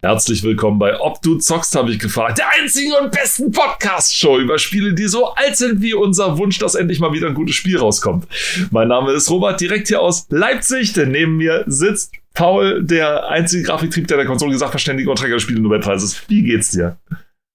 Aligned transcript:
Herzlich 0.00 0.44
willkommen 0.44 0.78
bei 0.78 1.00
Ob 1.00 1.20
du 1.22 1.38
zockst, 1.38 1.74
habe 1.74 1.90
ich 1.90 1.98
gefragt. 1.98 2.38
Der 2.38 2.46
einzigen 2.50 2.92
und 3.02 3.10
besten 3.10 3.50
Podcast-Show 3.50 4.38
über 4.38 4.56
Spiele, 4.56 4.94
die 4.94 5.08
so 5.08 5.34
alt 5.34 5.56
sind 5.56 5.82
wie 5.82 5.92
unser 5.92 6.38
Wunsch, 6.38 6.60
dass 6.60 6.76
endlich 6.76 7.00
mal 7.00 7.12
wieder 7.12 7.26
ein 7.26 7.34
gutes 7.34 7.56
Spiel 7.56 7.76
rauskommt. 7.76 8.28
Mein 8.70 8.86
Name 8.86 9.10
ist 9.10 9.28
Robert, 9.28 9.60
direkt 9.60 9.88
hier 9.88 10.00
aus 10.00 10.28
Leipzig, 10.30 10.92
denn 10.92 11.10
neben 11.10 11.36
mir 11.36 11.64
sitzt 11.66 12.12
Paul, 12.32 12.84
der 12.84 13.28
einzige 13.28 13.64
Grafiktrieb, 13.64 14.06
der 14.06 14.18
der 14.18 14.26
Konsole 14.26 14.56
Sachverständige 14.56 15.10
und 15.10 15.18
Träger 15.18 15.34
des 15.34 15.42
Spiele-Nobelpreises. 15.42 16.22
Wie 16.28 16.44
geht's 16.44 16.70
dir? 16.70 16.96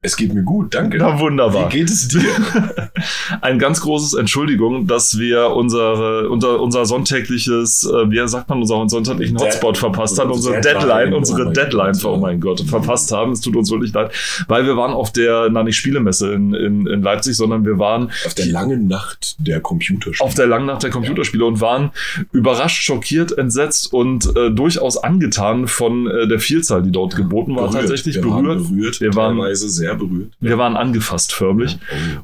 Es 0.06 0.18
geht 0.18 0.34
mir 0.34 0.44
gut, 0.44 0.76
danke. 0.76 0.98
Na 0.98 1.18
wunderbar. 1.18 1.72
Wie 1.72 1.78
geht 1.78 1.90
es 1.90 2.10
dir? 2.10 2.22
Ein 3.42 3.58
ganz 3.58 3.80
großes 3.80 4.16
Entschuldigung, 4.16 4.86
dass 4.86 5.18
wir 5.18 5.52
unsere, 5.52 6.28
unser, 6.30 6.60
unser 6.60 6.86
sonntägliches, 6.86 7.86
äh, 7.86 8.12
wie 8.12 8.28
sagt 8.28 8.50
man, 8.50 8.60
unseren 8.60 8.90
sonntäglichen 8.90 9.40
Hotspot 9.40 9.78
verpasst 9.78 10.20
haben, 10.20 10.30
unsere 10.30 10.60
Deadline, 10.60 11.14
unsere 11.14 11.48
oh 11.48 11.52
Deadline, 11.52 11.98
oh 12.04 12.18
mein 12.18 12.42
Gott, 12.42 12.60
verpasst 12.68 13.14
haben. 13.14 13.32
Es 13.32 13.40
tut 13.40 13.56
uns 13.56 13.72
wirklich 13.72 13.94
leid, 13.94 14.12
weil 14.50 14.66
wir 14.66 14.76
waren 14.76 14.92
auf 14.92 15.14
der, 15.14 15.48
na 15.50 15.64
nicht 15.64 15.78
Spielemesse 15.78 16.34
in, 16.34 16.54
in, 16.54 16.86
in 16.86 17.02
Leipzig, 17.02 17.38
sondern 17.38 17.66
wir 17.66 17.80
waren 17.80 18.12
auf 18.26 18.34
der 18.34 18.48
langen 18.48 18.88
Nacht 18.90 19.38
der 19.40 19.62
Computerspiele. 19.62 20.28
Auf 20.28 20.34
der 20.34 20.48
langen 20.48 20.66
Nacht 20.66 20.84
der 20.84 20.90
Computerspiele 20.90 21.46
ja. 21.46 21.48
und 21.48 21.62
waren 21.62 21.92
überrascht, 22.34 22.84
schockiert, 22.84 23.38
entsetzt 23.38 23.94
und 23.94 24.36
äh, 24.36 24.52
durchaus 24.52 24.98
angetan 24.98 25.70
von 25.70 26.08
äh, 26.08 26.28
der 26.28 26.40
Vielzahl, 26.40 26.84
die 26.84 26.92
dort 26.92 27.16
geboten 27.16 27.56
war, 27.56 27.68
berührt. 27.70 27.84
tatsächlich 27.84 28.16
wir 28.16 28.24
berührt. 28.24 28.60
Waren 28.60 28.64
berührt. 28.68 29.00
Wir 29.00 29.16
waren 29.16 29.38
teilweise 29.38 29.70
sehr 29.70 29.93
sehr 29.94 30.08
berührt. 30.08 30.34
Wir 30.40 30.58
waren 30.58 30.76
angefasst 30.76 31.34
förmlich. 31.34 31.78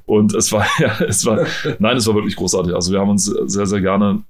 Oh. 0.06 0.18
Und 0.18 0.34
es 0.36 0.52
war, 0.52 0.66
ja, 0.80 1.00
es 1.02 1.26
war, 1.26 1.46
nein, 1.80 1.98
es 1.98 2.08
war 2.08 2.16
wirklich 2.16 2.36
großartig. 2.36 2.74
Also 2.74 2.92
wir 2.92 3.00
haben 3.00 3.10
uns 3.10 3.26
sehr, 3.26 3.66
sehr 3.66 3.82
gerne 3.82 4.24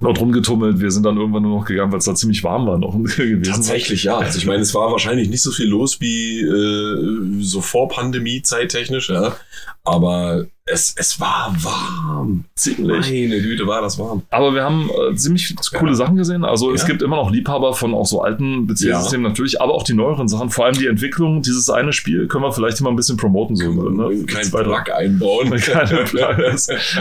dort 0.00 0.20
rumgetummelt. 0.20 0.80
Wir 0.80 0.90
sind 0.90 1.04
dann 1.04 1.16
irgendwann 1.16 1.42
nur 1.42 1.58
noch 1.58 1.66
gegangen, 1.66 1.92
weil 1.92 1.98
es 1.98 2.06
da 2.06 2.14
ziemlich 2.14 2.42
warm 2.42 2.66
war 2.66 2.78
noch 2.78 2.92
gewesen. 3.16 3.42
Tatsächlich, 3.42 4.04
ja. 4.04 4.18
Also 4.18 4.38
ich 4.38 4.46
meine, 4.46 4.62
es 4.62 4.74
war 4.74 4.90
wahrscheinlich 4.90 5.28
nicht 5.28 5.42
so 5.42 5.50
viel 5.50 5.68
los 5.68 6.00
wie 6.00 6.40
äh, 6.40 7.42
so 7.42 7.60
vor 7.60 7.88
Pandemie 7.88 8.42
zeittechnisch, 8.42 9.10
ja. 9.10 9.36
Aber 9.90 10.46
es, 10.72 10.94
es 10.96 11.20
war 11.20 11.54
warm. 11.58 12.44
Ziemlich. 12.54 13.10
Meine 13.10 13.42
Güte, 13.42 13.66
war 13.66 13.82
das 13.82 13.98
warm. 13.98 14.22
Aber 14.30 14.54
wir 14.54 14.62
haben 14.62 14.88
äh, 14.88 15.14
ziemlich 15.16 15.54
coole 15.72 15.90
ja. 15.90 15.96
Sachen 15.96 16.16
gesehen. 16.16 16.44
Also 16.44 16.68
ja. 16.68 16.76
es 16.76 16.86
gibt 16.86 17.02
immer 17.02 17.16
noch 17.16 17.30
Liebhaber 17.30 17.72
von 17.72 17.92
auch 17.92 18.06
so 18.06 18.22
alten 18.22 18.66
Beziehungssystemen 18.66 19.24
ja. 19.24 19.30
natürlich, 19.30 19.60
aber 19.60 19.74
auch 19.74 19.82
die 19.82 19.94
neueren 19.94 20.28
Sachen. 20.28 20.50
Vor 20.50 20.66
allem 20.66 20.76
die 20.76 20.86
Entwicklung. 20.86 21.42
Dieses 21.42 21.70
eine 21.70 21.92
Spiel 21.92 22.28
können 22.28 22.44
wir 22.44 22.52
vielleicht 22.52 22.80
immer 22.80 22.90
ein 22.90 22.96
bisschen 22.96 23.16
promoten. 23.16 23.56
So, 23.56 23.72
ne? 23.72 24.24
Kein 24.26 24.50
Plug 24.50 24.92
einbauen. 24.94 25.50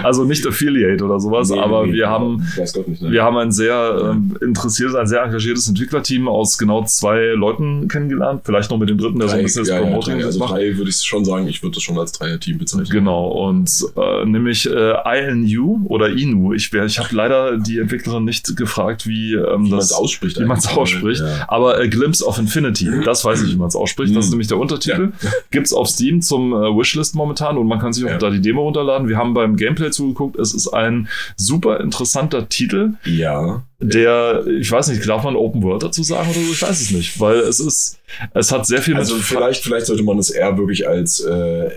Also 0.03 0.23
nicht 0.23 0.45
Affiliate 0.47 1.03
oder 1.03 1.19
sowas, 1.19 1.49
nee, 1.49 1.59
aber 1.59 1.85
nee, 1.85 1.93
wir 1.93 2.09
haben, 2.09 2.45
Gott 2.55 2.87
nicht, 2.87 3.01
ne? 3.01 3.11
wir 3.11 3.23
haben 3.23 3.37
ein 3.37 3.51
sehr 3.51 4.15
äh, 4.41 4.43
interessiertes, 4.43 4.95
ein 4.95 5.07
sehr 5.07 5.23
engagiertes 5.23 5.67
Entwicklerteam 5.67 6.27
aus 6.27 6.57
genau 6.57 6.83
zwei 6.85 7.33
Leuten 7.35 7.87
kennengelernt. 7.87 8.41
Vielleicht 8.45 8.71
noch 8.71 8.77
mit 8.77 8.89
dem 8.89 8.97
dritten, 8.97 9.19
der 9.19 9.27
drei, 9.27 9.33
so 9.33 9.39
ein 9.39 9.43
bisschen 9.43 9.65
das 9.65 9.77
Promoting 9.77 10.19
ja, 10.19 10.25
Also 10.25 10.45
drei 10.45 10.77
würde 10.77 10.89
ich 10.89 10.97
schon 10.97 11.25
sagen, 11.25 11.47
ich 11.47 11.61
würde 11.61 11.75
das 11.75 11.83
schon 11.83 11.97
als 11.97 12.11
Dreier-Team 12.13 12.57
bezeichnen. 12.57 12.78
Genau. 12.89 13.27
Und 13.27 13.85
äh, 13.95 14.25
nämlich 14.25 14.69
äh, 14.69 15.29
INU 15.29 15.85
oder 15.85 16.09
Inu. 16.09 16.53
Ich, 16.53 16.73
ich 16.73 16.99
habe 16.99 17.15
leider 17.15 17.57
die 17.57 17.79
Entwicklerin 17.79 18.25
nicht 18.25 18.55
gefragt, 18.55 19.07
wie, 19.07 19.33
ähm, 19.33 19.65
wie 19.65 19.69
man 19.71 19.79
es 19.79 19.91
ausspricht. 19.91 20.39
Wie 20.39 20.45
man 20.45 20.57
es 20.57 20.67
ausspricht. 20.67 21.21
Ja. 21.21 21.45
Aber 21.47 21.81
äh, 21.81 21.89
Glimpse 21.89 22.25
of 22.25 22.37
Infinity, 22.37 22.89
das 23.03 23.25
weiß 23.25 23.43
ich, 23.43 23.53
wie 23.53 23.57
man 23.57 23.67
es 23.67 23.75
ausspricht. 23.75 24.15
Das 24.15 24.25
ist 24.25 24.29
mhm. 24.29 24.35
nämlich 24.35 24.47
der 24.47 24.57
Untertitel. 24.57 25.11
Ja. 25.21 25.29
Gibt's 25.51 25.73
auf 25.73 25.87
Steam 25.87 26.21
zum 26.21 26.53
äh, 26.53 26.77
Wishlist 26.77 27.15
momentan 27.15 27.57
und 27.57 27.67
man 27.67 27.79
kann 27.79 27.93
sich 27.93 28.05
auch 28.05 28.09
ja. 28.09 28.17
da 28.17 28.29
die 28.29 28.41
Demo 28.41 28.63
runterladen. 28.63 29.07
Wir 29.07 29.17
haben 29.17 29.33
beim 29.33 29.55
Gameplay 29.55 29.91
zugeguckt. 29.91 30.37
Es 30.37 30.53
ist 30.53 30.67
ein 30.69 31.07
super 31.35 31.79
interessanter 31.79 32.47
Titel. 32.47 32.93
Ja 33.05 33.63
der, 33.79 34.45
ich 34.47 34.69
weiß 34.69 34.89
nicht, 34.89 35.07
darf 35.07 35.23
man 35.23 35.35
Open 35.35 35.63
World 35.63 35.83
dazu 35.83 36.03
sagen 36.03 36.29
oder 36.29 36.39
so? 36.39 36.51
Ich 36.51 36.61
weiß 36.61 36.81
es 36.81 36.91
nicht, 36.91 37.19
weil 37.19 37.37
es 37.37 37.59
ist, 37.59 37.99
es 38.33 38.51
hat 38.51 38.65
sehr 38.65 38.81
viel 38.81 38.95
also 38.95 39.13
mit. 39.13 39.23
Also 39.23 39.35
vielleicht, 39.35 39.63
vielleicht 39.63 39.85
sollte 39.85 40.03
man 40.03 40.17
es 40.19 40.29
eher 40.29 40.57
wirklich 40.57 40.87
als 40.87 41.21
äh, 41.21 41.69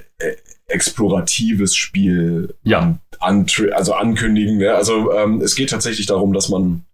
exploratives 0.67 1.75
Spiel 1.75 2.55
ja. 2.63 2.99
an, 3.21 3.47
also 3.73 3.95
ankündigen. 3.95 4.59
Ne? 4.59 4.75
Also 4.75 5.13
ähm, 5.13 5.41
es 5.41 5.55
geht 5.55 5.71
tatsächlich 5.71 6.07
darum, 6.07 6.33
dass 6.33 6.49
man 6.49 6.85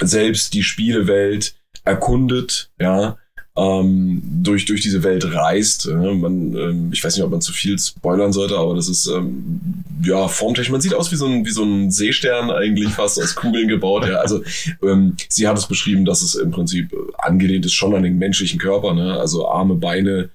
selbst 0.00 0.54
die 0.54 0.62
Spielewelt 0.62 1.54
erkundet, 1.84 2.70
ja, 2.80 3.18
ähm, 3.54 4.22
durch, 4.42 4.64
durch 4.64 4.80
diese 4.80 5.02
Welt 5.02 5.34
reist. 5.34 5.86
Äh, 5.86 6.14
man, 6.14 6.56
ähm, 6.56 6.90
ich 6.92 7.04
weiß 7.04 7.16
nicht, 7.16 7.24
ob 7.24 7.30
man 7.30 7.42
zu 7.42 7.52
viel 7.52 7.78
spoilern 7.78 8.32
sollte, 8.32 8.56
aber 8.56 8.74
das 8.74 8.88
ist 8.88 9.06
ähm, 9.06 9.60
ja 10.02 10.26
formtechnisch. 10.26 10.70
Man 10.70 10.80
sieht 10.80 10.94
aus 10.94 11.12
wie 11.12 11.16
so 11.16 11.26
ein, 11.26 11.44
wie 11.44 11.50
so 11.50 11.62
ein 11.62 11.90
Seestern 11.90 12.50
eigentlich 12.50 12.88
fast 12.94 13.20
aus 13.20 13.34
Kugeln 13.34 13.68
gebaut. 13.68 14.06
Ja. 14.06 14.16
Also 14.16 14.42
ähm, 14.82 15.16
sie 15.28 15.46
hat 15.46 15.58
es 15.58 15.66
beschrieben, 15.66 16.04
dass 16.04 16.22
es 16.22 16.34
im 16.34 16.50
Prinzip 16.50 16.94
angelehnt 17.18 17.66
ist 17.66 17.74
schon 17.74 17.94
an 17.94 18.02
den 18.02 18.18
menschlichen 18.18 18.58
Körper, 18.58 18.94
ne? 18.94 19.18
also 19.20 19.46
Arme, 19.48 19.74
Beine, 19.74 20.30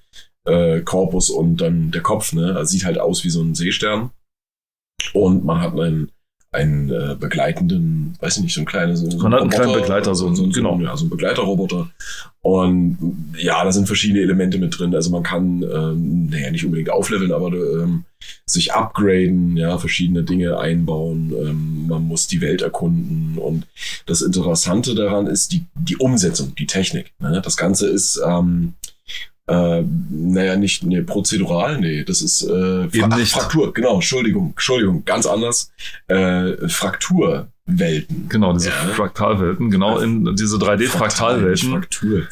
äh, 0.48 0.80
Korpus 0.80 1.30
und 1.30 1.58
dann 1.58 1.90
der 1.90 2.02
Kopf, 2.02 2.32
ne? 2.32 2.56
Also 2.56 2.70
sieht 2.70 2.84
halt 2.84 2.98
aus 2.98 3.24
wie 3.24 3.30
so 3.30 3.42
ein 3.42 3.54
Seestern. 3.54 4.10
Und 5.12 5.44
man 5.44 5.60
hat 5.60 5.72
einen, 5.78 6.10
einen 6.50 6.90
äh, 6.90 7.16
begleitenden, 7.18 8.16
weiß 8.20 8.38
ich 8.38 8.42
nicht, 8.42 8.54
so 8.54 8.62
ein 8.62 8.66
kleines. 8.66 9.00
So 9.00 9.18
man 9.18 9.34
hat 9.34 9.42
einen 9.42 9.50
kleinen 9.50 9.72
Begleiter, 9.72 10.14
so, 10.14 10.34
so, 10.34 10.48
genau. 10.48 10.78
Ja, 10.80 10.96
so 10.96 11.06
ein 11.06 11.10
Begleiterroboter. 11.10 11.90
Und 12.40 12.98
ja, 13.36 13.62
da 13.62 13.72
sind 13.72 13.86
verschiedene 13.86 14.20
Elemente 14.20 14.58
mit 14.58 14.78
drin. 14.78 14.94
Also 14.94 15.10
man 15.10 15.22
kann, 15.22 15.62
ähm, 15.62 16.28
naja, 16.30 16.50
nicht 16.50 16.64
unbedingt 16.64 16.90
aufleveln, 16.90 17.32
aber 17.32 17.52
ähm, 17.52 18.04
sich 18.46 18.72
upgraden, 18.72 19.56
ja, 19.56 19.76
verschiedene 19.78 20.22
Dinge 20.22 20.58
einbauen. 20.58 21.32
Ähm, 21.38 21.86
man 21.88 22.04
muss 22.04 22.26
die 22.26 22.40
Welt 22.40 22.62
erkunden. 22.62 23.38
Und 23.38 23.66
das 24.06 24.22
Interessante 24.22 24.94
daran 24.94 25.26
ist 25.26 25.52
die, 25.52 25.66
die 25.74 25.96
Umsetzung, 25.96 26.54
die 26.54 26.66
Technik. 26.66 27.12
Ne? 27.18 27.42
Das 27.44 27.56
Ganze 27.56 27.88
ist 27.88 28.20
ähm, 28.26 28.74
äh, 29.48 29.82
naja, 30.10 30.56
nicht 30.56 30.84
nee, 30.84 31.00
prozedural, 31.00 31.80
nee, 31.80 32.04
das 32.04 32.22
ist 32.22 32.42
äh, 32.42 32.88
Fra 32.88 33.16
nicht. 33.16 33.32
Fraktur, 33.32 33.72
genau, 33.72 33.94
Entschuldigung, 33.94 34.50
Entschuldigung, 34.50 35.04
ganz 35.04 35.26
anders. 35.26 35.72
Äh, 36.06 36.68
Fraktur. 36.68 37.48
Welten. 37.70 38.30
Genau, 38.30 38.54
diese 38.54 38.70
ja. 38.70 38.74
Fraktalwelten, 38.94 39.70
genau 39.70 39.98
in 39.98 40.34
diese 40.36 40.56
3D-Fraktalwelten. 40.56 41.70
Fraktur. 41.70 42.22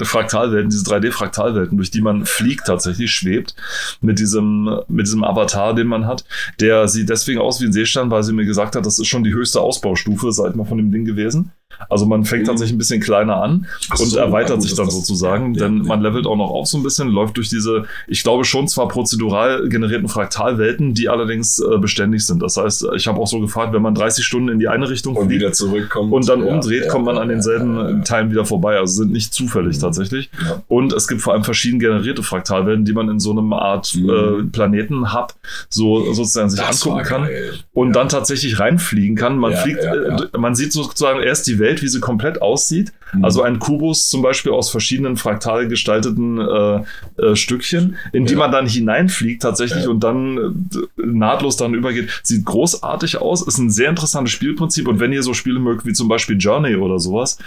Fraktalwelten, 0.06 0.70
diese 0.70 0.84
3D-Fraktalwelten, 0.84 1.76
durch 1.76 1.90
die 1.90 2.00
man 2.00 2.24
fliegt 2.24 2.64
tatsächlich, 2.64 3.10
schwebt, 3.10 3.56
mit 4.00 4.20
diesem, 4.20 4.82
mit 4.86 5.06
diesem 5.06 5.24
Avatar, 5.24 5.74
den 5.74 5.88
man 5.88 6.06
hat. 6.06 6.24
Der 6.60 6.86
sieht 6.86 7.08
deswegen 7.08 7.40
aus 7.40 7.60
wie 7.60 7.66
ein 7.66 7.72
Seestern, 7.72 8.08
weil 8.12 8.22
sie 8.22 8.32
mir 8.32 8.44
gesagt 8.44 8.76
hat, 8.76 8.86
das 8.86 9.00
ist 9.00 9.08
schon 9.08 9.24
die 9.24 9.34
höchste 9.34 9.60
Ausbaustufe, 9.60 10.30
seit 10.30 10.54
mal 10.54 10.64
von 10.64 10.78
dem 10.78 10.92
Ding 10.92 11.04
gewesen. 11.04 11.50
Also 11.88 12.06
man 12.06 12.24
fängt 12.24 12.46
tatsächlich 12.46 12.74
ein 12.74 12.78
bisschen 12.78 13.00
kleiner 13.00 13.42
an 13.42 13.66
Ach 13.90 13.98
und 13.98 14.06
so, 14.06 14.18
erweitert 14.18 14.62
sich 14.62 14.74
dann 14.74 14.90
sozusagen, 14.90 15.54
ja, 15.54 15.64
denn 15.64 15.78
ja, 15.78 15.82
man 15.84 16.00
levelt 16.00 16.26
auch 16.26 16.36
noch 16.36 16.50
auf 16.50 16.66
so 16.66 16.78
ein 16.78 16.82
bisschen, 16.82 17.08
läuft 17.08 17.36
durch 17.36 17.48
diese, 17.48 17.84
ich 18.06 18.22
glaube 18.22 18.44
schon 18.44 18.68
zwar 18.68 18.88
prozedural 18.88 19.68
generierten 19.68 20.08
Fraktalwelten, 20.08 20.94
die 20.94 21.08
allerdings 21.08 21.58
äh, 21.58 21.78
beständig 21.78 22.26
sind. 22.26 22.42
Das 22.42 22.56
heißt, 22.56 22.88
ich 22.96 23.06
habe 23.06 23.20
auch 23.20 23.26
so 23.26 23.40
gefragt, 23.40 23.72
wenn 23.72 23.82
man 23.82 23.94
30 23.94 24.24
Stunden 24.24 24.48
in 24.48 24.58
die 24.58 24.68
eine 24.68 24.88
Richtung 24.88 25.16
und 25.16 25.28
wieder 25.28 25.52
zurückkommt 25.52 26.12
und 26.12 26.28
dann 26.28 26.42
umdreht, 26.42 26.88
kommt 26.88 27.04
man 27.04 27.18
an 27.18 27.28
denselben 27.28 28.04
Teilen 28.04 28.30
wieder 28.30 28.44
vorbei. 28.44 28.78
Also 28.78 29.02
sind 29.02 29.12
nicht 29.12 29.34
zufällig 29.34 29.76
mhm. 29.76 29.80
tatsächlich. 29.80 30.30
Und 30.68 30.92
es 30.92 31.08
gibt 31.08 31.20
vor 31.20 31.34
allem 31.34 31.44
verschieden 31.44 31.78
generierte 31.78 32.22
Fraktalwelten, 32.22 32.84
die 32.84 32.92
man 32.92 33.08
in 33.08 33.20
so 33.20 33.32
einem 33.32 33.52
Art 33.52 33.94
mhm. 33.94 34.08
äh, 34.08 34.42
Planeten-Hub 34.50 35.34
so 35.68 36.12
sozusagen 36.12 36.50
sich 36.50 36.60
das 36.60 36.82
angucken 36.82 37.04
kann 37.04 37.28
und 37.72 37.92
dann 37.94 38.08
tatsächlich 38.08 38.58
reinfliegen 38.58 39.16
kann. 39.16 39.38
Man 39.38 39.54
fliegt, 39.54 39.80
äh, 39.80 40.38
man 40.38 40.54
sieht 40.54 40.72
sozusagen 40.72 41.20
erst 41.20 41.46
die 41.46 41.55
Welt 41.58 41.66
Welt, 41.76 41.82
wie 41.82 41.88
sie 41.88 42.00
komplett 42.00 42.40
aussieht. 42.40 42.92
Mhm. 43.12 43.24
Also 43.24 43.42
ein 43.42 43.58
Kubus 43.58 44.08
zum 44.08 44.22
Beispiel 44.22 44.52
aus 44.52 44.70
verschiedenen 44.70 45.16
fraktal 45.16 45.68
gestalteten 45.68 46.38
äh, 46.38 46.82
äh, 47.22 47.36
Stückchen, 47.36 47.96
in 48.12 48.26
die 48.26 48.32
ja. 48.32 48.38
man 48.38 48.52
dann 48.52 48.66
hineinfliegt 48.66 49.42
tatsächlich 49.42 49.84
ja. 49.84 49.90
und 49.90 50.00
dann 50.00 50.68
äh, 50.74 51.06
nahtlos 51.06 51.56
dann 51.56 51.74
übergeht. 51.74 52.10
Sieht 52.22 52.44
großartig 52.44 53.18
aus, 53.18 53.46
ist 53.46 53.58
ein 53.58 53.70
sehr 53.70 53.90
interessantes 53.90 54.32
Spielprinzip 54.32 54.88
und 54.88 55.00
wenn 55.00 55.12
ihr 55.12 55.22
so 55.22 55.34
Spiele 55.34 55.58
mögt 55.58 55.86
wie 55.86 55.92
zum 55.92 56.08
Beispiel 56.08 56.36
Journey 56.38 56.76
oder 56.76 56.98
sowas 56.98 57.38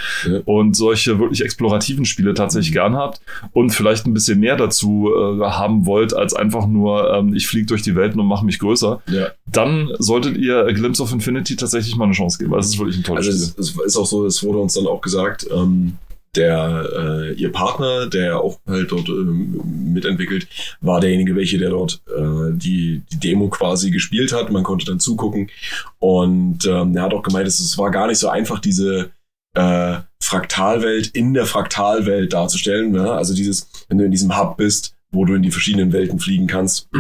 und 0.46 0.76
solche 0.76 1.20
wirklich 1.20 1.42
explorativen 1.42 2.06
Spiele 2.06 2.34
tatsächlich 2.34 2.72
mhm. 2.72 2.76
gern 2.76 2.96
habt 2.96 3.22
und 3.54 3.72
vielleicht 3.72 4.06
ein 4.06 4.14
bisschen 4.14 4.40
mehr 4.40 4.56
dazu 4.56 5.12
äh, 5.14 5.44
haben 5.44 5.86
wollt, 5.86 6.14
als 6.14 6.34
einfach 6.34 6.68
nur 6.68 7.14
ähm, 7.14 7.34
ich 7.34 7.48
fliege 7.48 7.68
durch 7.68 7.82
die 7.82 7.96
Welt 7.96 8.16
und 8.16 8.26
mache 8.26 8.46
mich 8.46 8.60
größer, 8.60 9.02
dann 9.46 9.90
solltet 10.00 10.38
ihr 10.38 10.66
A 10.66 10.72
Glimpse 10.72 11.02
of 11.02 11.12
Infinity 11.12 11.56
tatsächlich 11.56 11.96
mal 11.96 12.06
eine 12.06 12.14
Chance 12.14 12.38
geben, 12.38 12.52
weil 12.52 12.60
es 12.60 12.68
ist 12.68 12.80
wirklich 12.80 12.98
ein 12.98 13.04
tolles 13.04 13.28
also 13.28 13.46
Spiel. 13.48 13.62
Es, 13.62 13.70
es 13.70 13.86
ist 13.86 13.98
auch 13.98 14.06
so, 14.06 14.26
es 14.26 14.44
wurde 14.44 14.60
uns 14.60 14.74
dann 14.74 14.88
auch 14.88 15.02
gesagt, 15.02 15.49
ähm, 15.52 15.98
der 16.36 16.88
äh, 16.96 17.34
ihr 17.34 17.52
Partner, 17.52 18.08
der 18.08 18.40
auch 18.40 18.60
halt 18.68 18.92
dort 18.92 19.10
ähm, 19.10 19.94
mitentwickelt, 19.94 20.48
war 20.80 21.00
derjenige, 21.00 21.36
welche 21.36 21.58
der 21.58 21.72
dort 21.72 22.02
äh, 22.08 22.52
die 22.52 23.02
die 23.12 23.20
Demo 23.20 23.48
quasi 23.50 23.90
gespielt 23.90 24.32
hat. 24.32 24.52
Man 24.52 24.64
konnte 24.64 24.86
dann 24.86 25.00
zugucken 25.00 25.50
und 25.98 26.66
ähm, 26.66 26.96
er 26.96 27.04
hat 27.04 27.14
auch 27.14 27.24
gemeint, 27.24 27.48
es, 27.48 27.78
war 27.78 27.90
gar 27.90 28.08
nicht 28.08 28.20
so 28.20 28.30
einfach 28.30 28.60
diese 28.60 29.12
äh, 29.56 29.98
Fraktalwelt 30.22 31.08
in 31.08 31.34
der 31.34 31.46
Fraktalwelt 31.46 32.34
darzustellen. 32.34 32.92
Ne? 32.92 33.12
Also 33.12 33.34
dieses, 33.34 33.68
wenn 33.88 33.98
du 33.98 34.06
in 34.06 34.12
diesem 34.12 34.38
Hub 34.38 34.58
bist, 34.58 34.94
wo 35.12 35.26
du 35.26 35.34
in 35.34 35.42
die 35.42 35.52
verschiedenen 35.52 35.92
Welten 35.92 36.20
fliegen 36.20 36.48
kannst. 36.48 36.88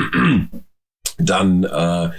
dann 1.21 1.65
äh, 1.65 2.09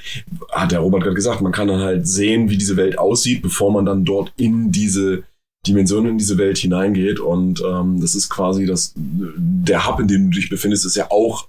hat 0.53 0.73
der 0.73 0.81
Robert 0.81 1.03
gerade 1.03 1.15
gesagt, 1.15 1.41
man 1.41 1.53
kann 1.53 1.69
dann 1.69 1.81
halt 1.81 2.07
sehen, 2.07 2.51
wie 2.51 2.59
diese 2.59 2.77
Welt 2.77 2.99
aussieht, 2.99 3.43
bevor 3.43 3.73
man 3.73 3.87
dann 3.87 4.05
dort 4.05 4.33
in 4.37 4.71
diese 4.71 5.25
Dimension 5.67 6.07
in 6.07 6.19
diese 6.19 6.39
Welt 6.39 6.59
hineingeht. 6.59 7.21
Und 7.21 7.63
ähm, 7.65 8.01
das 8.01 8.15
ist 8.15 8.29
quasi 8.29 8.67
das, 8.67 8.93
der 8.97 9.87
Hub, 9.87 10.01
in 10.01 10.09
dem 10.09 10.31
du 10.31 10.37
dich 10.37 10.49
befindest, 10.49 10.87
ist 10.87 10.97
ja 10.97 11.11
auch 11.11 11.49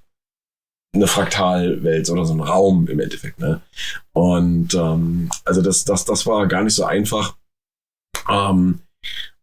eine 0.93 1.07
Fraktalwelt 1.07 2.09
oder 2.09 2.25
so 2.25 2.33
ein 2.33 2.41
Raum 2.41 2.87
im 2.87 2.99
Endeffekt. 2.99 3.39
Ne? 3.39 3.61
Und 4.13 4.73
ähm, 4.73 5.29
also 5.45 5.61
das, 5.61 5.85
das, 5.85 6.05
das 6.05 6.25
war 6.25 6.47
gar 6.47 6.63
nicht 6.63 6.75
so 6.75 6.83
einfach. 6.83 7.37
Ähm, 8.29 8.79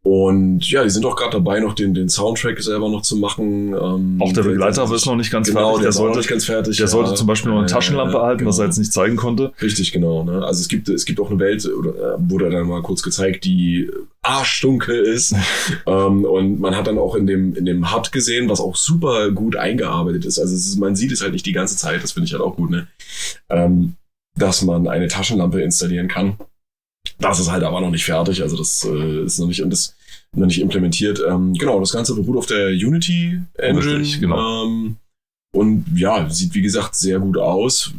und 0.03 0.71
ja, 0.71 0.85
die 0.85 0.91
sind 0.91 1.05
auch 1.05 1.17
gerade 1.17 1.33
dabei, 1.33 1.59
noch 1.59 1.75
den, 1.75 1.93
den 1.93 2.09
Soundtrack 2.09 2.63
selber 2.63 2.89
noch 2.89 3.03
zu 3.03 3.17
machen. 3.17 3.75
Ähm, 3.75 4.19
auch 4.21 4.33
der 4.33 4.43
Begleiter 4.45 4.91
ist 4.93 5.07
noch 5.07 5.17
nicht 5.17 5.31
ganz 5.31 5.49
genau, 5.49 5.71
fertig. 5.71 5.79
Der, 5.79 5.83
der 5.83 5.93
sollte, 5.93 6.19
nicht 6.19 6.29
ganz 6.31 6.45
fertig. 6.45 6.77
Der 6.77 6.87
ja. 6.87 6.91
sollte 6.91 7.15
zum 7.15 7.27
Beispiel 7.27 7.51
noch 7.51 7.59
eine 7.59 7.67
Taschenlampe 7.67 8.15
ja, 8.15 8.21
erhalten, 8.21 8.39
genau. 8.39 8.51
was 8.51 8.59
er 8.59 8.67
jetzt 8.67 8.79
nicht 8.79 8.93
zeigen 8.93 9.17
konnte. 9.17 9.53
Richtig, 9.61 9.93
genau. 9.93 10.23
Ne? 10.23 10.45
Also 10.45 10.61
es 10.61 10.69
gibt, 10.69 10.89
es 10.89 11.05
gibt 11.05 11.19
auch 11.21 11.31
eine 11.31 11.41
Welt, 11.41 11.67
oder, 11.67 11.91
äh, 12.15 12.17
wurde 12.19 12.49
dann 12.49 12.69
mal 12.69 12.81
kurz 12.83 13.03
gezeigt, 13.03 13.45
die 13.45 13.91
arschdunkel 14.23 15.01
ist. 15.01 15.35
ähm, 15.87 16.25
und 16.25 16.61
man 16.61 16.77
hat 16.77 16.87
dann 16.87 16.99
auch 16.99 17.17
in 17.17 17.27
dem, 17.27 17.55
in 17.55 17.67
dem 17.67 17.93
HUD 17.93 18.13
gesehen, 18.13 18.49
was 18.49 18.61
auch 18.61 18.77
super 18.77 19.33
gut 19.33 19.57
eingearbeitet 19.57 20.25
ist. 20.25 20.39
Also 20.39 20.55
ist, 20.55 20.79
man 20.79 20.95
sieht 20.95 21.11
es 21.11 21.23
halt 21.23 21.33
nicht 21.33 21.45
die 21.45 21.53
ganze 21.53 21.77
Zeit, 21.77 22.03
das 22.03 22.13
finde 22.13 22.27
ich 22.27 22.33
halt 22.33 22.43
auch 22.43 22.57
gut, 22.57 22.71
ne? 22.71 22.87
Ähm, 23.51 23.95
dass 24.37 24.63
man 24.63 24.87
eine 24.87 25.09
Taschenlampe 25.09 25.61
installieren 25.61 26.09
kann. 26.09 26.37
Das 27.19 27.41
ist 27.41 27.51
halt 27.51 27.65
aber 27.65 27.81
noch 27.81 27.91
nicht 27.91 28.05
fertig, 28.05 28.43
also 28.43 28.57
das 28.57 28.85
äh, 28.85 29.25
ist 29.25 29.39
noch 29.39 29.47
nicht 29.47 29.63
und 29.63 29.71
das 29.71 29.95
noch 30.35 30.47
nicht 30.47 30.61
implementiert. 30.61 31.23
Ähm, 31.27 31.55
genau, 31.55 31.81
das 31.81 31.93
Ganze 31.93 32.15
beruht 32.15 32.37
auf 32.37 32.47
der 32.47 32.69
Unity 32.69 33.41
Engine. 33.55 33.99
Richtig, 33.99 34.21
genau. 34.21 34.65
Ähm, 34.65 34.97
und 35.55 35.87
ja, 35.95 36.29
sieht 36.29 36.55
wie 36.55 36.63
gesagt 36.63 36.95
sehr 36.95 37.19
gut 37.19 37.39
aus. 37.39 37.93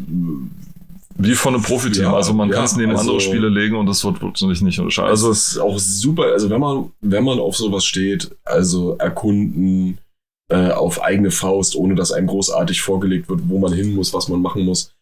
Wie 1.21 1.33
von 1.33 1.53
einem 1.53 1.63
Profiteam. 1.63 2.03
Ja, 2.03 2.13
also 2.15 2.33
man 2.33 2.49
ja, 2.49 2.55
kann 2.55 2.65
es 2.65 2.77
neben 2.77 2.91
also, 2.91 3.01
andere 3.01 3.19
Spiele 3.19 3.49
legen 3.49 3.75
und 3.75 3.87
das 3.87 4.03
wird 4.05 4.21
wirklich 4.21 4.61
nicht 4.61 4.79
unterscheiden. 4.79 5.09
Also 5.09 5.31
es 5.31 5.49
ist 5.49 5.57
auch 5.57 5.77
super, 5.77 6.31
also 6.31 6.49
wenn 6.49 6.61
man, 6.61 6.91
wenn 7.01 7.23
man 7.23 7.39
auf 7.39 7.57
sowas 7.57 7.83
steht, 7.83 8.31
also 8.45 8.95
erkunden 8.97 9.97
äh, 10.49 10.71
auf 10.71 11.01
eigene 11.03 11.31
Faust, 11.31 11.75
ohne 11.75 11.95
dass 11.95 12.11
einem 12.11 12.27
großartig 12.27 12.81
vorgelegt 12.81 13.27
wird, 13.27 13.41
wo 13.49 13.59
man 13.59 13.73
hin 13.73 13.95
muss, 13.95 14.13
was 14.13 14.29
man 14.29 14.41
machen 14.41 14.63
muss, 14.63 14.93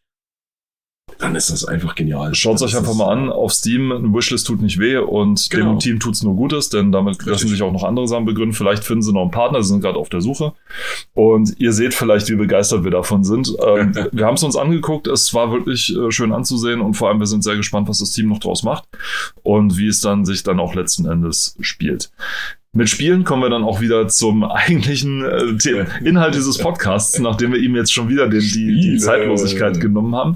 dann 1.19 1.35
ist 1.35 1.49
das 1.49 1.65
einfach 1.65 1.95
genial. 1.95 2.35
Schaut 2.35 2.57
es 2.57 2.61
euch 2.61 2.77
einfach 2.77 2.93
mal 2.93 3.11
an. 3.11 3.29
Auf 3.29 3.51
Steam, 3.51 3.91
ein 3.91 4.13
Wishlist 4.13 4.45
tut 4.45 4.61
nicht 4.61 4.77
weh 4.79 4.97
und 4.97 5.49
genau. 5.49 5.71
dem 5.71 5.79
Team 5.79 5.99
tut 5.99 6.13
es 6.13 6.23
nur 6.23 6.35
Gutes, 6.35 6.69
denn 6.69 6.91
damit 6.91 7.15
Richtig. 7.15 7.27
lassen 7.27 7.47
sich 7.47 7.61
auch 7.63 7.71
noch 7.71 7.83
andere 7.83 8.07
Sachen 8.07 8.25
begründen. 8.25 8.53
Vielleicht 8.53 8.83
finden 8.83 9.01
sie 9.01 9.13
noch 9.13 9.23
einen 9.23 9.31
Partner, 9.31 9.63
sie 9.63 9.69
sind 9.69 9.81
gerade 9.81 9.97
auf 9.97 10.09
der 10.09 10.21
Suche. 10.21 10.53
Und 11.13 11.59
ihr 11.59 11.73
seht 11.73 11.93
vielleicht, 11.93 12.29
wie 12.29 12.35
begeistert 12.35 12.83
wir 12.83 12.91
davon 12.91 13.23
sind. 13.23 13.51
Ähm, 13.65 13.93
wir 14.11 14.25
haben 14.25 14.35
es 14.35 14.43
uns 14.43 14.55
angeguckt, 14.55 15.07
es 15.07 15.33
war 15.33 15.51
wirklich 15.51 15.95
äh, 15.95 16.11
schön 16.11 16.31
anzusehen 16.31 16.81
und 16.81 16.93
vor 16.93 17.09
allem 17.09 17.19
wir 17.19 17.27
sind 17.27 17.43
sehr 17.43 17.55
gespannt, 17.55 17.87
was 17.89 17.99
das 17.99 18.11
Team 18.11 18.29
noch 18.29 18.39
draus 18.39 18.63
macht 18.63 18.87
und 19.43 19.77
wie 19.77 19.87
es 19.87 20.01
dann 20.01 20.23
sich 20.25 20.43
dann 20.43 20.59
auch 20.59 20.75
letzten 20.75 21.07
Endes 21.07 21.57
spielt. 21.61 22.11
Mit 22.77 22.89
Spielen 22.89 23.23
kommen 23.23 23.41
wir 23.41 23.49
dann 23.49 23.63
auch 23.63 23.81
wieder 23.81 24.07
zum 24.07 24.43
eigentlichen 24.43 25.25
äh, 25.25 26.07
Inhalt 26.07 26.35
dieses 26.35 26.59
Podcasts, 26.59 27.17
nachdem 27.17 27.51
wir 27.51 27.59
ihm 27.59 27.75
jetzt 27.75 27.91
schon 27.91 28.07
wieder 28.07 28.29
den, 28.29 28.41
die, 28.41 28.79
die 28.79 28.97
Zeitlosigkeit 28.97 29.81
genommen 29.81 30.15
haben. 30.15 30.35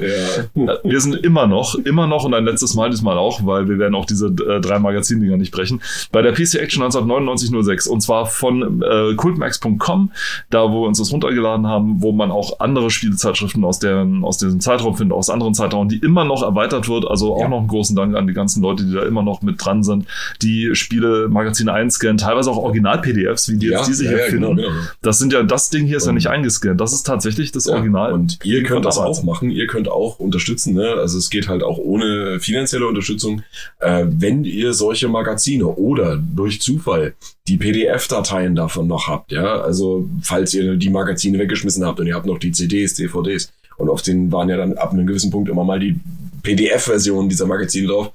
Ja. 0.55 0.73
Äh, 0.73 0.77
wir 0.83 0.99
sind 1.01 1.17
immer 1.17 1.45
noch, 1.45 1.75
immer 1.75 2.07
noch 2.07 2.23
und 2.23 2.33
ein 2.33 2.43
letztes 2.43 2.73
Mal 2.73 2.89
diesmal 2.89 3.19
auch, 3.19 3.45
weil 3.45 3.69
wir 3.69 3.77
werden 3.77 3.93
auch 3.93 4.05
diese 4.05 4.29
äh, 4.29 4.59
drei 4.59 4.79
Magazindinger 4.79 5.37
nicht 5.37 5.51
brechen, 5.51 5.83
bei 6.11 6.23
der 6.23 6.31
PC 6.31 6.55
Action 6.55 6.83
1999-06 6.83 7.87
und 7.87 8.01
zwar 8.01 8.25
von 8.25 8.81
äh, 8.81 9.13
cultmax.com, 9.13 10.11
da 10.49 10.63
wo 10.71 10.81
wir 10.81 10.87
uns 10.87 10.97
das 10.97 11.13
runtergeladen 11.13 11.67
haben, 11.67 12.01
wo 12.01 12.11
man 12.11 12.31
auch 12.31 12.59
andere 12.59 12.89
Spielezeitschriften 12.89 13.63
aus, 13.63 13.77
deren, 13.77 14.23
aus 14.23 14.39
diesem 14.39 14.61
Zeitraum 14.61 14.97
findet, 14.97 15.15
aus 15.15 15.29
anderen 15.29 15.53
Zeitraum, 15.53 15.89
die 15.89 15.97
immer 15.97 16.25
noch 16.25 16.41
erweitert 16.41 16.89
wird. 16.89 17.05
Also 17.07 17.35
auch 17.35 17.41
ja. 17.41 17.49
noch 17.49 17.59
einen 17.59 17.67
großen 17.67 17.95
Dank 17.95 18.15
an 18.15 18.25
die 18.25 18.33
ganzen 18.33 18.63
Leute, 18.63 18.83
die 18.83 18.93
da 18.93 19.03
immer 19.03 19.21
noch 19.21 19.43
mit 19.43 19.63
dran 19.63 19.83
sind, 19.83 20.07
die 20.41 20.71
Spiele 20.73 21.29
Magazine 21.29 21.71
einscannen, 21.71 22.17
teilweise 22.31 22.51
auch 22.51 22.57
Original-PDFs, 22.57 23.49
wie 23.49 23.57
die 23.57 23.67
ja, 23.67 23.79
jetzt 23.79 23.87
diese 23.87 24.07
hier 24.07 24.17
ja, 24.17 24.25
finden. 24.25 24.55
Genau, 24.55 24.69
genau. 24.69 24.81
Das 25.01 25.19
sind 25.19 25.33
ja, 25.33 25.43
das 25.43 25.69
Ding 25.69 25.85
hier 25.85 25.97
ist 25.97 26.03
und, 26.03 26.09
ja 26.09 26.13
nicht 26.13 26.27
eingescannt. 26.27 26.79
Das 26.79 26.93
ist 26.93 27.03
tatsächlich 27.03 27.51
das 27.51 27.67
Original. 27.67 28.13
Und 28.13 28.39
ihr 28.43 28.63
könnt 28.63 28.85
das 28.85 28.97
auch 28.97 29.23
machen. 29.23 29.49
Ihr 29.51 29.67
könnt 29.67 29.89
auch 29.89 30.19
unterstützen. 30.19 30.73
Ne? 30.73 30.87
Also 30.97 31.17
es 31.17 31.29
geht 31.29 31.47
halt 31.47 31.63
auch 31.63 31.77
ohne 31.77 32.39
finanzielle 32.39 32.87
Unterstützung. 32.87 33.43
Äh, 33.79 34.05
wenn 34.07 34.45
ihr 34.45 34.73
solche 34.73 35.07
Magazine 35.07 35.65
oder 35.65 36.17
durch 36.17 36.61
Zufall 36.61 37.13
die 37.47 37.57
PDF-Dateien 37.57 38.55
davon 38.55 38.87
noch 38.87 39.07
habt, 39.07 39.31
ja, 39.31 39.61
also 39.61 40.09
falls 40.21 40.53
ihr 40.53 40.75
die 40.75 40.89
Magazine 40.89 41.37
weggeschmissen 41.37 41.85
habt 41.85 41.99
und 41.99 42.07
ihr 42.07 42.15
habt 42.15 42.25
noch 42.25 42.37
die 42.37 42.51
CDs, 42.51 42.93
DVDs 42.93 43.51
und 43.77 43.89
auf 43.89 44.01
denen 44.01 44.31
waren 44.31 44.47
ja 44.47 44.57
dann 44.57 44.77
ab 44.77 44.93
einem 44.93 45.07
gewissen 45.07 45.31
Punkt 45.31 45.49
immer 45.49 45.63
mal 45.63 45.79
die 45.79 45.99
PDF-Version 46.43 47.29
dieser 47.29 47.45
Magazine 47.45 47.87
drauf. 47.87 48.13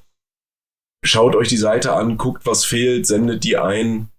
Schaut 1.07 1.35
euch 1.35 1.47
die 1.47 1.57
Seite 1.57 1.93
an, 1.93 2.17
guckt, 2.17 2.45
was 2.45 2.65
fehlt, 2.65 3.07
sendet 3.07 3.43
die 3.43 3.57
ein, 3.57 4.09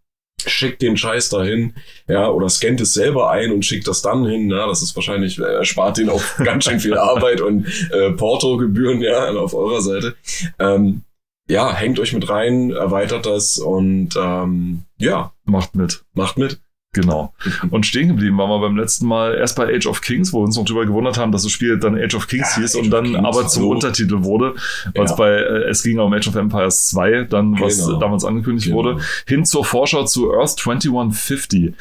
schickt 0.44 0.82
den 0.82 0.96
Scheiß 0.96 1.28
dahin, 1.28 1.74
ja, 2.06 2.28
oder 2.30 2.48
scannt 2.48 2.80
es 2.80 2.94
selber 2.94 3.30
ein 3.30 3.52
und 3.52 3.64
schickt 3.64 3.86
das 3.88 4.02
dann 4.02 4.24
hin, 4.24 4.50
ja, 4.50 4.66
das 4.66 4.82
ist 4.82 4.96
wahrscheinlich, 4.96 5.38
äh, 5.38 5.42
erspart 5.42 5.98
den 5.98 6.08
auch 6.08 6.22
ganz 6.44 6.64
schön 6.64 6.80
viel 6.80 6.96
Arbeit 6.96 7.40
und 7.40 7.66
äh, 7.92 8.12
Porto-Gebühren, 8.12 9.00
ja, 9.02 9.30
auf 9.34 9.54
eurer 9.54 9.82
Seite. 9.82 10.16
Ähm, 10.58 11.02
ja, 11.50 11.74
hängt 11.74 11.98
euch 11.98 12.12
mit 12.12 12.28
rein, 12.28 12.70
erweitert 12.70 13.26
das 13.26 13.58
und 13.58 14.10
ähm, 14.16 14.82
ja. 14.98 15.32
Macht 15.44 15.74
mit. 15.74 16.04
Macht 16.14 16.36
mit. 16.36 16.60
Genau. 16.94 17.34
Und 17.70 17.84
stehen 17.84 18.08
geblieben 18.08 18.38
waren 18.38 18.48
wir 18.48 18.60
beim 18.60 18.76
letzten 18.76 19.06
Mal 19.06 19.34
erst 19.34 19.56
bei 19.56 19.74
Age 19.74 19.86
of 19.86 20.00
Kings, 20.00 20.32
wo 20.32 20.38
wir 20.38 20.44
uns 20.44 20.56
noch 20.56 20.64
drüber 20.64 20.86
gewundert 20.86 21.18
haben, 21.18 21.32
dass 21.32 21.42
das 21.42 21.52
Spiel 21.52 21.78
dann 21.78 21.94
Age 21.94 22.14
of 22.14 22.28
Kings 22.28 22.56
ja, 22.56 22.62
hieß 22.62 22.76
Age 22.76 22.82
und 22.82 22.90
dann 22.90 23.14
aber 23.14 23.46
zum 23.46 23.64
so. 23.64 23.70
Untertitel 23.70 24.24
wurde, 24.24 24.54
weil 24.94 25.04
es 25.04 25.10
ja. 25.10 25.16
bei, 25.16 25.30
äh, 25.32 25.68
es 25.68 25.82
ging 25.82 25.98
um 25.98 26.12
Age 26.12 26.28
of 26.28 26.34
Empires 26.34 26.86
2, 26.88 27.24
dann 27.24 27.54
genau. 27.54 27.66
was 27.66 27.86
damals 28.00 28.24
angekündigt 28.24 28.68
genau. 28.68 28.78
wurde, 28.78 29.00
hin 29.26 29.44
zur 29.44 29.66
Vorschau 29.66 30.04
zu 30.04 30.32
Earth 30.32 30.58
2150 30.58 31.74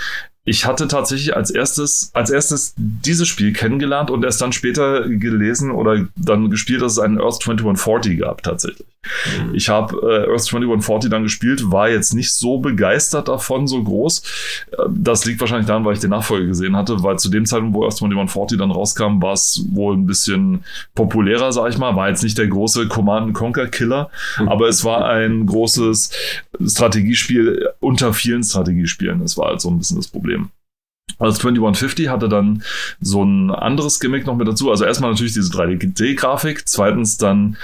ich 0.48 0.66
hatte 0.66 0.88
tatsächlich 0.88 1.36
als 1.36 1.52
erstes, 1.52 2.10
als 2.14 2.30
erstes 2.30 2.74
dieses 2.78 3.28
Spiel 3.28 3.52
kennengelernt 3.52 4.10
und 4.10 4.24
erst 4.24 4.42
dann 4.42 4.54
später 4.54 5.08
gelesen 5.10 5.72
oder 5.72 6.08
dann 6.16 6.50
gespielt, 6.50 6.82
dass 6.82 6.94
es 6.94 7.00
einen 7.00 7.20
Earth 7.20 7.44
2140 7.44 8.20
gab 8.20 8.44
tatsächlich. 8.44 8.88
Mhm. 9.44 9.56
Ich 9.56 9.70
habe 9.70 9.96
äh, 9.98 10.32
Earth 10.32 10.44
2140 10.44 11.10
dann 11.10 11.24
gespielt, 11.24 11.72
war 11.72 11.90
jetzt 11.90 12.14
nicht 12.14 12.32
so 12.32 12.60
begeistert 12.60 13.28
davon, 13.28 13.68
so 13.68 13.84
groß. 13.84 14.24
Äh, 14.72 14.76
das 14.90 15.26
liegt 15.26 15.40
wahrscheinlich 15.40 15.68
daran, 15.68 15.86
weil 15.86 15.94
ich 15.94 16.00
den 16.00 16.10
Nachfolger 16.10 16.48
gesehen 16.48 16.76
hatte, 16.76 17.04
weil 17.04 17.20
zu 17.20 17.30
dem 17.30 17.46
Zeitpunkt, 17.46 17.76
wo 17.76 17.84
Earth 17.84 17.98
2140 17.98 18.58
dann 18.58 18.72
rauskam, 18.72 19.22
war 19.22 19.34
es 19.34 19.66
wohl 19.72 19.96
ein 19.96 20.06
bisschen 20.06 20.64
populärer, 20.96 21.52
sag 21.52 21.70
ich 21.70 21.78
mal. 21.78 21.96
War 21.96 22.10
jetzt 22.10 22.24
nicht 22.24 22.38
der 22.38 22.48
große 22.48 22.88
Command 22.88 23.34
Conquer 23.34 23.68
Killer, 23.68 24.10
mhm. 24.40 24.50
aber 24.50 24.68
es 24.68 24.84
war 24.84 25.08
ein 25.08 25.46
großes 25.46 26.12
Strategiespiel 26.66 27.70
unter 27.80 28.14
vielen 28.14 28.44
Strategiespielen. 28.44 29.20
Das 29.22 29.38
war 29.38 29.50
halt 29.50 29.62
so 29.62 29.70
ein 29.70 29.78
bisschen 29.78 29.98
das 29.98 30.08
Problem. 30.08 30.50
Also 31.20 31.40
2150 31.40 32.10
hatte 32.10 32.30
dann 32.30 32.64
so 33.00 33.24
ein 33.24 33.50
anderes 33.50 34.00
Gimmick 34.00 34.28
noch 34.28 34.36
mit 34.36 34.48
dazu. 34.48 34.70
Also 34.70 34.86
erstmal 34.86 35.12
natürlich 35.12 35.34
diese 35.34 35.52
3D-Grafik, 35.52 36.68
zweitens 36.68 37.18
dann 37.18 37.58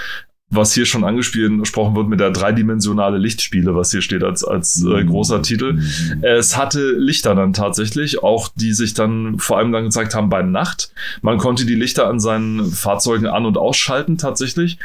was 0.50 0.72
hier 0.72 0.86
schon 0.86 1.04
angesprochen 1.04 1.96
wird 1.96 2.08
mit 2.08 2.20
der 2.20 2.30
dreidimensionale 2.30 3.18
Lichtspiele, 3.18 3.74
was 3.74 3.90
hier 3.90 4.02
steht 4.02 4.22
als, 4.22 4.44
als 4.44 4.82
äh, 4.82 5.02
mhm. 5.02 5.08
großer 5.08 5.42
Titel. 5.42 5.80
Es 6.22 6.56
hatte 6.56 6.92
Lichter 6.92 7.34
dann 7.34 7.52
tatsächlich, 7.52 8.22
auch 8.22 8.48
die 8.54 8.72
sich 8.72 8.94
dann 8.94 9.38
vor 9.38 9.58
allem 9.58 9.72
dann 9.72 9.84
gezeigt 9.84 10.14
haben 10.14 10.28
bei 10.28 10.42
Nacht. 10.42 10.92
Man 11.22 11.38
konnte 11.38 11.66
die 11.66 11.74
Lichter 11.74 12.08
an 12.08 12.20
seinen 12.20 12.66
Fahrzeugen 12.66 13.26
an- 13.26 13.46
und 13.46 13.58
ausschalten 13.58 14.18
tatsächlich. 14.18 14.78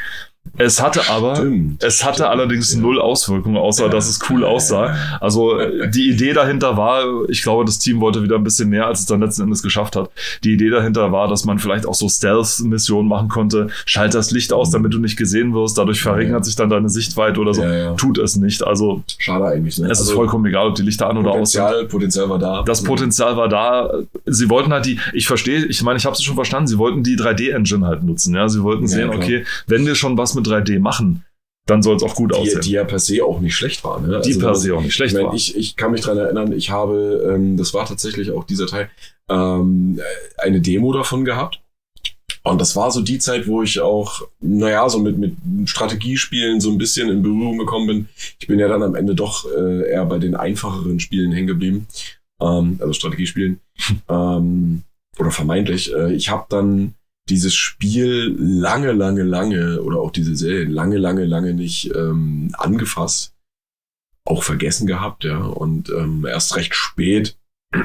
Es 0.56 0.82
hatte 0.82 1.08
aber, 1.08 1.36
stimmt, 1.36 1.82
es 1.82 2.04
hatte 2.04 2.16
stimmt, 2.16 2.28
allerdings 2.28 2.74
ja. 2.74 2.80
null 2.80 3.00
Auswirkungen, 3.00 3.56
außer 3.56 3.84
ja. 3.84 3.88
dass 3.88 4.08
es 4.08 4.18
cool 4.28 4.44
aussah. 4.44 4.94
Also 5.20 5.58
die 5.88 6.10
Idee 6.10 6.32
dahinter 6.32 6.76
war, 6.76 7.04
ich 7.28 7.42
glaube, 7.42 7.64
das 7.64 7.78
Team 7.78 8.00
wollte 8.00 8.22
wieder 8.22 8.36
ein 8.36 8.44
bisschen 8.44 8.68
mehr, 8.68 8.86
als 8.86 9.00
es 9.00 9.06
dann 9.06 9.20
letzten 9.20 9.42
Endes 9.42 9.62
geschafft 9.62 9.96
hat. 9.96 10.10
Die 10.44 10.52
Idee 10.52 10.70
dahinter 10.70 11.12
war, 11.12 11.28
dass 11.28 11.44
man 11.44 11.58
vielleicht 11.58 11.86
auch 11.86 11.94
so 11.94 12.08
Stealth-Missionen 12.08 13.08
machen 13.08 13.28
konnte. 13.28 13.68
Schalt 13.86 14.14
das 14.14 14.32
Licht 14.32 14.52
aus, 14.52 14.70
damit 14.70 14.92
du 14.92 14.98
nicht 14.98 15.16
gesehen 15.16 15.54
wirst. 15.54 15.78
Dadurch 15.78 16.02
verringert 16.02 16.40
ja. 16.40 16.44
sich 16.44 16.56
dann 16.56 16.68
deine 16.68 16.88
Sichtweite 16.88 17.40
oder 17.40 17.54
so. 17.54 17.62
Tut 17.96 18.18
es 18.18 18.36
nicht. 18.36 18.66
Also 18.66 19.02
schade 19.18 19.46
eigentlich. 19.46 19.78
Ne? 19.78 19.86
Es 19.86 19.98
also, 19.98 20.10
ist 20.10 20.16
vollkommen 20.16 20.44
egal, 20.46 20.68
ob 20.68 20.74
die 20.74 20.82
Lichter 20.82 21.08
an 21.08 21.16
oder 21.16 21.30
aus 21.32 21.52
sind. 21.52 21.88
Potenzial 21.88 22.28
war 22.28 22.38
da. 22.38 22.62
Das 22.62 22.82
Potenzial 22.82 23.36
war 23.36 23.48
da. 23.48 23.90
Sie 24.26 24.50
wollten 24.50 24.72
halt 24.72 24.84
die. 24.84 24.98
Ich 25.12 25.26
verstehe. 25.26 25.64
Ich 25.66 25.82
meine, 25.82 25.96
ich 25.98 26.04
habe 26.04 26.14
es 26.14 26.22
schon 26.22 26.34
verstanden. 26.34 26.66
Sie 26.66 26.78
wollten 26.78 27.02
die 27.02 27.16
3D-Engine 27.16 27.86
halt 27.86 28.02
nutzen. 28.02 28.34
Ja, 28.34 28.48
sie 28.48 28.62
wollten 28.62 28.86
sehen, 28.86 29.10
okay, 29.10 29.44
wenn 29.66 29.86
wir 29.86 29.94
schon 29.94 30.18
was 30.18 30.29
mit 30.34 30.46
3D 30.46 30.80
machen, 30.80 31.24
dann 31.66 31.82
soll 31.82 31.96
es 31.96 32.02
auch 32.02 32.14
gut 32.14 32.32
die, 32.32 32.36
aussehen. 32.36 32.60
Die 32.62 32.72
ja 32.72 32.84
per 32.84 32.98
se 32.98 33.24
auch 33.24 33.40
nicht 33.40 33.54
schlecht 33.54 33.84
war. 33.84 34.00
Ne? 34.00 34.20
Die 34.24 34.30
also, 34.30 34.40
per 34.40 34.54
se 34.54 34.74
auch 34.74 34.82
nicht 34.82 34.94
schlecht 34.94 35.12
ich 35.12 35.18
mein, 35.18 35.26
war. 35.26 35.34
Ich, 35.34 35.56
ich 35.56 35.76
kann 35.76 35.92
mich 35.92 36.00
dran 36.00 36.18
erinnern, 36.18 36.52
ich 36.52 36.70
habe, 36.70 37.32
ähm, 37.34 37.56
das 37.56 37.72
war 37.74 37.86
tatsächlich 37.86 38.30
auch 38.30 38.44
dieser 38.44 38.66
Teil, 38.66 38.90
ähm, 39.28 40.00
eine 40.38 40.60
Demo 40.60 40.92
davon 40.92 41.24
gehabt. 41.24 41.60
Und 42.42 42.60
das 42.60 42.74
war 42.74 42.90
so 42.90 43.02
die 43.02 43.18
Zeit, 43.18 43.46
wo 43.46 43.62
ich 43.62 43.80
auch, 43.80 44.22
naja, 44.40 44.88
so 44.88 44.98
mit, 44.98 45.18
mit 45.18 45.36
Strategiespielen 45.66 46.60
so 46.60 46.70
ein 46.70 46.78
bisschen 46.78 47.10
in 47.10 47.22
Berührung 47.22 47.58
gekommen 47.58 47.86
bin. 47.86 48.08
Ich 48.38 48.46
bin 48.46 48.58
ja 48.58 48.66
dann 48.66 48.82
am 48.82 48.94
Ende 48.94 49.14
doch 49.14 49.44
äh, 49.54 49.90
eher 49.90 50.06
bei 50.06 50.18
den 50.18 50.34
einfacheren 50.34 51.00
Spielen 51.00 51.32
hängen 51.32 51.48
geblieben. 51.48 51.86
Ähm, 52.40 52.78
also 52.80 52.94
Strategiespielen. 52.94 53.60
ähm, 54.08 54.82
oder 55.18 55.30
vermeintlich. 55.30 55.94
Äh, 55.94 56.14
ich 56.14 56.30
habe 56.30 56.46
dann 56.48 56.94
dieses 57.30 57.54
Spiel 57.54 58.36
lange, 58.38 58.92
lange, 58.92 59.22
lange 59.22 59.80
oder 59.82 60.00
auch 60.00 60.10
diese 60.10 60.36
Serie 60.36 60.64
lange, 60.64 60.98
lange, 60.98 61.24
lange 61.24 61.54
nicht 61.54 61.94
ähm, 61.94 62.54
angefasst. 62.58 63.34
auch 64.24 64.42
vergessen 64.42 64.86
gehabt, 64.86 65.24
ja. 65.24 65.38
Und 65.38 65.90
ähm, 65.90 66.26
erst 66.26 66.56
recht 66.56 66.74
spät 66.74 67.38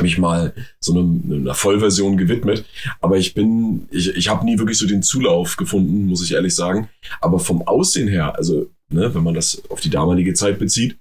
mich 0.00 0.18
mal 0.18 0.54
so 0.80 0.92
einem, 0.92 1.22
einer 1.30 1.54
Vollversion 1.54 2.16
gewidmet. 2.16 2.64
Aber 3.00 3.18
ich 3.18 3.34
bin, 3.34 3.86
ich, 3.90 4.08
ich 4.16 4.28
habe 4.28 4.44
nie 4.44 4.58
wirklich 4.58 4.78
so 4.78 4.86
den 4.86 5.02
Zulauf 5.02 5.56
gefunden, 5.56 6.06
muss 6.06 6.24
ich 6.24 6.32
ehrlich 6.32 6.54
sagen. 6.54 6.88
Aber 7.20 7.38
vom 7.38 7.66
Aussehen 7.66 8.08
her, 8.08 8.36
also 8.36 8.70
ne, 8.90 9.14
wenn 9.14 9.22
man 9.22 9.34
das 9.34 9.62
auf 9.70 9.80
die 9.80 9.90
damalige 9.90 10.34
Zeit 10.34 10.58
bezieht, 10.58 10.98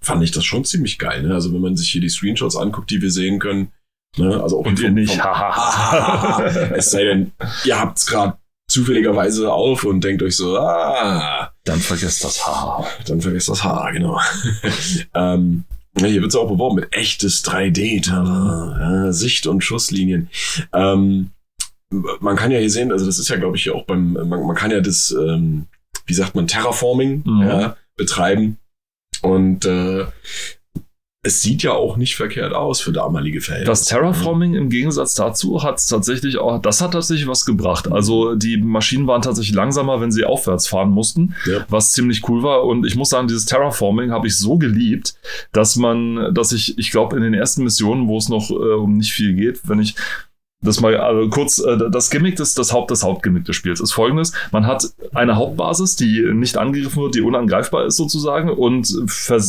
fand 0.00 0.22
ich 0.22 0.30
das 0.30 0.44
schon 0.44 0.64
ziemlich 0.64 0.98
geil. 0.98 1.22
Ne? 1.22 1.34
Also 1.34 1.52
wenn 1.52 1.60
man 1.60 1.76
sich 1.76 1.90
hier 1.90 2.00
die 2.00 2.08
Screenshots 2.08 2.56
anguckt, 2.56 2.90
die 2.90 3.02
wir 3.02 3.10
sehen 3.10 3.38
können. 3.38 3.68
Ne? 4.16 4.40
Also 4.42 4.60
auch 4.60 4.66
Und 4.66 4.78
ihr 4.80 4.90
nicht. 4.90 5.18
es 6.74 6.90
sei 6.90 7.04
denn, 7.04 7.32
ihr 7.64 7.78
habt 7.78 7.98
es 7.98 8.06
gerade 8.06 8.36
zufälligerweise 8.68 9.52
auf 9.52 9.84
und 9.84 10.02
denkt 10.02 10.22
euch 10.22 10.36
so, 10.36 10.58
ah, 10.58 11.50
Dann 11.64 11.78
vergesst 11.80 12.24
das 12.24 12.46
Haha. 12.46 12.86
dann 13.06 13.20
vergesst 13.20 13.48
das 13.48 13.62
Haar, 13.62 13.92
genau. 13.92 14.18
ähm, 15.14 15.64
hier 15.98 16.20
wird 16.22 16.30
es 16.30 16.36
auch 16.36 16.48
beworben 16.48 16.76
mit 16.76 16.92
echtes 16.96 17.44
3D, 17.44 18.06
ja, 18.08 19.12
Sicht- 19.12 19.46
und 19.46 19.62
Schusslinien. 19.62 20.28
Ähm, 20.72 21.30
man 22.20 22.34
kann 22.36 22.50
ja 22.50 22.58
hier 22.58 22.70
sehen, 22.70 22.90
also 22.90 23.06
das 23.06 23.18
ist 23.18 23.28
ja, 23.28 23.36
glaube 23.36 23.56
ich, 23.56 23.62
hier 23.64 23.74
auch 23.76 23.84
beim, 23.84 24.14
man, 24.14 24.28
man 24.28 24.56
kann 24.56 24.70
ja 24.72 24.80
das, 24.80 25.14
ähm, 25.16 25.66
wie 26.06 26.14
sagt 26.14 26.34
man, 26.34 26.46
Terraforming 26.48 27.22
Mhm. 27.24 27.42
ja, 27.42 27.76
betreiben. 27.96 28.58
Und 29.22 29.64
äh, 29.66 30.06
es 31.24 31.42
sieht 31.42 31.62
ja 31.62 31.72
auch 31.72 31.96
nicht 31.96 32.16
verkehrt 32.16 32.52
aus 32.52 32.80
für 32.80 32.92
damalige 32.92 33.40
Verhältnisse. 33.40 33.70
Das 33.70 33.84
Terraforming 33.86 34.54
im 34.54 34.68
Gegensatz 34.68 35.14
dazu 35.14 35.62
hat 35.62 35.80
tatsächlich 35.88 36.38
auch, 36.38 36.60
das 36.60 36.80
hat 36.80 36.92
tatsächlich 36.92 37.26
was 37.26 37.44
gebracht. 37.44 37.90
Also 37.90 38.34
die 38.34 38.58
Maschinen 38.58 39.06
waren 39.06 39.22
tatsächlich 39.22 39.54
langsamer, 39.54 40.00
wenn 40.00 40.12
sie 40.12 40.24
aufwärts 40.24 40.68
fahren 40.68 40.90
mussten, 40.90 41.34
Ja. 41.46 41.64
was 41.68 41.92
ziemlich 41.92 42.28
cool 42.28 42.42
war. 42.42 42.64
Und 42.64 42.86
ich 42.86 42.94
muss 42.94 43.08
sagen, 43.08 43.26
dieses 43.26 43.46
Terraforming 43.46 44.10
habe 44.12 44.26
ich 44.26 44.36
so 44.38 44.58
geliebt, 44.58 45.14
dass 45.52 45.76
man, 45.76 46.32
dass 46.34 46.52
ich, 46.52 46.78
ich 46.78 46.90
glaube, 46.90 47.16
in 47.16 47.22
den 47.22 47.34
ersten 47.34 47.64
Missionen, 47.64 48.06
wo 48.06 48.18
es 48.18 48.28
noch 48.28 48.50
äh, 48.50 48.54
um 48.54 48.96
nicht 48.98 49.12
viel 49.12 49.34
geht, 49.34 49.60
wenn 49.68 49.80
ich 49.80 49.94
das 50.64 50.80
mal 50.80 50.96
also 50.96 51.28
kurz, 51.28 51.58
äh, 51.58 51.78
das 51.90 52.10
Gimmick 52.10 52.36
des, 52.36 52.54
das 52.54 52.72
Haupt, 52.72 52.90
das 52.90 53.02
Hauptgimmick 53.02 53.44
des 53.44 53.56
Spiels 53.56 53.80
ist 53.80 53.92
folgendes. 53.92 54.32
Man 54.50 54.66
hat 54.66 54.84
eine 55.14 55.36
Hauptbasis, 55.36 55.96
die 55.96 56.22
nicht 56.32 56.56
angegriffen 56.56 57.02
wird, 57.02 57.14
die 57.14 57.20
unangreifbar 57.20 57.86
ist 57.86 57.96
sozusagen 57.96 58.50
und, 58.50 58.92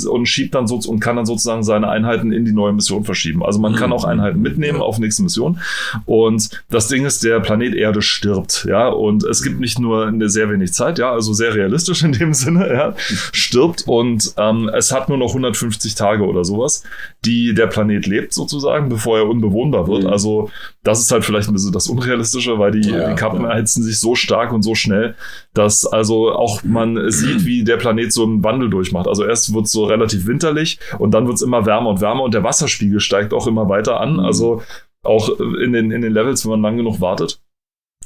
und 0.09 0.25
schiebt 0.25 0.55
dann 0.55 0.67
so 0.67 0.75
und 0.75 0.99
kann 0.99 1.15
dann 1.15 1.25
sozusagen 1.25 1.63
seine 1.63 1.87
Einheiten 1.89 2.31
in 2.31 2.45
die 2.45 2.51
neue 2.51 2.73
Mission 2.73 3.05
verschieben. 3.05 3.43
Also 3.43 3.59
man 3.59 3.75
kann 3.75 3.93
auch 3.93 4.03
Einheiten 4.03 4.41
mitnehmen 4.41 4.81
auf 4.81 4.99
nächste 4.99 5.23
Mission. 5.23 5.59
Und 6.05 6.49
das 6.69 6.89
Ding 6.89 7.05
ist, 7.05 7.23
der 7.23 7.39
Planet 7.39 7.73
Erde 7.75 8.01
stirbt, 8.01 8.65
ja, 8.69 8.89
und 8.89 9.23
es 9.23 9.41
gibt 9.41 9.59
nicht 9.59 9.79
nur 9.79 10.07
eine 10.07 10.29
sehr 10.29 10.49
wenig 10.49 10.73
Zeit, 10.73 10.99
ja, 10.99 11.11
also 11.11 11.33
sehr 11.33 11.55
realistisch 11.55 12.03
in 12.03 12.11
dem 12.11 12.33
Sinne, 12.33 12.67
ja, 12.73 12.93
stirbt 12.97 13.87
und 13.87 14.33
ähm, 14.37 14.69
es 14.73 14.91
hat 14.91 15.07
nur 15.07 15.17
noch 15.17 15.29
150 15.29 15.95
Tage 15.95 16.25
oder 16.25 16.43
sowas, 16.43 16.83
die 17.23 17.53
der 17.53 17.67
Planet 17.67 18.05
lebt 18.05 18.33
sozusagen, 18.33 18.89
bevor 18.89 19.17
er 19.17 19.29
unbewohnbar 19.29 19.87
wird. 19.87 20.03
Mhm. 20.03 20.09
Also 20.09 20.49
das 20.83 20.99
ist 20.99 21.04
halt 21.11 21.25
vielleicht 21.25 21.47
ein 21.47 21.53
bisschen 21.53 21.71
das 21.71 21.87
Unrealistische, 21.87 22.57
weil 22.59 22.71
die, 22.71 22.89
Ja, 22.89 23.09
die 23.09 23.15
Kappen 23.15 23.41
ja. 23.41 23.51
erhitzen 23.51 23.83
sich 23.83 23.99
so 23.99 24.15
stark 24.15 24.51
und 24.53 24.61
so 24.61 24.75
schnell, 24.75 25.15
dass 25.53 25.85
also 25.85 26.31
auch 26.31 26.63
man 26.63 27.09
sieht, 27.11 27.45
wie 27.45 27.63
der 27.63 27.77
Planet 27.77 28.11
so 28.11 28.23
einen 28.23 28.43
Wandel 28.43 28.69
durchmacht. 28.69 29.07
Also 29.07 29.25
erst 29.25 29.53
wird 29.53 29.65
es 29.65 29.71
so 29.71 29.85
relativ 29.85 30.25
winterlich 30.25 30.79
und 30.99 31.13
dann 31.13 31.27
wird 31.27 31.35
es 31.35 31.41
immer 31.41 31.65
wärmer 31.65 31.89
und 31.89 32.01
wärmer 32.01 32.23
und 32.23 32.33
der 32.33 32.43
Wasserspiegel 32.43 32.99
steigt 32.99 33.33
auch 33.33 33.47
immer 33.47 33.69
weiter 33.69 33.99
an. 33.99 34.13
Mhm. 34.13 34.19
Also 34.19 34.61
auch 35.03 35.39
in 35.39 35.73
den, 35.73 35.91
in 35.91 36.01
den 36.01 36.13
Levels, 36.13 36.45
wenn 36.45 36.51
man 36.51 36.61
lang 36.61 36.77
genug 36.77 36.99
wartet. 36.99 37.39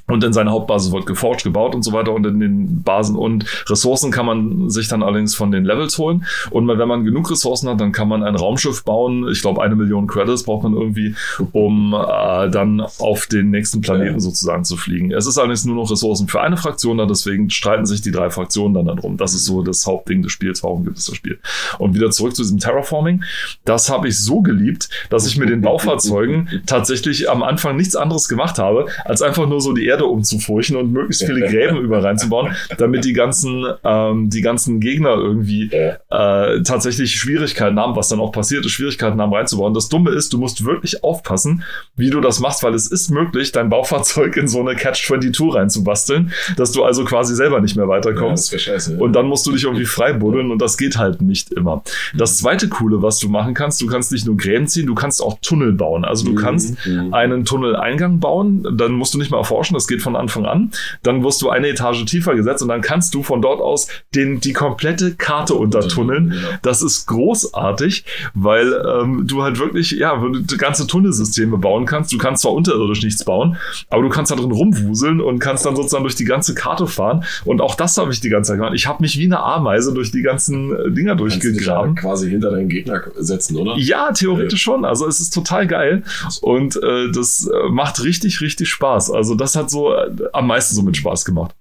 Und 0.10 0.24
in 0.24 0.34
seiner 0.34 0.52
Hauptbasis 0.52 0.92
wird 0.92 1.06
geforscht, 1.06 1.44
gebaut 1.44 1.76
und 1.76 1.84
so 1.84 1.94
weiter. 1.94 2.14
Und 2.14 2.26
in 2.26 2.40
den 2.40 2.84
Basen 2.84 3.16
und 3.16 3.46
Ressourcen 3.70 4.12
kann 4.12 4.26
man 4.26 4.70
sich 4.70 4.88
dann 4.88 5.04
allerdings 5.04 5.36
von 5.36 5.52
den 5.52 5.64
Levels 5.66 5.98
holen. 5.98 6.26
Und 6.50 6.68
wenn 6.68 6.88
man 6.88 7.06
genug 7.06 7.30
Ressourcen 7.32 7.70
hat, 7.70 7.80
dann 7.80 7.92
kann 7.92 8.08
man 8.08 8.24
ein 8.24 8.36
Raumschiff 8.36 8.84
bauen. 8.84 9.28
Ich 9.32 9.42
glaube, 9.42 9.62
eine 9.62 9.76
Million 9.76 10.08
Credits 10.08 10.44
braucht 10.44 10.64
man 10.64 10.74
irgendwie, 10.74 11.16
um 11.52 11.94
äh, 11.94 12.50
dann 12.50 12.82
auf 13.00 13.28
den 13.28 13.50
nächsten 13.52 13.82
Planeten 13.82 14.14
Ja. 14.16 14.20
sozusagen 14.20 14.64
zu 14.64 14.78
fliegen. 14.78 15.12
Es 15.12 15.26
ist 15.28 15.38
allerdings 15.38 15.66
nur 15.66 15.76
noch 15.76 15.92
Ressourcen 15.92 16.28
für 16.28 16.42
eine 16.42 16.58
Fraktion 16.58 16.98
da, 16.98 17.06
deswegen 17.06 17.50
streiten 17.50 17.86
sich 17.86 18.02
die 18.02 18.12
drei 18.12 18.30
Fraktionen 18.30 18.74
dann 18.74 18.86
darum. 18.88 19.18
Das 19.18 19.34
ist 19.34 19.46
so 19.46 19.62
das 19.62 19.86
Hauptding 19.86 20.22
des 20.24 20.32
Spiels. 20.32 20.64
Warum 20.64 20.84
gibt 20.86 20.98
es 20.98 21.06
das 21.06 21.16
Spiel? 21.16 21.40
Und 21.78 21.94
wieder 21.96 22.10
zurück 22.12 22.36
zu 22.36 22.42
diesem 22.42 22.60
Terraforming. 22.60 23.24
Das 23.66 23.90
habe 23.90 24.08
ich 24.08 24.18
so 24.20 24.42
geliebt, 24.42 24.90
dass 25.10 25.28
ich 25.28 25.38
mit 25.38 25.50
den 25.50 25.62
Baufahrzeugen 25.70 26.62
tatsächlich 26.66 27.30
am 27.30 27.44
Anfang 27.44 27.76
nichts 27.76 27.96
anderes 27.96 28.28
gemacht 28.28 28.58
habe, 28.60 28.88
als 29.06 29.22
einfach 29.22 29.48
nur 29.48 29.62
so 29.62 29.74
die 29.74 29.86
Erde 29.86 29.99
umzufurchen 30.06 30.76
und 30.78 30.92
möglichst 30.92 31.26
viele 31.26 31.42
Gräben 31.48 31.78
über 31.82 32.04
reinzubauen, 32.04 32.56
damit 32.78 33.06
die 33.06 33.14
ganzen, 33.14 33.66
ähm, 33.84 34.30
die 34.30 34.42
ganzen 34.42 34.80
Gegner 34.80 35.16
irgendwie 35.16 35.70
äh, 35.72 36.62
tatsächlich 36.64 37.14
Schwierigkeiten 37.16 37.80
haben, 37.80 37.96
was 37.96 38.10
dann 38.10 38.20
auch 38.20 38.32
passiert 38.32 38.66
ist, 38.66 38.72
Schwierigkeiten 38.72 39.20
haben 39.22 39.34
reinzubauen. 39.34 39.74
Das 39.74 39.90
Dumme 39.90 40.12
ist, 40.12 40.34
du 40.34 40.38
musst 40.38 40.66
wirklich 40.66 41.04
aufpassen, 41.04 41.64
wie 41.96 42.10
du 42.10 42.22
das 42.22 42.40
machst, 42.40 42.64
weil 42.64 42.74
es 42.74 42.88
ist 42.88 43.10
möglich, 43.10 43.52
dein 43.52 43.70
Baufahrzeug 43.70 44.38
in 44.38 44.48
so 44.48 44.60
eine 44.62 44.76
Catch-22 44.76 45.54
reinzubasteln, 45.56 46.32
dass 46.58 46.72
du 46.72 46.84
also 46.84 47.06
quasi 47.06 47.36
selber 47.36 47.62
nicht 47.62 47.76
mehr 47.76 47.86
ja, 47.86 47.90
weiterkommst. 47.90 48.52
wäre 48.52 48.60
scheiße. 48.60 48.98
Und 48.98 49.14
dann 49.14 49.28
musst 49.28 49.46
du 49.48 49.52
dich 49.52 49.64
irgendwie 49.64 49.86
frei 49.86 50.14
buddeln 50.14 50.52
und 50.52 50.62
das 50.62 50.78
geht 50.78 50.98
halt 50.98 51.22
nicht 51.22 51.52
immer. 51.52 51.84
Das 52.16 52.38
zweite 52.38 52.70
Coole, 52.70 53.02
was 53.02 53.20
du 53.20 53.30
machen 53.30 53.54
kannst, 53.54 53.82
du 53.82 53.88
kannst 53.88 54.12
nicht 54.12 54.26
nur 54.26 54.38
Gräben 54.38 54.68
ziehen, 54.68 54.88
du 54.88 54.96
kannst 54.96 55.22
auch 55.22 55.38
Tunnel 55.42 55.74
bauen. 55.74 56.06
Also 56.06 56.26
du 56.26 56.36
kannst 56.36 56.76
Mhm. 56.86 57.14
einen 57.14 57.46
Tunneleingang 57.46 58.20
bauen, 58.20 58.66
dann 58.78 58.94
musst 58.94 59.14
du 59.14 59.18
nicht 59.18 59.32
mehr 59.32 59.40
erforschen, 59.40 59.74
das 59.74 59.88
geht 59.90 60.02
von 60.02 60.16
Anfang 60.16 60.46
an. 60.46 60.72
Dann 61.04 61.24
wirst 61.24 61.42
du 61.42 61.50
eine 61.50 61.68
Etage 61.68 62.06
tiefer 62.06 62.36
gesetzt 62.36 62.62
und 62.62 62.70
dann 62.70 62.82
kannst 62.82 63.14
du 63.14 63.24
von 63.24 63.42
dort 63.42 63.60
aus 63.60 63.88
den, 64.16 64.40
die 64.40 64.54
komplette 64.54 65.16
Karte 65.16 65.56
untertunneln. 65.56 66.30
Genau. 66.30 66.48
Das 66.62 66.82
ist 66.82 67.06
großartig, 67.08 68.06
weil 68.34 68.74
ähm, 68.74 69.28
du 69.28 69.44
halt 69.44 69.60
wirklich, 69.60 69.92
ja, 69.92 70.22
ganze 70.58 70.88
Tunnelsysteme 70.88 71.58
bauen 71.58 71.86
kannst. 71.86 72.14
Du 72.14 72.18
kannst 72.18 72.44
zwar 72.44 72.54
unterirdisch 72.54 73.04
nichts 73.04 73.24
bauen, 73.24 73.58
aber 73.90 74.04
du 74.04 74.10
kannst 74.10 74.32
da 74.32 74.36
drin 74.36 74.52
rumwuseln 74.52 75.22
und 75.22 75.40
kannst 75.40 75.66
dann 75.66 75.76
sozusagen 75.76 76.04
durch 76.04 76.16
die 76.16 76.26
ganze 76.26 76.54
Karte 76.56 76.88
fahren. 76.88 77.24
Und 77.46 77.62
auch 77.62 77.76
das 77.76 77.98
habe 77.98 78.12
ich 78.12 78.22
die 78.22 78.30
ganze 78.30 78.50
Zeit 78.50 78.58
gemacht. 78.58 78.74
Ich 78.76 78.88
habe 78.88 79.02
mich 79.02 79.18
wie 79.18 79.26
eine 79.26 79.40
Ameise 79.40 79.94
durch 79.94 80.12
die 80.12 80.22
ganzen 80.22 80.74
äh, 80.74 80.92
Dinger 80.92 81.16
Kannst 81.16 81.36
dich 81.36 81.42
durchgegraben. 81.42 81.96
quasi 81.96 82.30
hinter 82.30 82.52
deinen 82.52 82.70
Gegner 82.70 83.02
setzen, 83.18 83.58
oder? 83.58 83.76
Ja, 83.78 84.12
theoretisch 84.12 84.62
schon. 84.62 84.86
Also 84.86 85.08
es 85.08 85.20
ist 85.20 85.34
total 85.34 85.68
geil 85.68 86.04
und 86.42 86.76
äh, 86.82 87.12
das 87.12 87.48
äh, 87.48 87.70
macht 87.70 88.04
richtig, 88.04 88.42
richtig 88.42 88.70
Spaß. 88.70 89.12
Also 89.12 89.36
das 89.36 89.56
hat 89.56 89.70
so 89.70 89.79
äh, 89.88 90.10
am 90.34 90.48
meisten 90.48 90.76
so 90.76 90.82
mit 90.82 90.98
Spaß 90.98 91.26
gemacht. 91.26 91.56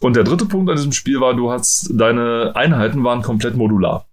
Und 0.00 0.16
der 0.16 0.24
dritte 0.24 0.46
Punkt 0.46 0.68
an 0.70 0.76
diesem 0.76 0.92
Spiel 0.92 1.20
war, 1.20 1.34
du 1.34 1.50
hast 1.50 1.90
deine 1.92 2.52
Einheiten 2.54 3.04
waren 3.04 3.22
komplett 3.22 3.56
modular. 3.56 4.06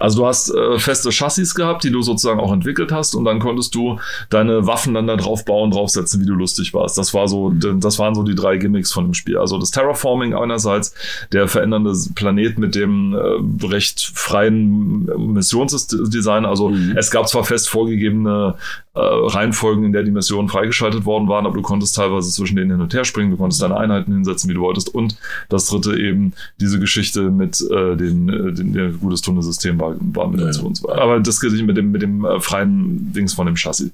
Also 0.00 0.22
du 0.22 0.26
hast 0.26 0.48
äh, 0.48 0.78
feste 0.78 1.10
Chassis 1.12 1.54
gehabt, 1.54 1.84
die 1.84 1.90
du 1.90 2.00
sozusagen 2.00 2.40
auch 2.40 2.54
entwickelt 2.54 2.90
hast 2.90 3.14
und 3.14 3.26
dann 3.26 3.38
konntest 3.38 3.74
du 3.74 3.98
deine 4.30 4.66
Waffen 4.66 4.94
dann 4.94 5.06
da 5.06 5.16
drauf 5.16 5.44
bauen, 5.44 5.70
draufsetzen, 5.70 6.22
wie 6.22 6.26
du 6.26 6.32
lustig 6.32 6.72
warst. 6.72 6.96
Das 6.96 7.12
war 7.12 7.28
so, 7.28 7.50
das 7.50 7.98
waren 7.98 8.14
so 8.14 8.22
die 8.22 8.34
drei 8.34 8.56
Gimmicks 8.56 8.92
von 8.92 9.04
dem 9.04 9.12
Spiel. 9.12 9.36
Also 9.36 9.58
das 9.58 9.70
Terraforming 9.70 10.32
einerseits, 10.34 10.94
der 11.32 11.48
verändernde 11.48 11.92
Planet 12.14 12.58
mit 12.58 12.74
dem 12.74 13.14
äh, 13.14 13.66
recht 13.66 14.10
freien 14.14 15.04
Missionsdesign. 15.34 16.46
Also 16.46 16.70
Mhm. 16.70 16.96
es 16.96 17.10
gab 17.10 17.28
zwar 17.28 17.44
fest 17.44 17.68
vorgegebene 17.68 18.54
Reihenfolgen, 19.00 19.84
in 19.84 19.92
der 19.92 20.02
die 20.02 20.10
Missionen 20.10 20.48
freigeschaltet 20.48 21.04
worden 21.04 21.28
waren, 21.28 21.46
aber 21.46 21.54
du 21.54 21.62
konntest 21.62 21.94
teilweise 21.94 22.30
zwischen 22.30 22.56
denen 22.56 22.70
hin 22.70 22.80
und 22.80 22.92
her 22.94 23.04
springen, 23.04 23.30
du 23.30 23.36
konntest 23.36 23.62
deine 23.62 23.76
Einheiten 23.76 24.12
hinsetzen, 24.12 24.50
wie 24.50 24.54
du 24.54 24.60
wolltest. 24.60 24.94
Und 24.94 25.16
das 25.48 25.66
dritte 25.66 25.98
eben 25.98 26.32
diese 26.60 26.80
Geschichte 26.80 27.30
mit 27.30 27.60
äh, 27.70 27.96
den, 27.96 28.28
äh, 28.28 28.52
den 28.52 28.72
der 28.72 28.90
gutes 28.90 29.20
Tunnelsystem 29.20 29.78
war, 29.80 29.94
war 29.98 30.28
mit 30.28 30.40
Ja, 30.40 30.46
dazu 30.46 30.66
und 30.66 30.76
so 30.76 30.88
weiter. 30.88 31.02
Aber 31.02 31.20
das 31.20 31.42
mit 31.42 31.76
dem 31.76 31.90
mit 31.90 32.02
dem 32.02 32.24
äh, 32.24 32.40
freien 32.40 33.12
Dings 33.12 33.34
von 33.34 33.46
dem 33.46 33.56
Chassis. 33.56 33.90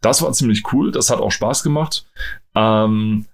Das 0.00 0.22
war 0.22 0.32
ziemlich 0.32 0.62
cool, 0.72 0.92
das 0.92 1.10
hat 1.10 1.20
auch 1.20 1.32
Spaß 1.32 1.62
gemacht. 1.62 2.04
Ähm, 2.54 3.26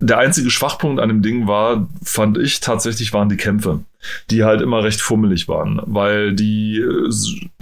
der 0.00 0.18
einzige 0.18 0.50
Schwachpunkt 0.50 1.00
an 1.00 1.08
dem 1.08 1.22
Ding 1.22 1.46
war, 1.48 1.88
fand 2.04 2.38
ich 2.38 2.60
tatsächlich, 2.60 3.12
waren 3.12 3.28
die 3.28 3.36
Kämpfe, 3.36 3.80
die 4.30 4.44
halt 4.44 4.60
immer 4.60 4.84
recht 4.84 5.00
fummelig 5.00 5.48
waren, 5.48 5.80
weil 5.86 6.34
die, 6.34 6.76
äh, 6.78 7.10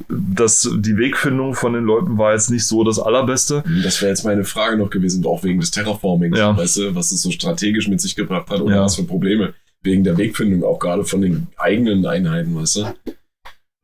das, 0.09 0.69
die 0.79 0.99
Wegfindung 0.99 1.55
von 1.55 1.73
den 1.73 1.85
Leuten 1.85 2.19
war 2.19 2.33
jetzt 2.33 2.51
nicht 2.51 2.67
so 2.67 2.85
das 2.85 2.99
allerbeste. 2.99 3.65
Das 3.83 4.03
wäre 4.03 4.11
jetzt 4.11 4.25
meine 4.25 4.45
Frage 4.45 4.77
noch 4.77 4.91
gewesen, 4.91 5.25
auch 5.25 5.43
wegen 5.45 5.61
des 5.61 5.71
Terraformings, 5.71 6.39
Ja. 6.39 6.57
weißt 6.57 6.77
du, 6.77 6.95
was 6.95 7.11
es 7.11 7.23
so 7.23 7.31
strategisch 7.31 7.89
mit 7.89 8.01
sich 8.03 8.15
gebracht 8.17 8.51
hat 8.51 8.61
oder 8.61 8.77
Ja. 8.77 8.83
was 8.85 8.97
für 8.97 9.05
Probleme. 9.05 9.55
Wegen 9.83 10.05
der 10.05 10.19
Wegfindung, 10.19 10.63
auch 10.65 10.79
gerade 10.79 11.05
von 11.05 11.21
den 11.23 11.47
eigenen 11.57 12.05
Einheiten, 12.07 12.55
weißt 12.55 12.77
du? 12.77 12.85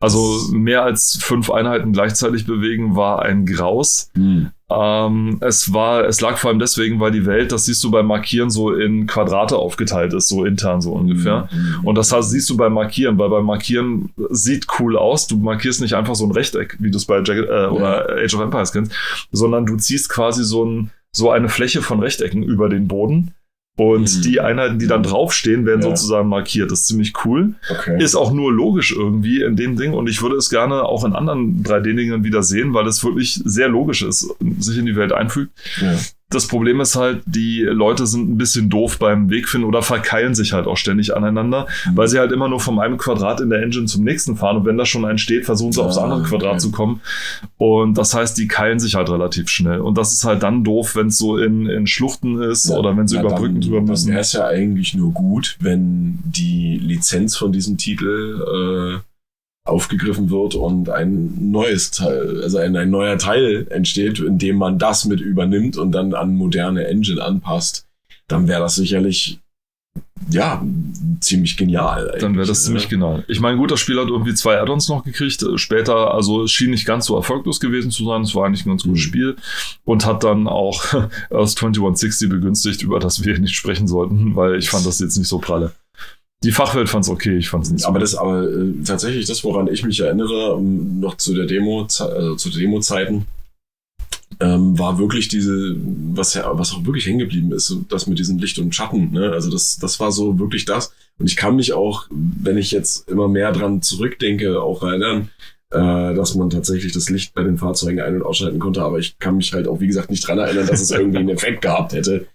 Also 0.00 0.48
mehr 0.52 0.82
als 0.82 1.16
fünf 1.22 1.48
Einheiten 1.50 1.92
gleichzeitig 1.92 2.44
bewegen 2.44 2.96
war 2.96 3.22
ein 3.22 3.46
Graus. 3.46 4.10
Ähm, 4.74 5.38
es 5.40 5.72
war, 5.72 6.04
es 6.04 6.20
lag 6.20 6.36
vor 6.36 6.50
allem 6.50 6.58
deswegen, 6.58 7.00
weil 7.00 7.10
die 7.10 7.26
Welt, 7.26 7.52
das 7.52 7.64
siehst 7.64 7.82
du 7.84 7.90
beim 7.90 8.06
Markieren 8.06 8.50
so 8.50 8.72
in 8.72 9.06
Quadrate 9.06 9.56
aufgeteilt 9.56 10.12
ist, 10.14 10.28
so 10.28 10.44
intern 10.44 10.80
so 10.80 10.92
ungefähr. 10.92 11.48
Mhm. 11.52 11.86
Und 11.86 11.96
das 11.96 12.12
heißt, 12.12 12.30
siehst 12.30 12.48
du 12.50 12.56
beim 12.56 12.72
Markieren, 12.72 13.18
weil 13.18 13.28
beim 13.28 13.44
Markieren 13.44 14.10
sieht 14.30 14.66
cool 14.78 14.96
aus. 14.96 15.26
Du 15.26 15.36
markierst 15.36 15.80
nicht 15.80 15.94
einfach 15.94 16.14
so 16.14 16.24
ein 16.24 16.32
Rechteck, 16.32 16.76
wie 16.80 16.90
du 16.90 16.96
es 16.96 17.04
bei 17.04 17.22
Jack, 17.24 17.38
äh, 17.38 17.66
oder 17.66 18.08
Age 18.22 18.34
of 18.34 18.40
Empires 18.40 18.72
kennst, 18.72 18.92
sondern 19.30 19.66
du 19.66 19.76
ziehst 19.76 20.08
quasi 20.08 20.44
so, 20.44 20.64
ein, 20.64 20.90
so 21.12 21.30
eine 21.30 21.48
Fläche 21.48 21.82
von 21.82 22.00
Rechtecken 22.00 22.42
über 22.42 22.68
den 22.68 22.88
Boden. 22.88 23.34
Und 23.78 24.18
Mhm. 24.18 24.22
die 24.22 24.40
Einheiten, 24.40 24.78
die 24.78 24.86
dann 24.86 25.02
draufstehen, 25.02 25.64
werden 25.64 25.80
Ja. 25.80 25.88
sozusagen 25.88 26.28
markiert. 26.28 26.70
Das 26.70 26.80
ist 26.80 26.86
ziemlich 26.88 27.14
cool. 27.24 27.54
Okay. 27.70 28.02
Ist 28.02 28.14
auch 28.14 28.30
nur 28.32 28.52
logisch 28.52 28.92
irgendwie 28.94 29.40
in 29.42 29.56
dem 29.56 29.76
Ding. 29.76 29.94
Und 29.94 30.08
ich 30.10 30.20
würde 30.20 30.36
es 30.36 30.50
gerne 30.50 30.82
auch 30.84 31.04
in 31.06 31.14
anderen 31.14 31.62
3D-Dingen 31.62 32.22
wieder 32.22 32.42
sehen, 32.42 32.74
weil 32.74 32.86
es 32.86 33.02
wirklich 33.02 33.40
sehr 33.44 33.68
logisch 33.68 34.02
ist, 34.02 34.28
sich 34.58 34.76
in 34.78 34.84
die 34.86 34.94
Welt 34.96 35.12
einfügt. 35.12 35.52
ja. 35.80 35.94
Das 36.32 36.46
Problem 36.48 36.80
ist 36.80 36.96
halt, 36.96 37.22
die 37.26 37.60
Leute 37.62 38.06
sind 38.06 38.30
ein 38.30 38.36
bisschen 38.38 38.68
doof 38.70 38.98
beim 38.98 39.30
Wegfinden 39.30 39.68
oder 39.68 39.82
verkeilen 39.82 40.34
sich 40.34 40.52
halt 40.52 40.66
auch 40.66 40.76
ständig 40.76 41.14
aneinander, 41.16 41.66
weil 41.94 42.08
sie 42.08 42.18
halt 42.18 42.32
immer 42.32 42.48
nur 42.48 42.60
vom 42.60 42.78
einem 42.78 42.98
Quadrat 42.98 43.40
in 43.40 43.50
der 43.50 43.62
Engine 43.62 43.86
zum 43.86 44.04
nächsten 44.04 44.36
fahren 44.36 44.56
und 44.58 44.64
wenn 44.66 44.76
da 44.78 44.84
schon 44.86 45.04
ein 45.04 45.18
steht, 45.18 45.44
versuchen 45.44 45.72
sie 45.72 45.82
aufs 45.82 45.98
Ah, 45.98 46.04
andere 46.04 46.22
Quadrat 46.22 46.50
okay. 46.52 46.58
zu 46.60 46.70
kommen. 46.72 47.00
Und 47.58 47.98
das 47.98 48.14
heißt, 48.14 48.36
die 48.38 48.48
keilen 48.48 48.80
sich 48.80 48.94
halt 48.94 49.08
relativ 49.10 49.48
schnell. 49.48 49.80
Und 49.80 49.98
das 49.98 50.12
ist 50.12 50.24
halt 50.24 50.42
dann 50.42 50.64
doof, 50.64 50.96
wenn 50.96 51.08
es 51.08 51.18
so 51.18 51.36
in, 51.38 51.66
in 51.66 51.86
Schluchten 51.86 52.40
ist 52.42 52.68
Ja, 52.68 52.76
oder 52.76 52.96
wenn 52.96 53.06
sie 53.08 53.18
über 53.18 53.30
Brücken 53.30 53.54
dann, 53.54 53.60
drüber 53.60 53.76
Dann 53.78 53.86
müssen. 53.86 54.10
wäre 54.10 54.20
es 54.20 54.32
ja 54.32 54.46
eigentlich 54.46 54.94
nur 54.94 55.12
gut, 55.12 55.56
wenn 55.60 56.18
die 56.24 56.78
Lizenz 56.82 57.36
von 57.36 57.52
diesem 57.52 57.76
Titel 57.78 58.98
äh, 58.98 59.11
aufgegriffen 59.64 60.30
wird 60.30 60.54
und 60.54 60.88
ein 60.88 61.50
neues 61.50 61.92
Teil, 61.92 62.42
also 62.42 62.58
ein, 62.58 62.76
ein 62.76 62.90
neuer 62.90 63.16
Teil 63.18 63.66
entsteht, 63.70 64.18
in 64.18 64.38
dem 64.38 64.56
man 64.56 64.78
das 64.78 65.04
mit 65.04 65.20
übernimmt 65.20 65.76
und 65.76 65.92
dann 65.92 66.14
an 66.14 66.34
moderne 66.34 66.86
Engine 66.88 67.22
anpasst. 67.22 67.86
Dann 68.26 68.48
wäre 68.48 68.60
das 68.60 68.74
sicherlich 68.74 69.38
ja 70.30 70.64
ziemlich 71.20 71.56
genial. 71.56 72.16
Dann 72.20 72.36
wäre 72.36 72.46
das 72.46 72.64
ziemlich 72.64 72.88
genau. 72.88 73.22
Ich 73.28 73.40
meine, 73.40 73.56
gut, 73.56 73.70
das 73.70 73.80
Spiel 73.80 74.00
hat 74.00 74.08
irgendwie 74.08 74.34
zwei 74.34 74.58
Add-ons 74.58 74.88
noch 74.88 75.04
gekriegt. 75.04 75.44
Später, 75.56 76.14
also 76.14 76.44
es 76.44 76.50
schien 76.50 76.70
nicht 76.70 76.86
ganz 76.86 77.06
so 77.06 77.16
erfolglos 77.16 77.60
gewesen 77.60 77.90
zu 77.90 78.04
sein. 78.04 78.22
Es 78.22 78.34
war 78.34 78.46
eigentlich 78.46 78.64
ein 78.64 78.70
ganz 78.70 78.84
gutes 78.84 79.00
Mhm. 79.00 79.06
Spiel 79.08 79.36
und 79.84 80.06
hat 80.06 80.24
dann 80.24 80.48
auch 80.48 80.84
aus 81.30 81.54
2160 81.54 82.28
begünstigt, 82.28 82.82
über 82.82 82.98
das 82.98 83.24
wir 83.24 83.38
nicht 83.38 83.54
sprechen 83.54 83.86
sollten, 83.86 84.34
weil 84.34 84.56
ich 84.56 84.70
fand 84.70 84.86
das 84.86 84.98
jetzt 85.00 85.16
nicht 85.16 85.28
so 85.28 85.38
pralle. 85.38 85.72
Die 86.42 86.52
Fachwelt 86.52 86.88
fand 86.88 87.04
es 87.04 87.10
okay, 87.10 87.36
ich 87.36 87.48
fand 87.48 87.64
es 87.64 87.70
nicht 87.70 87.82
so. 87.82 87.88
Aber 87.88 87.98
das, 87.98 88.14
aber 88.14 88.42
äh, 88.42 88.72
tatsächlich 88.84 89.26
das, 89.26 89.44
woran 89.44 89.68
ich 89.68 89.84
mich 89.84 90.00
erinnere, 90.00 90.56
ähm, 90.58 91.00
noch 91.00 91.16
zu 91.16 91.34
der 91.34 91.46
Demo, 91.46 91.82
also 91.82 92.34
zu 92.34 92.50
Demo-Zeiten, 92.50 93.26
ähm, 94.40 94.78
war 94.78 94.98
wirklich 94.98 95.28
diese, 95.28 95.76
was 96.14 96.34
ja, 96.34 96.50
was 96.58 96.72
auch 96.72 96.84
wirklich 96.84 97.06
hängen 97.06 97.20
geblieben 97.20 97.52
ist, 97.52 97.76
das 97.88 98.06
mit 98.06 98.18
diesen 98.18 98.38
Licht 98.38 98.58
und 98.58 98.74
Schatten. 98.74 99.12
Ne? 99.12 99.30
Also 99.30 99.50
das, 99.50 99.78
das 99.78 100.00
war 100.00 100.10
so 100.10 100.38
wirklich 100.38 100.64
das. 100.64 100.92
Und 101.18 101.26
ich 101.26 101.36
kann 101.36 101.56
mich 101.56 101.72
auch, 101.72 102.06
wenn 102.10 102.58
ich 102.58 102.70
jetzt 102.70 103.08
immer 103.08 103.28
mehr 103.28 103.52
dran 103.52 103.82
zurückdenke, 103.82 104.60
auch 104.60 104.82
erinnern, 104.82 105.28
äh, 105.70 106.14
dass 106.14 106.34
man 106.34 106.50
tatsächlich 106.50 106.92
das 106.92 107.08
Licht 107.08 107.34
bei 107.34 107.42
den 107.42 107.58
Fahrzeugen 107.58 108.00
ein- 108.00 108.16
und 108.16 108.22
ausschalten 108.22 108.58
konnte. 108.58 108.82
Aber 108.82 108.98
ich 108.98 109.18
kann 109.18 109.36
mich 109.36 109.52
halt 109.52 109.68
auch, 109.68 109.80
wie 109.80 109.86
gesagt, 109.86 110.10
nicht 110.10 110.26
dran 110.26 110.38
erinnern, 110.38 110.66
dass 110.66 110.80
es 110.80 110.90
irgendwie 110.92 111.18
einen 111.18 111.28
Effekt 111.28 111.62
gehabt 111.62 111.92
hätte. 111.92 112.26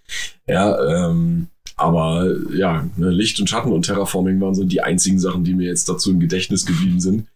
Ja, 0.46 1.08
ähm, 1.08 1.48
aber 1.78 2.34
ja, 2.54 2.88
ne, 2.96 3.10
Licht 3.10 3.40
und 3.40 3.48
Schatten 3.48 3.72
und 3.72 3.86
Terraforming 3.86 4.40
waren 4.40 4.54
so 4.54 4.64
die 4.64 4.82
einzigen 4.82 5.18
Sachen, 5.18 5.44
die 5.44 5.54
mir 5.54 5.68
jetzt 5.68 5.88
dazu 5.88 6.10
im 6.10 6.20
Gedächtnis 6.20 6.66
geblieben 6.66 7.00
sind. 7.00 7.26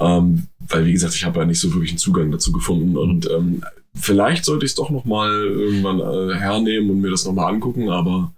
Ähm, 0.00 0.46
weil, 0.60 0.86
wie 0.86 0.92
gesagt, 0.92 1.14
ich 1.14 1.24
habe 1.24 1.40
ja 1.40 1.44
nicht 1.44 1.60
so 1.60 1.72
wirklich 1.74 1.90
einen 1.90 1.98
Zugang 1.98 2.30
dazu 2.30 2.52
gefunden. 2.52 2.96
Und 2.96 3.28
ähm, 3.30 3.62
vielleicht 3.94 4.44
sollte 4.44 4.64
ich 4.64 4.72
es 4.72 4.76
doch 4.76 4.90
noch 4.90 5.04
mal 5.04 5.30
irgendwann 5.30 6.00
äh, 6.00 6.34
hernehmen 6.34 6.90
und 6.90 7.00
mir 7.00 7.10
das 7.10 7.26
noch 7.26 7.32
mal 7.32 7.48
angucken, 7.48 7.90
aber 7.90 8.32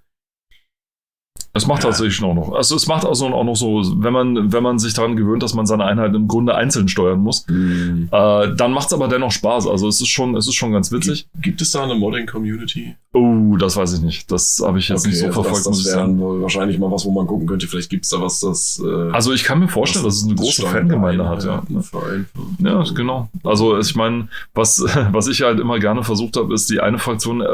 Es 1.54 1.66
macht 1.66 1.82
Ja. 1.84 1.90
tatsächlich 1.90 2.22
auch 2.22 2.34
noch. 2.34 2.52
Also 2.54 2.76
es 2.76 2.86
macht 2.86 3.04
also 3.04 3.26
auch 3.26 3.44
noch 3.44 3.56
so, 3.56 3.82
wenn 4.02 4.12
man, 4.12 4.52
wenn 4.52 4.62
man 4.62 4.78
sich 4.78 4.94
daran 4.94 5.16
gewöhnt, 5.16 5.42
dass 5.42 5.52
man 5.54 5.66
seine 5.66 5.84
Einheiten 5.84 6.14
im 6.14 6.28
Grunde 6.28 6.54
einzeln 6.54 6.88
steuern 6.88 7.20
muss, 7.20 7.44
mh, 7.48 8.06
äh, 8.44 8.54
dann 8.56 8.72
macht 8.72 8.86
es 8.86 8.92
aber 8.94 9.08
dennoch 9.08 9.32
Spaß. 9.32 9.66
Also 9.66 9.86
es 9.88 10.00
ist 10.00 10.08
schon, 10.08 10.34
es 10.36 10.46
ist 10.48 10.54
schon 10.54 10.72
ganz 10.72 10.90
witzig. 10.92 11.26
gibt, 11.34 11.44
gibt 11.44 11.60
es 11.62 11.70
da 11.72 11.82
eine 11.84 11.94
Modding-Community? 11.94 12.96
Oh, 13.14 13.56
das 13.58 13.76
weiß 13.76 13.92
ich 13.94 14.00
nicht. 14.00 14.32
Das 14.32 14.62
habe 14.64 14.78
ich 14.78 14.88
jetzt 14.88 15.06
nicht 15.06 15.18
so 15.18 15.26
also 15.26 15.42
verfolgt, 15.42 15.66
das, 15.66 15.82
das 15.84 15.94
wäre 15.94 16.40
wahrscheinlich 16.40 16.78
mal 16.78 16.90
was, 16.90 17.04
wo 17.04 17.10
man 17.10 17.26
gucken 17.26 17.46
könnte. 17.46 17.66
Vielleicht 17.66 17.90
gibt 17.90 18.04
es 18.04 18.10
da 18.10 18.22
was, 18.22 18.40
das. 18.40 18.82
Äh, 18.82 19.10
Also 19.12 19.34
ich 19.34 19.44
kann 19.44 19.58
mir 19.58 19.68
vorstellen, 19.68 20.06
dass 20.06 20.16
es 20.16 20.24
eine 20.24 20.34
große 20.34 20.62
Fangemeinde 20.66 21.28
hat, 21.28 21.44
ja. 21.44 21.62
Verein. 21.82 22.26
Ja, 22.60 22.82
genau. 22.94 23.28
Also 23.44 23.78
ich 23.78 23.94
meine, 23.94 24.28
was, 24.54 24.82
was 25.12 25.26
ich 25.28 25.42
halt 25.42 25.60
immer 25.60 25.78
gerne 25.78 26.02
versucht 26.02 26.38
habe, 26.38 26.54
ist 26.54 26.70
die 26.70 26.80
eine 26.80 26.98
Fraktion, 26.98 27.42
äh, 27.42 27.46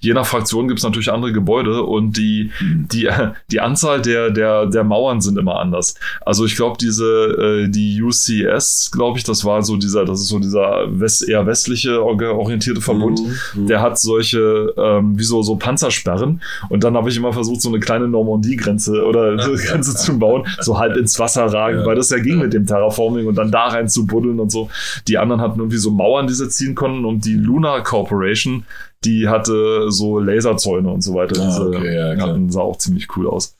je 0.00 0.12
nach 0.12 0.26
Fraktion 0.26 0.68
gibt 0.68 0.80
es 0.80 0.84
natürlich 0.84 1.10
andere 1.10 1.32
Gebäude 1.32 1.82
und 1.84 2.18
die, 2.18 2.50
Hm. 2.58 2.86
die, 2.92 3.06
äh, 3.06 3.30
die 3.50 3.60
Anzahl 3.60 4.02
der, 4.02 4.30
der, 4.30 4.66
der 4.66 4.82
Mauern 4.84 5.20
sind 5.20 5.38
immer 5.38 5.60
anders. 5.60 5.94
Also 6.24 6.44
ich 6.44 6.56
glaube, 6.56 6.78
diese, 6.80 7.64
äh, 7.66 7.68
die 7.68 8.02
UCS, 8.02 8.90
glaube 8.92 9.18
ich, 9.18 9.24
das 9.24 9.44
war 9.44 9.62
so 9.62 9.76
dieser, 9.76 10.04
das 10.04 10.20
ist 10.20 10.28
so 10.28 10.38
dieser 10.38 10.86
west, 10.88 11.28
eher 11.28 11.46
westliche 11.46 12.02
orientierte 12.04 12.80
Verbund. 12.80 13.20
Mhm. 13.54 13.66
Der 13.66 13.80
hat 13.80 13.98
solche, 13.98 14.74
ähm, 14.76 15.18
wie 15.18 15.22
so, 15.24 15.42
so 15.42 15.56
Panzersperren. 15.56 16.42
Und 16.68 16.82
dann 16.84 16.96
habe 16.96 17.08
ich 17.08 17.16
immer 17.16 17.32
versucht, 17.32 17.62
so 17.62 17.68
eine 17.68 17.78
kleine 17.80 18.08
Normandie-Grenze 18.08 19.04
oder 19.04 19.38
so 19.40 19.52
Grenze 19.56 19.94
zu 19.94 20.18
bauen, 20.18 20.46
so 20.60 20.78
halb 20.78 20.96
ins 20.96 21.18
Wasser 21.18 21.46
ragen, 21.46 21.80
Ja. 21.80 21.86
weil 21.86 21.96
das 21.96 22.10
ja 22.10 22.18
ging 22.18 22.38
mit 22.38 22.52
dem 22.52 22.66
Terraforming 22.66 23.26
und 23.26 23.36
dann 23.36 23.50
da 23.50 23.68
rein 23.68 23.88
zu 23.88 24.06
buddeln 24.06 24.40
und 24.40 24.50
so. 24.50 24.68
Die 25.06 25.18
anderen 25.18 25.40
hatten 25.40 25.60
irgendwie 25.60 25.78
so 25.78 25.90
Mauern, 25.90 26.26
die 26.26 26.34
sie 26.34 26.48
ziehen 26.48 26.74
konnten 26.74 27.04
und 27.04 27.24
die 27.24 27.34
Luna 27.34 27.80
Corporation, 27.80 28.64
die 29.04 29.28
hatte 29.28 29.90
so 29.90 30.18
Laserzäune 30.18 30.90
und 30.90 31.02
so 31.02 31.14
weiter. 31.14 31.40
Ah, 31.40 31.66
okay, 31.66 31.96
ja, 32.16 32.22
hatten, 32.26 32.50
sah 32.50 32.60
auch 32.60 32.78
ziemlich 32.78 33.14
cool 33.16 33.28
aus. 33.28 33.56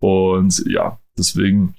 Und 0.00 0.62
ja, 0.66 0.98
deswegen 1.16 1.74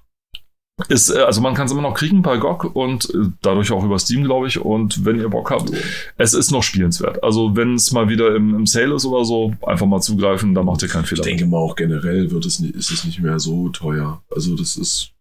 ist, 0.90 1.10
äh, 1.10 1.20
also 1.20 1.40
man 1.40 1.54
kann 1.54 1.68
es 1.68 1.72
immer 1.72 1.82
noch 1.84 1.94
kriegen 1.94 2.22
bei 2.22 2.38
GOG 2.38 2.76
und 2.76 3.06
äh, 3.14 3.30
dadurch 3.42 3.72
auch 3.72 3.84
über 3.86 3.98
Steam, 4.00 4.24
glaube 4.24 4.48
ich. 4.48 4.60
Und 4.60 5.06
wenn 5.06 5.18
ihr 5.20 5.30
Bock 5.30 5.52
habt, 5.52 5.72
es 6.18 6.34
ist 6.34 6.52
noch 6.52 6.64
spielenswert. 6.64 7.24
Also 7.24 7.56
wenn 7.56 7.76
es 7.76 7.92
mal 7.92 8.10
wieder 8.10 8.36
im, 8.36 8.54
im 8.56 8.66
Sale 8.66 8.96
ist 8.96 9.06
oder 9.06 9.24
so, 9.24 9.54
einfach 9.66 9.86
mal 9.86 10.02
zugreifen, 10.02 10.54
da 10.54 10.64
macht 10.64 10.82
ihr 10.82 10.90
keinen 10.90 11.04
Ich 11.04 11.10
Fehler. 11.10 11.22
denke 11.24 11.46
mal 11.46 11.60
auch 11.60 11.76
generell 11.76 12.30
wird 12.32 12.46
es, 12.46 12.60
nicht- 12.60 12.76
ist 12.76 12.92
es 12.92 13.06
nicht 13.06 13.20
mehr 13.22 13.40
so 13.40 13.70
teuer. 13.70 14.22
Also 14.30 14.56
das 14.58 14.76
ist 14.76 15.12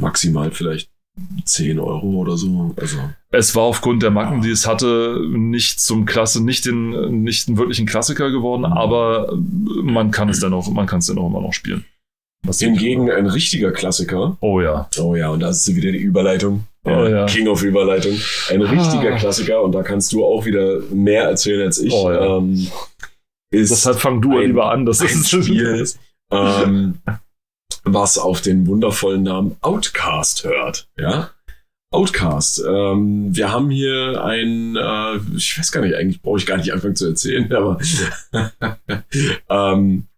maximal 0.00 0.50
vielleicht 0.52 0.90
10 1.44 1.78
Euro 1.78 2.06
oder 2.08 2.36
so. 2.36 2.74
Also 2.76 2.98
Es 3.30 3.54
war 3.54 3.62
aufgrund 3.64 4.02
der 4.02 4.10
Macken, 4.10 4.42
die 4.42 4.50
es 4.50 4.66
hatte, 4.66 5.20
nicht 5.30 5.80
zum 5.80 6.06
Klasse, 6.06 6.42
nicht 6.42 6.64
den, 6.66 7.22
nicht 7.22 7.46
einen 7.48 7.56
wirklichen 7.58 7.86
Klassiker 7.86 8.30
geworden, 8.30 8.62
Mhm. 8.62 8.72
aber 8.72 9.32
man 9.82 10.10
kann 10.10 10.28
es 10.28 10.40
dennoch, 10.40 10.68
man 10.70 10.86
kann 10.86 10.98
es 10.98 11.06
dennoch 11.06 11.26
immer 11.28 11.40
noch 11.40 11.52
spielen. 11.52 11.84
Was 12.46 12.58
hingegen 12.60 13.10
ein 13.10 13.26
richtiger 13.26 13.72
Klassiker. 13.72 14.36
Oh 14.40 14.60
ja. 14.60 14.88
Oh 15.00 15.14
ja, 15.16 15.30
und 15.30 15.40
da 15.40 15.48
ist 15.50 15.74
wieder 15.74 15.92
die 15.92 15.98
Überleitung. 15.98 16.64
Oh 16.84 16.90
ja. 17.06 17.24
King 17.26 17.48
of 17.48 17.62
Überleitung. 17.62 18.12
Ein 18.50 18.60
richtiger 18.60 19.14
Ah. 19.14 19.16
Klassiker, 19.18 19.62
und 19.62 19.72
da 19.72 19.82
kannst 19.82 20.12
du 20.12 20.22
auch 20.24 20.44
wieder 20.44 20.80
mehr 20.92 21.24
erzählen 21.24 21.62
als 21.62 21.78
ich. 21.78 21.92
Oh 21.92 22.10
ja. 22.10 22.36
ähm, 22.36 22.66
ist 23.50 23.70
Deshalb 23.70 23.98
fang 23.98 24.20
du 24.20 24.36
ein- 24.36 24.48
lieber 24.48 24.70
an. 24.70 24.84
Das 24.84 25.00
ein 25.00 25.06
ist 25.06 25.30
Spiel, 25.30 25.86
ähm, 26.32 26.98
was 27.84 28.18
auf 28.18 28.40
den 28.40 28.66
wundervollen 28.66 29.22
Namen 29.22 29.56
Outcast 29.60 30.44
hört. 30.44 30.88
Ja? 30.98 31.30
Outcast. 31.90 32.62
Ähm, 32.66 33.34
wir 33.36 33.52
haben 33.52 33.70
hier 33.70 34.22
ein, 34.24 34.76
äh, 34.76 35.36
ich 35.36 35.58
weiß 35.58 35.70
gar 35.70 35.82
nicht, 35.82 35.94
eigentlich 35.94 36.20
brauche 36.22 36.38
ich 36.38 36.46
gar 36.46 36.56
nicht 36.56 36.72
anfangen 36.72 36.96
zu 36.96 37.06
erzählen, 37.06 37.52
aber 37.52 37.78
ähm, 39.48 40.08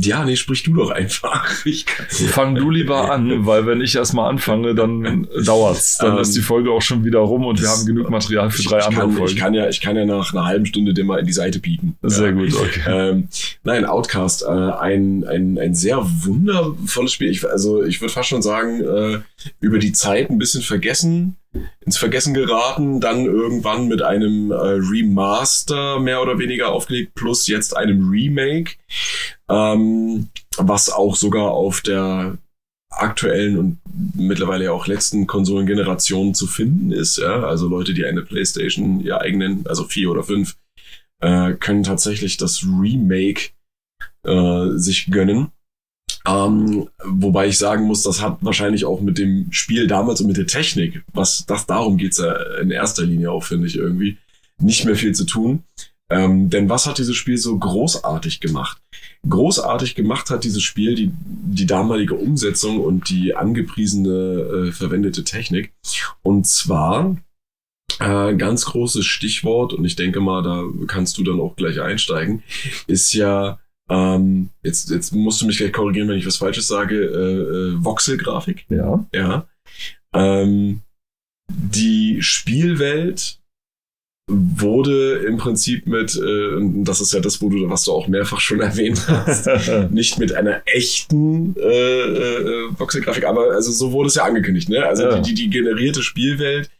ja, 0.00 0.24
nee, 0.24 0.36
sprich 0.36 0.62
du 0.62 0.74
doch 0.74 0.90
einfach. 0.90 1.44
Ich 1.66 1.86
Fang 2.28 2.54
du 2.54 2.70
lieber 2.70 3.10
an, 3.10 3.46
weil 3.46 3.66
wenn 3.66 3.80
ich 3.80 3.96
erstmal 3.96 4.28
anfange, 4.28 4.74
dann 4.74 5.26
dauert's. 5.44 5.98
Dann 5.98 6.16
Ähm, 6.16 6.22
ist 6.22 6.36
die 6.36 6.40
Folge 6.40 6.70
auch 6.70 6.82
schon 6.82 7.04
wieder 7.04 7.20
rum 7.20 7.46
und 7.46 7.60
wir 7.60 7.68
haben 7.68 7.86
genug 7.86 8.10
Material 8.10 8.50
für 8.50 8.60
ich, 8.60 8.68
drei 8.68 8.78
ich, 8.78 8.84
andere 8.86 9.00
kann, 9.00 9.10
ich, 9.10 9.16
Folgen. 9.16 9.36
kann 9.36 9.54
ja, 9.54 9.68
ich 9.68 9.80
kann 9.80 9.96
ja 9.96 10.04
nach 10.04 10.32
einer 10.32 10.44
halben 10.44 10.66
Stunde 10.66 10.92
dir 10.94 11.04
mal 11.04 11.18
in 11.18 11.26
die 11.26 11.32
Seite 11.32 11.58
pieken. 11.58 11.96
Sehr 12.02 12.26
ja. 12.26 12.32
gut, 12.32 12.54
okay. 12.54 12.80
Ähm, 12.86 13.28
nein, 13.62 13.84
Outcast, 13.84 14.42
äh, 14.42 14.46
ein, 14.46 15.24
ein, 15.24 15.58
ein 15.58 15.74
sehr 15.74 16.04
wundervolles 16.24 17.12
Spiel. 17.12 17.30
Ich, 17.30 17.48
also 17.48 17.82
ich 17.82 18.00
würde 18.00 18.12
fast 18.12 18.28
schon 18.28 18.42
sagen, 18.42 18.80
äh, 18.82 19.20
über 19.60 19.78
die 19.78 19.92
Zeit 19.92 20.30
ein 20.30 20.38
bisschen 20.38 20.62
vergessen, 20.62 21.36
ins 21.80 21.96
Vergessen 21.96 22.34
geraten, 22.34 23.00
dann 23.00 23.24
irgendwann 23.24 23.88
mit 23.88 24.02
einem 24.02 24.50
äh, 24.50 24.54
Remaster 24.54 26.00
mehr 26.00 26.22
oder 26.22 26.38
weniger 26.38 26.70
aufgelegt, 26.70 27.14
plus 27.14 27.46
jetzt 27.46 27.76
einem 27.76 28.08
Remake, 28.08 28.72
ähm, 29.48 30.28
was 30.56 30.90
auch 30.90 31.16
sogar 31.16 31.50
auf 31.50 31.80
der 31.80 32.38
aktuellen 32.90 33.58
und 33.58 33.78
mittlerweile 34.14 34.64
ja 34.64 34.72
auch 34.72 34.86
letzten 34.86 35.26
Konsolengeneration 35.26 36.34
zu 36.34 36.46
finden 36.46 36.92
ist. 36.92 37.18
Ja? 37.18 37.44
Also 37.44 37.68
Leute, 37.68 37.94
die 37.94 38.04
eine 38.04 38.22
PlayStation, 38.22 39.00
ihr 39.00 39.20
eigenen, 39.20 39.66
also 39.66 39.84
vier 39.84 40.10
oder 40.10 40.22
fünf, 40.22 40.56
äh, 41.20 41.54
können 41.54 41.82
tatsächlich 41.82 42.36
das 42.36 42.64
Remake 42.64 43.50
äh, 44.24 44.78
sich 44.78 45.10
gönnen. 45.10 45.50
Ähm, 46.26 46.88
wobei 47.04 47.48
ich 47.48 47.58
sagen 47.58 47.84
muss, 47.84 48.02
das 48.02 48.22
hat 48.22 48.38
wahrscheinlich 48.40 48.84
auch 48.84 49.00
mit 49.00 49.18
dem 49.18 49.48
Spiel 49.50 49.86
damals 49.86 50.20
und 50.20 50.28
mit 50.28 50.36
der 50.36 50.46
Technik, 50.46 51.04
was 51.12 51.44
das 51.46 51.66
darum 51.66 51.96
geht's 51.98 52.18
ja 52.18 52.32
in 52.60 52.70
erster 52.70 53.04
Linie 53.04 53.30
auch, 53.30 53.44
finde 53.44 53.66
ich 53.66 53.76
irgendwie, 53.76 54.16
nicht 54.58 54.84
mehr 54.84 54.96
viel 54.96 55.14
zu 55.14 55.24
tun. 55.26 55.64
Ähm, 56.10 56.50
denn 56.50 56.68
was 56.68 56.86
hat 56.86 56.98
dieses 56.98 57.16
Spiel 57.16 57.38
so 57.38 57.58
großartig 57.58 58.40
gemacht? 58.40 58.78
Großartig 59.28 59.94
gemacht 59.94 60.30
hat 60.30 60.44
dieses 60.44 60.62
Spiel 60.62 60.94
die, 60.94 61.10
die 61.12 61.66
damalige 61.66 62.14
Umsetzung 62.14 62.80
und 62.80 63.08
die 63.08 63.34
angepriesene 63.34 64.68
äh, 64.68 64.72
verwendete 64.72 65.24
Technik. 65.24 65.72
Und 66.22 66.46
zwar 66.46 67.16
Äh, 68.00 68.34
ganz 68.34 68.64
großes 68.64 69.06
Stichwort, 69.06 69.72
und 69.72 69.84
ich 69.84 69.94
denke 69.94 70.20
mal, 70.20 70.42
da 70.42 70.64
kannst 70.88 71.16
du 71.16 71.22
dann 71.22 71.38
auch 71.38 71.54
gleich 71.54 71.80
einsteigen, 71.80 72.42
ist 72.88 73.12
ja, 73.12 73.60
ähm, 73.90 74.50
jetzt, 74.62 74.90
jetzt 74.90 75.12
musst 75.12 75.40
du 75.42 75.46
mich 75.46 75.58
gleich 75.58 75.72
korrigieren, 75.72 76.08
wenn 76.08 76.18
ich 76.18 76.26
was 76.26 76.36
Falsches 76.36 76.66
sage, 76.68 76.96
äh, 76.96 77.74
äh, 77.74 77.84
Voxelgrafik. 77.84 78.66
Ja. 78.68 79.06
Ja. 79.14 79.46
Ähm, 80.14 80.80
die 81.50 82.18
Spielwelt 82.22 83.38
wurde 84.26 85.16
im 85.26 85.36
Prinzip 85.36 85.86
mit, 85.86 86.16
äh, 86.16 86.58
das 86.82 87.02
ist 87.02 87.12
ja 87.12 87.20
das, 87.20 87.42
wo 87.42 87.50
du, 87.50 87.68
was 87.68 87.84
du 87.84 87.92
auch 87.92 88.08
mehrfach 88.08 88.40
schon 88.40 88.60
erwähnt 88.62 89.06
hast, 89.06 89.46
nicht 89.90 90.18
mit 90.18 90.32
einer 90.32 90.62
echten 90.64 91.54
äh, 91.58 92.00
äh, 92.00 92.68
Voxelgrafik, 92.78 93.24
aber 93.26 93.50
also 93.52 93.70
so 93.70 93.92
wurde 93.92 94.06
es 94.06 94.14
ja 94.14 94.24
angekündigt, 94.24 94.70
ne? 94.70 94.86
Also 94.86 95.02
Ja. 95.02 95.18
die, 95.18 95.34
die, 95.34 95.42
die 95.44 95.50
generierte 95.50 96.02
Spielwelt 96.02 96.70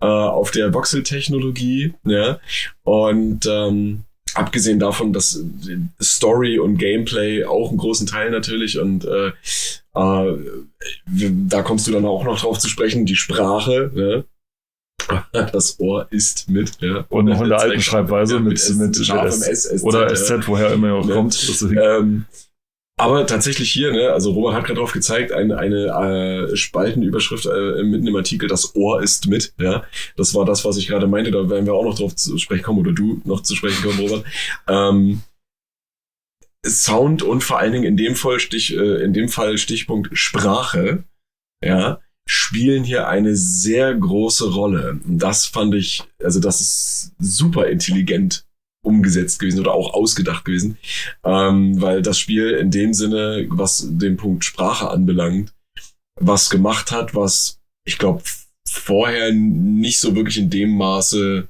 äh, 0.00 0.06
auf 0.06 0.50
der 0.50 0.72
Voxel-Technologie, 0.72 1.92
ne? 2.04 2.40
Und 2.84 3.44
ähm, 3.50 4.04
abgesehen 4.34 4.78
davon, 4.78 5.12
dass 5.12 5.40
Story 6.02 6.58
und 6.58 6.78
Gameplay 6.78 7.44
auch 7.44 7.68
einen 7.70 7.78
großen 7.78 8.06
Teil 8.06 8.30
natürlich 8.30 8.78
und 8.78 9.04
äh, 9.04 9.28
äh, 9.94 10.38
da 11.48 11.62
kommst 11.62 11.86
du 11.86 11.92
dann 11.92 12.04
auch 12.04 12.24
noch 12.24 12.40
drauf 12.40 12.58
zu 12.58 12.68
sprechen, 12.68 13.06
die 13.06 13.16
Sprache, 13.16 13.90
ne? 13.94 14.24
Das 15.32 15.78
Ohr 15.80 16.06
ist 16.10 16.48
mit, 16.48 16.80
ja. 16.80 17.04
Und 17.08 17.26
noch 17.26 17.42
in 17.42 17.50
der 17.50 17.60
alten 17.60 17.80
Schreibweise 17.80 18.40
mit, 18.40 18.54
S, 18.58 18.74
mit, 18.74 18.96
scharfem 18.96 19.42
S, 19.42 19.66
S, 19.66 19.82
oder. 19.82 20.08
SZ, 20.14 20.46
woher 20.46 20.72
immer 20.72 20.88
er 20.88 20.94
auch 20.94 21.08
Ja. 21.08 21.14
kommt. 21.14 21.38
Ähm, 21.76 22.24
aber 22.96 23.26
tatsächlich 23.26 23.72
hier, 23.72 23.92
ne, 23.92 24.12
also 24.12 24.32
Robert 24.32 24.54
hat 24.54 24.64
gerade 24.64 24.78
drauf 24.78 24.92
gezeigt, 24.92 25.32
eine, 25.32 25.58
eine 25.58 26.48
äh, 26.52 26.56
Spaltenüberschrift 26.56 27.46
äh, 27.46 27.82
mitten 27.82 28.06
im 28.06 28.16
Artikel, 28.16 28.48
das 28.48 28.76
Ohr 28.76 29.02
ist 29.02 29.26
mit, 29.26 29.52
ja. 29.58 29.84
Das 30.16 30.34
war 30.34 30.44
das, 30.44 30.64
was 30.64 30.76
ich 30.76 30.86
gerade 30.86 31.08
meinte, 31.08 31.32
da 31.32 31.50
werden 31.50 31.66
wir 31.66 31.74
auch 31.74 31.84
noch 31.84 31.98
drauf 31.98 32.14
zu 32.14 32.38
sprechen 32.38 32.62
kommen, 32.62 32.78
oder 32.78 32.92
du 32.92 33.20
noch 33.24 33.42
zu 33.42 33.56
sprechen 33.56 33.82
kommen, 33.82 33.98
Robert. 33.98 34.24
Ähm, 34.68 35.22
Sound 36.64 37.22
und 37.22 37.42
vor 37.42 37.58
allen 37.58 37.72
Dingen 37.72 37.84
in 37.84 37.96
dem 37.96 38.14
Fall, 38.14 38.38
Stich, 38.38 38.74
äh, 38.76 39.02
in 39.02 39.12
dem 39.12 39.28
Fall 39.28 39.58
Stichpunkt 39.58 40.16
Sprache, 40.16 41.04
ja, 41.64 42.00
spielen 42.26 42.84
hier 42.84 43.08
eine 43.08 43.36
sehr 43.36 43.94
große 43.94 44.52
Rolle. 44.52 45.00
Das 45.04 45.46
fand 45.46 45.74
ich, 45.74 46.04
also 46.22 46.40
das 46.40 46.60
ist 46.60 47.12
super 47.18 47.66
intelligent 47.66 48.46
umgesetzt 48.84 49.38
gewesen 49.38 49.60
oder 49.60 49.72
auch 49.72 49.94
ausgedacht 49.94 50.44
gewesen, 50.44 50.78
ähm, 51.24 51.80
weil 51.80 52.02
das 52.02 52.18
Spiel 52.18 52.50
in 52.52 52.70
dem 52.70 52.94
Sinne, 52.94 53.46
was 53.48 53.86
den 53.88 54.16
Punkt 54.16 54.44
Sprache 54.44 54.90
anbelangt, 54.90 55.52
was 56.20 56.50
gemacht 56.50 56.92
hat, 56.92 57.14
was 57.14 57.60
ich 57.86 57.98
glaube 57.98 58.22
vorher 58.68 59.32
nicht 59.32 60.00
so 60.00 60.14
wirklich 60.14 60.38
in 60.38 60.50
dem 60.50 60.76
Maße 60.76 61.48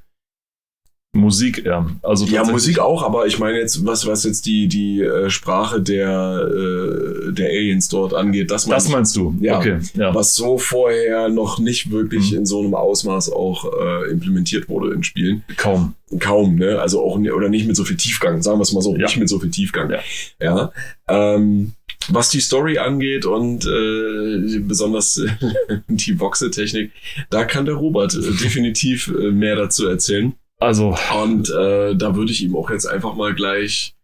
Musik, 1.14 1.64
ja. 1.64 1.86
Also 2.02 2.26
ja, 2.26 2.44
Musik 2.44 2.78
auch, 2.78 3.02
aber 3.02 3.26
ich 3.26 3.38
meine 3.38 3.58
jetzt, 3.58 3.86
was, 3.86 4.06
was 4.06 4.24
jetzt 4.24 4.46
die, 4.46 4.68
die 4.68 5.00
äh, 5.00 5.30
Sprache 5.30 5.80
der, 5.80 6.48
äh, 6.52 7.32
der 7.32 7.48
Aliens 7.48 7.88
dort 7.88 8.12
angeht, 8.14 8.50
das, 8.50 8.66
Das 8.66 8.84
meine 8.88 8.96
meinst 8.98 9.16
du? 9.16 9.34
Ja. 9.40 9.58
Okay, 9.58 9.78
ja. 9.94 10.14
was 10.14 10.34
so 10.34 10.58
vorher 10.58 11.28
noch 11.28 11.58
nicht 11.58 11.90
wirklich 11.90 12.32
Mhm. 12.32 12.38
in 12.38 12.46
so 12.46 12.60
einem 12.60 12.74
Ausmaß 12.74 13.30
auch 13.32 13.64
äh, 13.64 14.10
implementiert 14.10 14.68
wurde 14.68 14.92
in 14.94 15.02
Spielen. 15.04 15.44
Kaum. 15.56 15.94
Kaum, 16.20 16.56
ne? 16.56 16.78
Also 16.80 17.02
auch 17.02 17.16
oder 17.18 17.48
nicht 17.48 17.66
mit 17.66 17.76
so 17.76 17.84
viel 17.84 17.96
Tiefgang, 17.96 18.42
sagen 18.42 18.58
wir 18.58 18.62
es 18.62 18.72
mal 18.72 18.82
so, 18.82 18.94
Ja. 18.96 19.06
nicht 19.06 19.16
mit 19.16 19.28
so 19.28 19.38
viel 19.40 19.50
Tiefgang. 19.50 19.90
Ja. 19.90 20.00
ja? 20.40 20.72
Ähm, 21.08 21.72
was 22.08 22.28
die 22.30 22.40
Story 22.40 22.76
angeht 22.78 23.24
und 23.24 23.64
äh, 23.64 24.58
besonders 24.60 25.20
die 25.88 26.20
Voxel-Technik, 26.20 26.90
da 27.30 27.44
kann 27.44 27.64
der 27.64 27.74
Robert 27.76 28.14
äh, 28.14 28.20
definitiv 28.42 29.08
äh, 29.18 29.30
mehr 29.30 29.56
dazu 29.56 29.86
erzählen. 29.88 30.34
Also, 30.64 30.96
Und 31.22 31.50
äh, 31.50 31.94
da 31.94 32.16
würde 32.16 32.32
ich 32.32 32.42
ihm 32.42 32.56
auch 32.56 32.70
jetzt 32.70 32.86
einfach 32.86 33.14
mal 33.14 33.34
gleich 33.34 33.94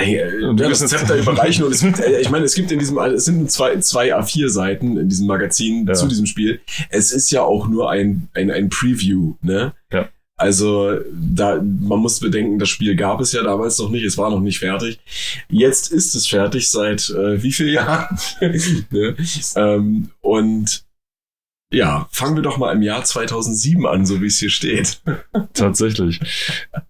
Ey, 0.00 0.16
äh, 0.16 0.44
Und 0.46 0.58
du 0.58 0.64
ja, 0.64 0.70
das 0.70 0.86
Zepter 0.86 1.16
überreichen 1.16 1.64
und 1.64 1.72
es 1.72 1.82
äh, 2.00 2.20
ich 2.20 2.30
meine, 2.30 2.44
es 2.44 2.54
gibt 2.54 2.70
in 2.72 2.78
diesem, 2.78 2.98
es 2.98 3.24
sind 3.24 3.50
zwei, 3.50 3.78
zwei 3.80 4.14
A4-Seiten 4.16 4.96
in 4.96 5.08
diesem 5.08 5.26
Magazin 5.26 5.86
Ja. 5.86 5.94
zu 5.94 6.06
diesem 6.06 6.26
Spiel. 6.26 6.60
Es 6.88 7.12
ist 7.12 7.30
ja 7.30 7.42
auch 7.42 7.68
nur 7.68 7.90
ein, 7.90 8.28
ein, 8.34 8.50
ein 8.50 8.68
Preview, 8.68 9.34
ne? 9.42 9.74
Ja. 9.92 10.08
Also, 10.36 10.96
da, 11.12 11.60
man 11.60 11.98
muss 11.98 12.18
bedenken, 12.18 12.58
das 12.58 12.70
Spiel 12.70 12.96
gab 12.96 13.20
es 13.20 13.32
ja 13.32 13.42
damals 13.42 13.78
noch 13.78 13.90
nicht, 13.90 14.04
es 14.04 14.16
war 14.16 14.30
noch 14.30 14.40
nicht 14.40 14.58
fertig. 14.58 14.98
Jetzt 15.50 15.92
ist 15.92 16.14
es 16.14 16.26
fertig 16.26 16.70
seit 16.70 17.10
äh, 17.10 17.42
wie 17.42 17.52
vielen 17.52 17.74
Jahren? 17.74 18.18
ne? 18.90 19.16
ähm, 19.56 20.08
und 20.22 20.82
ja, 21.72 22.08
fangen 22.10 22.34
wir 22.34 22.42
doch 22.42 22.58
mal 22.58 22.74
im 22.74 22.82
Jahr 22.82 23.04
2007 23.04 23.86
an, 23.86 24.04
so 24.04 24.20
wie 24.20 24.26
es 24.26 24.40
hier 24.40 24.50
steht. 24.50 25.00
tatsächlich. 25.54 26.18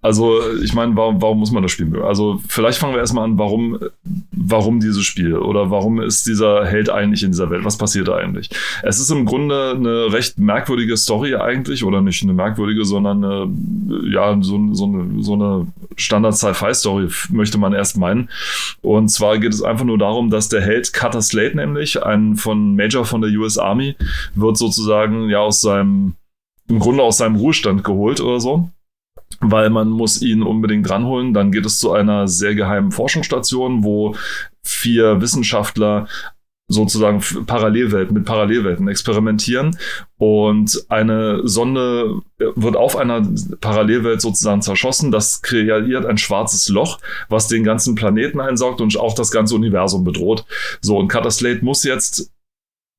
Also, 0.01 0.41
ich 0.63 0.73
meine, 0.73 0.97
warum, 0.97 1.21
warum 1.21 1.39
muss 1.39 1.51
man 1.51 1.63
das 1.63 1.73
Spiel? 1.73 2.01
Also, 2.03 2.41
vielleicht 2.49 2.79
fangen 2.79 2.95
wir 2.95 3.01
erstmal 3.01 3.25
an, 3.25 3.39
warum, 3.39 3.79
warum 4.33 4.81
dieses 4.81 5.05
Spiel 5.05 5.37
oder 5.37 5.71
warum 5.71 6.01
ist 6.01 6.27
dieser 6.27 6.65
Held 6.65 6.89
eigentlich 6.89 7.23
in 7.23 7.33
dieser 7.33 7.51
Welt? 7.51 7.67
Was 7.67 7.77
passiert 7.77 8.09
da 8.09 8.17
eigentlich? 8.17 8.49
Es 8.83 8.99
ist 8.99 9.11
im 9.11 9.27
Grunde 9.27 9.75
eine 9.77 10.13
recht 10.15 10.39
merkwürdige 10.39 10.97
Story 10.97 11.35
eigentlich, 11.35 11.85
oder 11.85 12.01
nicht 12.01 12.23
eine 12.23 12.33
merkwürdige, 12.33 12.87
sondern 12.87 13.23
eine, 13.23 13.51
ja, 14.11 14.39
so, 14.41 14.73
so 14.73 14.87
eine, 14.87 15.23
so 15.23 15.35
eine 15.35 15.67
Standard-Sci-Fi-Story, 15.97 17.09
möchte 17.29 17.59
man 17.59 17.75
erst 17.75 17.99
meinen. 17.99 18.31
Und 18.81 19.09
zwar 19.11 19.39
geht 19.39 19.53
es 19.53 19.63
einfach 19.63 19.85
nur 19.85 19.99
darum, 19.99 20.31
dass 20.31 20.49
der 20.49 20.63
Held 20.63 20.95
Cutter 20.95 21.21
Slate 21.21 21.57
nämlich, 21.57 22.03
ein 22.03 22.37
von 22.37 22.77
Major 22.77 23.05
von 23.05 23.21
der 23.21 23.31
US 23.33 23.59
Army, 23.59 23.97
wird 24.35 24.57
sozusagen 24.71 25.29
ja 25.29 25.41
aus 25.41 25.61
seinem, 25.61 26.15
im 26.69 26.79
Grunde 26.79 27.03
aus 27.03 27.19
seinem 27.19 27.37
Ruhestand 27.37 27.85
geholt 27.85 28.21
oder 28.21 28.41
so 28.41 28.71
weil 29.41 29.71
man 29.71 29.89
muss 29.89 30.21
ihn 30.23 30.43
unbedingt 30.43 30.91
ranholen. 30.91 31.33
Dann 31.33 31.53
geht 31.53 31.65
es 31.65 31.79
zu 31.79 31.93
einer 31.93 32.29
sehr 32.29 32.55
geheimen 32.55 32.93
Forschungsstation, 32.93 33.85
wo 33.85 34.15
vier 34.63 35.21
Wissenschaftler 35.21 36.09
sozusagen 36.69 37.21
Parallelwelten 37.47 38.15
mit 38.15 38.25
Parallelwelten 38.25 38.87
experimentieren 38.87 39.77
und 40.19 40.85
eine 40.89 41.41
Sonde 41.47 42.21
wird 42.39 42.77
auf 42.77 42.97
einer 42.97 43.27
Parallelwelt 43.61 44.21
sozusagen 44.21 44.63
zerschossen. 44.63 45.11
Das 45.11 45.43
kreiert 45.43 46.07
ein 46.07 46.19
schwarzes 46.19 46.69
Loch, 46.69 47.01
was 47.29 47.49
den 47.49 47.65
ganzen 47.65 47.97
Planeten 47.97 48.41
einsaugt 48.41 48.81
und 48.81 48.97
auch 48.97 49.15
das 49.15 49.33
ganze 49.33 49.57
Universum 49.57 50.05
bedroht. 50.05 50.45
So, 50.81 50.97
und 50.97 51.09
Cutter 51.09 51.33
Slate 51.33 51.65
muss 51.65 51.83
jetzt 51.83 52.31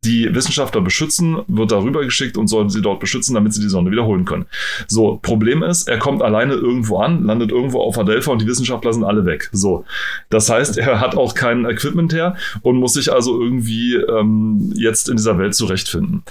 die 0.03 0.33
Wissenschaftler 0.33 0.81
beschützen, 0.81 1.43
wird 1.47 1.71
darüber 1.71 2.03
geschickt 2.03 2.35
und 2.35 2.47
soll 2.47 2.71
sie 2.71 2.81
dort 2.81 2.99
beschützen, 2.99 3.35
damit 3.35 3.53
sie 3.53 3.61
die 3.61 3.69
Sonne 3.69 3.91
wiederholen 3.91 4.25
können. 4.25 4.47
So, 4.87 5.19
Problem 5.21 5.61
ist, 5.61 5.87
er 5.87 5.99
kommt 5.99 6.23
alleine 6.23 6.55
irgendwo 6.55 6.97
an, 6.97 7.23
landet 7.23 7.51
irgendwo 7.51 7.81
auf 7.81 7.99
Adelpha 7.99 8.31
und 8.31 8.41
die 8.41 8.47
Wissenschaftler 8.47 8.93
sind 8.93 9.03
alle 9.03 9.25
weg. 9.25 9.49
So, 9.51 9.85
das 10.31 10.49
heißt, 10.49 10.79
er 10.79 10.99
hat 10.99 11.15
auch 11.15 11.35
kein 11.35 11.65
Equipment 11.65 12.13
her 12.13 12.35
und 12.63 12.77
muss 12.77 12.93
sich 12.93 13.13
also 13.13 13.39
irgendwie 13.39 13.93
ähm, 13.93 14.73
jetzt 14.75 15.07
in 15.07 15.17
dieser 15.17 15.37
Welt 15.37 15.53
zurechtfinden. 15.53 16.23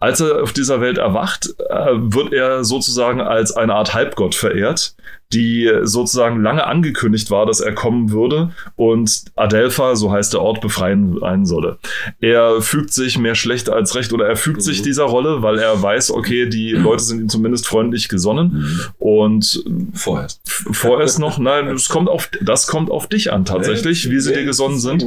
Als 0.00 0.20
er 0.20 0.42
auf 0.42 0.54
dieser 0.54 0.80
Welt 0.80 0.96
erwacht, 0.96 1.54
äh, 1.68 1.74
wird 1.96 2.32
er 2.32 2.64
sozusagen 2.64 3.20
als 3.20 3.52
eine 3.52 3.74
Art 3.74 3.92
Halbgott 3.92 4.34
verehrt, 4.34 4.94
die 5.32 5.70
sozusagen 5.82 6.42
lange 6.42 6.66
angekündigt 6.66 7.30
war, 7.30 7.44
dass 7.46 7.60
er 7.60 7.74
kommen 7.74 8.10
würde 8.10 8.50
und 8.76 9.24
Adelpha, 9.36 9.94
so 9.94 10.10
heißt 10.10 10.32
der 10.32 10.40
Ort, 10.40 10.60
befreien 10.60 11.22
einen 11.22 11.44
solle. 11.44 11.78
Er 12.20 12.62
fügt 12.62 12.92
sich 12.94 13.18
mehr 13.18 13.34
schlecht 13.34 13.68
als 13.68 13.94
recht 13.94 14.12
oder 14.12 14.26
er 14.26 14.36
fügt 14.36 14.58
Mhm. 14.58 14.62
sich 14.62 14.82
dieser 14.82 15.04
Rolle, 15.04 15.42
weil 15.42 15.58
er 15.58 15.82
weiß, 15.82 16.12
okay, 16.12 16.48
die 16.48 16.70
Leute 16.72 17.02
sind 17.02 17.20
ihm 17.20 17.28
zumindest 17.28 17.66
freundlich 17.66 18.08
gesonnen 18.08 18.66
und 18.98 19.62
Vorerst. 19.94 20.40
vorerst 20.44 21.18
noch, 21.18 21.38
nein, 21.38 21.66
das 21.66 21.88
kommt 21.88 22.08
auf, 22.08 22.30
das 22.40 22.66
kommt 22.66 22.90
auf 22.90 23.06
dich 23.06 23.32
an 23.32 23.44
tatsächlich, 23.44 24.10
wie 24.10 24.20
sie 24.20 24.32
dir 24.32 24.44
gesonnen 24.44 24.78
sind. 24.78 25.04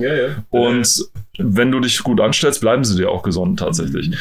Und 0.50 1.06
wenn 1.38 1.72
du 1.72 1.80
dich 1.80 2.04
gut 2.04 2.22
anstellst, 2.22 2.62
bleiben 2.62 2.84
sie 2.84 2.96
dir 2.98 3.10
auch 3.10 3.24
gesonnen 3.24 3.58
tatsächlich. 3.58 4.12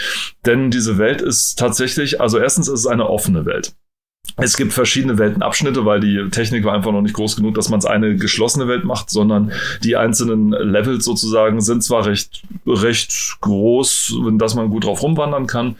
Denn 0.46 0.70
diese 0.70 0.96
Welt 0.96 1.20
ist 1.20 1.58
tatsächlich, 1.58 2.20
also 2.20 2.38
erstens 2.38 2.68
ist 2.68 2.80
es 2.80 2.86
eine 2.86 3.08
offene 3.10 3.44
Welt. 3.44 3.74
Es 4.42 4.56
gibt 4.56 4.72
verschiedene 4.72 5.18
Weltenabschnitte, 5.18 5.84
weil 5.84 6.00
die 6.00 6.28
Technik 6.30 6.64
war 6.64 6.72
einfach 6.72 6.92
noch 6.92 7.02
nicht 7.02 7.14
groß 7.14 7.36
genug, 7.36 7.54
dass 7.54 7.68
man 7.68 7.78
es 7.78 7.84
eine 7.84 8.16
geschlossene 8.16 8.68
Welt 8.68 8.84
macht, 8.84 9.10
sondern 9.10 9.52
die 9.84 9.96
einzelnen 9.96 10.50
Levels 10.50 11.04
sozusagen 11.04 11.60
sind 11.60 11.84
zwar 11.84 12.06
recht, 12.06 12.42
recht 12.66 13.36
groß, 13.40 14.14
dass 14.38 14.54
man 14.54 14.70
gut 14.70 14.84
drauf 14.84 15.02
rumwandern 15.02 15.46
kann, 15.46 15.76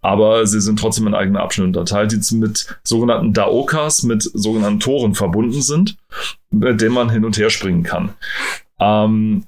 aber 0.00 0.46
sie 0.46 0.60
sind 0.60 0.78
trotzdem 0.78 1.06
in 1.08 1.14
eigene 1.14 1.40
Abschnitte 1.40 1.66
unterteilt, 1.66 2.12
die 2.12 2.36
mit 2.36 2.66
sogenannten 2.84 3.32
Daokas, 3.32 4.04
mit 4.04 4.22
sogenannten 4.22 4.80
Toren 4.80 5.14
verbunden 5.14 5.62
sind, 5.62 5.96
mit 6.50 6.80
denen 6.80 6.94
man 6.94 7.10
hin 7.10 7.24
und 7.24 7.36
her 7.36 7.50
springen 7.50 7.82
kann. 7.82 8.10
Ähm, 8.78 9.44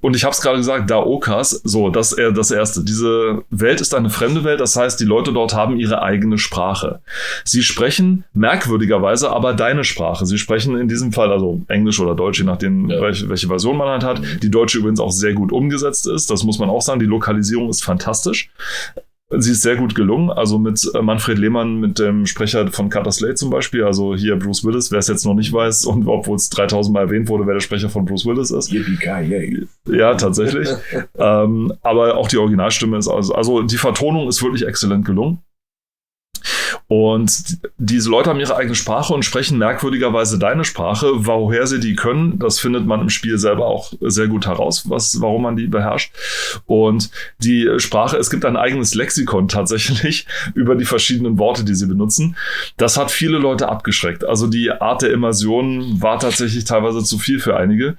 und 0.00 0.16
ich 0.16 0.24
habe 0.24 0.32
es 0.32 0.40
gerade 0.40 0.56
gesagt, 0.58 0.90
Daokas, 0.90 1.50
so, 1.64 1.90
das 1.90 2.12
ist 2.12 2.36
das 2.36 2.50
Erste. 2.50 2.84
Diese 2.84 3.42
Welt 3.50 3.80
ist 3.80 3.94
eine 3.94 4.10
fremde 4.10 4.44
Welt, 4.44 4.60
das 4.60 4.76
heißt, 4.76 4.98
die 5.00 5.04
Leute 5.04 5.32
dort 5.32 5.54
haben 5.54 5.78
ihre 5.78 6.02
eigene 6.02 6.38
Sprache. 6.38 7.00
Sie 7.44 7.62
sprechen 7.62 8.24
merkwürdigerweise 8.32 9.30
aber 9.30 9.54
deine 9.54 9.84
Sprache. 9.84 10.26
Sie 10.26 10.38
sprechen 10.38 10.76
in 10.76 10.88
diesem 10.88 11.12
Fall 11.12 11.32
also 11.32 11.60
Englisch 11.68 12.00
oder 12.00 12.14
Deutsch, 12.14 12.38
je 12.38 12.44
nachdem, 12.44 12.88
Ja. 12.90 13.00
welche, 13.00 13.28
welche 13.28 13.46
Version 13.48 13.76
man 13.76 13.88
halt 13.88 14.04
hat. 14.04 14.20
Die 14.42 14.50
deutsche 14.50 14.78
übrigens 14.78 15.00
auch 15.00 15.12
sehr 15.12 15.32
gut 15.34 15.52
umgesetzt 15.52 16.06
ist, 16.06 16.30
das 16.30 16.44
muss 16.44 16.58
man 16.58 16.70
auch 16.70 16.82
sagen. 16.82 17.00
Die 17.00 17.06
Lokalisierung 17.06 17.68
ist 17.68 17.84
fantastisch. 17.84 18.50
Sie 19.30 19.52
ist 19.52 19.62
sehr 19.62 19.76
gut 19.76 19.94
gelungen, 19.94 20.30
also 20.30 20.58
mit 20.58 20.80
äh, 20.94 21.00
Manfred 21.00 21.38
Lehmann, 21.38 21.80
mit 21.80 21.98
dem 21.98 22.26
Sprecher 22.26 22.70
von 22.70 22.90
Carter 22.90 23.10
Slade 23.10 23.34
zum 23.34 23.48
Beispiel, 23.48 23.82
also 23.82 24.14
hier 24.14 24.36
Bruce 24.36 24.64
Willis, 24.64 24.92
wer 24.92 24.98
es 24.98 25.08
jetzt 25.08 25.24
noch 25.24 25.34
nicht 25.34 25.52
weiß 25.52 25.86
und 25.86 26.06
obwohl 26.06 26.36
es 26.36 26.50
3000 26.50 26.92
Mal 26.92 27.00
erwähnt 27.00 27.28
wurde, 27.28 27.46
wer 27.46 27.54
der 27.54 27.60
Sprecher 27.60 27.88
von 27.88 28.04
Bruce 28.04 28.26
Willis 28.26 28.50
ist. 28.50 28.70
Ja, 29.88 30.14
tatsächlich. 30.14 30.68
ähm, 31.18 31.72
aber 31.82 32.16
auch 32.16 32.28
die 32.28 32.36
Originalstimme 32.36 32.98
ist 32.98 33.08
also, 33.08 33.34
also 33.34 33.62
die 33.62 33.78
Vertonung 33.78 34.28
ist 34.28 34.42
wirklich 34.42 34.66
exzellent 34.66 35.06
gelungen. 35.06 35.38
Und 36.86 37.58
diese 37.78 38.10
Leute 38.10 38.30
haben 38.30 38.40
ihre 38.40 38.56
eigene 38.56 38.74
Sprache 38.74 39.14
und 39.14 39.24
sprechen 39.24 39.58
merkwürdigerweise 39.58 40.38
deine 40.38 40.64
Sprache. 40.64 41.26
Woher 41.26 41.66
sie 41.66 41.80
die 41.80 41.94
können, 41.94 42.38
das 42.38 42.60
findet 42.60 42.86
man 42.86 43.00
im 43.00 43.10
Spiel 43.10 43.38
selber 43.38 43.66
auch 43.66 43.92
sehr 44.00 44.28
gut 44.28 44.46
heraus, 44.46 44.88
was, 44.88 45.20
warum 45.20 45.42
man 45.42 45.56
die 45.56 45.66
beherrscht. 45.66 46.12
Und 46.66 47.10
die 47.38 47.68
Sprache, 47.78 48.18
es 48.18 48.30
gibt 48.30 48.44
ein 48.44 48.56
eigenes 48.56 48.94
Lexikon 48.94 49.48
tatsächlich 49.48 50.26
über 50.54 50.74
die 50.74 50.84
verschiedenen 50.84 51.38
Worte, 51.38 51.64
die 51.64 51.74
sie 51.74 51.86
benutzen. 51.86 52.36
Das 52.76 52.98
hat 52.98 53.10
viele 53.10 53.38
Leute 53.38 53.68
abgeschreckt. 53.68 54.24
Also 54.24 54.46
die 54.46 54.70
Art 54.70 55.02
der 55.02 55.12
Immersion 55.12 56.02
war 56.02 56.18
tatsächlich 56.18 56.64
teilweise 56.64 57.02
zu 57.02 57.18
viel 57.18 57.40
für 57.40 57.56
einige 57.56 57.96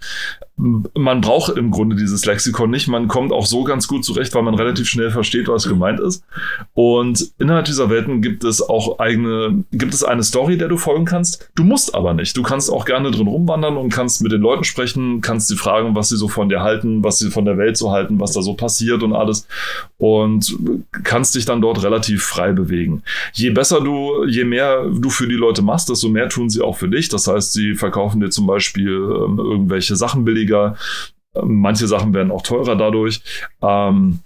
man 0.58 1.20
braucht 1.20 1.58
im 1.58 1.70
Grunde 1.70 1.98
dieses 1.98 2.26
Lexikon 2.26 2.70
nicht. 2.70 2.88
Man 2.88 3.10
kommt 3.10 3.34
auch 3.34 3.46
so 3.46 3.66
ganz 3.66 3.88
gut 3.88 4.06
zurecht, 4.06 4.34
weil 4.34 4.44
man 4.44 4.56
relativ 4.56 4.88
schnell 4.88 5.12
versteht, 5.12 5.50
was 5.50 5.68
gemeint 5.68 6.00
ist. 6.00 6.24
Und 6.74 7.32
innerhalb 7.40 7.66
dieser 7.66 7.90
Welten 7.90 8.22
gibt 8.22 8.46
es 8.46 8.62
auch 8.62 8.75
eigene, 9.00 9.64
gibt 9.72 9.94
es 9.94 10.04
eine 10.04 10.24
Story, 10.24 10.58
der 10.58 10.68
du 10.68 10.78
folgen 10.78 11.06
kannst. 11.06 11.50
Du 11.56 11.64
musst 11.64 11.96
aber 11.96 12.14
nicht. 12.14 12.38
Du 12.38 12.44
kannst 12.44 12.72
auch 12.72 12.86
gerne 12.86 13.12
drin 13.12 13.28
rumwandern 13.28 13.78
und 13.78 13.90
kannst 13.90 14.22
mit 14.22 14.32
den 14.32 14.42
Leuten 14.42 14.64
sprechen, 14.64 15.22
kannst 15.22 15.48
sie 15.48 15.56
fragen, 15.56 15.96
was 15.96 16.10
sie 16.10 16.18
so 16.18 16.28
von 16.28 16.48
dir 16.48 16.62
halten, 16.62 17.04
was 17.04 17.18
sie 17.18 17.32
von 17.32 17.46
der 17.46 17.58
Welt 17.58 17.78
so 17.78 17.92
halten, 17.92 18.20
was 18.20 18.34
da 18.34 18.42
so 18.42 18.54
passiert 18.54 19.04
und 19.04 19.14
alles. 19.14 19.48
Und 19.98 20.56
kannst 21.04 21.36
dich 21.36 21.46
dann 21.46 21.62
dort 21.62 21.84
relativ 21.84 22.24
frei 22.24 22.54
bewegen. 22.54 23.04
Je 23.34 23.50
besser 23.50 23.82
du, 23.82 24.26
je 24.26 24.46
mehr 24.46 24.86
du 24.90 25.10
für 25.10 25.28
die 25.28 25.36
Leute 25.36 25.62
machst, 25.62 25.90
desto 25.90 26.08
mehr 26.08 26.30
tun 26.30 26.50
sie 26.50 26.62
auch 26.62 26.78
für 26.78 26.88
dich. 26.88 27.10
Das 27.10 27.28
heißt, 27.28 27.54
sie 27.54 27.74
verkaufen 27.74 28.22
dir 28.22 28.30
zum 28.30 28.48
Beispiel 28.48 28.92
ähm, 28.92 29.40
irgendwelche 29.40 29.96
Sachen 29.96 30.24
billig 30.24 30.36
billiger. 30.36 30.76
Manche 31.44 31.88
Sachen 31.88 32.14
werden 32.14 32.32
auch 32.32 32.44
teurer 32.44 32.76
dadurch. 32.76 33.22
Ähm, 33.62 34.20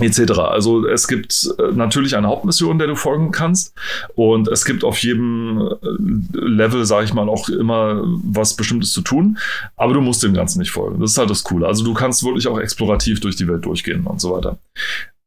etc. 0.00 0.38
Also 0.38 0.86
es 0.86 1.08
gibt 1.08 1.48
äh, 1.58 1.72
natürlich 1.72 2.16
eine 2.16 2.28
Hauptmission, 2.28 2.78
der 2.78 2.88
du 2.88 2.96
folgen 2.96 3.30
kannst 3.30 3.74
und 4.14 4.48
es 4.48 4.64
gibt 4.64 4.84
auf 4.84 4.98
jedem 4.98 5.60
äh, 5.82 6.38
Level, 6.38 6.84
sage 6.84 7.04
ich 7.04 7.14
mal, 7.14 7.28
auch 7.28 7.48
immer 7.48 8.02
was 8.04 8.56
Bestimmtes 8.56 8.92
zu 8.92 9.02
tun, 9.02 9.38
aber 9.76 9.94
du 9.94 10.00
musst 10.00 10.22
dem 10.22 10.34
Ganzen 10.34 10.60
nicht 10.60 10.70
folgen. 10.70 11.00
Das 11.00 11.12
ist 11.12 11.18
halt 11.18 11.30
das 11.30 11.44
Coole. 11.44 11.66
Also 11.66 11.84
du 11.84 11.94
kannst 11.94 12.24
wirklich 12.24 12.48
auch 12.48 12.58
explorativ 12.58 13.20
durch 13.20 13.36
die 13.36 13.48
Welt 13.48 13.64
durchgehen 13.64 14.04
und 14.04 14.20
so 14.20 14.32
weiter. 14.32 14.58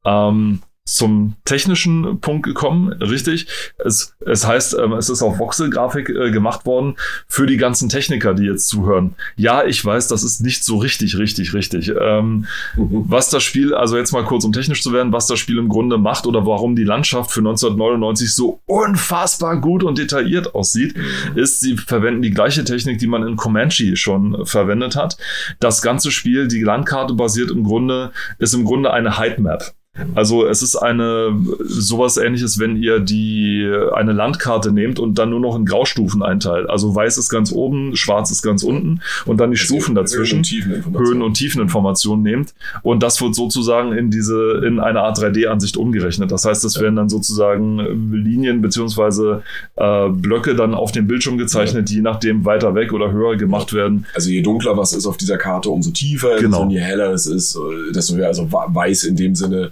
Ähm, 0.05 0.61
zum 0.85 1.35
technischen 1.45 2.19
Punkt 2.21 2.43
gekommen, 2.43 2.91
richtig. 2.93 3.47
Es, 3.77 4.15
es 4.25 4.47
heißt, 4.47 4.75
ähm, 4.81 4.93
es 4.93 5.09
ist 5.09 5.21
auf 5.21 5.37
Voxel-Grafik 5.37 6.09
äh, 6.09 6.31
gemacht 6.31 6.65
worden 6.65 6.95
für 7.27 7.45
die 7.45 7.57
ganzen 7.57 7.87
Techniker, 7.87 8.33
die 8.33 8.45
jetzt 8.45 8.67
zuhören. 8.67 9.15
Ja, 9.35 9.63
ich 9.63 9.83
weiß, 9.83 10.07
das 10.07 10.23
ist 10.23 10.41
nicht 10.41 10.63
so 10.63 10.77
richtig, 10.77 11.17
richtig, 11.17 11.53
richtig. 11.53 11.91
Ähm. 11.99 12.47
Was 12.75 13.29
das 13.29 13.43
Spiel, 13.43 13.73
also 13.73 13.95
jetzt 13.95 14.11
mal 14.11 14.25
kurz, 14.25 14.43
um 14.43 14.53
technisch 14.53 14.81
zu 14.81 14.91
werden, 14.91 15.13
was 15.13 15.27
das 15.27 15.39
Spiel 15.39 15.59
im 15.59 15.69
Grunde 15.69 15.97
macht 15.97 16.25
oder 16.25 16.45
warum 16.45 16.75
die 16.75 16.83
Landschaft 16.83 17.31
für 17.31 17.41
1999 17.41 18.33
so 18.33 18.59
unfassbar 18.65 19.61
gut 19.61 19.83
und 19.83 19.97
detailliert 19.97 20.55
aussieht, 20.55 20.95
ist, 21.35 21.59
sie 21.59 21.77
verwenden 21.77 22.21
die 22.21 22.31
gleiche 22.31 22.63
Technik, 22.63 22.97
die 22.97 23.07
man 23.07 23.25
in 23.25 23.35
Comanche 23.35 23.95
schon 23.95 24.45
verwendet 24.45 24.95
hat. 24.95 25.17
Das 25.59 25.81
ganze 25.81 26.11
Spiel, 26.11 26.47
die 26.47 26.61
Landkarte 26.61 27.13
basiert 27.13 27.51
im 27.51 27.63
Grunde, 27.63 28.11
ist 28.39 28.53
im 28.53 28.65
Grunde 28.65 28.91
eine 28.91 29.17
Heightmap. 29.17 29.73
Also 30.15 30.45
es 30.47 30.61
ist 30.61 30.75
eine 30.75 31.37
sowas 31.59 32.17
ähnliches, 32.17 32.59
wenn 32.59 32.77
ihr 32.77 32.99
die 32.99 33.69
eine 33.93 34.13
Landkarte 34.13 34.71
nehmt 34.71 34.99
und 34.99 35.17
dann 35.17 35.29
nur 35.29 35.39
noch 35.41 35.55
in 35.55 35.65
Graustufen 35.65 36.23
einteilt. 36.23 36.69
Also 36.69 36.95
weiß 36.95 37.17
ist 37.17 37.29
ganz 37.29 37.51
oben, 37.51 37.95
schwarz 37.95 38.31
ist 38.31 38.41
ganz 38.41 38.63
unten 38.63 39.01
und 39.25 39.39
dann 39.39 39.51
die 39.51 39.57
also 39.57 39.65
Stufen 39.65 39.95
dazwischen, 39.95 40.43
Höhen- 40.43 41.21
und 41.21 41.33
Tiefeninformationen 41.33 42.23
nehmt 42.23 42.53
und 42.83 43.03
das 43.03 43.21
wird 43.21 43.35
sozusagen 43.35 43.91
in 43.91 44.09
diese 44.09 44.61
in 44.65 44.79
eine 44.79 45.01
Art 45.01 45.17
3D-Ansicht 45.17 45.75
umgerechnet. 45.75 46.31
Das 46.31 46.45
heißt, 46.45 46.63
es 46.63 46.79
werden 46.79 46.95
dann 46.95 47.09
sozusagen 47.09 47.79
Linien 48.13 48.61
beziehungsweise 48.61 49.43
äh, 49.75 50.09
Blöcke 50.09 50.55
dann 50.55 50.73
auf 50.73 50.91
dem 50.91 51.07
Bildschirm 51.07 51.37
gezeichnet, 51.37 51.89
ja. 51.89 51.95
die 51.95 51.95
je 51.95 52.01
nachdem 52.01 52.45
weiter 52.45 52.75
weg 52.75 52.93
oder 52.93 53.11
höher 53.11 53.35
gemacht 53.35 53.73
werden. 53.73 54.05
Also 54.15 54.29
je 54.29 54.41
dunkler 54.41 54.77
was 54.77 54.93
ist 54.93 55.05
auf 55.05 55.17
dieser 55.17 55.37
Karte, 55.37 55.69
umso 55.69 55.91
tiefer 55.91 56.37
genau. 56.39 56.63
und 56.63 56.71
je 56.71 56.79
heller 56.79 57.11
es 57.11 57.25
ist, 57.25 57.57
desto 57.93 58.15
höher. 58.15 58.27
Also 58.27 58.47
weiß 58.51 59.03
in 59.03 59.15
dem 59.15 59.35
Sinne 59.35 59.71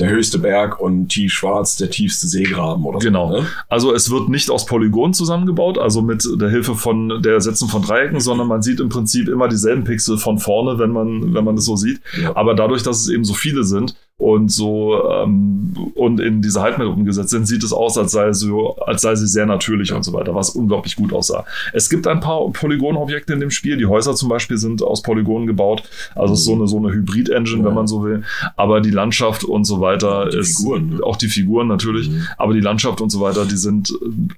der 0.00 0.10
höchste 0.10 0.40
Berg 0.40 0.80
und 0.80 1.08
tiefschwarz 1.08 1.76
der 1.76 1.88
tiefste 1.88 2.26
Seegraben 2.26 2.84
oder 2.84 2.98
genau. 2.98 3.28
so. 3.28 3.34
Genau. 3.34 3.42
Ne? 3.42 3.48
Also 3.68 3.94
es 3.94 4.10
wird 4.10 4.28
nicht 4.28 4.50
aus 4.50 4.66
Polygonen 4.66 5.14
zusammengebaut, 5.14 5.78
also 5.78 6.02
mit 6.02 6.26
der 6.40 6.50
Hilfe 6.50 6.74
von 6.74 7.22
der 7.22 7.40
Setzen 7.40 7.68
von 7.68 7.82
Dreiecken, 7.82 8.18
sondern 8.18 8.48
man 8.48 8.60
sieht 8.60 8.80
im 8.80 8.88
Prinzip 8.88 9.28
immer 9.28 9.46
dieselben 9.46 9.84
Pixel 9.84 10.18
von 10.18 10.38
vorne, 10.38 10.80
wenn 10.80 10.90
man, 10.90 11.32
wenn 11.32 11.44
man 11.44 11.56
es 11.56 11.64
so 11.64 11.76
sieht. 11.76 12.00
Ja. 12.20 12.34
Aber 12.34 12.54
dadurch, 12.54 12.82
dass 12.82 13.02
es 13.02 13.08
eben 13.08 13.24
so 13.24 13.34
viele 13.34 13.62
sind, 13.62 13.94
und 14.16 14.50
so 14.50 15.10
ähm, 15.10 15.74
und 15.96 16.20
in 16.20 16.40
diese 16.40 16.62
Halbmap 16.62 16.86
umgesetzt 16.86 17.30
sind, 17.30 17.46
sieht 17.46 17.64
es 17.64 17.72
aus, 17.72 17.98
als 17.98 18.12
sei, 18.12 18.32
so, 18.32 18.76
als 18.76 19.02
sei 19.02 19.16
sie 19.16 19.26
sehr 19.26 19.44
natürlich 19.44 19.92
und 19.92 20.04
so 20.04 20.12
weiter, 20.12 20.34
was 20.34 20.50
unglaublich 20.50 20.94
gut 20.94 21.12
aussah. 21.12 21.44
Es 21.72 21.90
gibt 21.90 22.06
ein 22.06 22.20
paar 22.20 22.48
Polygonobjekte 22.52 23.32
in 23.32 23.40
dem 23.40 23.50
Spiel. 23.50 23.76
Die 23.76 23.86
Häuser 23.86 24.14
zum 24.14 24.28
Beispiel 24.28 24.56
sind 24.56 24.82
aus 24.82 25.02
Polygonen 25.02 25.48
gebaut. 25.48 25.82
Also 26.14 26.34
ist 26.34 26.44
so 26.44 26.54
eine, 26.54 26.68
so 26.68 26.78
eine 26.78 26.92
Hybrid-Engine, 26.92 27.62
ja. 27.62 27.66
wenn 27.66 27.74
man 27.74 27.88
so 27.88 28.04
will. 28.04 28.22
Aber 28.56 28.80
die 28.80 28.90
Landschaft 28.90 29.42
und 29.42 29.64
so 29.64 29.80
weiter 29.80 30.28
die 30.30 30.38
ist 30.38 30.58
Figuren, 30.58 30.90
ne? 30.90 31.02
auch 31.02 31.16
die 31.16 31.28
Figuren 31.28 31.66
natürlich. 31.66 32.08
Mhm. 32.08 32.26
Aber 32.38 32.54
die 32.54 32.60
Landschaft 32.60 33.00
und 33.00 33.10
so 33.10 33.20
weiter, 33.20 33.46
die 33.46 33.56
sind 33.56 33.92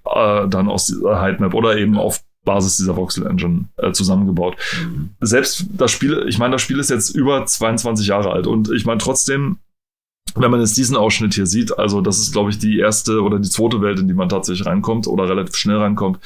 äh, 0.07 0.49
dann 0.49 0.69
aus 0.69 0.87
dieser 0.87 1.21
Heightmap 1.21 1.53
oder 1.53 1.77
eben 1.77 1.99
auf 1.99 2.23
Basis 2.47 2.79
dieser 2.79 2.97
Voxel 2.97 3.27
Engine 3.27 3.67
äh, 3.77 3.93
zusammengebaut. 3.93 4.57
Mhm. 4.81 5.11
Selbst 5.21 5.67
das 5.77 5.91
Spiel, 5.91 6.25
ich 6.29 6.39
meine, 6.39 6.53
das 6.53 6.63
Spiel 6.63 6.79
ist 6.79 6.89
jetzt 6.89 7.11
über 7.11 7.45
22 7.45 8.07
Jahre 8.07 8.31
alt 8.31 8.47
und 8.47 8.71
ich 8.71 8.87
meine 8.87 8.99
trotzdem 8.99 9.59
wenn 10.37 10.51
man 10.51 10.61
jetzt 10.61 10.77
diesen 10.77 10.97
Ausschnitt 10.97 11.35
hier 11.35 11.47
sieht, 11.47 11.79
also 11.79 12.01
das 12.01 12.19
ist, 12.19 12.33
glaube 12.33 12.51
ich, 12.51 12.59
die 12.59 12.79
erste 12.79 13.23
oder 13.23 13.39
die 13.39 13.49
zweite 13.49 13.81
Welt, 13.81 13.99
in 13.99 14.09
die 14.09 14.15
man 14.15 14.29
tatsächlich 14.29 14.67
reinkommt 14.67 15.07
oder 15.07 15.29
relativ 15.29 15.57
schnell 15.57 15.79
reinkommt. 15.79 16.19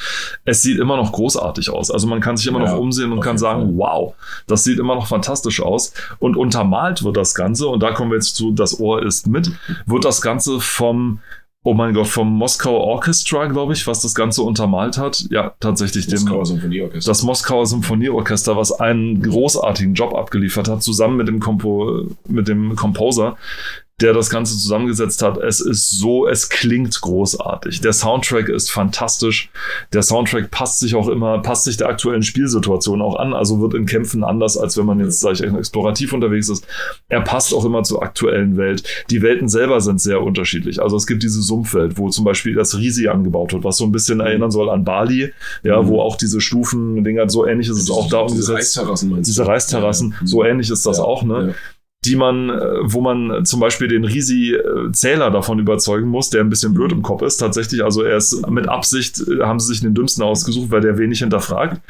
Es 0.44 0.62
sieht 0.62 0.79
immer 0.79 0.96
noch 0.96 1.12
großartig 1.12 1.70
aus. 1.70 1.90
Also 1.90 2.07
man 2.07 2.20
kann 2.20 2.37
sich 2.37 2.46
immer 2.46 2.62
ja, 2.62 2.73
noch 2.73 2.79
umsehen 2.79 3.12
und 3.12 3.20
kann 3.20 3.38
sagen, 3.38 3.62
Fall. 3.62 3.77
wow, 3.77 4.14
das 4.46 4.64
sieht 4.64 4.79
immer 4.79 4.94
noch 4.94 5.07
fantastisch 5.07 5.62
aus. 5.62 5.92
Und 6.18 6.37
untermalt 6.37 7.03
wird 7.05 7.16
das 7.16 7.35
Ganze, 7.35 7.68
und 7.68 7.83
da 7.83 7.92
kommen 7.92 8.11
wir 8.11 8.16
jetzt 8.16 8.37
zu, 8.37 8.53
das 8.53 8.81
Ohr 8.81 9.03
ist 9.03 9.27
mit, 9.27 9.53
wird 9.87 10.05
das 10.05 10.20
Ganze 10.20 10.61
vom 10.61 11.20
Oh 11.62 11.75
mein 11.75 11.92
Gott, 11.92 12.07
vom 12.07 12.33
Moskauer 12.38 12.81
Orchestra, 12.81 13.44
glaube 13.44 13.75
ich, 13.75 13.87
was 13.87 14.01
das 14.01 14.14
Ganze 14.14 14.42
untermalt 14.42 14.96
hat. 14.96 15.27
Ja, 15.29 15.53
tatsächlich 15.61 16.07
dem 16.07 16.20
Moskauer 16.20 16.46
Symphonieorchester. 16.46 17.11
Das 17.11 17.23
Moskauer 17.23 17.66
Symphonieorchester, 17.66 18.57
was 18.57 18.73
einen 18.73 19.20
großartigen 19.20 19.92
Job 19.92 20.14
abgeliefert 20.14 20.68
hat, 20.68 20.83
zusammen 20.83 21.18
mit 21.18 21.29
dem 21.29 21.38
Kompo, 21.38 22.07
mit 22.27 22.49
dem 22.49 22.77
Composer, 22.77 23.37
der 24.00 24.12
das 24.12 24.30
Ganze 24.30 24.56
zusammengesetzt 24.56 25.22
hat. 25.22 25.36
Es 25.36 25.60
ist 25.60 25.90
so, 25.90 26.26
es 26.26 26.48
klingt 26.48 27.00
großartig. 27.00 27.80
Der 27.80 27.92
Soundtrack 27.92 28.48
ist 28.48 28.70
fantastisch. 28.70 29.50
Der 29.92 30.02
Soundtrack 30.02 30.50
passt 30.50 30.80
sich 30.80 30.94
auch 30.94 31.08
immer, 31.08 31.40
passt 31.42 31.64
sich 31.64 31.76
der 31.76 31.88
aktuellen 31.88 32.22
Spielsituation 32.22 33.02
auch 33.02 33.16
an. 33.16 33.34
Also 33.34 33.60
wird 33.60 33.74
in 33.74 33.86
Kämpfen 33.86 34.24
anders, 34.24 34.56
als 34.56 34.76
wenn 34.78 34.86
man 34.86 35.00
jetzt, 35.00 35.20
sag 35.20 35.34
ich, 35.34 35.42
explorativ 35.42 36.12
unterwegs 36.12 36.48
ist. 36.48 36.66
Er 37.08 37.20
passt 37.20 37.52
auch 37.52 37.64
immer 37.64 37.82
zur 37.82 38.02
aktuellen 38.02 38.56
Welt. 38.56 38.84
Die 39.10 39.22
Welten 39.22 39.48
selber 39.48 39.80
sind 39.80 40.00
sehr 40.00 40.22
unterschiedlich. 40.22 40.82
Also 40.82 40.96
es 40.96 41.06
gibt 41.06 41.22
diese 41.22 41.42
Sumpfwelt, 41.42 41.98
wo 41.98 42.08
zum 42.08 42.24
Beispiel 42.24 42.54
das 42.54 42.76
Risi 42.78 43.08
angebaut 43.08 43.52
wird, 43.52 43.64
was 43.64 43.76
so 43.76 43.84
ein 43.84 43.92
bisschen 43.92 44.18
mhm. 44.18 44.24
erinnern 44.24 44.50
soll 44.50 44.70
an 44.70 44.84
Bali, 44.84 45.32
ja, 45.62 45.82
mhm. 45.82 45.88
wo 45.88 46.00
auch 46.00 46.16
diese 46.16 46.40
Stufen, 46.40 47.04
Dinger, 47.04 47.28
so 47.28 47.46
ähnlich 47.46 47.68
ist 47.68 47.78
es 47.78 47.90
auch 47.90 48.08
da. 48.08 48.26
Diese 48.26 48.54
Reisterrassen 48.54 49.10
meinst 49.10 49.28
du? 49.28 49.32
Diese 49.32 49.46
Reisterrassen, 49.46 50.10
ja, 50.10 50.16
ja. 50.20 50.26
so 50.26 50.44
ähnlich 50.44 50.70
ist 50.70 50.86
das 50.86 50.98
ja, 50.98 51.04
auch, 51.04 51.22
ne? 51.22 51.54
Die 52.04 52.16
man, 52.16 52.48
äh, 52.48 52.78
wo 52.82 53.00
man 53.00 53.44
zum 53.44 53.60
Beispiel 53.60 53.88
den 53.88 54.04
Risi-Zähler 54.04 55.30
davon 55.30 55.58
überzeugen 55.58 56.08
muss, 56.08 56.30
der 56.30 56.40
ein 56.40 56.48
bisschen 56.48 56.72
blöd 56.72 56.92
im 56.92 57.02
Kopf 57.02 57.22
ist. 57.22 57.36
Tatsächlich, 57.36 57.84
also 57.84 58.02
er 58.02 58.16
ist 58.16 58.48
mit 58.48 58.68
Absicht, 58.68 59.20
äh, 59.28 59.42
haben 59.42 59.60
sie 59.60 59.68
sich 59.68 59.80
den 59.80 59.94
dümmsten 59.94 60.24
ausgesucht, 60.24 60.70
weil 60.70 60.80
der 60.80 60.96
wenig 60.96 61.18
hinterfragt. 61.18 61.82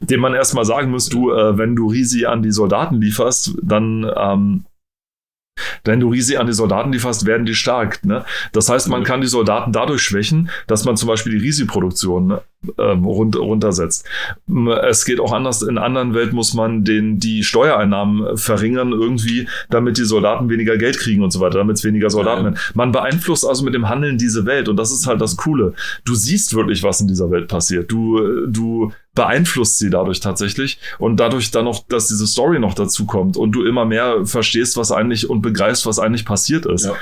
Dem 0.00 0.20
man 0.20 0.34
erstmal 0.34 0.66
sagen 0.66 0.90
muss, 0.90 1.08
du, 1.08 1.32
äh, 1.32 1.56
wenn 1.56 1.76
du 1.76 1.88
Risi 1.88 2.26
an 2.26 2.42
die 2.42 2.52
Soldaten 2.52 3.00
lieferst, 3.00 3.54
dann 3.62 4.10
ähm, 4.16 4.64
wenn 5.84 6.00
du 6.00 6.08
Risi 6.08 6.36
an 6.36 6.46
die 6.46 6.52
Soldaten 6.52 6.92
lieferst, 6.92 7.26
werden 7.26 7.46
die 7.46 7.54
stark. 7.54 8.04
Ne? 8.04 8.24
Das 8.52 8.68
heißt, 8.68 8.88
man 8.88 9.04
kann 9.04 9.20
die 9.20 9.26
Soldaten 9.26 9.72
dadurch 9.72 10.02
schwächen, 10.02 10.50
dass 10.66 10.84
man 10.84 10.96
zum 10.96 11.08
Beispiel 11.08 11.32
die 11.32 11.44
Risi-Produktion 11.44 12.32
ähm, 12.32 12.38
rund, 12.78 13.36
runtersetzt. 13.36 14.06
Es 14.88 15.04
geht 15.04 15.20
auch 15.20 15.32
anders. 15.32 15.62
In 15.62 15.78
anderen 15.78 16.14
Welt 16.14 16.32
muss 16.32 16.54
man 16.54 16.84
den, 16.84 17.18
die 17.18 17.42
Steuereinnahmen 17.42 18.36
verringern 18.36 18.92
irgendwie, 18.92 19.48
damit 19.70 19.98
die 19.98 20.04
Soldaten 20.04 20.48
weniger 20.48 20.76
Geld 20.76 20.98
kriegen 20.98 21.22
und 21.22 21.30
so 21.30 21.40
weiter, 21.40 21.58
damit 21.58 21.76
es 21.76 21.84
weniger 21.84 22.10
Soldaten 22.10 22.44
werden. 22.44 22.58
Man 22.74 22.92
beeinflusst 22.92 23.46
also 23.46 23.64
mit 23.64 23.74
dem 23.74 23.88
Handeln 23.88 24.18
diese 24.18 24.46
Welt 24.46 24.68
und 24.68 24.76
das 24.76 24.92
ist 24.92 25.06
halt 25.06 25.20
das 25.20 25.36
Coole. 25.36 25.74
Du 26.04 26.14
siehst 26.14 26.54
wirklich, 26.54 26.82
was 26.82 27.00
in 27.00 27.08
dieser 27.08 27.30
Welt 27.30 27.48
passiert. 27.48 27.90
Du, 27.90 28.46
du 28.46 28.92
beeinflusst 29.14 29.78
sie 29.78 29.90
dadurch 29.90 30.20
tatsächlich 30.20 30.78
und 30.98 31.18
dadurch 31.18 31.50
dann 31.50 31.66
noch, 31.66 31.86
dass 31.86 32.08
diese 32.08 32.26
Story 32.26 32.58
noch 32.58 32.74
dazu 32.74 33.06
kommt 33.06 33.36
und 33.36 33.52
du 33.52 33.64
immer 33.64 33.84
mehr 33.84 34.26
verstehst, 34.26 34.76
was 34.76 34.90
eigentlich 34.90 35.30
und 35.30 35.40
begreifst, 35.40 35.86
was 35.86 35.98
eigentlich 35.98 36.24
passiert 36.24 36.66
ist. 36.66 36.86
Ja. 36.86 36.94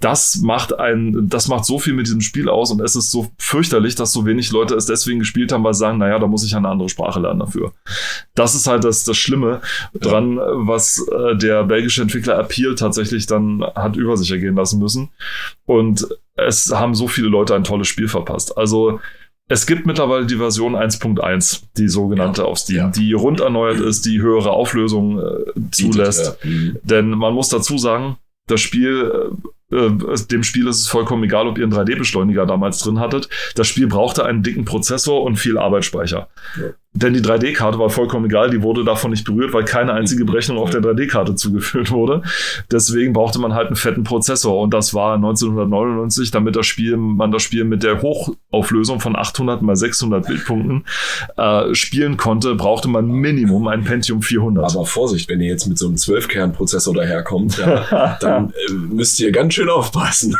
Das 0.00 0.36
macht 0.36 0.78
ein, 0.78 1.28
das 1.28 1.48
macht 1.48 1.64
so 1.64 1.80
viel 1.80 1.94
mit 1.94 2.06
diesem 2.06 2.20
Spiel 2.20 2.48
aus 2.48 2.70
und 2.70 2.80
es 2.80 2.94
ist 2.94 3.10
so 3.10 3.30
fürchterlich, 3.38 3.96
dass 3.96 4.12
so 4.12 4.24
wenig 4.24 4.52
Leute 4.52 4.76
es 4.76 4.86
deswegen 4.86 5.18
gespielt 5.18 5.50
haben, 5.50 5.64
weil 5.64 5.74
sie 5.74 5.80
sagen, 5.80 5.98
naja, 5.98 6.18
da 6.20 6.28
muss 6.28 6.44
ich 6.44 6.54
eine 6.54 6.68
andere 6.68 6.88
Sprache 6.88 7.18
lernen 7.18 7.40
dafür. 7.40 7.72
Das 8.34 8.54
ist 8.54 8.68
halt 8.68 8.84
das, 8.84 9.02
das 9.02 9.16
Schlimme 9.16 9.60
ja. 9.92 10.00
dran, 10.00 10.36
was 10.36 11.04
äh, 11.10 11.36
der 11.36 11.64
belgische 11.64 12.02
Entwickler 12.02 12.38
Appeal 12.38 12.76
tatsächlich 12.76 13.26
dann 13.26 13.64
hat 13.74 13.96
über 13.96 14.16
sich 14.16 14.30
ergehen 14.30 14.54
lassen 14.54 14.78
müssen. 14.78 15.10
Und 15.66 16.06
es 16.36 16.72
haben 16.72 16.94
so 16.94 17.08
viele 17.08 17.28
Leute 17.28 17.54
ein 17.56 17.64
tolles 17.64 17.88
Spiel 17.88 18.08
verpasst. 18.08 18.56
Also 18.56 19.00
es 19.50 19.66
gibt 19.66 19.84
mittlerweile 19.84 20.26
die 20.26 20.36
Version 20.36 20.76
1.1, 20.76 21.62
die 21.76 21.88
sogenannte 21.88 22.42
ja. 22.42 22.46
auf 22.46 22.58
Steam, 22.58 22.76
ja. 22.76 22.88
die 22.90 23.12
rund 23.12 23.40
erneuert 23.40 23.80
ist, 23.80 24.06
die 24.06 24.20
höhere 24.20 24.50
Auflösung 24.50 25.18
äh, 25.18 25.60
zulässt. 25.72 26.38
Ja. 26.44 26.48
Mhm. 26.48 26.78
Denn 26.84 27.10
man 27.10 27.34
muss 27.34 27.48
dazu 27.48 27.76
sagen, 27.76 28.16
das 28.46 28.60
Spiel, 28.60 29.32
äh, 29.70 29.90
dem 30.30 30.42
Spiel 30.42 30.66
ist 30.66 30.80
es 30.80 30.88
vollkommen 30.88 31.24
egal, 31.24 31.46
ob 31.46 31.58
ihr 31.58 31.64
einen 31.64 31.72
3D-Beschleuniger 31.72 32.46
damals 32.46 32.78
drin 32.78 33.00
hattet. 33.00 33.28
Das 33.54 33.68
Spiel 33.68 33.86
brauchte 33.86 34.24
einen 34.24 34.42
dicken 34.42 34.64
Prozessor 34.64 35.22
und 35.22 35.36
viel 35.36 35.58
Arbeitsspeicher. 35.58 36.28
Denn 36.92 37.14
die 37.14 37.20
3D-Karte 37.20 37.78
war 37.78 37.88
vollkommen 37.88 38.26
egal, 38.26 38.50
die 38.50 38.62
wurde 38.62 38.84
davon 38.84 39.12
nicht 39.12 39.24
berührt, 39.24 39.52
weil 39.52 39.64
keine 39.64 39.92
einzige 39.92 40.24
Berechnung 40.24 40.58
auf 40.58 40.70
der 40.70 40.80
3D-Karte 40.80 41.36
zugeführt 41.36 41.92
wurde. 41.92 42.22
Deswegen 42.72 43.12
brauchte 43.12 43.38
man 43.38 43.54
halt 43.54 43.68
einen 43.68 43.76
fetten 43.76 44.02
Prozessor 44.02 44.60
und 44.60 44.74
das 44.74 44.92
war 44.92 45.14
1999, 45.14 46.32
damit 46.32 46.56
das 46.56 46.66
Spiel, 46.66 46.96
man 46.96 47.30
das 47.30 47.42
Spiel 47.42 47.62
mit 47.62 47.84
der 47.84 48.02
Hochauflösung 48.02 48.98
von 48.98 49.14
800 49.14 49.62
mal 49.62 49.76
600 49.76 50.26
Bildpunkten 50.26 50.84
äh, 51.36 51.72
spielen 51.76 52.16
konnte, 52.16 52.56
brauchte 52.56 52.88
man 52.88 53.06
Minimum 53.06 53.68
ein 53.68 53.84
Pentium 53.84 54.20
400. 54.20 54.74
Aber 54.74 54.84
Vorsicht, 54.84 55.28
wenn 55.28 55.40
ihr 55.40 55.48
jetzt 55.48 55.68
mit 55.68 55.78
so 55.78 55.86
einem 55.86 55.94
12-Kern-Prozessor 55.94 56.94
daherkommt, 56.94 57.56
ja, 57.58 58.18
dann 58.20 58.50
äh, 58.50 58.72
müsst 58.72 59.20
ihr 59.20 59.30
ganz 59.30 59.54
schön 59.54 59.68
aufpassen. 59.68 60.36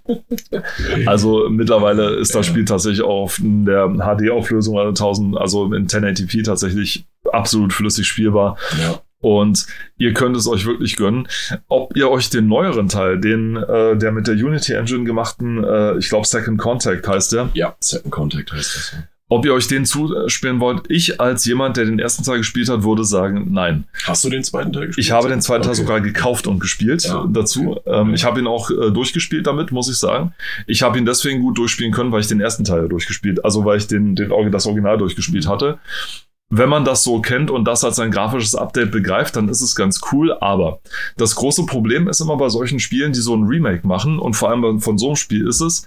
also 1.06 1.48
mittlerweile 1.48 2.16
ist 2.16 2.34
das 2.34 2.46
Spiel 2.46 2.64
tatsächlich 2.64 3.02
auf 3.02 3.38
der 3.40 3.88
HD-Auflösung, 3.88 4.76
also 4.76 4.88
1000, 4.88 5.38
also 5.38 5.59
in 5.66 5.86
1080p 5.86 6.44
tatsächlich 6.44 7.06
absolut 7.32 7.72
flüssig 7.72 8.06
spielbar. 8.06 8.56
Ja. 8.80 9.00
Und 9.20 9.66
ihr 9.98 10.14
könnt 10.14 10.34
es 10.36 10.46
euch 10.46 10.64
wirklich 10.64 10.96
gönnen. 10.96 11.28
Ob 11.68 11.94
ihr 11.94 12.10
euch 12.10 12.30
den 12.30 12.46
neueren 12.46 12.88
Teil, 12.88 13.20
den 13.20 13.56
äh, 13.56 13.96
der 13.96 14.12
mit 14.12 14.26
der 14.26 14.34
Unity 14.34 14.72
Engine 14.72 15.04
gemachten, 15.04 15.62
äh, 15.62 15.98
ich 15.98 16.08
glaube 16.08 16.26
Second 16.26 16.58
Contact 16.58 17.06
heißt 17.06 17.32
der. 17.32 17.50
Ja, 17.52 17.76
Second 17.80 18.12
Contact 18.12 18.52
heißt 18.52 18.76
das. 18.76 18.92
Ja. 18.92 19.02
Ob 19.32 19.44
ihr 19.44 19.54
euch 19.54 19.68
den 19.68 19.84
zuspielen 19.84 20.58
wollt, 20.58 20.82
ich 20.88 21.20
als 21.20 21.44
jemand, 21.44 21.76
der 21.76 21.84
den 21.84 22.00
ersten 22.00 22.24
Teil 22.24 22.38
gespielt 22.38 22.68
hat, 22.68 22.82
würde 22.82 23.04
sagen, 23.04 23.46
nein. 23.52 23.84
Hast 24.02 24.24
du 24.24 24.28
den 24.28 24.42
zweiten 24.42 24.72
Teil 24.72 24.88
gespielt? 24.88 25.06
Ich 25.06 25.12
habe 25.12 25.28
den 25.28 25.40
zweiten 25.40 25.60
okay. 25.60 25.68
Teil 25.68 25.74
sogar 25.76 26.00
gekauft 26.00 26.48
und 26.48 26.58
gespielt 26.58 27.04
ja. 27.04 27.28
dazu. 27.30 27.76
Okay. 27.76 28.00
Ähm, 28.00 28.12
ich 28.12 28.24
habe 28.24 28.40
ihn 28.40 28.48
auch 28.48 28.72
äh, 28.72 28.90
durchgespielt 28.90 29.46
damit, 29.46 29.70
muss 29.70 29.88
ich 29.88 29.98
sagen. 29.98 30.34
Ich 30.66 30.82
habe 30.82 30.98
ihn 30.98 31.06
deswegen 31.06 31.42
gut 31.42 31.58
durchspielen 31.58 31.92
können, 31.92 32.10
weil 32.10 32.22
ich 32.22 32.26
den 32.26 32.40
ersten 32.40 32.64
Teil 32.64 32.88
durchgespielt, 32.88 33.44
also 33.44 33.64
weil 33.64 33.78
ich 33.78 33.86
den, 33.86 34.16
den 34.16 34.30
das 34.50 34.66
Original 34.66 34.98
durchgespielt 34.98 35.46
hatte. 35.46 35.78
Wenn 36.52 36.68
man 36.68 36.84
das 36.84 37.04
so 37.04 37.20
kennt 37.20 37.52
und 37.52 37.64
das 37.66 37.84
als 37.84 38.00
ein 38.00 38.10
grafisches 38.10 38.56
Update 38.56 38.90
begreift, 38.90 39.36
dann 39.36 39.48
ist 39.48 39.60
es 39.60 39.76
ganz 39.76 40.00
cool. 40.10 40.32
Aber 40.40 40.80
das 41.16 41.36
große 41.36 41.66
Problem 41.66 42.08
ist 42.08 42.20
immer 42.20 42.36
bei 42.36 42.48
solchen 42.48 42.80
Spielen, 42.80 43.12
die 43.12 43.20
so 43.20 43.36
ein 43.36 43.44
Remake 43.44 43.86
machen 43.86 44.18
und 44.18 44.34
vor 44.34 44.50
allem 44.50 44.80
von 44.80 44.98
so 44.98 45.06
einem 45.06 45.16
Spiel 45.16 45.46
ist 45.46 45.60
es, 45.60 45.86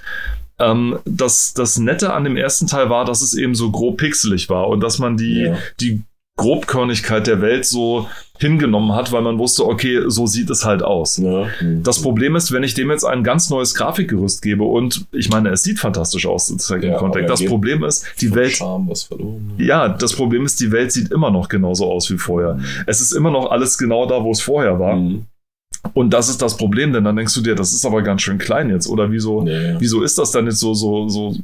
ähm, 0.59 0.99
das, 1.05 1.53
das 1.53 1.77
Nette 1.77 2.13
an 2.13 2.23
dem 2.23 2.37
ersten 2.37 2.67
Teil 2.67 2.89
war, 2.89 3.05
dass 3.05 3.21
es 3.21 3.33
eben 3.33 3.55
so 3.55 3.71
grob 3.71 3.97
pixelig 3.97 4.49
war 4.49 4.67
und 4.67 4.81
dass 4.81 4.99
man 4.99 5.17
die, 5.17 5.41
ja. 5.41 5.57
die 5.79 6.03
Grobkörnigkeit 6.35 7.27
der 7.27 7.41
Welt 7.41 7.63
so 7.65 8.07
hingenommen 8.39 8.93
hat, 8.93 9.11
weil 9.11 9.21
man 9.21 9.37
wusste, 9.37 9.65
okay, 9.65 10.01
so 10.07 10.25
sieht 10.25 10.49
es 10.49 10.65
halt 10.65 10.81
aus. 10.81 11.17
Ja. 11.17 11.45
Das 11.61 12.01
Problem 12.01 12.35
ist, 12.35 12.51
wenn 12.51 12.63
ich 12.63 12.73
dem 12.73 12.89
jetzt 12.89 13.05
ein 13.05 13.23
ganz 13.23 13.51
neues 13.51 13.75
Grafikgerüst 13.75 14.41
gebe 14.41 14.63
und 14.63 15.05
ich 15.11 15.29
meine, 15.29 15.49
es 15.49 15.61
sieht 15.61 15.79
fantastisch 15.79 16.25
aus, 16.25 16.53
ja, 16.81 16.97
Contact. 16.97 17.29
Das 17.29 17.45
Problem 17.45 17.83
ist, 17.83 18.05
die 18.19 18.33
Welt. 18.33 18.53
Charme, 18.53 18.93
verloren, 18.95 19.53
ja, 19.59 19.87
das 19.87 20.13
Problem 20.13 20.45
ist, 20.45 20.59
die 20.59 20.71
Welt 20.71 20.91
sieht 20.91 21.11
immer 21.11 21.29
noch 21.29 21.49
genauso 21.49 21.91
aus 21.91 22.09
wie 22.09 22.17
vorher. 22.17 22.55
Mhm. 22.55 22.65
Es 22.87 22.99
ist 22.99 23.11
immer 23.11 23.29
noch 23.29 23.51
alles 23.51 23.77
genau 23.77 24.07
da, 24.07 24.23
wo 24.23 24.31
es 24.31 24.41
vorher 24.41 24.79
war. 24.79 24.95
Mhm. 24.95 25.27
Und 25.93 26.11
das 26.11 26.29
ist 26.29 26.41
das 26.41 26.57
Problem, 26.57 26.93
denn 26.93 27.03
dann 27.03 27.15
denkst 27.15 27.33
du 27.35 27.41
dir, 27.41 27.55
das 27.55 27.73
ist 27.73 27.85
aber 27.85 28.01
ganz 28.01 28.21
schön 28.21 28.37
klein 28.37 28.69
jetzt. 28.69 28.87
Oder 28.87 29.11
wieso, 29.11 29.45
ja, 29.45 29.79
wieso 29.79 30.01
ist 30.01 30.17
das 30.17 30.31
dann 30.31 30.45
jetzt 30.45 30.59
so, 30.59 30.73
so, 30.73 31.09
so? 31.09 31.35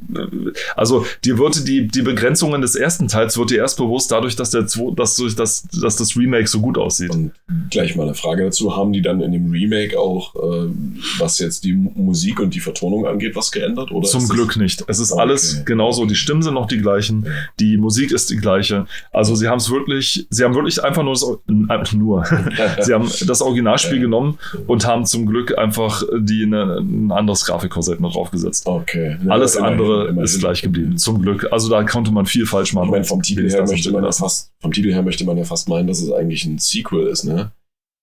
Also 0.74 1.04
dir 1.24 1.38
würde 1.38 1.60
die, 1.60 1.86
die 1.86 2.02
Begrenzungen 2.02 2.60
des 2.62 2.74
ersten 2.74 3.06
Teils 3.06 3.36
wird 3.36 3.50
dir 3.50 3.58
erst 3.58 3.76
bewusst 3.76 4.10
dadurch, 4.10 4.36
dass 4.36 4.50
der 4.50 4.66
dass, 4.96 5.16
durch 5.16 5.36
das, 5.36 5.68
dass 5.80 5.96
das 5.96 6.16
Remake 6.16 6.48
so 6.48 6.60
gut 6.60 6.78
aussieht. 6.78 7.10
Und 7.10 7.32
gleich 7.70 7.94
mal 7.96 8.04
eine 8.04 8.14
Frage 8.14 8.44
dazu. 8.44 8.74
Haben 8.74 8.92
die 8.92 9.02
dann 9.02 9.20
in 9.20 9.32
dem 9.32 9.50
Remake 9.50 9.98
auch, 9.98 10.34
äh, 10.34 10.70
was 11.18 11.38
jetzt 11.38 11.64
die 11.64 11.74
Musik 11.74 12.40
und 12.40 12.54
die 12.54 12.60
Vertonung 12.60 13.06
angeht, 13.06 13.36
was 13.36 13.52
geändert? 13.52 13.92
Oder 13.92 14.08
Zum 14.08 14.26
Glück 14.26 14.56
nicht. 14.56 14.84
Es 14.88 14.98
ist 14.98 15.12
okay. 15.12 15.20
alles 15.20 15.64
genauso. 15.64 16.06
Die 16.06 16.16
Stimmen 16.16 16.42
sind 16.42 16.54
noch 16.54 16.66
die 16.66 16.78
gleichen. 16.78 17.26
Die 17.60 17.76
Musik 17.76 18.10
ist 18.10 18.30
die 18.30 18.36
gleiche. 18.38 18.86
Also 19.12 19.34
sie 19.34 19.48
haben 19.48 19.58
es 19.58 19.70
wirklich, 19.70 20.26
sie 20.30 20.44
haben 20.44 20.54
wirklich 20.54 20.82
einfach 20.82 21.02
nur 21.02 21.12
das, 21.12 21.92
nur. 21.92 22.24
sie 22.80 22.94
haben 22.94 23.08
das 23.26 23.42
Originalspiel 23.42 24.00
genommen 24.00 24.29
und 24.66 24.86
haben 24.86 25.06
zum 25.06 25.26
Glück 25.26 25.56
einfach 25.58 26.02
die 26.18 26.42
eine, 26.44 26.78
ein 26.78 27.12
anderes 27.12 27.44
Grafikkorsett 27.44 28.00
noch 28.00 28.12
draufgesetzt. 28.12 28.66
Okay. 28.66 29.18
Ja, 29.24 29.30
Alles 29.30 29.56
andere 29.56 30.08
immerhin. 30.08 30.24
ist 30.24 30.38
gleich 30.38 30.62
geblieben. 30.62 30.98
Zum 30.98 31.22
Glück. 31.22 31.48
Also 31.52 31.68
da 31.68 31.82
konnte 31.84 32.12
man 32.12 32.26
viel 32.26 32.46
falsch 32.46 32.72
machen. 32.72 32.86
Ich 32.86 32.90
meine, 32.92 33.04
vom 33.04 33.22
Titel 33.22 33.48
her 33.48 33.66
möchte 33.66 33.90
man 33.90 34.04
ja 34.04 34.12
fast, 34.12 34.52
vom 34.60 34.72
Titel 34.72 34.92
her 34.92 35.02
möchte 35.02 35.24
man 35.24 35.36
ja 35.36 35.44
fast 35.44 35.68
meinen, 35.68 35.86
dass 35.86 36.00
es 36.00 36.10
eigentlich 36.12 36.44
ein 36.44 36.58
Sequel 36.58 37.06
ist, 37.06 37.24
ne? 37.24 37.52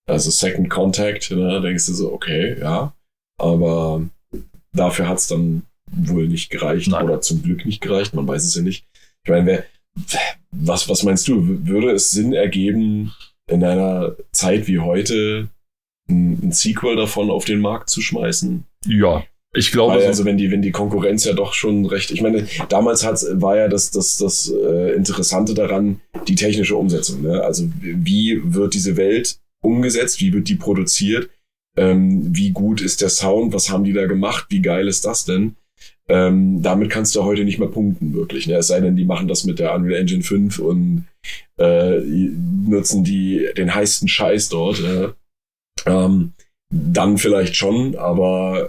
Also 0.08 0.32
Second 0.32 0.70
Contact, 0.70 1.32
ne? 1.32 1.50
Da 1.50 1.60
denkst 1.60 1.86
du 1.88 1.94
so, 1.94 2.14
okay, 2.14 2.58
ja. 2.60 2.94
Aber 3.40 4.02
dafür 4.74 5.08
hat 5.08 5.18
es 5.20 5.28
dann 5.28 5.64
wohl 5.92 6.28
nicht 6.28 6.50
gereicht 6.50 6.90
Nein. 6.90 7.06
oder 7.06 7.22
zum 7.22 7.44
Glück 7.44 7.66
nicht 7.66 7.82
gereicht, 7.82 8.14
man 8.14 8.28
weiß 8.28 8.44
es 8.44 8.56
ja 8.56 8.62
nicht. 8.62 8.86
Ich 9.24 9.30
meine, 9.30 9.46
wer, 9.46 9.64
was, 10.52 10.90
was 10.90 11.04
meinst 11.04 11.28
du? 11.28 11.66
Würde 11.66 11.92
es 11.92 12.12
Sinn 12.12 12.34
ergeben, 12.34 13.14
in 13.50 13.64
einer 13.64 14.16
Zeit 14.32 14.68
wie 14.68 14.80
heute 14.80 15.48
ein, 16.10 16.40
ein 16.44 16.52
Sequel 16.52 16.96
davon 16.96 17.30
auf 17.30 17.46
den 17.46 17.60
Markt 17.60 17.90
zu 17.90 18.02
schmeißen. 18.02 18.64
Ja, 18.86 19.24
ich 19.54 19.72
glaube. 19.72 19.96
Weil, 19.96 20.06
also 20.06 20.26
wenn 20.26 20.38
die, 20.38 20.52
wenn 20.52 20.62
die 20.62 20.72
Konkurrenz 20.72 21.26
ja 21.26 21.34
doch 21.34 21.54
schon 21.54 21.86
recht. 21.86 22.12
Ich 22.12 22.22
meine, 22.22 22.48
damals 22.70 23.06
hat, 23.06 23.24
war 23.34 23.58
ja 23.58 23.68
das, 23.68 23.92
das, 23.92 24.18
das 24.18 24.52
äh, 24.52 24.94
Interessante 24.94 25.54
daran 25.54 26.02
die 26.28 26.36
technische 26.36 26.76
Umsetzung. 26.76 27.24
Ne? 27.24 27.42
Also 27.42 27.70
wie 27.82 28.42
wird 28.44 28.74
diese 28.74 28.98
Welt 28.98 29.40
umgesetzt? 29.62 30.22
Wie 30.22 30.34
wird 30.34 30.48
die 30.50 30.56
produziert? 30.56 31.30
Ähm, 31.76 32.36
wie 32.36 32.52
gut 32.52 32.82
ist 32.82 33.02
der 33.02 33.10
Sound? 33.10 33.54
Was 33.54 33.70
haben 33.70 33.84
die 33.84 33.94
da 33.94 34.06
gemacht? 34.06 34.48
Wie 34.50 34.62
geil 34.62 34.88
ist 34.88 35.06
das 35.06 35.26
denn? 35.26 35.56
Ähm, 36.10 36.62
damit 36.62 36.90
kannst 36.90 37.16
du 37.16 37.24
heute 37.24 37.44
nicht 37.44 37.60
mehr 37.60 37.68
punkten, 37.68 38.14
wirklich. 38.14 38.48
Ne? 38.48 38.56
Es 38.56 38.68
sei 38.68 38.80
denn, 38.80 38.96
die 38.96 39.06
machen 39.06 39.28
das 39.28 39.44
mit 39.44 39.60
der 39.60 39.74
Unreal 39.74 40.00
Engine 40.00 40.24
5 40.24 40.60
und 40.60 41.06
äh, 41.58 42.00
nutzen 42.00 43.04
die 43.04 43.48
den 43.58 43.74
heißesten 43.74 44.08
Scheiß 44.08 44.50
dort. 44.50 44.80
Äh? 44.80 45.10
Ähm, 45.88 46.34
dann 46.70 47.18
vielleicht 47.18 47.56
schon, 47.56 47.96
aber 47.96 48.68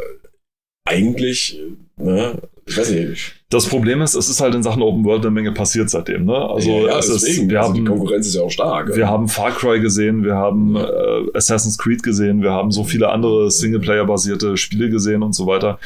eigentlich, 0.86 1.60
ne, 1.96 2.40
ich 2.68 2.76
weiß 2.76 2.90
nicht. 2.90 3.34
Das 3.50 3.66
Problem 3.66 4.02
ist, 4.02 4.14
es 4.14 4.28
ist 4.28 4.40
halt 4.42 4.54
in 4.54 4.62
Sachen 4.62 4.82
Open 4.82 5.04
World 5.04 5.22
eine 5.22 5.30
Menge 5.30 5.52
passiert 5.52 5.88
seitdem. 5.88 6.26
Ne? 6.26 6.36
Also 6.36 6.86
ja, 6.86 6.96
deswegen. 6.96 7.44
Ist, 7.44 7.50
wir 7.50 7.58
also 7.60 7.70
haben, 7.70 7.78
die 7.78 7.84
Konkurrenz 7.84 8.26
ist 8.26 8.34
ja 8.34 8.42
auch 8.42 8.50
stark. 8.50 8.88
Wir 8.88 8.98
ja. 8.98 9.08
haben 9.08 9.28
Far 9.28 9.52
Cry 9.52 9.80
gesehen, 9.80 10.22
wir 10.22 10.34
haben 10.34 10.76
ja. 10.76 10.86
äh, 10.86 11.30
Assassin's 11.32 11.78
Creed 11.78 12.02
gesehen, 12.02 12.42
wir 12.42 12.52
haben 12.52 12.70
so 12.70 12.84
viele 12.84 13.08
andere 13.08 13.50
Singleplayer-basierte 13.50 14.58
Spiele 14.58 14.90
gesehen 14.90 15.22
und 15.22 15.34
so 15.34 15.46
weiter. 15.46 15.78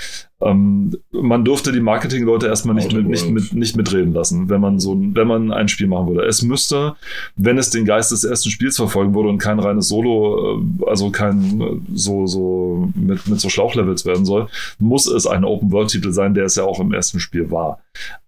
Ähm, 0.44 0.96
man 1.10 1.44
durfte 1.44 1.72
die 1.72 1.80
Marketingleute 1.80 2.46
erstmal 2.46 2.74
nicht, 2.74 2.92
mit, 2.92 3.06
nicht, 3.06 3.30
mit, 3.30 3.52
nicht 3.52 3.76
mitreden 3.76 4.12
lassen, 4.12 4.48
wenn 4.48 4.60
man 4.60 4.78
so 4.78 4.96
wenn 4.98 5.26
man 5.26 5.52
ein 5.52 5.68
Spiel 5.68 5.86
machen 5.86 6.08
würde. 6.08 6.26
Es 6.26 6.42
müsste, 6.42 6.94
wenn 7.36 7.58
es 7.58 7.70
den 7.70 7.84
Geist 7.84 8.12
des 8.12 8.24
ersten 8.24 8.50
Spiels 8.50 8.76
verfolgen 8.76 9.14
würde 9.14 9.28
und 9.28 9.38
kein 9.38 9.58
reines 9.58 9.88
Solo, 9.88 10.58
äh, 10.58 10.88
also 10.88 11.10
kein 11.10 11.60
äh, 11.60 11.64
so, 11.94 12.26
so 12.26 12.90
mit, 12.94 13.26
mit 13.26 13.40
so 13.40 13.48
Schlauchlevels 13.48 14.04
werden 14.04 14.24
soll, 14.24 14.48
muss 14.78 15.06
es 15.06 15.26
ein 15.26 15.44
Open-World-Titel 15.44 16.12
sein, 16.12 16.34
der 16.34 16.44
es 16.44 16.56
ja 16.56 16.64
auch 16.64 16.80
im 16.80 16.92
ersten 16.92 17.20
Spiel 17.20 17.50
war. 17.50 17.80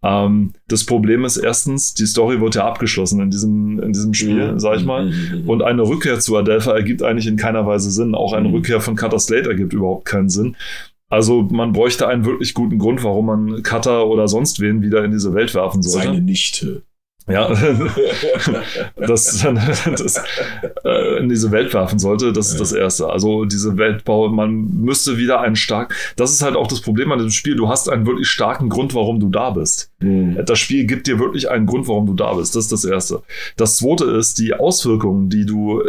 Ähm, 0.02 0.52
das 0.68 0.84
Problem 0.84 1.24
ist 1.24 1.36
erstens, 1.36 1.94
die 1.94 2.06
Story 2.06 2.40
wird 2.40 2.54
ja 2.54 2.66
abgeschlossen 2.66 3.20
in 3.20 3.30
diesem, 3.30 3.80
in 3.80 3.92
diesem 3.92 4.14
Spiel, 4.14 4.52
mhm. 4.52 4.60
sag 4.60 4.76
ich 4.76 4.84
mal. 4.84 5.12
Und 5.46 5.62
eine 5.62 5.82
Rückkehr 5.82 6.20
zu 6.20 6.36
Adelpha 6.36 6.72
ergibt 6.72 7.02
eigentlich 7.02 7.26
in 7.26 7.36
keiner 7.36 7.66
Weise 7.66 7.90
Sinn. 7.90 8.14
Auch 8.14 8.32
eine 8.32 8.48
mhm. 8.48 8.54
Rückkehr 8.54 8.80
von 8.80 8.96
Cutter 8.96 9.18
Slate 9.18 9.48
ergibt 9.48 9.72
überhaupt 9.72 10.04
keinen 10.04 10.28
Sinn. 10.28 10.56
Also 11.14 11.42
man 11.42 11.72
bräuchte 11.72 12.08
einen 12.08 12.24
wirklich 12.24 12.54
guten 12.54 12.76
Grund, 12.76 13.04
warum 13.04 13.26
man 13.26 13.62
Cutter 13.62 14.08
oder 14.08 14.26
sonst 14.26 14.58
wen 14.58 14.82
wieder 14.82 15.04
in 15.04 15.12
diese 15.12 15.32
Welt 15.32 15.54
werfen 15.54 15.80
sollte. 15.80 16.08
Seine 16.08 16.20
Nichte. 16.20 16.82
Ja, 17.28 17.48
das, 18.96 19.38
das 19.96 20.22
äh, 20.84 21.18
in 21.18 21.28
diese 21.28 21.52
Welt 21.52 21.72
werfen 21.72 22.00
sollte, 22.00 22.32
das 22.32 22.50
ist 22.50 22.60
das 22.60 22.72
Erste. 22.72 23.08
Also 23.08 23.44
diese 23.44 23.78
Weltbau, 23.78 24.28
man 24.28 24.82
müsste 24.82 25.16
wieder 25.16 25.40
einen 25.40 25.54
stark. 25.54 25.94
Das 26.16 26.32
ist 26.32 26.42
halt 26.42 26.56
auch 26.56 26.66
das 26.66 26.80
Problem 26.80 27.12
an 27.12 27.18
diesem 27.18 27.30
Spiel. 27.30 27.54
Du 27.54 27.68
hast 27.68 27.88
einen 27.88 28.06
wirklich 28.06 28.28
starken 28.28 28.68
Grund, 28.68 28.92
warum 28.94 29.20
du 29.20 29.28
da 29.28 29.50
bist. 29.50 29.92
Mhm. 30.00 30.44
Das 30.44 30.58
Spiel 30.58 30.84
gibt 30.84 31.06
dir 31.06 31.20
wirklich 31.20 31.48
einen 31.48 31.66
Grund, 31.66 31.86
warum 31.86 32.06
du 32.06 32.14
da 32.14 32.34
bist. 32.34 32.56
Das 32.56 32.64
ist 32.64 32.72
das 32.72 32.84
Erste. 32.84 33.22
Das 33.56 33.76
Zweite 33.76 34.04
ist 34.06 34.40
die 34.40 34.52
Auswirkungen, 34.52 35.30
die 35.30 35.46
du. 35.46 35.80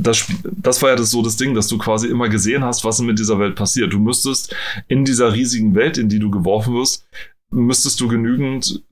Äh, 0.00 0.02
das, 0.02 0.26
das 0.44 0.82
war 0.82 0.90
ja 0.90 0.96
das 0.96 1.10
so 1.10 1.22
das 1.22 1.36
Ding, 1.36 1.54
dass 1.54 1.68
du 1.68 1.78
quasi 1.78 2.08
immer 2.08 2.28
gesehen 2.28 2.64
hast, 2.64 2.84
was 2.84 3.00
mit 3.00 3.18
dieser 3.18 3.38
Welt 3.38 3.56
passiert. 3.56 3.92
Du 3.92 3.98
müsstest 3.98 4.54
in 4.88 5.04
dieser 5.04 5.32
riesigen 5.32 5.74
Welt, 5.74 5.98
in 5.98 6.08
die 6.08 6.18
du 6.18 6.30
geworfen 6.30 6.74
wirst, 6.74 7.06
müsstest 7.50 8.00
du 8.00 8.08
genügend 8.08 8.82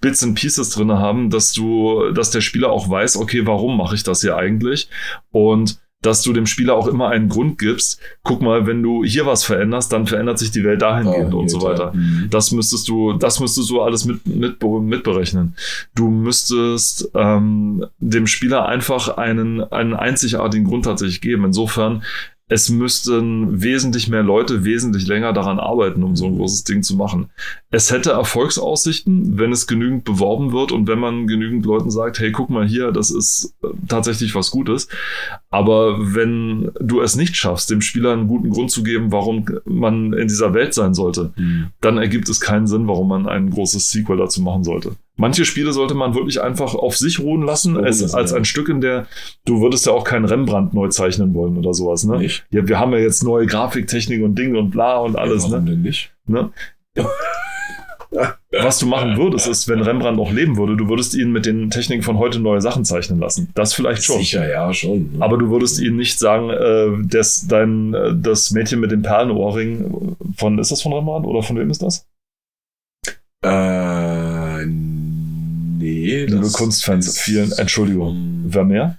Bits 0.00 0.22
and 0.22 0.38
Pieces 0.38 0.70
drin 0.70 0.92
haben, 0.92 1.30
dass 1.30 1.52
du, 1.52 2.10
dass 2.12 2.30
der 2.30 2.40
Spieler 2.40 2.70
auch 2.70 2.88
weiß, 2.88 3.16
okay, 3.18 3.46
warum 3.46 3.76
mache 3.76 3.94
ich 3.94 4.02
das 4.02 4.22
hier 4.22 4.36
eigentlich? 4.36 4.88
Und 5.32 5.78
dass 6.04 6.22
du 6.22 6.32
dem 6.32 6.46
Spieler 6.46 6.74
auch 6.74 6.86
immer 6.86 7.08
einen 7.08 7.28
Grund 7.28 7.58
gibst. 7.58 8.00
Guck 8.22 8.42
mal, 8.42 8.66
wenn 8.66 8.82
du 8.82 9.04
hier 9.04 9.26
was 9.26 9.44
veränderst, 9.44 9.92
dann 9.92 10.06
verändert 10.06 10.38
sich 10.38 10.50
die 10.50 10.64
Welt 10.64 10.82
dahingehend 10.82 11.32
oh, 11.32 11.38
und 11.40 11.48
so 11.48 11.62
weiter. 11.62 11.92
Mhm. 11.94 12.28
Das 12.30 12.52
müsstest 12.52 12.88
du, 12.88 13.14
das 13.14 13.40
müsstest 13.40 13.70
du 13.70 13.80
alles 13.80 14.04
mit, 14.04 14.26
mit, 14.26 14.62
mitberechnen. 14.62 15.54
Du 15.94 16.10
müsstest 16.10 17.10
ähm, 17.14 17.86
dem 17.98 18.26
Spieler 18.26 18.66
einfach 18.66 19.16
einen, 19.16 19.62
einen 19.72 19.94
einzigartigen 19.94 20.66
Grund 20.66 20.84
tatsächlich 20.84 21.20
geben. 21.20 21.44
Insofern 21.44 22.02
es 22.48 22.68
müssten 22.68 23.62
wesentlich 23.62 24.08
mehr 24.08 24.22
Leute 24.22 24.64
wesentlich 24.64 25.06
länger 25.06 25.32
daran 25.32 25.58
arbeiten, 25.58 26.02
um 26.02 26.14
so 26.14 26.26
ein 26.26 26.36
großes 26.36 26.64
Ding 26.64 26.82
zu 26.82 26.94
machen. 26.94 27.30
Es 27.70 27.90
hätte 27.90 28.10
Erfolgsaussichten, 28.10 29.38
wenn 29.38 29.50
es 29.50 29.66
genügend 29.66 30.04
beworben 30.04 30.52
wird 30.52 30.70
und 30.70 30.86
wenn 30.86 30.98
man 30.98 31.26
genügend 31.26 31.64
Leuten 31.64 31.90
sagt, 31.90 32.18
hey, 32.18 32.32
guck 32.32 32.50
mal 32.50 32.66
hier, 32.66 32.92
das 32.92 33.10
ist 33.10 33.54
äh, 33.62 33.68
tatsächlich 33.88 34.34
was 34.34 34.50
Gutes. 34.50 34.88
Aber 35.50 36.14
wenn 36.14 36.70
du 36.80 37.00
es 37.00 37.16
nicht 37.16 37.34
schaffst, 37.34 37.70
dem 37.70 37.80
Spieler 37.80 38.12
einen 38.12 38.28
guten 38.28 38.50
Grund 38.50 38.70
zu 38.70 38.82
geben, 38.82 39.10
warum 39.10 39.46
man 39.64 40.12
in 40.12 40.28
dieser 40.28 40.52
Welt 40.52 40.74
sein 40.74 40.92
sollte, 40.92 41.32
mhm. 41.36 41.68
dann 41.80 41.96
ergibt 41.96 42.28
es 42.28 42.40
keinen 42.40 42.66
Sinn, 42.66 42.86
warum 42.86 43.08
man 43.08 43.26
ein 43.26 43.50
großes 43.50 43.90
Sequel 43.90 44.18
dazu 44.18 44.42
machen 44.42 44.64
sollte. 44.64 44.96
Manche 45.16 45.44
Spiele 45.44 45.72
sollte 45.72 45.94
man 45.94 46.14
wirklich 46.14 46.40
einfach 46.42 46.74
auf 46.74 46.96
sich 46.96 47.20
ruhen 47.20 47.42
lassen, 47.42 47.76
als, 47.76 48.14
als 48.14 48.32
ein 48.32 48.44
Stück, 48.44 48.68
in 48.68 48.80
der 48.80 49.06
du 49.44 49.60
würdest 49.60 49.86
ja 49.86 49.92
auch 49.92 50.02
keinen 50.02 50.24
Rembrandt 50.24 50.74
neu 50.74 50.88
zeichnen 50.88 51.34
wollen 51.34 51.56
oder 51.56 51.72
sowas, 51.72 52.04
ne? 52.04 52.18
Nicht. 52.18 52.44
Ja, 52.50 52.66
wir 52.66 52.80
haben 52.80 52.92
ja 52.92 52.98
jetzt 52.98 53.22
neue 53.22 53.46
Grafiktechnik 53.46 54.22
und 54.22 54.36
Ding 54.36 54.56
und 54.56 54.70
bla 54.70 54.98
und 54.98 55.16
alles, 55.16 55.44
ja, 55.44 55.52
warum 55.52 55.64
ne? 55.64 55.70
denn 55.70 55.82
nicht? 55.82 56.12
Ne? 56.26 56.50
Was 58.52 58.78
du 58.78 58.86
machen 58.86 59.16
würdest, 59.16 59.48
ist, 59.48 59.68
wenn 59.68 59.82
Rembrandt 59.82 60.16
noch 60.16 60.30
leben 60.30 60.56
würde, 60.56 60.76
du 60.76 60.88
würdest 60.88 61.14
ihn 61.14 61.32
mit 61.32 61.46
den 61.46 61.70
Techniken 61.70 62.02
von 62.02 62.18
heute 62.18 62.38
neue 62.38 62.60
Sachen 62.60 62.84
zeichnen 62.84 63.18
lassen. 63.18 63.50
Das 63.54 63.74
vielleicht 63.74 64.04
schon. 64.04 64.18
Sicher, 64.18 64.48
ja, 64.48 64.72
schon. 64.72 65.16
Aber 65.18 65.36
du 65.36 65.50
würdest 65.50 65.80
ihn 65.80 65.96
nicht 65.96 66.18
sagen, 66.18 66.50
äh, 66.50 67.06
das, 67.08 67.46
dein, 67.48 67.94
äh, 67.94 68.14
das 68.14 68.52
Mädchen 68.52 68.80
mit 68.80 68.92
dem 68.92 69.02
Perlenohrring 69.02 70.16
von, 70.36 70.58
ist 70.58 70.70
das 70.70 70.82
von 70.82 70.92
Rembrandt 70.92 71.26
oder 71.26 71.42
von 71.42 71.56
wem 71.56 71.70
ist 71.70 71.82
das? 71.82 72.06
Äh, 73.42 74.23
nee. 75.84 76.24
Liebe 76.24 76.50
Kunstfans, 76.50 77.18
vielen, 77.18 77.52
Entschuldigung. 77.52 78.44
Wer 78.46 78.64
mehr? 78.64 78.98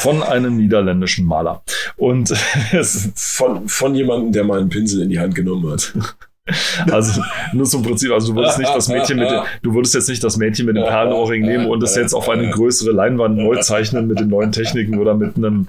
Von 0.00 0.22
einem 0.22 0.56
niederländischen 0.56 1.26
Maler. 1.26 1.62
Und 1.96 2.28
von, 3.14 3.68
von 3.68 3.94
jemandem, 3.94 4.32
der 4.32 4.44
mal 4.44 4.60
einen 4.60 4.68
Pinsel 4.68 5.02
in 5.02 5.10
die 5.10 5.18
Hand 5.18 5.34
genommen 5.34 5.70
hat. 5.72 5.92
Also 6.90 7.20
nur 7.52 7.66
zum 7.66 7.82
Prinzip, 7.82 8.10
also 8.12 8.32
du 8.32 8.38
würdest 8.38 8.58
nicht 8.58 8.74
das 8.74 8.88
Mädchen 8.88 9.18
mit, 9.18 9.28
du 9.62 9.74
würdest 9.74 9.94
jetzt 9.94 10.08
nicht 10.08 10.22
das 10.22 10.36
Mädchen 10.36 10.66
mit 10.66 10.76
dem 10.76 10.84
Perlenohrring 10.84 11.42
nehmen 11.42 11.66
und 11.66 11.82
es 11.82 11.94
jetzt 11.94 12.14
auf 12.14 12.28
eine 12.28 12.50
größere 12.50 12.92
Leinwand 12.92 13.36
neu 13.36 13.56
zeichnen 13.60 14.06
mit 14.06 14.20
den 14.20 14.28
neuen 14.28 14.52
Techniken 14.52 14.98
oder 14.98 15.14
mit 15.14 15.36
einem 15.36 15.68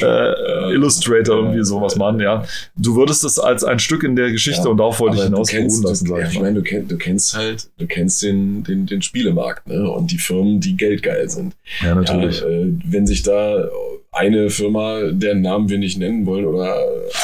äh, 0.00 0.72
Illustrator 0.72 1.36
irgendwie 1.36 1.64
sowas 1.64 1.96
machen, 1.96 2.20
ja. 2.20 2.44
Du 2.76 2.96
würdest 2.96 3.24
es 3.24 3.38
als 3.38 3.64
ein 3.64 3.78
Stück 3.78 4.02
in 4.02 4.16
der 4.16 4.30
Geschichte 4.30 4.64
ja, 4.64 4.70
und 4.70 4.78
darauf 4.78 5.00
wollte 5.00 5.16
ich 5.16 5.22
hinaus 5.24 5.50
beruhen 5.50 5.82
lassen, 5.82 6.04
du, 6.06 6.16
ja, 6.16 6.26
ich. 6.26 6.40
meine, 6.40 6.54
du, 6.54 6.62
kenn, 6.62 6.88
du 6.88 6.96
kennst 6.96 7.36
halt, 7.36 7.68
du 7.78 7.86
kennst 7.86 8.22
den, 8.22 8.64
den, 8.64 8.86
den 8.86 9.02
Spielemarkt, 9.02 9.66
ne? 9.68 9.90
Und 9.90 10.10
die 10.10 10.18
Firmen, 10.18 10.60
die 10.60 10.76
geldgeil 10.76 11.28
sind. 11.28 11.54
Ja, 11.82 11.94
natürlich. 11.94 12.40
Ja, 12.40 12.48
äh, 12.48 12.72
wenn 12.84 13.06
sich 13.06 13.22
da 13.22 13.68
eine 14.12 14.50
Firma, 14.50 15.02
deren 15.12 15.42
Namen 15.42 15.68
wir 15.68 15.78
nicht 15.78 15.98
nennen 15.98 16.26
wollen, 16.26 16.44
oder 16.44 16.74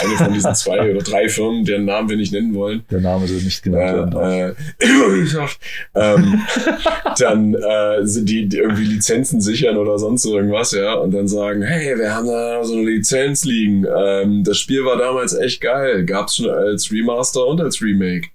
eine 0.01 0.17
von 0.17 0.33
diesen 0.33 0.55
zwei 0.55 0.91
oder 0.91 1.03
drei 1.03 1.29
Firmen, 1.29 1.65
deren 1.65 1.85
Namen 1.85 2.09
wir 2.09 2.17
nicht 2.17 2.33
nennen 2.33 2.55
wollen. 2.55 2.85
Der 2.91 3.01
Name 3.01 3.27
soll 3.27 3.43
nicht 3.43 3.63
genannt 3.63 4.15
werden 4.15 4.57
äh, 4.57 4.87
ähm, 5.95 6.41
dann 7.19 7.55
äh, 7.55 8.07
sind 8.07 8.29
die, 8.29 8.49
die, 8.49 8.59
irgendwie 8.59 8.85
Lizenzen 8.85 9.41
sichern 9.41 9.77
oder 9.77 9.99
sonst 9.99 10.25
irgendwas, 10.25 10.71
ja, 10.73 10.95
und 10.95 11.13
dann 11.13 11.27
sagen, 11.27 11.63
hey, 11.63 11.99
wir 11.99 12.15
haben 12.15 12.29
da 12.29 12.63
so 12.63 12.75
eine 12.75 12.91
Lizenz 12.91 13.45
liegen. 13.45 13.85
Ähm, 13.85 14.45
das 14.45 14.59
Spiel 14.59 14.85
war 14.85 14.97
damals 14.97 15.35
echt 15.35 15.61
geil. 15.61 16.05
Gab's 16.05 16.37
schon 16.37 16.51
als 16.51 16.93
Remaster 16.93 17.47
und 17.47 17.61
als 17.61 17.83
Remake 17.83 18.29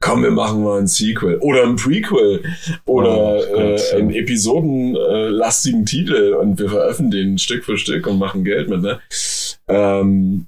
komm, 0.00 0.22
wir 0.22 0.30
machen 0.30 0.62
mal 0.62 0.80
ein 0.80 0.86
Sequel 0.86 1.38
oder 1.38 1.64
ein 1.64 1.76
Prequel 1.76 2.42
oder 2.84 3.36
oh, 3.36 3.56
äh, 3.56 3.94
einen 3.96 4.10
episodenlastigen 4.10 5.86
Titel 5.86 6.34
und 6.34 6.58
wir 6.58 6.68
veröffentlichen 6.68 7.30
den 7.30 7.38
Stück 7.38 7.64
für 7.64 7.76
Stück 7.76 8.06
und 8.06 8.18
machen 8.18 8.44
Geld 8.44 8.68
mit, 8.68 8.82
ne? 8.82 9.00
Ähm, 9.66 10.46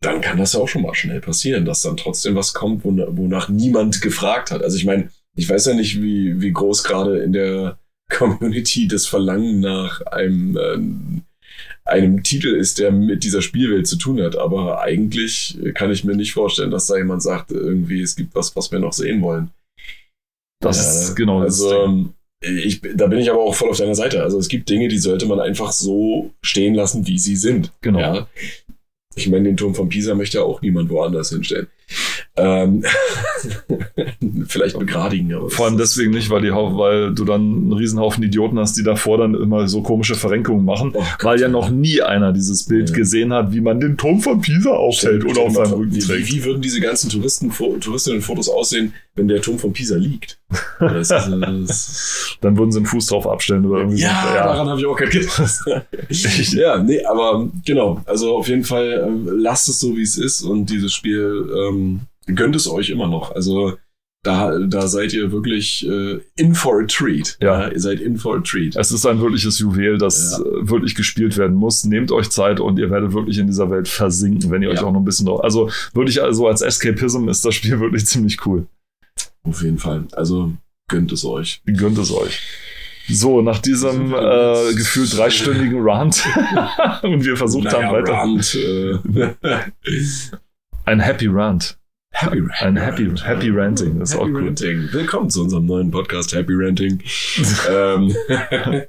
dann 0.00 0.20
kann 0.20 0.38
das 0.38 0.52
ja 0.52 0.60
auch 0.60 0.68
schon 0.68 0.82
mal 0.82 0.94
schnell 0.94 1.20
passieren, 1.20 1.64
dass 1.64 1.82
dann 1.82 1.96
trotzdem 1.96 2.36
was 2.36 2.52
kommt, 2.54 2.84
wonach 2.84 3.48
niemand 3.48 4.02
gefragt 4.02 4.50
hat. 4.50 4.62
Also 4.62 4.76
ich 4.76 4.84
meine, 4.84 5.08
ich 5.36 5.48
weiß 5.48 5.66
ja 5.66 5.74
nicht, 5.74 6.00
wie, 6.02 6.40
wie 6.40 6.52
groß 6.52 6.84
gerade 6.84 7.18
in 7.18 7.32
der 7.32 7.78
Community 8.10 8.86
das 8.88 9.06
Verlangen 9.06 9.60
nach 9.60 10.00
einem 10.02 10.56
äh, 10.56 11.22
einem 11.86 12.22
Titel 12.22 12.54
ist, 12.54 12.78
der 12.78 12.90
mit 12.90 13.24
dieser 13.24 13.42
Spielwelt 13.42 13.86
zu 13.86 13.96
tun 13.96 14.20
hat. 14.20 14.36
Aber 14.36 14.82
eigentlich 14.82 15.58
kann 15.74 15.90
ich 15.90 16.04
mir 16.04 16.16
nicht 16.16 16.32
vorstellen, 16.32 16.70
dass 16.70 16.86
da 16.86 16.96
jemand 16.96 17.22
sagt, 17.22 17.52
irgendwie, 17.52 18.02
es 18.02 18.16
gibt 18.16 18.34
was, 18.34 18.54
was 18.56 18.70
wir 18.72 18.78
noch 18.78 18.92
sehen 18.92 19.22
wollen. 19.22 19.50
Das 20.60 20.78
ja, 20.78 21.00
ist 21.00 21.14
genau 21.16 21.40
also, 21.40 21.70
das. 21.70 22.50
Ich, 22.64 22.82
da 22.94 23.06
bin 23.06 23.18
ich 23.18 23.30
aber 23.30 23.40
auch 23.40 23.54
voll 23.54 23.70
auf 23.70 23.78
deiner 23.78 23.94
Seite. 23.94 24.22
Also 24.22 24.38
es 24.38 24.48
gibt 24.48 24.68
Dinge, 24.68 24.88
die 24.88 24.98
sollte 24.98 25.26
man 25.26 25.40
einfach 25.40 25.72
so 25.72 26.32
stehen 26.42 26.74
lassen, 26.74 27.06
wie 27.06 27.18
sie 27.18 27.36
sind. 27.36 27.72
Genau. 27.80 27.98
Ja? 27.98 28.28
Ich 29.14 29.28
meine, 29.28 29.44
den 29.44 29.56
Turm 29.56 29.74
von 29.74 29.88
Pisa 29.88 30.14
möchte 30.14 30.38
ja 30.38 30.44
auch 30.44 30.60
niemand 30.60 30.90
woanders 30.90 31.30
hinstellen. 31.30 31.68
Ähm, 32.38 32.84
vielleicht 34.46 34.78
begradigen. 34.78 35.32
Aber 35.34 35.48
Vor 35.48 35.66
allem 35.66 35.78
deswegen 35.78 36.10
nicht, 36.10 36.28
weil, 36.28 36.42
die, 36.42 36.50
weil 36.50 37.14
du 37.14 37.24
dann 37.24 37.40
einen 37.40 37.72
Riesenhaufen 37.72 38.22
Idioten 38.22 38.58
hast, 38.58 38.76
die 38.76 38.82
davor 38.82 39.16
dann 39.18 39.34
immer 39.34 39.66
so 39.68 39.82
komische 39.82 40.16
Verrenkungen 40.16 40.64
machen, 40.64 40.92
oh 40.94 41.02
weil 41.22 41.40
ja 41.40 41.48
noch 41.48 41.70
nie 41.70 42.02
einer 42.02 42.32
dieses 42.32 42.64
Bild 42.66 42.90
ja. 42.90 42.96
gesehen 42.96 43.32
hat, 43.32 43.52
wie 43.52 43.62
man 43.62 43.80
den 43.80 43.96
Turm 43.96 44.20
von 44.20 44.40
Pisa 44.42 44.70
aufhält 44.70 45.24
oder 45.24 45.42
auf 45.42 45.54
seinem 45.54 45.72
Rücken 45.72 45.98
trägt. 45.98 46.28
Wie, 46.28 46.36
wie, 46.36 46.44
würden 46.44 46.60
diese 46.60 46.80
ganzen 46.80 47.08
Touristen, 47.08 47.50
Touristinnen-Fotos 47.50 48.50
aussehen, 48.50 48.92
wenn 49.14 49.28
der 49.28 49.40
Turm 49.40 49.58
von 49.58 49.72
Pisa 49.72 49.96
liegt? 49.96 50.38
Das, 50.78 51.08
das 51.08 52.36
dann 52.42 52.58
würden 52.58 52.70
sie 52.70 52.78
einen 52.78 52.86
Fuß 52.86 53.06
drauf 53.06 53.26
abstellen 53.26 53.64
oder 53.64 53.80
irgendwie 53.80 54.02
ja, 54.02 54.24
so. 54.28 54.34
Ja, 54.34 54.44
daran 54.44 54.68
habe 54.68 54.80
ich 54.80 54.86
auch 54.86 54.96
kein 54.96 55.08
gedacht. 55.08 55.64
ja, 56.52 56.82
nee, 56.82 57.02
aber 57.04 57.48
genau. 57.64 58.02
Also 58.04 58.36
auf 58.36 58.48
jeden 58.48 58.64
Fall 58.64 59.04
ähm, 59.06 59.28
lasst 59.38 59.68
es 59.68 59.80
so, 59.80 59.96
wie 59.96 60.02
es 60.02 60.18
ist 60.18 60.42
und 60.42 60.66
dieses 60.66 60.92
Spiel 60.92 61.48
ähm, 61.56 61.75
gönnt 62.26 62.56
es 62.56 62.68
euch 62.68 62.90
immer 62.90 63.08
noch. 63.08 63.34
Also 63.34 63.76
da, 64.26 64.58
da 64.58 64.88
seid 64.88 65.12
ihr 65.12 65.30
wirklich 65.30 65.86
äh, 65.86 66.18
in 66.34 66.54
for 66.54 66.82
a 66.82 66.86
treat. 66.86 67.38
Ja. 67.40 67.62
ja. 67.62 67.68
Ihr 67.68 67.80
seid 67.80 68.00
in 68.00 68.16
for 68.18 68.36
a 68.36 68.40
treat. 68.40 68.74
Es 68.76 68.90
ist 68.90 69.06
ein 69.06 69.20
wirkliches 69.20 69.58
Juwel, 69.60 69.98
das 69.98 70.38
ja. 70.38 70.44
Äh, 70.44 70.68
wirklich 70.68 70.94
gespielt 70.94 71.36
werden 71.36 71.56
muss. 71.56 71.84
Nehmt 71.84 72.10
euch 72.10 72.30
Zeit 72.30 72.58
und 72.58 72.78
ihr 72.78 72.90
werdet 72.90 73.12
wirklich 73.12 73.38
in 73.38 73.46
dieser 73.46 73.70
Welt 73.70 73.86
versinken, 73.88 74.50
wenn 74.50 74.62
ihr 74.62 74.68
ja. 74.68 74.74
euch 74.74 74.82
auch 74.82 74.92
noch 74.92 75.00
ein 75.00 75.04
bisschen 75.04 75.26
drauf. 75.26 75.44
Also 75.44 75.70
wirklich, 75.94 76.22
also 76.22 76.48
als 76.48 76.60
Escapism 76.60 77.28
ist 77.28 77.44
das 77.44 77.54
Spiel 77.54 77.78
wirklich 77.80 78.06
ziemlich 78.06 78.44
cool. 78.46 78.66
Auf 79.44 79.62
jeden 79.62 79.78
Fall. 79.78 80.06
Also 80.12 80.52
gönnt 80.88 81.12
es 81.12 81.24
euch. 81.24 81.62
Gönnt 81.64 81.98
es 81.98 82.12
euch. 82.12 82.40
So, 83.08 83.40
nach 83.40 83.60
diesem 83.60 84.12
äh, 84.12 84.74
gefühlt 84.74 85.16
dreistündigen 85.16 85.78
Rant 85.88 86.24
und 87.02 87.24
wir 87.24 87.36
versucht 87.36 87.64
naja, 87.64 87.84
haben 87.84 87.92
weiter. 87.92 88.12
Rant, 88.12 88.54
äh. 88.56 90.40
Ein 90.86 91.00
Happy 91.00 91.26
Rant. 91.26 91.76
Happy 92.12 92.38
Ranting. 92.38 92.60
Ein 92.60 92.76
Happy, 92.76 93.10
Happy 93.22 93.50
Ranting, 93.50 93.98
das 93.98 94.10
ist 94.10 94.14
Happy 94.14 94.30
auch 94.30 94.34
cool. 94.34 94.46
Ranting. 94.46 94.88
Willkommen 94.92 95.28
zu 95.28 95.42
unserem 95.42 95.66
neuen 95.66 95.90
Podcast 95.90 96.34
Happy 96.34 96.52
Ranting. 96.54 97.02
ähm, 97.70 98.14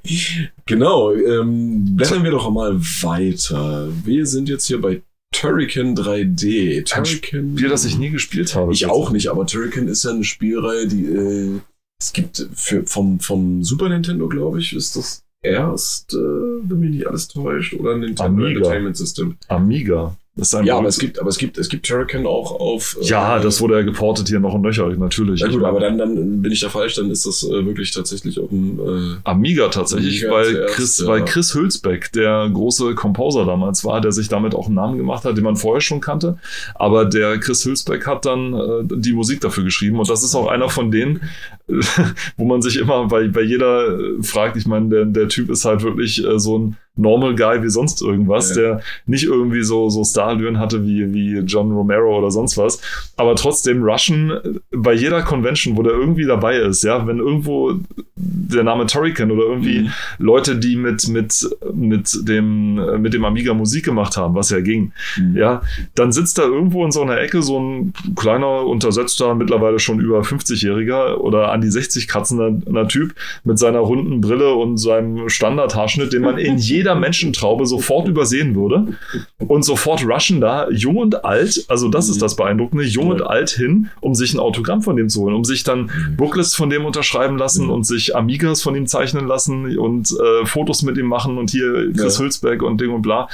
genau, 0.66 1.12
ähm, 1.12 1.96
blättern 1.96 2.22
wir 2.22 2.30
doch 2.30 2.48
mal 2.50 2.78
weiter. 2.80 3.88
Wir 4.04 4.24
sind 4.26 4.48
jetzt 4.48 4.66
hier 4.66 4.80
bei 4.80 5.02
Turrican 5.32 5.94
3D. 5.96 6.84
Turrican. 6.84 7.40
Ein 7.40 7.56
Spiel, 7.58 7.68
das 7.68 7.84
ich 7.84 7.98
nie 7.98 8.10
gespielt 8.10 8.54
habe. 8.54 8.72
Ich 8.72 8.86
auch 8.86 9.10
nicht, 9.10 9.28
aber 9.28 9.44
Turrican 9.44 9.88
ist 9.88 10.04
ja 10.04 10.12
eine 10.12 10.24
Spielreihe, 10.24 10.86
die 10.86 11.04
äh, 11.04 11.60
es 12.00 12.12
gibt 12.12 12.48
für, 12.54 12.86
vom, 12.86 13.18
vom 13.18 13.64
Super 13.64 13.88
Nintendo, 13.88 14.28
glaube 14.28 14.60
ich, 14.60 14.72
ist 14.72 14.94
das 14.94 15.24
erst, 15.42 16.14
äh, 16.14 16.16
wenn 16.16 16.78
mich 16.78 16.90
nicht 16.90 17.08
alles 17.08 17.26
täuscht, 17.26 17.74
oder 17.74 17.96
Nintendo 17.96 18.24
Amiga. 18.24 18.48
Entertainment 18.50 18.96
System. 18.96 19.36
Amiga. 19.48 20.16
Das 20.38 20.48
ist 20.48 20.54
ein 20.54 20.66
Ja, 20.66 20.78
aber 20.78 20.86
es 20.86 21.00
gibt, 21.00 21.18
aber 21.18 21.30
es 21.30 21.36
gibt, 21.36 21.58
es 21.58 21.68
gibt 21.68 21.84
Turrican 21.84 22.24
auch 22.24 22.52
auf. 22.60 22.96
äh, 23.02 23.04
ja, 23.06 23.40
das 23.40 23.60
wurde 23.60 23.74
ja 23.74 23.82
geportet 23.82 24.28
hier 24.28 24.38
noch 24.38 24.54
und 24.54 24.62
nöcher, 24.62 24.88
natürlich. 24.88 25.40
Ja 25.40 25.48
gut, 25.48 25.64
aber 25.64 25.80
dann, 25.80 25.98
dann 25.98 26.40
bin 26.40 26.52
ich 26.52 26.60
da 26.60 26.68
falsch, 26.68 26.94
dann 26.94 27.10
ist 27.10 27.26
das 27.26 27.42
äh, 27.42 27.66
wirklich 27.66 27.90
tatsächlich 27.90 28.38
auf 28.38 28.48
dem. 28.48 28.78
Äh, 28.78 29.16
Amiga 29.24 29.66
tatsächlich, 29.66 30.22
Amiga 30.22 30.36
weil, 30.36 30.52
zuerst, 30.52 30.74
Chris, 30.74 30.98
ja. 30.98 31.06
weil 31.08 31.24
Chris 31.24 31.54
Hülsbeck 31.54 32.12
der 32.12 32.48
große 32.52 32.94
Composer 32.94 33.46
damals 33.46 33.84
war, 33.84 34.00
der 34.00 34.12
sich 34.12 34.28
damit 34.28 34.54
auch 34.54 34.66
einen 34.66 34.76
Namen 34.76 34.96
gemacht 34.96 35.24
hat, 35.24 35.36
den 35.36 35.42
man 35.42 35.56
vorher 35.56 35.80
schon 35.80 36.00
kannte. 36.00 36.38
Aber 36.76 37.04
der 37.04 37.38
Chris 37.38 37.64
Hülsbeck 37.64 38.06
hat 38.06 38.24
dann 38.24 38.54
äh, 38.54 38.84
die 38.84 39.14
Musik 39.14 39.40
dafür 39.40 39.64
geschrieben 39.64 39.98
und 39.98 40.08
das 40.08 40.22
ist 40.22 40.36
auch 40.36 40.46
einer 40.46 40.68
von 40.68 40.92
denen, 40.92 41.20
wo 42.36 42.44
man 42.44 42.62
sich 42.62 42.78
immer 42.78 43.06
bei, 43.06 43.28
bei 43.28 43.42
jeder 43.42 43.98
äh, 43.98 44.22
fragt, 44.22 44.56
ich 44.56 44.66
meine, 44.66 44.88
der, 44.88 45.04
der 45.04 45.28
Typ 45.28 45.50
ist 45.50 45.64
halt 45.64 45.82
wirklich 45.82 46.24
äh, 46.24 46.38
so 46.38 46.58
ein 46.58 46.76
Normal 47.00 47.36
Guy 47.36 47.62
wie 47.62 47.68
sonst 47.68 48.02
irgendwas, 48.02 48.50
Ja. 48.50 48.62
der 48.62 48.80
nicht 49.06 49.22
irgendwie 49.24 49.62
so, 49.62 49.88
so 49.88 50.02
Starlüren 50.02 50.58
hatte 50.58 50.84
wie, 50.84 51.12
wie 51.14 51.38
John 51.46 51.70
Romero 51.70 52.18
oder 52.18 52.32
sonst 52.32 52.58
was, 52.58 52.80
aber 53.16 53.36
trotzdem 53.36 53.84
Russian 53.84 54.30
äh, 54.30 54.40
bei 54.76 54.94
jeder 54.94 55.22
Convention, 55.22 55.76
wo 55.76 55.82
der 55.82 55.92
irgendwie 55.92 56.24
dabei 56.24 56.56
ist, 56.56 56.82
ja, 56.82 57.06
wenn 57.06 57.18
irgendwo 57.18 57.74
der 58.16 58.64
Name 58.64 58.86
Torrican 58.86 59.30
oder 59.30 59.42
irgendwie 59.44 59.78
Mhm. 59.82 59.88
Leute, 60.18 60.56
die 60.56 60.74
mit, 60.76 61.06
mit, 61.08 61.48
mit 61.72 62.10
dem, 62.26 62.78
äh, 62.78 62.98
mit 62.98 63.14
dem 63.14 63.24
Amiga 63.24 63.54
Musik 63.54 63.84
gemacht 63.84 64.16
haben, 64.16 64.34
was 64.34 64.50
ja 64.50 64.60
ging, 64.60 64.92
ja, 65.34 65.62
dann 65.94 66.10
sitzt 66.10 66.38
da 66.38 66.42
irgendwo 66.42 66.84
in 66.84 66.90
so 66.90 67.02
einer 67.02 67.20
Ecke 67.20 67.42
so 67.42 67.60
ein 67.60 67.92
kleiner, 68.16 68.66
untersetzter, 68.66 69.34
mittlerweile 69.34 69.78
schon 69.78 70.00
über 70.00 70.22
50-Jähriger 70.22 71.16
oder 71.18 71.52
an 71.58 71.62
die 71.62 71.70
60 71.70 72.06
kratzender 72.06 72.88
Typ 72.88 73.14
mit 73.44 73.58
seiner 73.58 73.80
runden 73.80 74.20
Brille 74.20 74.54
und 74.54 74.78
seinem 74.78 75.28
Standardhaarschnitt, 75.28 76.12
den 76.12 76.22
man 76.22 76.38
in 76.38 76.56
jeder 76.58 76.94
Menschentraube 76.94 77.66
sofort 77.66 78.06
übersehen 78.08 78.54
würde 78.54 78.94
und 79.38 79.64
sofort 79.64 80.04
rushen 80.06 80.40
da 80.40 80.70
jung 80.70 80.96
und 80.96 81.24
alt, 81.24 81.64
also 81.68 81.88
das 81.88 82.08
ist 82.08 82.22
das 82.22 82.36
Beeindruckende, 82.36 82.84
jung 82.84 83.08
und 83.08 83.22
alt 83.22 83.50
hin, 83.50 83.88
um 84.00 84.14
sich 84.14 84.34
ein 84.34 84.38
Autogramm 84.38 84.82
von 84.82 84.96
dem 84.96 85.08
zu 85.08 85.22
holen, 85.22 85.34
um 85.34 85.44
sich 85.44 85.64
dann 85.64 85.78
Mhm. 85.88 86.16
Booklets 86.16 86.54
von 86.54 86.70
dem 86.70 86.84
unterschreiben 86.84 87.38
lassen 87.38 87.64
Mhm. 87.64 87.70
und 87.70 87.86
sich 87.86 88.14
Amigas 88.14 88.62
von 88.62 88.76
ihm 88.76 88.86
zeichnen 88.86 89.26
lassen 89.26 89.76
und 89.78 90.10
äh, 90.12 90.44
Fotos 90.46 90.82
mit 90.82 90.96
ihm 90.98 91.06
machen 91.06 91.38
und 91.38 91.50
hier 91.50 91.92
Chris 91.96 92.18
Ja. 92.18 92.24
Hülsberg 92.24 92.62
und 92.62 92.80
Ding 92.80 92.90
und 92.90 93.02
bla. 93.02 93.28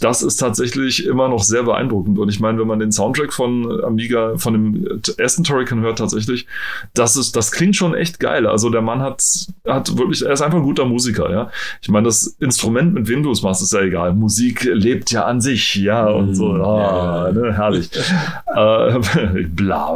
Das 0.00 0.22
ist 0.22 0.36
tatsächlich 0.36 1.04
immer 1.04 1.28
noch 1.28 1.42
sehr 1.42 1.64
beeindruckend. 1.64 2.18
Und 2.18 2.28
ich 2.28 2.38
meine, 2.40 2.58
wenn 2.60 2.66
man 2.68 2.78
den 2.78 2.92
Soundtrack 2.92 3.32
von 3.32 3.82
Amiga, 3.84 4.38
von 4.38 4.52
dem 4.52 5.00
ersten 5.18 5.42
Torrican 5.42 5.80
hört 5.80 5.98
tatsächlich, 5.98 6.46
das 6.94 7.16
ist, 7.16 7.34
das 7.34 7.50
klingt 7.50 7.65
schon 7.74 7.94
echt 7.94 8.20
geil. 8.20 8.46
Also 8.46 8.70
der 8.70 8.82
Mann 8.82 9.00
hat, 9.00 9.22
hat 9.66 9.96
wirklich, 9.96 10.24
er 10.24 10.32
ist 10.32 10.42
einfach 10.42 10.58
ein 10.58 10.64
guter 10.64 10.84
Musiker, 10.84 11.30
ja. 11.30 11.50
Ich 11.80 11.88
meine, 11.88 12.06
das 12.06 12.26
Instrument, 12.40 12.94
mit 12.94 13.08
wem 13.08 13.22
du 13.22 13.30
es 13.30 13.42
machst, 13.42 13.62
ist 13.62 13.72
ja 13.72 13.80
egal. 13.80 14.14
Musik 14.14 14.64
lebt 14.64 15.10
ja 15.10 15.24
an 15.24 15.40
sich, 15.40 15.74
ja, 15.76 16.06
und 16.08 16.34
so, 16.34 16.48
Mhm. 16.52 16.60
ah, 16.62 17.30
ne, 17.32 17.52
herrlich. 17.54 17.90
äh, 18.54 19.44
bla. 19.48 19.86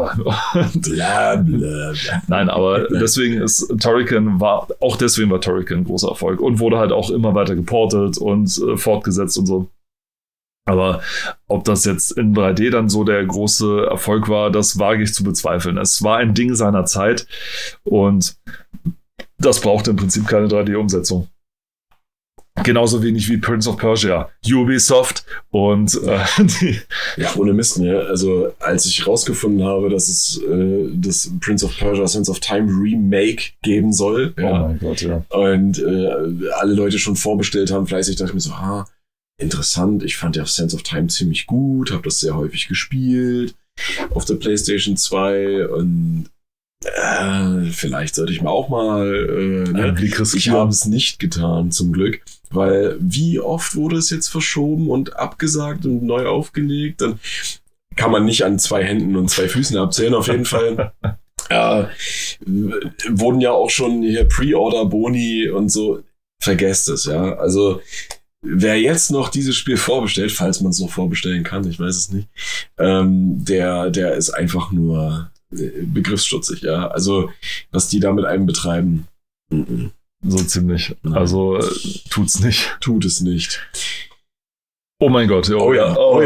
Und 0.54 0.82
Bla, 0.82 1.36
bla, 1.36 1.92
bla. 1.92 1.92
Nein, 2.28 2.48
aber 2.50 2.88
deswegen 2.88 3.40
ist 3.40 3.72
Turrican 3.80 4.40
war, 4.40 4.66
auch 4.80 4.96
deswegen 4.96 5.30
war 5.30 5.40
Turrican 5.40 5.78
ein 5.78 5.84
großer 5.84 6.08
Erfolg 6.08 6.40
und 6.40 6.58
wurde 6.58 6.78
halt 6.78 6.92
auch 6.92 7.10
immer 7.10 7.34
weiter 7.34 7.54
geportet 7.54 8.18
und 8.18 8.50
äh, 8.68 8.76
fortgesetzt 8.76 9.38
und 9.38 9.46
so. 9.46 9.68
Aber 10.66 11.02
ob 11.48 11.64
das 11.64 11.84
jetzt 11.84 12.12
in 12.12 12.34
3D 12.34 12.70
dann 12.70 12.88
so 12.88 13.02
der 13.04 13.24
große 13.24 13.86
Erfolg 13.90 14.28
war, 14.28 14.50
das 14.50 14.78
wage 14.78 15.02
ich 15.02 15.14
zu 15.14 15.24
bezweifeln. 15.24 15.78
Es 15.78 16.02
war 16.02 16.18
ein 16.18 16.34
Ding 16.34 16.54
seiner 16.54 16.84
Zeit 16.84 17.26
und 17.82 18.36
das 19.38 19.60
braucht 19.60 19.88
im 19.88 19.96
Prinzip 19.96 20.28
keine 20.28 20.46
3D-Umsetzung. 20.46 21.28
Genauso 22.62 23.02
wenig 23.02 23.28
wie 23.30 23.38
Prince 23.38 23.70
of 23.70 23.78
Persia, 23.78 24.28
Ubisoft 24.44 25.24
und 25.50 25.94
äh, 26.04 26.18
die, 26.38 26.78
Ja, 27.16 27.34
ohne 27.36 27.54
Mist, 27.54 27.78
ne? 27.78 28.00
Also, 28.00 28.52
als 28.58 28.84
ich 28.86 29.06
rausgefunden 29.06 29.64
habe, 29.64 29.88
dass 29.88 30.08
es 30.08 30.42
äh, 30.42 30.88
das 30.94 31.30
Prince 31.40 31.64
of 31.64 31.76
Persia 31.78 32.06
Sense 32.06 32.30
of 32.30 32.40
Time 32.40 32.68
Remake 32.70 33.52
geben 33.62 33.92
soll, 33.92 34.34
oh 34.36 34.40
ja, 34.40 34.66
mein 34.66 34.78
Gott, 34.78 35.00
ja. 35.00 35.24
und 35.30 35.78
äh, 35.78 36.50
alle 36.58 36.74
Leute 36.74 36.98
schon 36.98 37.16
vorbestellt 37.16 37.72
haben, 37.72 37.86
fleißig, 37.86 38.16
dachte 38.16 38.30
ich 38.30 38.34
mir 38.34 38.40
so, 38.40 38.52
ah, 38.52 38.86
interessant, 39.40 40.02
ich 40.02 40.16
fand 40.16 40.36
ja 40.36 40.46
Sense 40.46 40.76
of 40.76 40.82
Time 40.82 41.08
ziemlich 41.08 41.46
gut, 41.46 41.90
habe 41.90 42.02
das 42.02 42.20
sehr 42.20 42.36
häufig 42.36 42.68
gespielt 42.68 43.54
auf 44.10 44.24
der 44.24 44.34
PlayStation 44.34 44.96
2 44.96 45.68
und 45.68 46.30
äh, 46.84 47.70
vielleicht 47.72 48.14
sollte 48.14 48.32
ich 48.32 48.42
mir 48.42 48.50
auch 48.50 48.68
mal 48.68 49.06
äh, 49.06 49.70
ne? 49.70 49.94
Ich 50.34 50.48
habe 50.48 50.70
es 50.70 50.86
nicht 50.86 51.18
getan, 51.18 51.70
zum 51.70 51.92
Glück. 51.92 52.22
Weil 52.52 52.96
wie 52.98 53.38
oft 53.38 53.76
wurde 53.76 53.96
es 53.96 54.10
jetzt 54.10 54.28
verschoben 54.28 54.90
und 54.90 55.16
abgesagt 55.16 55.84
und 55.84 56.02
neu 56.02 56.26
aufgelegt? 56.26 57.00
Dann 57.00 57.20
kann 57.96 58.10
man 58.10 58.24
nicht 58.24 58.44
an 58.44 58.58
zwei 58.58 58.82
Händen 58.82 59.14
und 59.16 59.30
zwei 59.30 59.48
Füßen 59.48 59.76
abzählen, 59.76 60.14
auf 60.14 60.26
jeden 60.26 60.46
Fall. 60.46 60.92
äh, 61.48 61.84
wurden 63.08 63.40
ja 63.40 63.52
auch 63.52 63.70
schon 63.70 64.02
hier 64.02 64.24
Pre-Order-Boni 64.24 65.48
und 65.48 65.70
so. 65.70 66.02
Vergesst 66.42 66.88
es, 66.88 67.04
ja. 67.04 67.34
Also, 67.36 67.82
wer 68.42 68.80
jetzt 68.80 69.10
noch 69.10 69.28
dieses 69.28 69.56
Spiel 69.56 69.76
vorbestellt, 69.78 70.32
falls 70.32 70.60
man 70.60 70.70
es 70.70 70.80
noch 70.80 70.90
vorbestellen 70.90 71.44
kann, 71.44 71.68
ich 71.68 71.78
weiß 71.78 71.96
es 71.96 72.12
nicht, 72.12 72.28
ähm, 72.78 73.44
der, 73.44 73.90
der 73.90 74.14
ist 74.14 74.30
einfach 74.30 74.72
nur 74.72 75.30
äh, 75.52 75.82
begriffsstutzig, 75.82 76.62
ja. 76.62 76.88
Also, 76.88 77.30
was 77.70 77.88
die 77.88 78.00
da 78.00 78.12
mit 78.12 78.24
einem 78.24 78.46
betreiben, 78.46 79.06
mhm. 79.50 79.92
So 80.22 80.36
ziemlich. 80.38 80.94
Nein. 81.02 81.14
Also 81.14 81.56
äh, 81.56 81.64
tut's 82.10 82.40
nicht. 82.40 82.76
tut 82.80 83.04
es 83.04 83.20
nicht. 83.20 83.60
Oh 85.02 85.08
mein 85.08 85.28
Gott, 85.28 85.48
ja. 85.48 85.56
oh 85.56 85.72
ja, 85.72 85.96
oh 85.96 86.20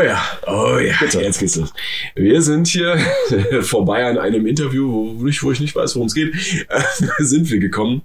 ja, 0.00 0.24
oh 0.46 0.78
ja. 0.78 0.94
Bitte. 1.00 1.20
Jetzt 1.22 1.40
geht's 1.40 1.56
los. 1.56 1.72
Wir 2.14 2.40
sind 2.40 2.68
hier 2.68 2.96
vorbei 3.62 4.06
an 4.06 4.16
einem 4.16 4.46
Interview, 4.46 4.92
wo, 4.92 5.24
nicht, 5.24 5.42
wo 5.42 5.50
ich 5.50 5.58
nicht 5.58 5.74
weiß, 5.74 5.96
worum 5.96 6.06
es 6.06 6.14
geht, 6.14 6.32
sind 7.18 7.50
wir 7.50 7.58
gekommen 7.58 8.02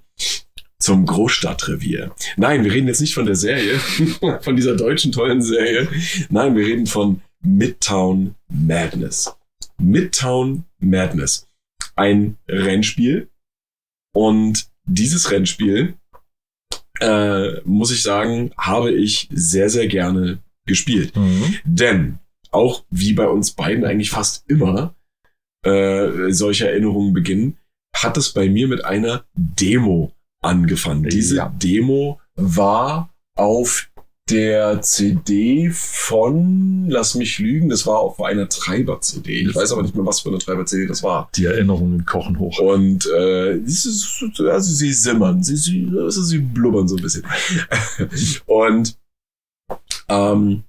zum 0.79 1.05
Großstadtrevier. 1.05 2.13
Nein, 2.35 2.63
wir 2.63 2.71
reden 2.71 2.87
jetzt 2.87 3.01
nicht 3.01 3.13
von 3.13 3.25
der 3.25 3.35
Serie, 3.35 3.79
von 4.41 4.55
dieser 4.55 4.75
deutschen 4.75 5.11
tollen 5.11 5.41
Serie. 5.41 5.87
Nein, 6.29 6.55
wir 6.55 6.65
reden 6.65 6.85
von 6.85 7.21
Midtown 7.41 8.35
Madness. 8.49 9.35
Midtown 9.77 10.65
Madness. 10.79 11.47
Ein 11.95 12.37
Rennspiel. 12.47 13.29
Und 14.13 14.67
dieses 14.85 15.31
Rennspiel, 15.31 15.95
äh, 16.99 17.61
muss 17.61 17.91
ich 17.91 18.01
sagen, 18.01 18.51
habe 18.57 18.91
ich 18.91 19.29
sehr, 19.31 19.69
sehr 19.69 19.87
gerne 19.87 20.39
gespielt. 20.65 21.15
Mhm. 21.15 21.55
Denn 21.63 22.19
auch 22.51 22.83
wie 22.89 23.13
bei 23.13 23.27
uns 23.27 23.51
beiden 23.51 23.85
eigentlich 23.85 24.09
fast 24.09 24.49
immer 24.49 24.95
äh, 25.63 26.31
solche 26.31 26.69
Erinnerungen 26.69 27.13
beginnen, 27.13 27.57
hat 27.95 28.17
es 28.17 28.31
bei 28.33 28.49
mir 28.49 28.67
mit 28.67 28.85
einer 28.85 29.25
Demo 29.35 30.13
angefangen. 30.47 31.03
Diese 31.03 31.35
Ja. 31.37 31.53
Demo 31.61 32.19
war 32.35 33.13
auf 33.35 33.89
der 34.29 34.81
CD 34.81 35.69
von, 35.71 36.89
lass 36.89 37.15
mich 37.15 37.39
lügen, 37.39 37.69
das 37.69 37.85
war 37.87 37.99
auf 37.99 38.21
einer 38.21 38.49
Treiber-CD. 38.49 39.47
Ich 39.47 39.55
weiß 39.55 39.71
aber 39.71 39.83
nicht 39.83 39.95
mehr, 39.95 40.05
was 40.05 40.19
für 40.19 40.29
eine 40.29 40.37
Treiber-CD 40.39 40.85
das 40.85 41.01
war. 41.01 41.29
Die 41.35 41.45
Erinnerungen 41.45 42.05
kochen 42.05 42.37
hoch. 42.37 42.59
Und 42.59 43.05
äh, 43.05 43.55
ist, 43.55 44.21
also 44.39 44.73
sie 44.73 44.91
simmern, 44.91 45.43
sie, 45.43 45.55
sie, 45.55 45.89
also 45.97 46.21
sie 46.23 46.39
blubbern 46.39 46.87
so 46.89 46.97
ein 46.97 47.01
bisschen. 47.01 47.23
Und 48.45 48.97
ähm, 50.09 50.63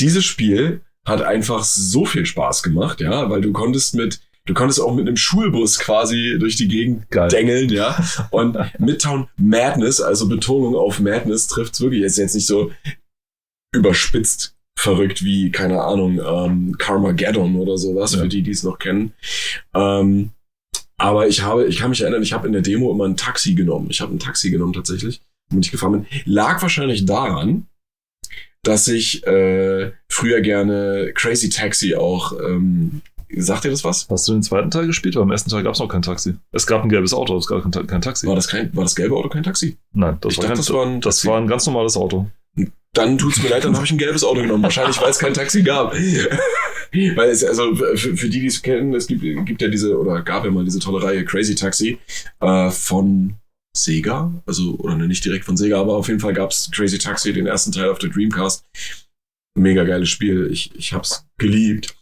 dieses 0.00 0.24
Spiel 0.24 0.80
hat 1.04 1.22
einfach 1.22 1.62
so 1.62 2.04
viel 2.04 2.26
Spaß 2.26 2.64
gemacht, 2.64 3.00
ja, 3.00 3.30
weil 3.30 3.40
du 3.40 3.52
konntest 3.52 3.94
mit, 3.94 4.20
du 4.46 4.54
konntest 4.54 4.80
auch 4.80 4.94
mit 4.94 5.06
einem 5.06 5.16
Schulbus 5.16 5.78
quasi 5.78 6.36
durch 6.38 6.56
die 6.56 6.68
Gegend 6.68 7.10
Geil. 7.10 7.28
dengeln, 7.28 7.68
ja. 7.68 8.02
Und 8.30 8.56
Midtown 8.78 9.28
Madness, 9.36 10.00
also 10.00 10.28
Betonung 10.28 10.74
auf 10.74 11.00
Madness, 11.00 11.48
trifft's 11.48 11.80
wirklich. 11.80 12.02
Ist 12.02 12.16
jetzt 12.18 12.34
nicht 12.34 12.46
so 12.46 12.72
überspitzt 13.74 14.54
verrückt 14.78 15.24
wie, 15.24 15.50
keine 15.50 15.82
Ahnung, 15.82 16.20
ähm, 16.24 16.76
Carmageddon 16.78 17.56
oder 17.56 17.78
sowas, 17.78 18.12
Ja. 18.12 18.20
für 18.20 18.28
die, 18.28 18.42
die 18.42 18.50
es 18.50 18.62
noch 18.62 18.78
kennen. 18.78 19.12
Ähm, 19.74 20.30
aber 20.98 21.28
ich 21.28 21.42
habe, 21.42 21.66
ich 21.66 21.78
kann 21.78 21.90
mich 21.90 22.02
erinnern, 22.02 22.22
ich 22.22 22.32
habe 22.32 22.46
in 22.46 22.52
der 22.52 22.62
Demo 22.62 22.90
immer 22.92 23.04
ein 23.06 23.16
Taxi 23.16 23.54
genommen. 23.54 23.88
Ich 23.90 24.00
habe 24.00 24.14
ein 24.14 24.18
Taxi 24.18 24.50
genommen 24.50 24.72
tatsächlich, 24.74 25.20
womit 25.50 25.66
ich 25.66 25.72
gefahren 25.72 25.92
bin. 25.92 26.06
Lag 26.26 26.60
wahrscheinlich 26.62 27.04
daran, 27.06 27.66
dass 28.62 28.86
ich 28.88 29.26
äh, 29.26 29.92
früher 30.10 30.40
gerne 30.42 31.12
Crazy 31.14 31.48
Taxi 31.48 31.94
auch, 31.94 32.32
ähm, 32.38 33.00
sagt 33.34 33.64
ihr 33.64 33.70
das 33.70 33.84
was? 33.84 34.06
Hast 34.08 34.28
du 34.28 34.32
den 34.32 34.42
zweiten 34.42 34.70
Teil 34.70 34.86
gespielt? 34.86 35.16
Weil 35.16 35.22
im 35.22 35.30
ersten 35.30 35.50
Teil 35.50 35.62
gab 35.62 35.74
es 35.74 35.80
noch 35.80 35.88
kein 35.88 36.02
Taxi. 36.02 36.36
Es 36.52 36.66
gab 36.66 36.82
ein 36.82 36.88
gelbes 36.88 37.12
Auto, 37.12 37.36
es 37.36 37.46
gab 37.46 37.62
kein, 37.62 37.86
kein 37.86 38.00
Taxi. 38.00 38.26
War 38.26 38.34
das 38.34 38.48
kein, 38.48 38.74
war 38.74 38.84
das 38.84 38.94
gelbe 38.94 39.16
Auto 39.16 39.28
kein 39.28 39.42
Taxi? 39.42 39.76
Nein, 39.92 40.18
das, 40.20 40.32
Ich 40.32 40.38
war, 40.38 40.44
dachte, 40.44 40.54
kein, 40.54 40.56
das 40.58 40.72
war 40.72 40.86
ein 40.86 41.00
das 41.00 41.16
Taxi. 41.16 41.28
war 41.28 41.38
ein 41.38 41.46
ganz 41.46 41.66
normales 41.66 41.96
Auto. 41.96 42.30
Dann 42.92 43.18
tut's 43.18 43.42
mir 43.42 43.50
leid, 43.50 43.64
dann 43.64 43.74
habe 43.74 43.84
ich 43.84 43.92
ein 43.92 43.98
gelbes 43.98 44.24
Auto 44.24 44.40
genommen. 44.40 44.62
Wahrscheinlich, 44.62 45.00
weil 45.02 45.10
es 45.10 45.18
kein 45.18 45.34
Taxi 45.34 45.62
gab. 45.62 45.92
weil 47.14 47.28
es, 47.28 47.44
also 47.44 47.74
für, 47.74 48.16
für 48.16 48.28
die, 48.28 48.40
die 48.40 48.46
es 48.46 48.62
kennen, 48.62 48.94
es 48.94 49.06
gibt, 49.06 49.20
gibt 49.20 49.60
ja 49.60 49.68
diese, 49.68 49.98
oder 49.98 50.22
gab 50.22 50.44
ja 50.46 50.50
mal 50.50 50.64
diese 50.64 50.78
tolle 50.78 51.04
Reihe 51.04 51.24
Crazy 51.24 51.54
Taxi 51.54 51.98
äh, 52.40 52.70
von 52.70 53.34
Sega. 53.76 54.32
Also, 54.46 54.76
oder 54.78 54.96
ne, 54.96 55.06
nicht 55.06 55.24
direkt 55.24 55.44
von 55.44 55.58
Sega, 55.58 55.78
aber 55.78 55.96
auf 55.96 56.08
jeden 56.08 56.20
Fall 56.20 56.32
gab's 56.32 56.70
Crazy 56.72 56.98
Taxi, 56.98 57.34
den 57.34 57.46
ersten 57.46 57.72
Teil 57.72 57.90
auf 57.90 57.98
der 57.98 58.08
Dreamcast. 58.08 58.64
Mega 59.58 59.84
geiles 59.84 60.08
Spiel. 60.08 60.48
Ich, 60.50 60.74
ich 60.74 60.94
hab's 60.94 61.26
geliebt. 61.38 61.94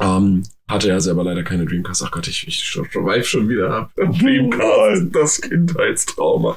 Ähm, 0.00 0.44
hatte 0.68 0.88
ja 0.88 1.00
selber 1.00 1.24
leider 1.24 1.42
keine 1.42 1.64
Dreamcast. 1.64 2.02
Ach 2.04 2.10
Gott, 2.10 2.28
ich, 2.28 2.46
ich 2.46 2.62
schweif 2.62 3.26
schon 3.26 3.48
wieder 3.48 3.70
ab. 3.70 3.90
Dreamcast, 3.96 5.06
das 5.12 5.40
Kindheitstrauma. 5.40 6.56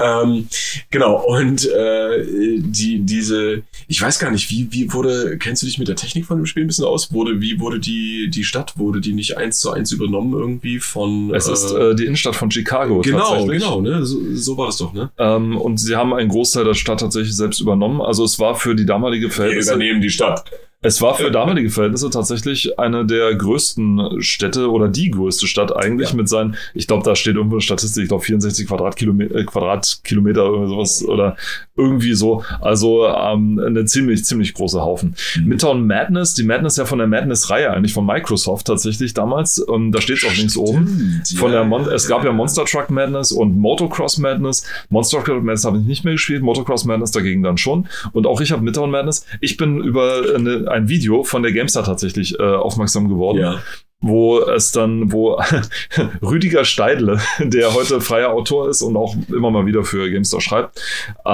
Ähm, 0.00 0.48
genau, 0.90 1.22
und 1.26 1.68
äh, 1.68 2.24
die, 2.24 3.00
diese, 3.00 3.62
ich 3.86 4.00
weiß 4.00 4.18
gar 4.18 4.30
nicht, 4.30 4.50
wie, 4.50 4.68
wie 4.70 4.92
wurde, 4.94 5.36
kennst 5.36 5.62
du 5.62 5.66
dich 5.66 5.78
mit 5.78 5.88
der 5.88 5.96
Technik 5.96 6.24
von 6.24 6.38
dem 6.38 6.46
Spiel 6.46 6.64
ein 6.64 6.68
bisschen 6.68 6.86
aus? 6.86 7.12
Wurde, 7.12 7.42
wie 7.42 7.60
wurde 7.60 7.80
die, 7.80 8.30
die 8.30 8.44
Stadt, 8.44 8.78
wurde 8.78 9.02
die 9.02 9.12
nicht 9.12 9.36
eins 9.36 9.60
zu 9.60 9.70
eins 9.72 9.92
übernommen 9.92 10.32
irgendwie 10.32 10.78
von. 10.78 11.34
Es 11.34 11.46
ist 11.46 11.70
äh, 11.72 11.94
die 11.94 12.06
Innenstadt 12.06 12.36
von 12.36 12.50
Chicago. 12.50 13.02
Genau, 13.02 13.44
genau, 13.44 13.82
ne? 13.82 14.06
So, 14.06 14.20
so 14.32 14.56
war 14.56 14.66
das 14.66 14.78
doch, 14.78 14.94
ne? 14.94 15.10
Ähm, 15.18 15.58
und 15.58 15.78
sie 15.78 15.96
haben 15.96 16.14
einen 16.14 16.30
Großteil 16.30 16.64
der 16.64 16.74
Stadt 16.74 17.00
tatsächlich 17.00 17.36
selbst 17.36 17.60
übernommen. 17.60 18.00
Also 18.00 18.24
es 18.24 18.38
war 18.38 18.54
für 18.54 18.74
die 18.74 18.86
damalige 18.86 19.28
Verhältnisse. 19.28 19.72
Wir 19.72 19.74
übernehmen 19.74 20.00
die 20.00 20.10
Stadt. 20.10 20.50
Es 20.82 21.02
war 21.02 21.14
für 21.14 21.30
damalige 21.30 21.68
Verhältnisse 21.68 22.08
tatsächlich 22.08 22.78
eine 22.78 23.04
der 23.04 23.34
größten 23.34 24.22
Städte 24.22 24.70
oder 24.70 24.88
die 24.88 25.10
größte 25.10 25.46
Stadt 25.46 25.76
eigentlich 25.76 26.12
ja. 26.12 26.16
mit 26.16 26.26
seinen, 26.26 26.56
ich 26.72 26.86
glaube, 26.86 27.04
da 27.04 27.14
steht 27.14 27.36
irgendwo 27.36 27.56
eine 27.56 27.60
Statistik, 27.60 28.04
ich 28.04 28.08
glaube 28.08 28.24
64 28.24 28.66
Quadratkilometer, 28.66 29.34
äh, 29.34 29.44
Quadratkilometer 29.44 30.50
oder 30.50 30.68
sowas 30.68 31.04
oder 31.04 31.36
irgendwie 31.76 32.14
so. 32.14 32.44
Also 32.62 33.06
ähm, 33.06 33.60
eine 33.62 33.84
ziemlich, 33.84 34.24
ziemlich 34.24 34.54
große 34.54 34.80
Haufen. 34.80 35.16
Mhm. 35.36 35.48
Midtown 35.48 35.86
Madness, 35.86 36.32
die 36.32 36.44
Madness 36.44 36.78
ja 36.78 36.86
von 36.86 36.96
der 36.96 37.08
Madness-Reihe 37.08 37.70
eigentlich 37.70 37.92
von 37.92 38.06
Microsoft 38.06 38.66
tatsächlich 38.66 39.12
damals. 39.12 39.62
Ähm, 39.70 39.92
da 39.92 40.00
steht 40.00 40.16
es 40.16 40.24
auch 40.24 40.34
links 40.34 40.56
oben. 40.56 41.22
Von 41.36 41.52
der 41.52 41.64
Mon 41.64 41.88
es 41.88 42.08
gab 42.08 42.24
ja 42.24 42.32
Monster 42.32 42.64
Truck 42.64 42.88
Madness 42.88 43.32
und 43.32 43.58
Motocross 43.58 44.16
Madness. 44.16 44.64
Monster 44.88 45.22
Truck 45.22 45.42
Madness 45.42 45.66
habe 45.66 45.76
ich 45.76 45.84
nicht 45.84 46.04
mehr 46.04 46.14
gespielt, 46.14 46.42
Motocross 46.42 46.86
Madness 46.86 47.10
dagegen 47.10 47.42
dann 47.42 47.58
schon. 47.58 47.86
Und 48.12 48.26
auch 48.26 48.40
ich 48.40 48.50
habe 48.50 48.62
Midtown 48.62 48.90
Madness. 48.90 49.26
Ich 49.42 49.58
bin 49.58 49.82
über 49.84 50.22
eine 50.34 50.69
ein 50.70 50.88
Video 50.88 51.24
von 51.24 51.42
der 51.42 51.52
GameStar 51.52 51.84
tatsächlich 51.84 52.38
äh, 52.38 52.42
aufmerksam 52.42 53.08
geworden. 53.08 53.38
Ja 53.38 53.60
wo 54.02 54.40
es 54.40 54.72
dann, 54.72 55.12
wo 55.12 55.38
Rüdiger 56.22 56.64
Steidle, 56.64 57.20
der 57.38 57.74
heute 57.74 58.00
freier 58.00 58.30
Autor 58.30 58.70
ist 58.70 58.82
und 58.82 58.96
auch 58.96 59.14
immer 59.28 59.50
mal 59.50 59.66
wieder 59.66 59.84
für 59.84 60.10
GameStar 60.10 60.40
schreibt, 60.40 60.80
äh, 61.24 61.28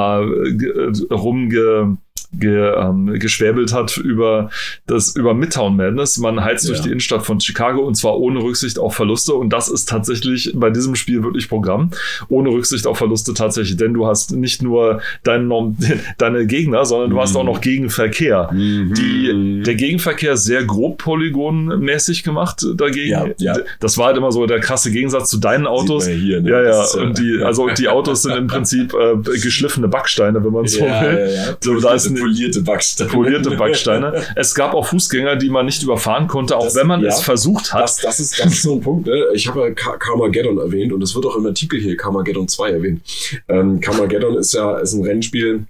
rumge 1.14 1.96
ge, 2.38 2.72
ähm, 2.76 3.18
geschwäbelt 3.18 3.72
hat 3.72 3.96
über 3.96 4.50
das 4.86 5.14
über 5.16 5.34
Midtown 5.34 5.76
Madness. 5.76 6.18
Man 6.18 6.42
heizt 6.42 6.64
ja. 6.64 6.70
durch 6.70 6.82
die 6.82 6.88
Innenstadt 6.90 7.24
von 7.24 7.40
Chicago 7.40 7.82
und 7.82 7.94
zwar 7.96 8.18
ohne 8.18 8.42
Rücksicht 8.42 8.78
auf 8.78 8.94
Verluste 8.94 9.34
und 9.34 9.50
das 9.50 9.68
ist 9.68 9.88
tatsächlich 9.88 10.52
bei 10.54 10.70
diesem 10.70 10.94
Spiel 10.94 11.22
wirklich 11.22 11.48
Programm. 11.48 11.90
Ohne 12.28 12.50
Rücksicht 12.50 12.86
auf 12.86 12.98
Verluste 12.98 13.34
tatsächlich, 13.34 13.76
denn 13.76 13.94
du 13.94 14.06
hast 14.06 14.32
nicht 14.32 14.62
nur 14.62 15.00
deine, 15.22 15.74
deine 16.18 16.46
Gegner, 16.46 16.84
sondern 16.84 17.10
du 17.10 17.16
mhm. 17.16 17.20
hast 17.20 17.36
auch 17.36 17.44
noch 17.44 17.60
Gegenverkehr. 17.60 18.50
Mhm. 18.52 18.94
Die, 18.94 19.62
der 19.64 19.74
Gegenverkehr 19.74 20.36
sehr 20.36 20.64
grob 20.64 20.98
polygonmäßig 20.98 22.22
gemacht 22.22 22.64
dagegen. 22.74 23.10
Ja, 23.10 23.26
ja. 23.38 23.56
Das 23.80 23.98
war 23.98 24.06
halt 24.06 24.16
immer 24.16 24.32
so 24.32 24.46
der 24.46 24.60
krasse 24.60 24.90
Gegensatz 24.90 25.30
zu 25.30 25.38
deinen 25.38 25.66
Autos. 25.66 26.06
Ja, 26.06 26.14
hier, 26.14 26.40
ne? 26.40 26.50
ja, 26.50 26.62
ja. 26.62 26.82
Ist, 26.82 26.94
und 26.94 27.18
die, 27.18 27.40
also 27.42 27.68
die 27.68 27.88
Autos 27.88 28.22
sind 28.22 28.36
im 28.36 28.46
Prinzip 28.46 28.94
äh, 28.94 29.16
geschliffene 29.38 29.88
Backsteine, 29.88 30.44
wenn 30.44 30.52
man 30.52 30.66
so 30.66 30.80
will. 30.80 31.56
So, 31.60 31.80
da 31.80 31.94
ist 31.94 32.06
polierte 32.26 32.60
Backsteine. 32.62 33.10
Polierte 33.10 33.50
Backsteine. 33.56 34.24
es 34.34 34.54
gab 34.54 34.74
auch 34.74 34.86
Fußgänger, 34.86 35.36
die 35.36 35.50
man 35.50 35.66
nicht 35.66 35.82
überfahren 35.82 36.26
konnte, 36.26 36.56
auch 36.56 36.64
das, 36.64 36.74
wenn 36.74 36.86
man 36.86 37.02
ja, 37.02 37.08
es 37.08 37.22
versucht 37.22 37.72
hat. 37.72 37.82
Das, 37.82 37.98
das, 37.98 38.20
ist, 38.20 38.38
das 38.38 38.52
ist 38.52 38.62
so 38.62 38.74
ein 38.74 38.80
Punkt. 38.80 39.06
Ne? 39.06 39.26
Ich 39.34 39.48
habe 39.48 39.60
ja 39.60 39.70
Carmageddon 39.70 40.58
erwähnt 40.58 40.92
und 40.92 41.02
es 41.02 41.14
wird 41.14 41.26
auch 41.26 41.36
im 41.36 41.46
Artikel 41.46 41.80
hier 41.80 41.96
Carmageddon 41.96 42.48
2 42.48 42.70
erwähnt. 42.70 43.02
Ähm, 43.48 43.80
Carmageddon 43.80 44.36
ist 44.36 44.52
ja 44.54 44.78
ist 44.78 44.92
ein 44.92 45.04
Rennspiel, 45.04 45.66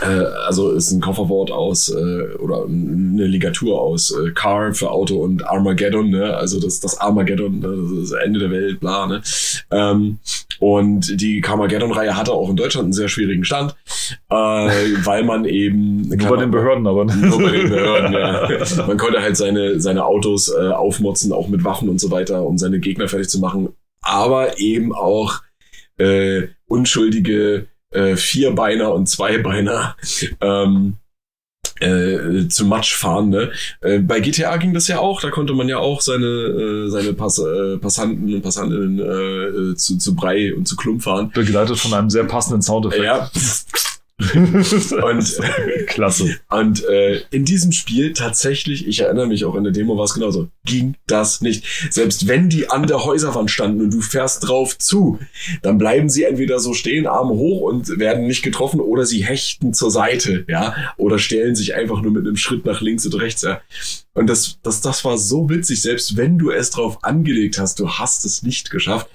äh, 0.00 0.24
also 0.46 0.72
ist 0.72 0.90
ein 0.90 1.00
Kofferwort 1.00 1.50
aus 1.50 1.88
äh, 1.88 2.34
oder 2.38 2.64
eine 2.64 3.26
Ligatur 3.26 3.80
aus 3.80 4.10
äh, 4.10 4.30
Car 4.30 4.74
für 4.74 4.90
Auto 4.90 5.16
und 5.16 5.46
Armageddon, 5.46 6.10
ne? 6.10 6.36
Also 6.36 6.60
das, 6.60 6.80
das 6.80 6.98
Armageddon, 6.98 7.60
ne? 7.60 7.76
das, 7.76 8.10
das 8.10 8.20
Ende 8.24 8.40
der 8.40 8.50
Welt, 8.50 8.80
bla, 8.80 9.06
ne? 9.06 9.22
Und 10.60 11.20
die 11.20 11.40
Carmageddon-Reihe 11.40 12.16
hatte 12.16 12.32
auch 12.32 12.50
in 12.50 12.56
Deutschland 12.56 12.84
einen 12.84 12.92
sehr 12.92 13.08
schwierigen 13.08 13.44
Stand, 13.44 13.74
äh, 14.28 14.34
weil 15.04 15.24
man 15.24 15.46
eben 15.46 16.02
nur 16.02 16.28
bei 16.28 16.36
den 16.36 16.50
Behörden, 16.50 16.86
aber 16.86 17.06
nur 17.06 17.42
bei 17.42 17.50
den 17.50 17.70
Behörden, 17.70 18.12
ja. 18.12 18.86
Man 18.86 18.98
konnte 18.98 19.22
halt 19.22 19.36
seine 19.36 19.80
seine 19.80 20.04
Autos 20.04 20.48
äh, 20.54 20.68
aufmotzen, 20.68 21.32
auch 21.32 21.48
mit 21.48 21.64
Waffen 21.64 21.88
und 21.88 21.98
so 21.98 22.10
weiter, 22.10 22.44
um 22.44 22.58
seine 22.58 22.78
Gegner 22.78 23.08
fertig 23.08 23.28
zu 23.28 23.40
machen, 23.40 23.70
aber 24.02 24.60
eben 24.60 24.94
auch 24.94 25.40
äh, 25.96 26.48
unschuldige 26.66 27.66
äh, 27.90 28.16
Vierbeiner 28.16 28.92
und 28.92 29.08
Zweibeiner 29.08 29.96
ähm, 30.40 30.96
äh, 31.80 32.48
zu 32.48 32.64
Matsch 32.66 32.94
fahren. 32.94 33.30
Ne? 33.30 33.50
Äh, 33.80 33.98
bei 33.98 34.20
GTA 34.20 34.56
ging 34.56 34.74
das 34.74 34.88
ja 34.88 34.98
auch, 34.98 35.20
da 35.20 35.30
konnte 35.30 35.52
man 35.54 35.68
ja 35.68 35.78
auch 35.78 36.00
seine, 36.00 36.26
äh, 36.26 36.88
seine 36.90 37.12
Pass, 37.12 37.38
äh, 37.38 37.76
Passanten 37.78 38.32
und 38.34 38.42
Passantinnen 38.42 38.98
äh, 38.98 39.76
zu, 39.76 39.98
zu 39.98 40.14
Brei 40.14 40.54
und 40.54 40.66
zu 40.66 40.76
Klump 40.76 41.02
fahren. 41.02 41.30
Begleitet 41.34 41.78
von 41.78 41.94
einem 41.94 42.10
sehr 42.10 42.24
passenden 42.24 42.62
Soundeffekt. 42.62 43.04
Ja. 43.04 43.30
und 45.02 45.40
klasse. 45.86 46.36
Und 46.48 46.84
äh, 46.84 47.22
in 47.30 47.44
diesem 47.44 47.72
Spiel 47.72 48.12
tatsächlich, 48.12 48.86
ich 48.86 49.00
erinnere 49.00 49.26
mich 49.26 49.44
auch 49.44 49.54
in 49.54 49.64
der 49.64 49.72
Demo 49.72 49.96
war 49.96 50.04
es 50.04 50.14
genauso, 50.14 50.48
ging 50.64 50.94
das 51.06 51.40
nicht. 51.40 51.64
Selbst 51.90 52.28
wenn 52.28 52.48
die 52.48 52.70
an 52.70 52.86
der 52.86 53.04
Häuserwand 53.04 53.50
standen 53.50 53.80
und 53.80 53.94
du 53.94 54.00
fährst 54.00 54.46
drauf 54.46 54.76
zu, 54.78 55.18
dann 55.62 55.78
bleiben 55.78 56.08
sie 56.08 56.24
entweder 56.24 56.60
so 56.60 56.74
stehen, 56.74 57.06
Arme 57.06 57.34
hoch 57.34 57.62
und 57.62 57.98
werden 57.98 58.26
nicht 58.26 58.42
getroffen 58.42 58.80
oder 58.80 59.06
sie 59.06 59.24
hechten 59.24 59.72
zur 59.72 59.90
Seite, 59.90 60.44
ja, 60.48 60.74
oder 60.96 61.18
stellen 61.18 61.54
sich 61.54 61.74
einfach 61.74 62.02
nur 62.02 62.12
mit 62.12 62.26
einem 62.26 62.36
Schritt 62.36 62.64
nach 62.64 62.80
links 62.80 63.06
und 63.06 63.14
rechts, 63.14 63.42
ja. 63.42 63.60
Und 64.12 64.26
das, 64.26 64.58
das, 64.62 64.80
das 64.80 65.04
war 65.04 65.16
so 65.16 65.48
witzig, 65.48 65.82
selbst 65.82 66.16
wenn 66.16 66.36
du 66.36 66.50
es 66.50 66.70
drauf 66.70 67.04
angelegt 67.04 67.58
hast, 67.58 67.78
du 67.78 67.88
hast 67.88 68.24
es 68.24 68.42
nicht 68.42 68.70
geschafft. 68.70 69.08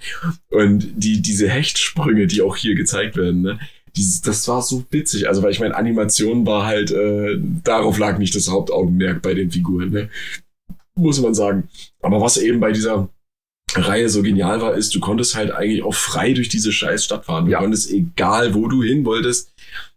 Und 0.49 0.93
die, 0.95 1.21
diese 1.21 1.49
Hechtsprünge, 1.49 2.27
die 2.27 2.41
auch 2.41 2.55
hier 2.55 2.75
gezeigt 2.75 3.17
werden, 3.17 3.41
ne, 3.41 3.59
dieses, 3.95 4.21
das 4.21 4.47
war 4.47 4.61
so 4.61 4.83
witzig. 4.89 5.27
Also, 5.27 5.41
weil 5.43 5.51
ich 5.51 5.59
meine, 5.59 5.75
Animation 5.75 6.45
war 6.45 6.65
halt, 6.65 6.91
äh, 6.91 7.37
darauf 7.63 7.97
lag 7.97 8.17
nicht 8.17 8.35
das 8.35 8.49
Hauptaugenmerk 8.49 9.21
bei 9.21 9.33
den 9.33 9.51
Figuren, 9.51 9.91
ne? 9.91 10.09
Muss 10.95 11.21
man 11.21 11.33
sagen. 11.33 11.69
Aber 12.01 12.21
was 12.21 12.37
eben 12.37 12.59
bei 12.59 12.71
dieser 12.71 13.09
Reihe 13.73 14.09
so 14.09 14.21
genial 14.21 14.61
war, 14.61 14.75
ist, 14.75 14.95
du 14.95 14.99
konntest 14.99 15.35
halt 15.35 15.51
eigentlich 15.51 15.83
auch 15.83 15.93
frei 15.93 16.33
durch 16.33 16.49
diese 16.49 16.71
scheiß 16.71 17.03
Stadt 17.03 17.25
fahren. 17.25 17.45
Du 17.45 17.51
ja. 17.51 17.59
konntest, 17.59 17.91
egal 17.91 18.53
wo 18.53 18.67
du 18.67 18.83
hin 18.83 19.05
wolltest, 19.05 19.51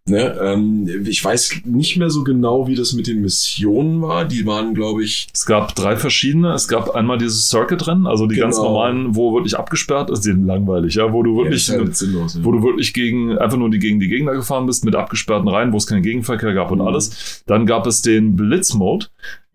Ne, 0.08 0.38
ähm, 0.40 1.04
ich 1.06 1.24
weiß 1.24 1.62
nicht 1.64 1.96
mehr 1.96 2.10
so 2.10 2.24
genau, 2.24 2.66
wie 2.66 2.74
das 2.74 2.92
mit 2.92 3.06
den 3.06 3.20
Missionen 3.20 4.00
war. 4.00 4.24
Die 4.24 4.46
waren, 4.46 4.74
glaube 4.74 5.04
ich. 5.04 5.28
Es 5.32 5.44
gab 5.44 5.74
drei 5.74 5.96
verschiedene. 5.96 6.52
Es 6.52 6.68
gab 6.68 6.94
einmal 6.94 7.18
dieses 7.18 7.48
Circuit-Rennen, 7.48 8.06
also 8.06 8.26
die 8.26 8.36
genau. 8.36 8.46
ganz 8.46 8.56
normalen, 8.56 9.16
wo 9.16 9.34
wirklich 9.34 9.58
abgesperrt 9.58 10.10
ist, 10.10 10.24
die 10.24 10.30
sind 10.30 10.46
langweilig, 10.46 10.94
ja, 10.94 11.12
wo 11.12 11.22
du 11.22 11.36
wirklich, 11.36 11.68
ja, 11.68 11.78
halt 11.78 11.96
sinnlos, 11.96 12.34
ja. 12.34 12.44
wo 12.44 12.52
du 12.52 12.62
wirklich 12.62 12.94
gegen, 12.94 13.36
einfach 13.38 13.58
nur 13.58 13.70
die 13.70 13.78
gegen 13.78 14.00
die 14.00 14.08
Gegner 14.08 14.32
gefahren 14.32 14.66
bist, 14.66 14.84
mit 14.84 14.94
abgesperrten 14.94 15.48
Reihen, 15.48 15.72
wo 15.72 15.76
es 15.76 15.86
keinen 15.86 16.02
Gegenverkehr 16.02 16.54
gab 16.54 16.70
und 16.70 16.78
mhm. 16.78 16.86
alles. 16.86 17.42
Dann 17.46 17.66
gab 17.66 17.86
es 17.86 18.02
den 18.02 18.36
Blitz-Mode. 18.36 19.06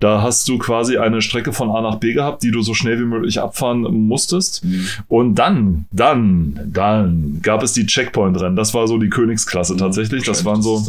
Da 0.03 0.21
hast 0.21 0.49
du 0.49 0.57
quasi 0.57 0.97
eine 0.97 1.21
Strecke 1.21 1.53
von 1.53 1.71
A 1.71 1.79
nach 1.79 1.95
B 1.95 2.11
gehabt, 2.11 2.43
die 2.43 2.51
du 2.51 2.61
so 2.61 2.73
schnell 2.73 2.99
wie 2.99 3.05
möglich 3.05 3.39
abfahren 3.39 3.83
musstest. 3.83 4.65
Mhm. 4.65 4.85
Und 5.07 5.35
dann, 5.35 5.85
dann, 5.93 6.59
dann 6.65 7.39
gab 7.41 7.63
es 7.63 7.71
die 7.71 7.85
Checkpoint-Rennen. 7.85 8.57
Das 8.57 8.73
war 8.73 8.85
so 8.85 8.97
die 8.97 9.07
Königsklasse 9.07 9.75
mhm. 9.75 9.77
tatsächlich. 9.77 10.25
Das 10.25 10.43
waren 10.43 10.61
so 10.61 10.83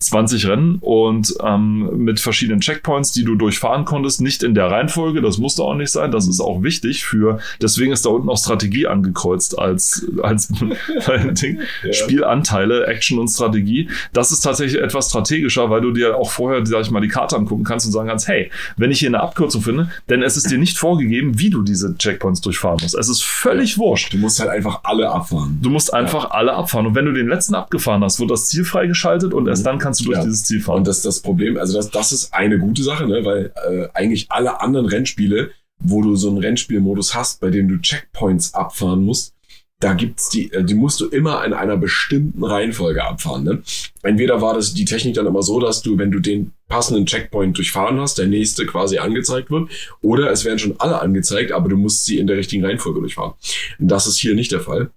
20 0.00 0.48
Rennen 0.48 0.76
und 0.82 1.34
ähm, 1.42 2.04
mit 2.04 2.20
verschiedenen 2.20 2.60
Checkpoints, 2.60 3.12
die 3.12 3.24
du 3.24 3.36
durchfahren 3.36 3.86
konntest. 3.86 4.20
Nicht 4.20 4.42
in 4.42 4.54
der 4.54 4.70
Reihenfolge, 4.70 5.22
das 5.22 5.38
musste 5.38 5.62
auch 5.62 5.74
nicht 5.74 5.90
sein. 5.90 6.10
Das 6.10 6.28
ist 6.28 6.40
auch 6.40 6.62
wichtig 6.62 7.06
für, 7.06 7.38
deswegen 7.62 7.92
ist 7.92 8.04
da 8.04 8.10
unten 8.10 8.28
auch 8.28 8.36
Strategie 8.36 8.86
angekreuzt 8.86 9.58
als, 9.58 10.06
als 10.22 10.48
Ding. 11.40 11.60
Ja. 11.84 11.92
Spielanteile, 11.94 12.86
Action 12.86 13.18
und 13.18 13.28
Strategie. 13.28 13.88
Das 14.12 14.30
ist 14.30 14.40
tatsächlich 14.40 14.82
etwas 14.82 15.08
strategischer, 15.08 15.70
weil 15.70 15.80
du 15.80 15.92
dir 15.92 16.18
auch 16.18 16.30
vorher, 16.30 16.66
sag 16.66 16.82
ich 16.82 16.90
mal, 16.90 17.00
die 17.00 17.08
Karte 17.08 17.36
angucken 17.36 17.64
kannst 17.64 17.86
und 17.86 17.92
sagen 17.92 18.08
kannst, 18.10 18.28
hey, 18.28 18.41
wenn 18.76 18.90
ich 18.90 19.00
hier 19.00 19.08
eine 19.08 19.20
Abkürzung 19.20 19.62
finde, 19.62 19.90
denn 20.08 20.22
es 20.22 20.36
ist 20.36 20.50
dir 20.50 20.58
nicht 20.58 20.78
vorgegeben, 20.78 21.38
wie 21.38 21.50
du 21.50 21.62
diese 21.62 21.96
Checkpoints 21.96 22.40
durchfahren 22.40 22.78
musst. 22.82 22.94
Es 22.94 23.08
ist 23.08 23.22
völlig 23.22 23.78
wurscht. 23.78 24.12
Du 24.12 24.18
musst 24.18 24.40
halt 24.40 24.50
einfach 24.50 24.80
alle 24.84 25.10
abfahren. 25.10 25.58
Du 25.62 25.70
musst 25.70 25.92
einfach 25.92 26.24
ja. 26.24 26.30
alle 26.30 26.54
abfahren. 26.54 26.86
Und 26.86 26.94
wenn 26.94 27.04
du 27.04 27.12
den 27.12 27.28
letzten 27.28 27.54
abgefahren 27.54 28.02
hast, 28.02 28.20
wird 28.20 28.30
das 28.30 28.46
Ziel 28.46 28.64
freigeschaltet 28.64 29.34
und 29.34 29.48
erst 29.48 29.66
dann 29.66 29.78
kannst 29.78 30.00
du 30.00 30.04
durch 30.06 30.18
ja. 30.18 30.24
dieses 30.24 30.44
Ziel 30.44 30.60
fahren. 30.60 30.78
Und 30.78 30.86
das 30.86 30.98
ist 30.98 31.06
das 31.06 31.20
Problem, 31.20 31.56
also 31.56 31.74
das, 31.74 31.90
das 31.90 32.12
ist 32.12 32.34
eine 32.34 32.58
gute 32.58 32.82
Sache, 32.82 33.06
ne? 33.06 33.24
weil 33.24 33.52
äh, 33.68 33.88
eigentlich 33.94 34.26
alle 34.30 34.60
anderen 34.60 34.86
Rennspiele, 34.86 35.50
wo 35.78 36.02
du 36.02 36.16
so 36.16 36.28
einen 36.28 36.38
Rennspielmodus 36.38 37.14
hast, 37.14 37.40
bei 37.40 37.50
dem 37.50 37.68
du 37.68 37.78
Checkpoints 37.78 38.54
abfahren 38.54 39.04
musst, 39.04 39.34
da 39.82 39.94
gibt's 39.94 40.28
die, 40.28 40.52
äh, 40.52 40.62
die 40.62 40.74
musst 40.74 41.00
du 41.00 41.08
immer 41.08 41.44
in 41.44 41.52
einer 41.52 41.76
bestimmten 41.76 42.44
Reihenfolge 42.44 43.02
abfahren. 43.04 43.42
Ne? 43.44 43.62
Entweder 44.02 44.40
war 44.40 44.54
das 44.54 44.74
die 44.74 44.84
Technik 44.84 45.14
dann 45.14 45.26
immer 45.26 45.42
so, 45.42 45.58
dass 45.60 45.82
du, 45.82 45.98
wenn 45.98 46.12
du 46.12 46.20
den 46.20 46.52
passenden 46.68 47.04
Checkpoint 47.04 47.56
durchfahren 47.58 48.00
hast, 48.00 48.18
der 48.18 48.26
nächste 48.28 48.64
quasi 48.64 48.98
angezeigt 48.98 49.50
wird, 49.50 49.70
oder 50.00 50.30
es 50.30 50.44
werden 50.44 50.58
schon 50.60 50.76
alle 50.78 51.00
angezeigt, 51.00 51.50
aber 51.52 51.68
du 51.68 51.76
musst 51.76 52.06
sie 52.06 52.18
in 52.18 52.26
der 52.28 52.36
richtigen 52.36 52.64
Reihenfolge 52.64 53.00
durchfahren. 53.00 53.34
Und 53.80 53.88
das 53.88 54.06
ist 54.06 54.18
hier 54.18 54.34
nicht 54.34 54.52
der 54.52 54.60
Fall. 54.60 54.90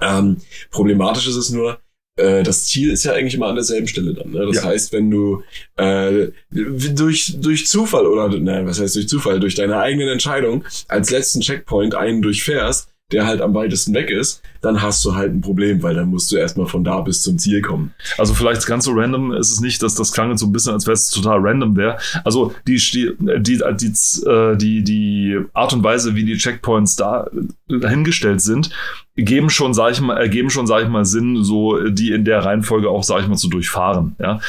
Ähm, 0.00 0.38
problematisch 0.70 1.28
ist 1.28 1.36
es 1.36 1.50
nur, 1.50 1.78
äh, 2.16 2.42
das 2.42 2.66
Ziel 2.66 2.90
ist 2.90 3.04
ja 3.04 3.12
eigentlich 3.12 3.34
immer 3.34 3.46
an 3.46 3.54
derselben 3.54 3.86
Stelle 3.86 4.14
dann. 4.14 4.32
Ne? 4.32 4.46
Das 4.46 4.56
Ja. 4.56 4.64
heißt, 4.64 4.92
wenn 4.92 5.10
du 5.10 5.42
äh, 5.76 6.28
durch, 6.50 7.36
durch 7.40 7.66
Zufall 7.68 8.06
oder, 8.06 8.28
ne, 8.28 8.62
was 8.64 8.80
heißt 8.80 8.96
durch 8.96 9.08
Zufall, 9.08 9.38
durch 9.38 9.54
deine 9.54 9.78
eigenen 9.78 10.08
Entscheidung 10.08 10.64
als 10.88 11.10
letzten 11.10 11.40
Checkpoint 11.40 11.94
einen 11.94 12.20
durchfährst, 12.22 12.88
der 13.10 13.26
halt 13.26 13.40
am 13.40 13.54
weitesten 13.54 13.94
weg 13.94 14.10
ist, 14.10 14.42
dann 14.60 14.82
hast 14.82 15.02
du 15.02 15.14
halt 15.14 15.32
ein 15.32 15.40
Problem, 15.40 15.82
weil 15.82 15.94
dann 15.94 16.10
musst 16.10 16.30
du 16.30 16.36
erstmal 16.36 16.66
von 16.66 16.84
da 16.84 17.00
bis 17.00 17.22
zum 17.22 17.38
Ziel 17.38 17.62
kommen. 17.62 17.94
Also 18.18 18.34
vielleicht 18.34 18.66
ganz 18.66 18.84
so 18.84 18.92
random 18.92 19.32
ist 19.32 19.50
es 19.50 19.60
nicht, 19.60 19.82
dass 19.82 19.94
das 19.94 20.12
klang 20.12 20.28
jetzt 20.30 20.40
so 20.40 20.46
ein 20.46 20.52
bisschen, 20.52 20.74
als 20.74 20.86
wäre 20.86 20.92
es 20.92 21.08
total 21.08 21.38
random 21.40 21.74
wäre. 21.74 21.96
Also 22.24 22.52
die, 22.66 22.76
die, 22.76 23.12
die, 23.18 23.62
die, 23.76 24.28
äh, 24.28 24.56
die, 24.56 24.84
die 24.84 25.40
Art 25.54 25.72
und 25.72 25.82
Weise, 25.82 26.16
wie 26.16 26.24
die 26.24 26.36
Checkpoints 26.36 26.96
da 26.96 27.30
äh, 27.70 27.78
dahingestellt 27.78 28.42
sind, 28.42 28.68
geben 29.16 29.48
schon, 29.48 29.72
sag 29.72 29.92
ich 29.92 30.00
mal, 30.02 30.18
ergeben 30.18 30.50
schon, 30.50 30.66
sag 30.66 30.82
ich 30.82 30.88
mal, 30.88 31.06
Sinn, 31.06 31.42
so 31.42 31.88
die 31.88 32.12
in 32.12 32.26
der 32.26 32.44
Reihenfolge 32.44 32.90
auch, 32.90 33.04
sag 33.04 33.22
ich 33.22 33.28
mal, 33.28 33.36
zu 33.36 33.48
durchfahren. 33.48 34.16
Ja. 34.18 34.40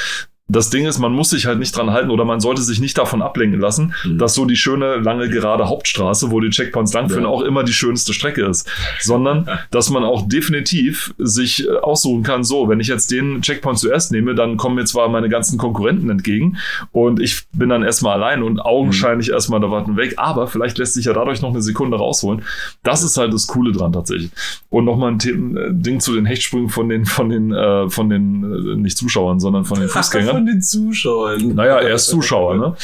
Das 0.50 0.70
Ding 0.70 0.86
ist, 0.86 1.00
man 1.00 1.14
muss 1.14 1.30
sich 1.30 1.45
halt 1.45 1.60
nicht 1.60 1.76
dran 1.78 1.91
halten 1.91 2.10
oder 2.10 2.26
man 2.26 2.39
sollte 2.39 2.62
sich 2.62 2.80
nicht 2.82 2.97
davon 2.97 3.22
ablenken 3.22 3.60
lassen, 3.60 3.93
Mhm. 4.04 4.18
dass 4.18 4.34
so 4.34 4.45
die 4.45 4.56
schöne, 4.56 4.97
lange, 4.97 5.30
gerade 5.30 5.70
Hauptstraße, 5.70 6.32
wo 6.32 6.39
die 6.39 6.50
Checkpoints 6.50 6.93
langführen, 6.93 7.24
Ja. 7.24 7.30
auch 7.30 7.41
immer 7.41 7.64
die 7.64 7.72
schönste 7.74 8.14
Strecke 8.14 8.45
ist. 8.45 8.68
Sondern, 9.00 9.47
dass 9.72 9.89
man 9.89 10.04
auch 10.04 10.28
definitiv 10.28 11.14
sich 11.18 11.68
äh, 11.68 11.72
aussuchen 11.78 12.24
kann, 12.24 12.43
so, 12.43 12.68
wenn 12.68 12.80
ich 12.80 12.88
jetzt 12.88 13.12
den 13.12 13.41
Checkpoint 13.41 13.78
zuerst 13.80 14.12
nehme, 14.12 14.36
dann 14.36 14.58
kommen 14.58 14.76
mir 14.76 14.86
zwar 14.86 15.08
meine 15.10 15.30
ganzen 15.30 15.58
Konkurrenten 15.58 16.10
entgegen 16.10 16.58
und 16.91 17.20
ich 17.20 17.43
bin 17.54 17.70
dann 17.70 17.84
erstmal 17.84 18.16
allein 18.16 18.41
und 18.43 18.60
augenscheinlich 18.60 19.30
erstmal 19.30 19.60
da 19.60 19.70
warten 19.72 19.97
weg, 19.97 20.16
aber 20.18 20.47
vielleicht 20.47 20.78
lässt 20.80 20.95
sich 20.95 21.06
ja 21.06 21.14
dadurch 21.14 21.41
noch 21.41 21.50
eine 21.52 21.62
Sekunde 21.62 21.97
rausholen. 21.97 22.41
Das 22.84 23.04
ist 23.04 23.18
halt 23.18 23.34
das 23.34 23.47
Coole 23.47 23.72
dran 23.72 23.91
tatsächlich. 23.93 24.32
Und 24.70 24.86
nochmal 24.86 25.12
ein 25.12 25.20
äh, 25.58 25.68
Ding 25.72 26.00
zu 26.00 26.14
den 26.16 26.26
Hechtsprüngen 26.26 26.70
von 26.70 26.89
den, 26.89 27.06
von 27.06 27.30
den, 27.30 27.52
äh, 27.54 27.89
von 27.89 28.10
den, 28.10 28.43
äh, 28.43 28.76
nicht 28.76 28.97
Zuschauern, 28.97 29.39
sondern 29.39 29.66
von 29.66 29.80
den 29.80 29.89
Fußgängern. 29.89 30.38
Von 30.39 30.45
den 30.45 30.61
Zuschauern. 30.61 31.55
Naja, 31.55 31.79
er 31.79 31.95
ist 31.95 32.05
Zuschauer, 32.09 32.55
ne? 32.55 32.75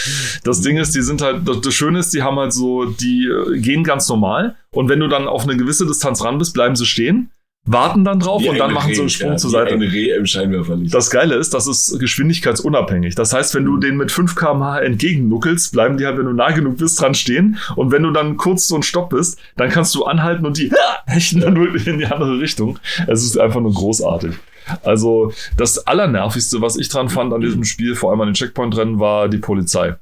Das 0.44 0.62
Ding 0.62 0.78
ist, 0.78 0.96
die 0.96 1.02
sind 1.02 1.22
halt, 1.22 1.42
das, 1.46 1.74
Schöne 1.74 2.00
ist, 2.00 2.14
die 2.14 2.24
haben 2.24 2.38
halt 2.38 2.54
so, 2.54 2.86
die 2.86 3.28
äh, 3.28 3.60
gehen 3.60 3.84
ganz 3.84 4.08
normal 4.10 4.56
und 4.72 4.90
wenn 4.90 5.00
du 5.00 5.08
dann 5.08 5.28
auf 5.28 5.44
eine 5.44 5.58
gewisse 5.58 5.86
Distanz 5.86 6.24
ran 6.24 6.38
bist, 6.38 6.54
bleiben 6.54 6.76
sie 6.76 6.86
stehen, 6.86 7.30
warten 7.66 8.04
dann 8.04 8.20
drauf 8.20 8.42
Wie 8.44 8.50
und 8.50 8.60
dann 8.60 8.74
machen 8.74 8.94
sie 8.94 9.00
einen 9.00 9.10
Reh, 9.10 9.14
Sprung 9.14 9.32
ja, 9.32 9.38
zur 9.38 9.50
Seite. 9.50 9.74
Ein 9.74 9.82
Reh 9.82 10.16
im 10.16 10.26
Scheinwerferlicht. 10.26 10.94
Das 10.94 11.10
Geile 11.10 11.36
ist, 11.36 11.54
das 11.54 11.68
ist 11.68 12.00
geschwindigkeitsunabhängig. 12.00 13.16
Das 13.16 13.34
heißt, 13.34 13.56
wenn 13.56 13.66
du 13.66 13.78
den 13.78 13.98
mit 13.98 14.12
5 14.12 14.36
km/h 14.36 14.82
entgegennuckelst, 14.82 15.72
bleiben 15.72 15.98
die 15.98 16.06
halt, 16.06 16.18
wenn 16.18 16.26
du 16.26 16.34
nah 16.34 16.52
genug 16.52 16.78
bist, 16.78 17.02
dran 17.02 17.16
stehen. 17.16 17.58
Und 17.76 17.92
wenn 17.92 18.04
du 18.04 18.12
dann 18.12 18.38
kurz 18.38 18.68
so 18.68 18.76
ein 18.76 18.84
Stopp 18.84 19.10
bist, 19.10 19.40
dann 19.58 19.70
kannst 19.70 19.96
du 19.96 20.06
anhalten 20.06 20.46
und 20.46 20.58
die 20.58 20.72
hechten 21.08 21.42
dann 21.42 21.56
wirklich 21.56 21.88
in 21.88 21.98
die 21.98 22.06
andere 22.06 22.40
Richtung. 22.40 22.80
Es 23.08 23.24
ist 23.24 23.38
einfach 23.38 23.62
nur 23.62 23.74
großartig. 23.74 24.36
Also 24.84 25.32
das 25.58 25.86
Allernervigste, 25.88 26.62
was 26.62 26.78
ich 26.78 26.90
dran 26.90 27.10
fand 27.10 27.34
an 27.34 27.42
diesem 27.42 27.64
Spiel, 27.64 27.96
vor 27.96 28.12
allem 28.12 28.22
an 28.22 28.28
den 28.30 28.34
Checkpoint-Rennen, 28.34 29.00
war 29.00 29.30
die 29.30 29.38
Polizei. 29.38 29.96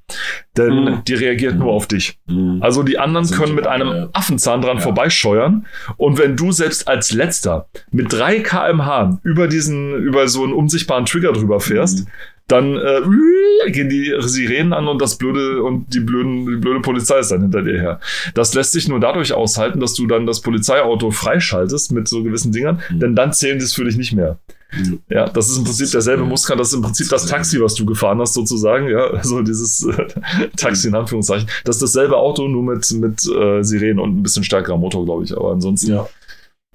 Denn 0.57 0.83
Mhm. 0.83 1.03
die 1.07 1.13
reagiert 1.15 1.55
nur 1.57 1.71
auf 1.71 1.87
dich. 1.87 2.17
Mhm. 2.27 2.59
Also 2.61 2.83
die 2.83 2.97
anderen 2.99 3.29
können 3.29 3.47
die 3.49 3.53
mit 3.53 3.67
einem 3.67 3.87
ja. 3.87 4.09
Affenzahn 4.13 4.61
dran 4.61 4.77
Ja. 4.77 4.83
vorbeischeuern. 4.83 5.65
Und 5.97 6.17
wenn 6.17 6.35
du 6.35 6.51
selbst 6.51 6.87
als 6.87 7.11
letzter 7.11 7.67
mit 7.91 8.11
3 8.13 8.39
kmh 8.39 9.19
über 9.23 9.47
diesen, 9.47 9.93
über 9.95 10.27
so 10.27 10.43
einen 10.43 10.53
unsichtbaren 10.53 11.05
Trigger 11.05 11.33
drüber 11.33 11.59
fährst, 11.59 12.01
Mhm. 12.05 12.07
Dann 12.53 12.75
äh, 12.77 13.71
gehen 13.71 13.89
die 13.89 14.13
Sirenen 14.19 14.71
an 14.73 14.87
und 14.87 15.01
das 15.01 15.17
blöde 15.17 15.61
und 15.63 15.93
die 15.93 15.99
blöden, 15.99 16.45
die 16.47 16.55
blöde 16.57 16.79
Polizei 16.81 17.19
ist 17.19 17.31
dann 17.31 17.41
hinter 17.41 17.61
dir 17.63 17.79
her. 17.79 17.99
Das 18.33 18.53
lässt 18.53 18.71
sich 18.71 18.87
nur 18.87 18.99
dadurch 18.99 19.33
aushalten, 19.33 19.79
dass 19.79 19.93
du 19.93 20.07
dann 20.07 20.25
das 20.25 20.41
Polizeiauto 20.41 21.11
freischaltest 21.11 21.91
mit 21.91 22.07
so 22.07 22.23
gewissen 22.23 22.51
Dingern, 22.51 22.81
Mhm. 22.89 22.99
denn 22.99 23.15
dann 23.15 23.33
zählen 23.33 23.59
die 23.59 23.65
es 23.65 23.73
für 23.73 23.83
dich 23.85 23.97
nicht 23.97 24.13
mehr. 24.13 24.37
Mhm. 24.75 24.99
Ja, 25.09 25.29
das 25.29 25.49
ist 25.49 25.57
im 25.57 25.65
Prinzip 25.65 25.91
derselbe 25.91 26.23
Muster, 26.23 26.55
das 26.55 26.69
ist 26.69 26.73
im 26.73 26.81
Prinzip 26.81 27.07
das 27.09 27.25
Taxi, 27.27 27.61
was 27.61 27.75
du 27.75 27.85
gefahren 27.85 28.19
hast, 28.19 28.33
sozusagen. 28.33 28.87
Ja, 28.89 29.05
also 29.11 29.41
dieses 29.43 29.85
äh, 29.85 30.07
Taxi 30.57 30.87
in 30.87 30.95
Anführungszeichen. 30.95 31.47
Das 31.63 31.75
ist 31.75 31.81
dasselbe 31.83 32.17
Auto, 32.17 32.47
nur 32.47 32.63
mit, 32.63 32.89
mit 32.93 33.23
äh, 33.27 33.61
Sirenen 33.63 33.99
und 33.99 34.17
ein 34.17 34.23
bisschen 34.23 34.43
stärkerer 34.43 34.77
Motor, 34.77 35.05
glaube 35.05 35.23
ich. 35.25 35.35
Aber 35.37 35.51
ansonsten 35.51 35.91
Ja. 35.91 36.07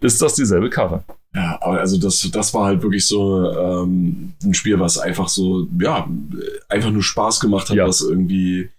ist 0.00 0.22
das 0.22 0.34
dieselbe 0.34 0.70
Karre. 0.70 1.02
Ja, 1.34 1.58
aber 1.60 1.80
also 1.80 1.98
das, 1.98 2.28
das 2.32 2.54
war 2.54 2.64
halt 2.64 2.82
wirklich 2.82 3.06
so 3.06 3.50
ähm, 3.50 4.32
ein 4.42 4.54
Spiel, 4.54 4.80
was 4.80 4.98
einfach 4.98 5.28
so, 5.28 5.66
ja, 5.80 6.08
einfach 6.68 6.90
nur 6.90 7.02
Spaß 7.02 7.40
gemacht 7.40 7.68
hat, 7.68 7.76
Ja. 7.76 7.86
was 7.86 8.00
irgendwie 8.00 8.70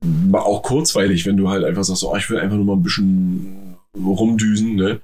war 0.00 0.44
auch 0.46 0.62
kurzweilig, 0.62 1.26
wenn 1.26 1.36
du 1.36 1.48
halt 1.48 1.64
einfach 1.64 1.82
sagst, 1.82 2.04
oh, 2.04 2.14
ich 2.16 2.30
will 2.30 2.38
einfach 2.38 2.56
nur 2.56 2.64
mal 2.66 2.74
ein 2.76 2.82
bisschen 2.84 3.76
rumdüsen, 3.96 4.76
ne? 4.76 5.00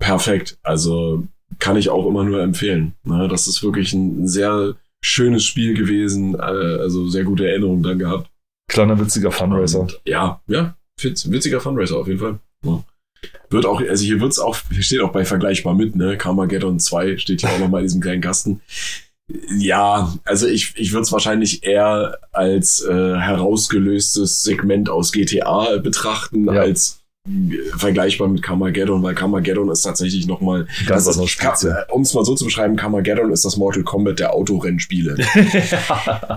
Perfekt. 0.00 0.58
Also 0.64 1.24
kann 1.60 1.76
ich 1.76 1.88
auch 1.88 2.06
immer 2.06 2.24
nur 2.24 2.42
empfehlen. 2.42 2.94
Ne? 3.04 3.28
Das 3.28 3.46
ist 3.46 3.62
wirklich 3.62 3.92
ein 3.92 4.26
sehr 4.26 4.74
schönes 5.04 5.44
Spiel 5.44 5.74
gewesen, 5.74 6.34
äh, 6.34 6.38
also 6.38 7.08
sehr 7.08 7.22
gute 7.24 7.46
Erinnerungen 7.48 7.82
dann 7.84 7.98
gehabt. 8.00 8.28
Kleiner 8.68 8.98
witziger 8.98 9.30
Funracer. 9.30 9.80
Und, 9.82 10.00
ja, 10.04 10.40
ja, 10.48 10.74
witz, 11.00 11.30
witziger 11.30 11.60
Funracer 11.60 11.98
auf 11.98 12.08
jeden 12.08 12.18
Fall. 12.18 12.38
Ja. 12.64 12.82
Wird 13.50 13.66
auch, 13.66 13.80
also 13.80 14.04
hier 14.04 14.20
wird's 14.20 14.38
auch, 14.38 14.56
hier 14.70 14.82
steht 14.82 15.00
auch 15.00 15.12
bei 15.12 15.24
vergleichbar 15.24 15.74
mit, 15.74 15.96
ne? 15.96 16.16
Carmageddon 16.16 16.78
2 16.80 17.18
steht 17.18 17.40
hier 17.40 17.50
auch 17.50 17.58
nochmal 17.58 17.80
in 17.82 17.86
diesem 17.86 18.00
kleinen 18.00 18.20
Kasten. 18.22 18.60
Ja, 19.58 20.12
also 20.24 20.46
ich, 20.46 20.74
ich 20.76 20.92
würde 20.92 21.02
es 21.02 21.12
wahrscheinlich 21.12 21.64
eher 21.64 22.18
als 22.32 22.82
äh, 22.82 22.92
herausgelöstes 23.16 24.42
Segment 24.42 24.90
aus 24.90 25.12
GTA 25.12 25.78
betrachten, 25.78 26.44
Ja. 26.46 26.60
als 26.60 27.00
äh, 27.26 27.56
vergleichbar 27.76 28.28
mit 28.28 28.42
Carmageddon, 28.42 29.02
weil 29.02 29.14
Carmageddon 29.14 29.70
ist 29.70 29.80
tatsächlich 29.80 30.26
nochmal, 30.26 30.66
das 30.86 31.06
ist, 31.06 31.16
um 31.90 32.02
es 32.02 32.12
mal 32.12 32.24
so 32.24 32.34
zu 32.34 32.44
beschreiben, 32.44 32.76
Carmageddon 32.76 33.32
ist 33.32 33.46
das 33.46 33.56
Mortal 33.56 33.82
Kombat 33.82 34.18
der 34.18 34.34
Autorennspiele. 34.34 35.16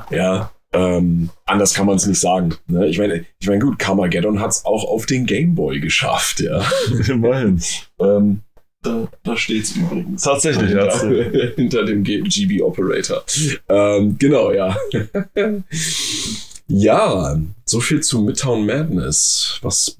Ja, 0.10 0.52
ähm, 0.74 1.30
anders 1.46 1.74
kann 1.74 1.86
man 1.86 1.96
es 1.96 2.06
nicht 2.06 2.20
sagen. 2.20 2.56
Ne? 2.68 2.88
Ich 2.88 2.98
meine, 2.98 3.26
ich 3.40 3.48
meine, 3.48 3.60
gut, 3.60 3.80
Carmageddon 3.80 4.40
hat 4.40 4.52
es 4.52 4.66
auch 4.66 4.84
auf 4.84 5.06
den 5.06 5.26
Gameboy 5.26 5.80
geschafft, 5.80 6.40
ja. 6.42 6.62
Immerhin. 7.08 7.62
ähm, 8.00 8.42
da, 8.84 9.08
da 9.24 9.36
steht's 9.36 9.76
übrigens. 9.76 10.22
Tatsächlich, 10.24 10.72
ja. 10.72 11.00
hinter, 11.00 11.52
hinter 11.56 11.86
dem 11.86 12.04
GB 12.04 12.62
Operator. 12.62 13.24
Ähm, 13.70 14.18
genau, 14.18 14.52
ja. 14.52 14.76
ja, 16.68 17.40
so 17.70 17.80
viel 17.82 18.00
zu 18.02 18.22
Midtown 18.22 18.66
Madness. 18.66 19.60
Was, 19.62 19.96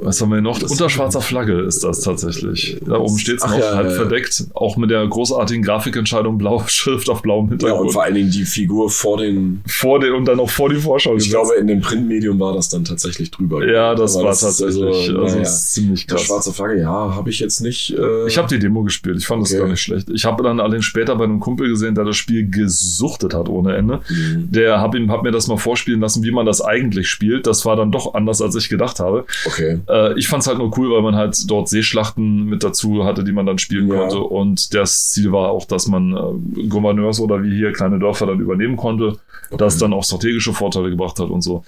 Was 0.00 0.20
haben 0.20 0.30
wir 0.32 0.40
noch? 0.40 0.58
Das- 0.58 0.70
Unter 0.72 0.88
schwarzer 0.88 1.20
Flagge 1.20 1.60
ist 1.60 1.84
das 1.84 2.00
tatsächlich. 2.00 2.78
Da 2.86 2.96
oben 2.98 3.18
steht 3.18 3.36
es 3.38 3.44
noch, 3.44 3.58
ja, 3.58 3.76
halb 3.76 3.90
ja. 3.90 3.94
verdeckt. 3.94 4.44
Auch 4.54 4.76
mit 4.76 4.90
der 4.90 5.06
großartigen 5.06 5.62
Grafikentscheidung, 5.62 6.38
blaue 6.38 6.64
Schrift 6.68 7.08
auf 7.10 7.22
blauem 7.22 7.46
ja, 7.48 7.52
und 7.52 7.60
Hintergrund. 7.60 7.92
vor 7.92 8.02
allen 8.04 8.14
Dingen 8.14 8.30
die 8.30 8.44
Figur 8.44 8.88
vor 8.90 9.18
den. 9.18 9.62
vor 9.66 10.00
den 10.00 10.12
und 10.14 10.24
dann 10.24 10.38
noch 10.38 10.48
vor 10.50 10.70
die 10.70 10.76
Vorschau 10.76 11.10
Ich 11.12 11.24
gesetzt. 11.24 11.32
glaube, 11.34 11.54
in 11.60 11.66
dem 11.66 11.80
Printmedium 11.80 12.40
war 12.40 12.54
das 12.54 12.70
dann 12.70 12.84
tatsächlich 12.84 13.30
drüber. 13.30 13.66
ja, 13.70 13.94
das 13.94 14.16
Aber 14.16 14.24
war 14.26 14.32
ist 14.32 14.40
tatsächlich 14.40 14.82
Also, 14.84 15.20
also, 15.20 15.38
das 15.38 15.72
ziemlich 15.72 16.06
krass. 16.06 16.22
schwarze 16.22 16.52
Flagge, 16.54 16.80
ja, 16.80 17.14
habe 17.14 17.28
ich 17.28 17.38
jetzt 17.40 17.60
nicht. 17.60 17.90
Äh, 17.98 18.26
Ich 18.26 18.38
habe 18.38 18.48
die 18.48 18.58
Demo 18.58 18.82
gespielt. 18.82 19.18
Ich 19.18 19.26
fand 19.26 19.42
das 19.42 19.50
Okay. 19.52 19.60
gar 19.60 19.68
nicht 19.68 19.80
schlecht. 19.82 20.08
Ich 20.10 20.24
habe 20.24 20.42
dann 20.42 20.58
allerdings 20.58 20.86
später 20.86 21.16
bei 21.16 21.24
einem 21.24 21.40
Kumpel 21.40 21.68
gesehen, 21.68 21.94
der 21.94 22.04
das 22.04 22.16
Spiel 22.16 22.48
gesuchtet 22.48 23.34
hat 23.34 23.48
ohne 23.48 23.76
Ende. 23.76 24.00
Mhm. 24.08 24.50
Der 24.50 24.82
ihm 24.94 25.10
hab 25.10 25.22
mir 25.22 25.30
das 25.32 25.48
mal 25.48 25.56
vorspielen 25.56 26.00
lassen, 26.00 26.22
wie 26.22 26.30
man 26.30 26.46
das 26.46 26.60
eigentlich 26.60 26.93
spielt. 27.02 27.48
Das 27.48 27.66
war 27.66 27.74
dann 27.74 27.90
doch 27.90 28.14
anders, 28.14 28.40
als 28.40 28.54
ich 28.54 28.68
gedacht 28.68 29.00
habe. 29.00 29.24
Okay. 29.46 29.80
Äh, 29.88 30.16
ich 30.18 30.28
fand's 30.28 30.46
halt 30.46 30.58
nur 30.58 30.76
cool, 30.78 30.92
weil 30.92 31.02
man 31.02 31.16
halt 31.16 31.36
dort 31.50 31.68
Seeschlachten 31.68 32.44
mit 32.44 32.62
dazu 32.62 33.04
hatte, 33.04 33.24
die 33.24 33.32
man 33.32 33.46
dann 33.46 33.58
spielen 33.58 33.88
Ja. 33.88 33.96
konnte. 33.96 34.20
Und 34.20 34.72
das 34.74 35.10
Ziel 35.10 35.32
war 35.32 35.50
auch, 35.50 35.64
dass 35.64 35.88
man 35.88 36.16
äh, 36.16 36.62
Gouverneurs 36.68 37.18
oder 37.18 37.42
wie 37.42 37.54
hier 37.56 37.72
kleine 37.72 37.98
Dörfer 37.98 38.26
dann 38.26 38.38
übernehmen 38.38 38.76
konnte. 38.76 39.18
Das 39.58 39.78
dann 39.78 39.92
auch 39.92 40.04
strategische 40.04 40.52
Vorteile 40.52 40.90
gebracht 40.90 41.18
hat 41.20 41.28
und 41.30 41.42
so. 41.42 41.64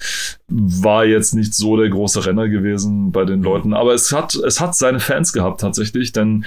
War 0.49 1.05
jetzt 1.05 1.35
nicht 1.35 1.55
so 1.55 1.77
der 1.77 1.89
große 1.89 2.25
Renner 2.27 2.49
gewesen 2.49 3.13
bei 3.13 3.25
den 3.25 3.43
Leuten, 3.43 3.75
aber 3.75 3.95
es 3.95 4.13
hat, 4.13 4.35
es 4.35 4.61
hat 4.61 4.75
seine 4.75 4.99
Fans 5.01 5.33
gehabt 5.33 5.61
tatsächlich, 5.61 6.13
denn 6.13 6.45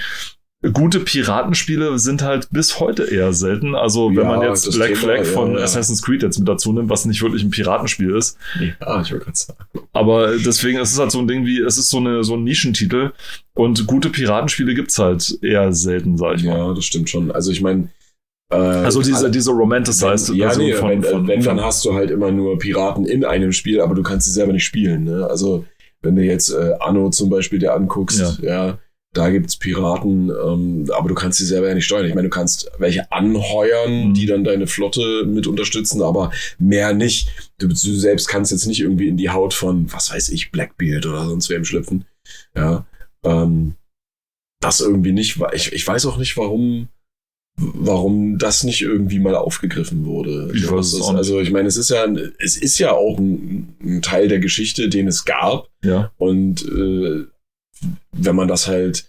gute 0.74 1.00
Piratenspiele 1.00 1.98
sind 1.98 2.22
halt 2.22 2.48
bis 2.50 2.80
heute 2.80 3.04
eher 3.04 3.32
selten. 3.32 3.74
Also 3.74 4.10
wenn 4.10 4.16
Ja, 4.16 4.36
man 4.36 4.42
jetzt 4.42 4.70
Black 4.72 4.88
Thema, 4.88 5.00
Flag 5.00 5.18
ja, 5.18 5.24
von 5.24 5.52
ja. 5.56 5.64
Assassin's 5.64 6.02
Creed 6.02 6.22
jetzt 6.22 6.38
mit 6.38 6.46
dazu 6.48 6.72
nimmt, 6.72 6.90
was 6.90 7.06
nicht 7.06 7.22
wirklich 7.22 7.42
ein 7.42 7.50
Piratenspiel 7.50 8.14
ist, 8.14 8.36
Ja, 8.60 9.00
ich 9.00 9.10
wollte 9.10 9.24
gerade 9.24 9.36
sagen. 9.38 9.58
aber 9.92 10.36
deswegen 10.36 10.78
ist 10.78 10.92
es 10.92 10.98
halt 10.98 11.12
so 11.12 11.18
ein 11.18 11.28
Ding 11.28 11.46
wie, 11.46 11.60
es 11.60 11.78
ist 11.78 11.88
so, 11.88 11.96
eine, 11.96 12.22
so 12.24 12.34
ein 12.34 12.44
Nischentitel 12.44 13.12
und 13.54 13.86
gute 13.86 14.10
Piratenspiele 14.10 14.74
gibt's 14.74 14.98
halt 14.98 15.38
eher 15.42 15.72
selten, 15.72 16.18
sag 16.18 16.36
ich 16.36 16.44
mal. 16.44 16.58
Ja, 16.58 16.74
das 16.74 16.84
stimmt 16.84 17.08
schon. 17.08 17.30
Also 17.30 17.50
ich 17.52 17.62
meine. 17.62 17.88
Äh, 18.52 18.56
Also 18.56 19.00
diese, 19.00 19.16
alle- 19.16 19.30
diese 19.30 19.52
romanticized 19.52 20.34
ja, 20.34 20.48
Version 20.48 20.66
nee, 20.66 20.74
von, 20.74 20.88
wenn, 20.90 21.02
von, 21.04 21.28
wenn 21.28 21.42
dann 21.42 21.60
hast 21.62 21.84
du 21.86 21.94
halt 21.94 22.10
immer 22.10 22.30
nur 22.32 22.58
Piraten 22.58 23.06
in 23.06 23.24
einem 23.24 23.52
Spiel, 23.52 23.80
aber 23.80 23.94
du 23.94 24.02
kannst 24.02 24.26
sie 24.26 24.32
selber 24.32 24.52
nicht 24.52 24.64
spielen. 24.64 25.04
Ne? 25.04 25.26
Also 25.26 25.64
wenn 26.02 26.16
du 26.16 26.22
jetzt 26.22 26.50
äh, 26.50 26.72
Anno 26.80 27.08
zum 27.10 27.30
Beispiel 27.30 27.58
dir 27.60 27.72
anguckst, 27.74 28.40
ja, 28.42 28.78
da 29.12 29.28
gibt's 29.30 29.56
Piraten, 29.56 30.30
ähm, 30.30 30.88
aber 30.92 31.08
du 31.08 31.14
kannst 31.16 31.38
sie 31.38 31.44
selber 31.44 31.68
ja 31.68 31.74
nicht 31.74 31.84
steuern. 31.84 32.06
Ich 32.06 32.14
meine, 32.14 32.28
du 32.28 32.34
kannst 32.34 32.70
welche 32.78 33.10
anheuern, 33.10 34.08
Mhm. 34.10 34.14
die 34.14 34.26
dann 34.26 34.44
deine 34.44 34.66
Flotte 34.68 35.24
mit 35.26 35.46
unterstützen, 35.48 36.00
aber 36.02 36.30
mehr 36.58 36.92
nicht. 36.94 37.28
Du, 37.58 37.66
du 37.66 37.74
selbst 37.74 38.28
kannst 38.28 38.52
jetzt 38.52 38.66
nicht 38.66 38.80
irgendwie 38.80 39.08
in 39.08 39.16
die 39.16 39.30
Haut 39.30 39.52
von, 39.54 39.92
was 39.92 40.10
weiß 40.12 40.28
ich, 40.28 40.52
Blackbeard 40.52 41.06
oder 41.06 41.24
sonst 41.26 41.50
wem 41.50 41.64
schlüpfen. 41.64 42.04
Ja, 42.56 42.86
ähm, 43.24 43.74
das 44.60 44.80
irgendwie 44.80 45.12
nicht. 45.12 45.40
Ich, 45.54 45.72
ich 45.72 45.86
weiß 45.86 46.06
auch 46.06 46.16
nicht, 46.16 46.36
warum 46.36 46.88
warum 47.58 48.38
das 48.38 48.64
nicht 48.64 48.80
irgendwie 48.80 49.18
mal 49.18 49.34
aufgegriffen 49.34 50.06
wurde. 50.06 50.50
Ich 50.54 50.70
weiß 50.70 50.94
es. 50.94 51.02
Also 51.02 51.40
ich 51.40 51.50
meine, 51.50 51.68
es 51.68 51.76
ist 51.76 51.90
ja, 51.90 52.06
es 52.38 52.56
ist 52.56 52.78
ja 52.78 52.92
auch 52.92 53.18
ein, 53.18 53.74
ein 53.82 54.02
Teil 54.02 54.28
der 54.28 54.38
Geschichte, 54.38 54.88
den 54.88 55.08
es 55.08 55.24
gab. 55.26 55.68
Ja. 55.84 56.10
Und 56.16 56.62
äh, 56.66 57.24
wenn 58.12 58.36
man 58.36 58.48
das 58.48 58.66
halt 58.66 59.06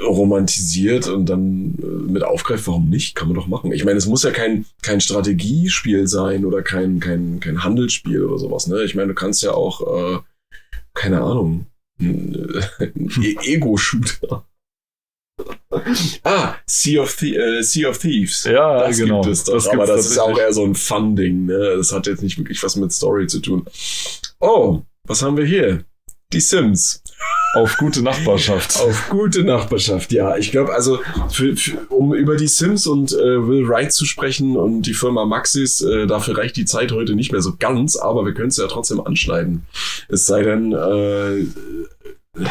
romantisiert 0.00 1.06
und 1.06 1.26
dann 1.26 1.76
äh, 1.80 2.10
mit 2.10 2.24
aufgreift, 2.24 2.66
warum 2.66 2.88
nicht? 2.90 3.14
Kann 3.14 3.28
man 3.28 3.36
doch 3.36 3.46
machen. 3.46 3.72
Ich 3.72 3.84
meine, 3.84 3.98
es 3.98 4.06
muss 4.06 4.24
ja 4.24 4.32
kein, 4.32 4.66
kein 4.82 5.00
Strategiespiel 5.00 6.08
sein 6.08 6.44
oder 6.44 6.62
kein, 6.62 6.98
kein, 6.98 7.38
kein 7.40 7.62
Handelsspiel 7.62 8.24
oder 8.24 8.38
sowas. 8.38 8.66
Ne? 8.66 8.82
Ich 8.82 8.94
meine, 8.94 9.08
du 9.08 9.14
kannst 9.14 9.42
ja 9.42 9.52
auch, 9.52 10.16
äh, 10.16 10.18
keine 10.94 11.22
Ahnung, 11.22 11.66
e- 12.00 13.36
Ego-Shooter. 13.42 14.44
ah, 16.24 16.54
Sea 16.66 17.02
of, 17.02 17.16
Thie 17.16 17.36
äh, 17.36 17.62
sea 17.62 17.88
of 17.88 17.98
Thieves. 17.98 18.44
Ja, 18.44 18.86
das 18.88 18.98
genau. 18.98 19.22
gibt 19.22 19.32
es 19.32 19.44
doch. 19.44 19.54
Das 19.54 19.68
aber 19.68 19.86
das 19.86 20.06
ist 20.06 20.18
auch 20.18 20.36
eher 20.36 20.52
so 20.52 20.64
ein 20.64 20.74
Fun-Ding. 20.74 21.46
Ne? 21.46 21.76
Das 21.76 21.92
hat 21.92 22.08
jetzt 22.08 22.22
nicht 22.22 22.38
wirklich 22.38 22.62
was 22.64 22.74
mit 22.76 22.92
Story 22.92 23.28
zu 23.28 23.40
tun. 23.40 23.64
Oh, 24.40 24.82
was 25.06 25.22
haben 25.22 25.36
wir 25.36 25.44
hier? 25.46 25.84
Die 26.34 26.40
Sims. 26.40 27.00
Auf 27.54 27.76
gute 27.76 28.02
Nachbarschaft. 28.02 28.76
Auf 28.80 29.08
gute 29.08 29.44
Nachbarschaft, 29.44 30.12
ja. 30.12 30.36
Ich 30.36 30.50
glaube, 30.50 30.74
also, 30.74 30.98
für, 31.30 31.56
für, 31.56 31.78
um 31.88 32.12
über 32.12 32.36
die 32.36 32.48
Sims 32.48 32.88
und 32.88 33.12
äh, 33.12 33.46
Will 33.46 33.68
Wright 33.68 33.92
zu 33.92 34.04
sprechen 34.04 34.56
und 34.56 34.82
die 34.82 34.94
Firma 34.94 35.24
Maxis, 35.24 35.80
äh, 35.80 36.08
dafür 36.08 36.36
reicht 36.36 36.56
die 36.56 36.64
Zeit 36.64 36.90
heute 36.90 37.14
nicht 37.14 37.30
mehr 37.30 37.40
so 37.40 37.54
ganz, 37.56 37.94
aber 37.94 38.26
wir 38.26 38.34
können 38.34 38.48
es 38.48 38.56
ja 38.56 38.66
trotzdem 38.66 39.00
anschneiden. 39.00 39.62
Es 40.08 40.26
sei 40.26 40.42
denn, 40.42 40.72
äh, 40.72 41.46
äh, 42.36 42.46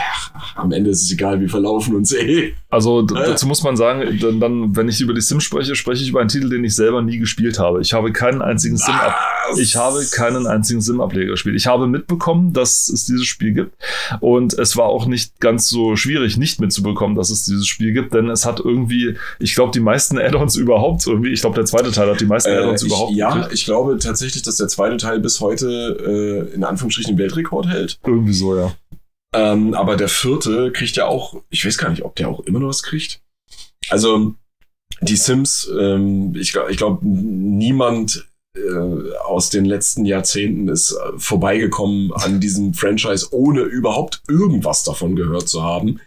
am 0.55 0.71
Ende 0.71 0.89
ist 0.89 1.03
es 1.03 1.11
egal, 1.11 1.39
wir 1.39 1.49
verlaufen 1.49 1.95
uns 1.95 2.13
eh. 2.13 2.53
Also 2.69 3.01
dazu 3.03 3.45
muss 3.47 3.63
man 3.63 3.77
sagen, 3.77 4.17
dann, 4.19 4.39
dann, 4.39 4.75
wenn 4.75 4.89
ich 4.89 4.99
über 5.01 5.13
die 5.13 5.21
Sims 5.21 5.43
spreche, 5.43 5.75
spreche 5.75 6.03
ich 6.03 6.09
über 6.09 6.21
einen 6.21 6.29
Titel, 6.29 6.49
den 6.49 6.63
ich 6.63 6.75
selber 6.75 7.01
nie 7.01 7.17
gespielt 7.19 7.59
habe. 7.59 7.81
Ich 7.81 7.93
habe 7.93 8.11
keinen 8.11 8.41
einzigen 8.41 8.77
Sim? 8.77 8.95
Ich 9.57 9.75
habe 9.75 9.99
keinen 10.11 10.47
einzigen 10.47 10.81
Sim-Ableger 10.81 11.31
gespielt. 11.31 11.55
Ich 11.55 11.67
habe 11.67 11.85
mitbekommen, 11.87 12.53
dass 12.53 12.89
es 12.89 13.05
dieses 13.05 13.25
Spiel 13.25 13.53
gibt. 13.53 13.75
Und 14.21 14.57
es 14.57 14.75
war 14.77 14.85
auch 14.85 15.05
nicht 15.05 15.39
ganz 15.39 15.69
so 15.69 15.95
schwierig, 15.95 16.37
nicht 16.37 16.59
mitzubekommen, 16.59 17.15
dass 17.15 17.29
es 17.29 17.45
dieses 17.45 17.67
Spiel 17.67 17.93
gibt, 17.93 18.13
denn 18.13 18.29
es 18.29 18.45
hat 18.45 18.59
irgendwie, 18.59 19.15
ich 19.39 19.53
glaube, 19.53 19.71
die 19.71 19.79
meisten 19.79 20.17
Add-ons 20.17 20.55
überhaupt 20.55 21.05
irgendwie, 21.05 21.31
ich 21.31 21.41
glaube, 21.41 21.55
der 21.55 21.65
zweite 21.65 21.91
Teil 21.91 22.09
hat 22.09 22.21
die 22.21 22.25
meisten 22.25 22.49
Äh, 22.49 22.57
Add-ons 22.57 22.83
überhaupt 22.83 23.13
ja, 23.13 23.33
gekriegt. 23.33 23.53
ich 23.53 23.65
glaube 23.65 23.97
tatsächlich, 23.99 24.41
dass 24.43 24.55
der 24.55 24.67
zweite 24.67 24.97
Teil 24.97 25.19
bis 25.19 25.39
heute 25.41 26.47
äh, 26.51 26.55
in 26.55 26.63
Anführungsstrichen 26.63 27.15
den 27.15 27.19
Weltrekord 27.19 27.67
hält. 27.67 27.99
Irgendwie 28.05 28.33
so, 28.33 28.55
ja. 28.57 28.73
Ähm, 29.33 29.73
aber 29.73 29.95
der 29.95 30.09
vierte 30.09 30.71
kriegt 30.71 30.95
ja 30.95 31.05
auch, 31.07 31.41
ich 31.49 31.65
weiß 31.65 31.77
gar 31.77 31.89
nicht, 31.89 32.03
ob 32.03 32.15
der 32.15 32.29
auch 32.29 32.41
immer 32.41 32.59
noch 32.59 32.67
was 32.69 32.83
kriegt. 32.83 33.21
Also 33.89 34.33
die 35.01 35.15
Sims, 35.15 35.69
ähm, 35.79 36.35
ich 36.35 36.53
glaube, 36.53 36.71
ich 36.71 36.77
glaub, 36.77 36.99
niemand 37.01 38.25
äh, 38.55 39.15
aus 39.25 39.49
den 39.49 39.65
letzten 39.65 40.05
Jahrzehnten 40.05 40.67
ist 40.67 40.91
äh, 40.91 41.17
vorbeigekommen 41.17 42.13
an 42.13 42.39
diesem 42.39 42.73
Franchise, 42.73 43.27
ohne 43.31 43.61
überhaupt 43.61 44.21
irgendwas 44.27 44.83
davon 44.83 45.15
gehört 45.15 45.49
zu 45.49 45.63
haben. 45.63 45.99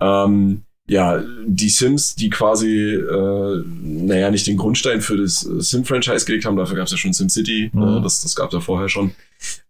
Ähm, 0.00 0.62
ja, 0.88 1.20
die 1.46 1.68
Sims, 1.70 2.14
die 2.14 2.30
quasi, 2.30 2.92
äh, 2.94 3.62
naja, 3.82 4.30
nicht 4.30 4.46
den 4.46 4.56
Grundstein 4.56 5.00
für 5.00 5.16
das 5.16 5.44
äh, 5.44 5.60
Sim-Franchise 5.60 6.26
gelegt 6.26 6.44
haben, 6.44 6.56
dafür 6.56 6.76
gab 6.76 6.86
es 6.86 6.92
ja 6.92 6.98
schon 6.98 7.12
SimCity, 7.12 7.70
Mhm. 7.72 7.82
äh, 7.98 8.02
das, 8.02 8.22
das 8.22 8.36
gab 8.36 8.48
es 8.50 8.54
ja 8.54 8.60
vorher 8.60 8.88
schon 8.88 9.10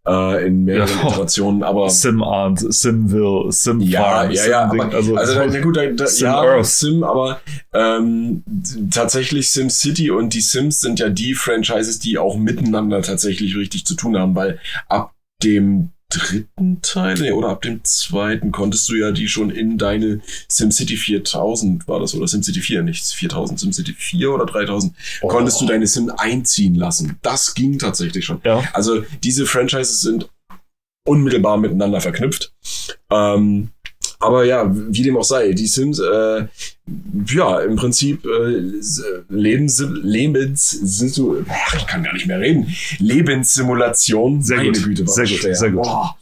äh, 0.06 0.46
in 0.46 0.64
mehreren 0.64 0.98
Ja. 1.02 1.08
Iterationen, 1.08 1.62
aber 1.62 1.90
Sim-Ant, 1.90 2.72
Sim-Ville, 2.72 3.50
Sim-Farm, 3.50 4.30
ja, 4.30 4.30
ja, 4.30 4.46
ja, 4.48 4.70
Sim-Ding, 4.70 4.80
aber, 4.80 4.94
also, 4.94 5.16
also 5.16 5.34
na, 5.34 5.60
gut, 5.60 5.76
da, 5.76 5.86
da, 5.86 6.06
Sim 6.06 6.26
ja, 6.26 6.40
Earth. 6.42 6.66
Sim, 6.66 7.02
aber 7.02 7.40
ähm, 7.72 8.44
tatsächlich 8.90 9.50
Sim 9.50 9.70
City 9.70 10.10
und 10.10 10.34
die 10.34 10.40
Sims 10.40 10.80
sind 10.80 11.00
ja 11.00 11.08
die 11.08 11.34
Franchises, 11.34 11.98
die 11.98 12.18
auch 12.18 12.36
miteinander 12.36 13.02
tatsächlich 13.02 13.56
richtig 13.56 13.84
zu 13.84 13.94
tun 13.94 14.16
haben, 14.16 14.34
weil 14.34 14.60
ab 14.88 15.12
dem 15.42 15.90
dritten 16.08 16.80
Teil 16.82 17.14
nee, 17.18 17.32
oder 17.32 17.48
ab 17.48 17.62
dem 17.62 17.82
zweiten 17.84 18.52
konntest 18.52 18.88
du 18.88 18.94
ja 18.94 19.10
die 19.10 19.26
schon 19.28 19.50
in 19.50 19.76
deine 19.76 20.20
SimCity 20.48 20.96
4000 20.96 21.88
war 21.88 21.98
das 22.00 22.14
oder 22.14 22.28
SimCity 22.28 22.60
4 22.60 22.82
nicht 22.82 23.04
4000 23.04 23.58
SimCity 23.58 23.92
4 23.92 24.30
oder 24.30 24.46
3000 24.46 24.94
Oh. 25.22 25.28
konntest 25.28 25.60
du 25.60 25.66
deine 25.66 25.86
Sim 25.86 26.10
einziehen 26.16 26.74
lassen. 26.74 27.18
Das 27.22 27.54
ging 27.54 27.78
tatsächlich 27.78 28.24
schon. 28.24 28.40
Ja. 28.44 28.62
Also 28.72 29.04
diese 29.24 29.46
Franchises 29.46 30.00
sind 30.00 30.28
unmittelbar 31.06 31.56
miteinander 31.56 32.00
verknüpft. 32.00 32.52
Ähm, 33.10 33.70
aber 34.18 34.44
ja, 34.44 34.70
wie 34.72 35.02
dem 35.02 35.16
auch 35.16 35.24
sei, 35.24 35.52
die 35.52 35.66
Sims, 35.66 35.98
äh, 35.98 36.46
ja, 37.28 37.60
im 37.60 37.76
Prinzip 37.76 38.24
äh, 38.24 38.62
Lebens, 39.28 39.84
Lebens, 40.02 40.72
ich 41.02 41.86
kann 41.86 42.02
gar 42.02 42.12
nicht 42.14 42.26
mehr 42.26 42.40
reden, 42.40 42.74
Lebenssimulation. 42.98 44.42
Sehr 44.42 44.58
Meine 44.58 44.72
gut, 44.72 44.84
Güte, 44.84 45.06
war 45.06 45.14
sehr 45.14 45.26
gut, 45.26 45.56
sehr 45.56 45.70
gut. 45.70 45.82
Boah. 45.82 46.16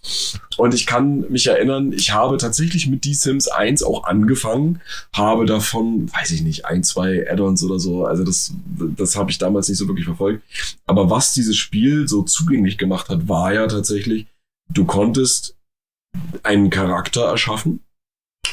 Und 0.56 0.74
ich 0.74 0.86
kann 0.86 1.24
mich 1.30 1.46
erinnern, 1.46 1.92
ich 1.92 2.12
habe 2.12 2.36
tatsächlich 2.36 2.88
mit 2.88 3.04
Die 3.04 3.14
Sims 3.14 3.48
1 3.48 3.82
auch 3.82 4.04
angefangen, 4.04 4.80
habe 5.12 5.46
davon, 5.46 6.10
weiß 6.12 6.30
ich 6.30 6.42
nicht, 6.42 6.64
ein, 6.64 6.82
zwei 6.82 7.30
Add-ons 7.30 7.62
oder 7.64 7.78
so, 7.78 8.04
also 8.06 8.24
das, 8.24 8.52
das 8.96 9.16
habe 9.16 9.30
ich 9.30 9.38
damals 9.38 9.68
nicht 9.68 9.78
so 9.78 9.88
wirklich 9.88 10.06
verfolgt. 10.06 10.42
Aber 10.86 11.10
was 11.10 11.32
dieses 11.32 11.56
Spiel 11.56 12.08
so 12.08 12.22
zugänglich 12.22 12.78
gemacht 12.78 13.08
hat, 13.08 13.28
war 13.28 13.52
ja 13.52 13.66
tatsächlich, 13.66 14.26
du 14.70 14.84
konntest 14.84 15.56
einen 16.42 16.70
Charakter 16.70 17.24
erschaffen 17.26 17.84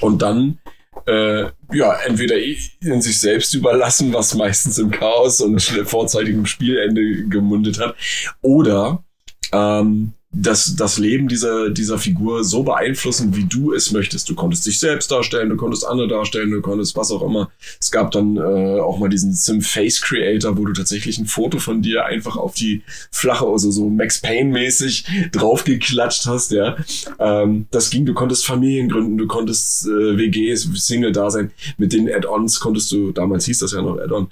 und 0.01 0.21
dann 0.21 0.59
äh, 1.05 1.43
ja 1.73 1.93
entweder 2.05 2.37
in 2.37 3.01
sich 3.01 3.19
selbst 3.19 3.53
überlassen, 3.53 4.13
was 4.13 4.35
meistens 4.35 4.77
im 4.77 4.91
Chaos 4.91 5.41
und 5.41 5.61
vorzeitigem 5.61 6.45
Spielende 6.45 7.27
gemundet 7.27 7.79
hat, 7.79 7.95
oder 8.41 9.03
ähm, 9.51 10.13
das, 10.33 10.75
das 10.77 10.97
Leben 10.97 11.27
dieser, 11.27 11.69
dieser 11.69 11.97
Figur 11.97 12.45
so 12.45 12.63
beeinflussen, 12.63 13.35
wie 13.35 13.43
du 13.43 13.73
es 13.73 13.91
möchtest. 13.91 14.29
Du 14.29 14.35
konntest 14.35 14.65
dich 14.65 14.79
selbst 14.79 15.11
darstellen, 15.11 15.49
du 15.49 15.57
konntest 15.57 15.85
andere 15.85 16.07
darstellen, 16.07 16.51
du 16.51 16.61
konntest 16.61 16.95
was 16.95 17.11
auch 17.11 17.21
immer. 17.21 17.51
Es 17.79 17.91
gab 17.91 18.11
dann 18.11 18.37
äh, 18.37 18.79
auch 18.79 18.97
mal 18.97 19.09
diesen 19.09 19.33
Sim 19.33 19.61
Face 19.61 19.99
Creator, 19.99 20.57
wo 20.57 20.65
du 20.65 20.71
tatsächlich 20.71 21.17
ein 21.17 21.25
Foto 21.25 21.59
von 21.59 21.81
dir 21.81 22.05
einfach 22.05 22.37
auf 22.37 22.53
die 22.53 22.83
flache, 23.11 23.45
also 23.45 23.71
so 23.71 23.89
Max 23.89 24.21
Payne 24.21 24.51
mäßig 24.51 25.05
draufgeklatscht 25.33 26.25
hast, 26.25 26.51
ja. 26.51 26.77
Ähm, 27.19 27.67
das 27.71 27.89
ging, 27.89 28.05
du 28.05 28.13
konntest 28.13 28.45
Familien 28.45 28.87
gründen, 28.87 29.17
du 29.17 29.27
konntest 29.27 29.85
äh, 29.85 30.17
WGs, 30.17 30.69
Single 30.75 31.11
da 31.11 31.29
sein. 31.29 31.51
Mit 31.77 31.91
den 31.91 32.09
Add-ons 32.09 32.61
konntest 32.61 32.89
du, 32.93 33.11
damals 33.11 33.45
hieß 33.45 33.59
das 33.59 33.73
ja 33.73 33.81
noch 33.81 33.99
Add-on, 33.99 34.31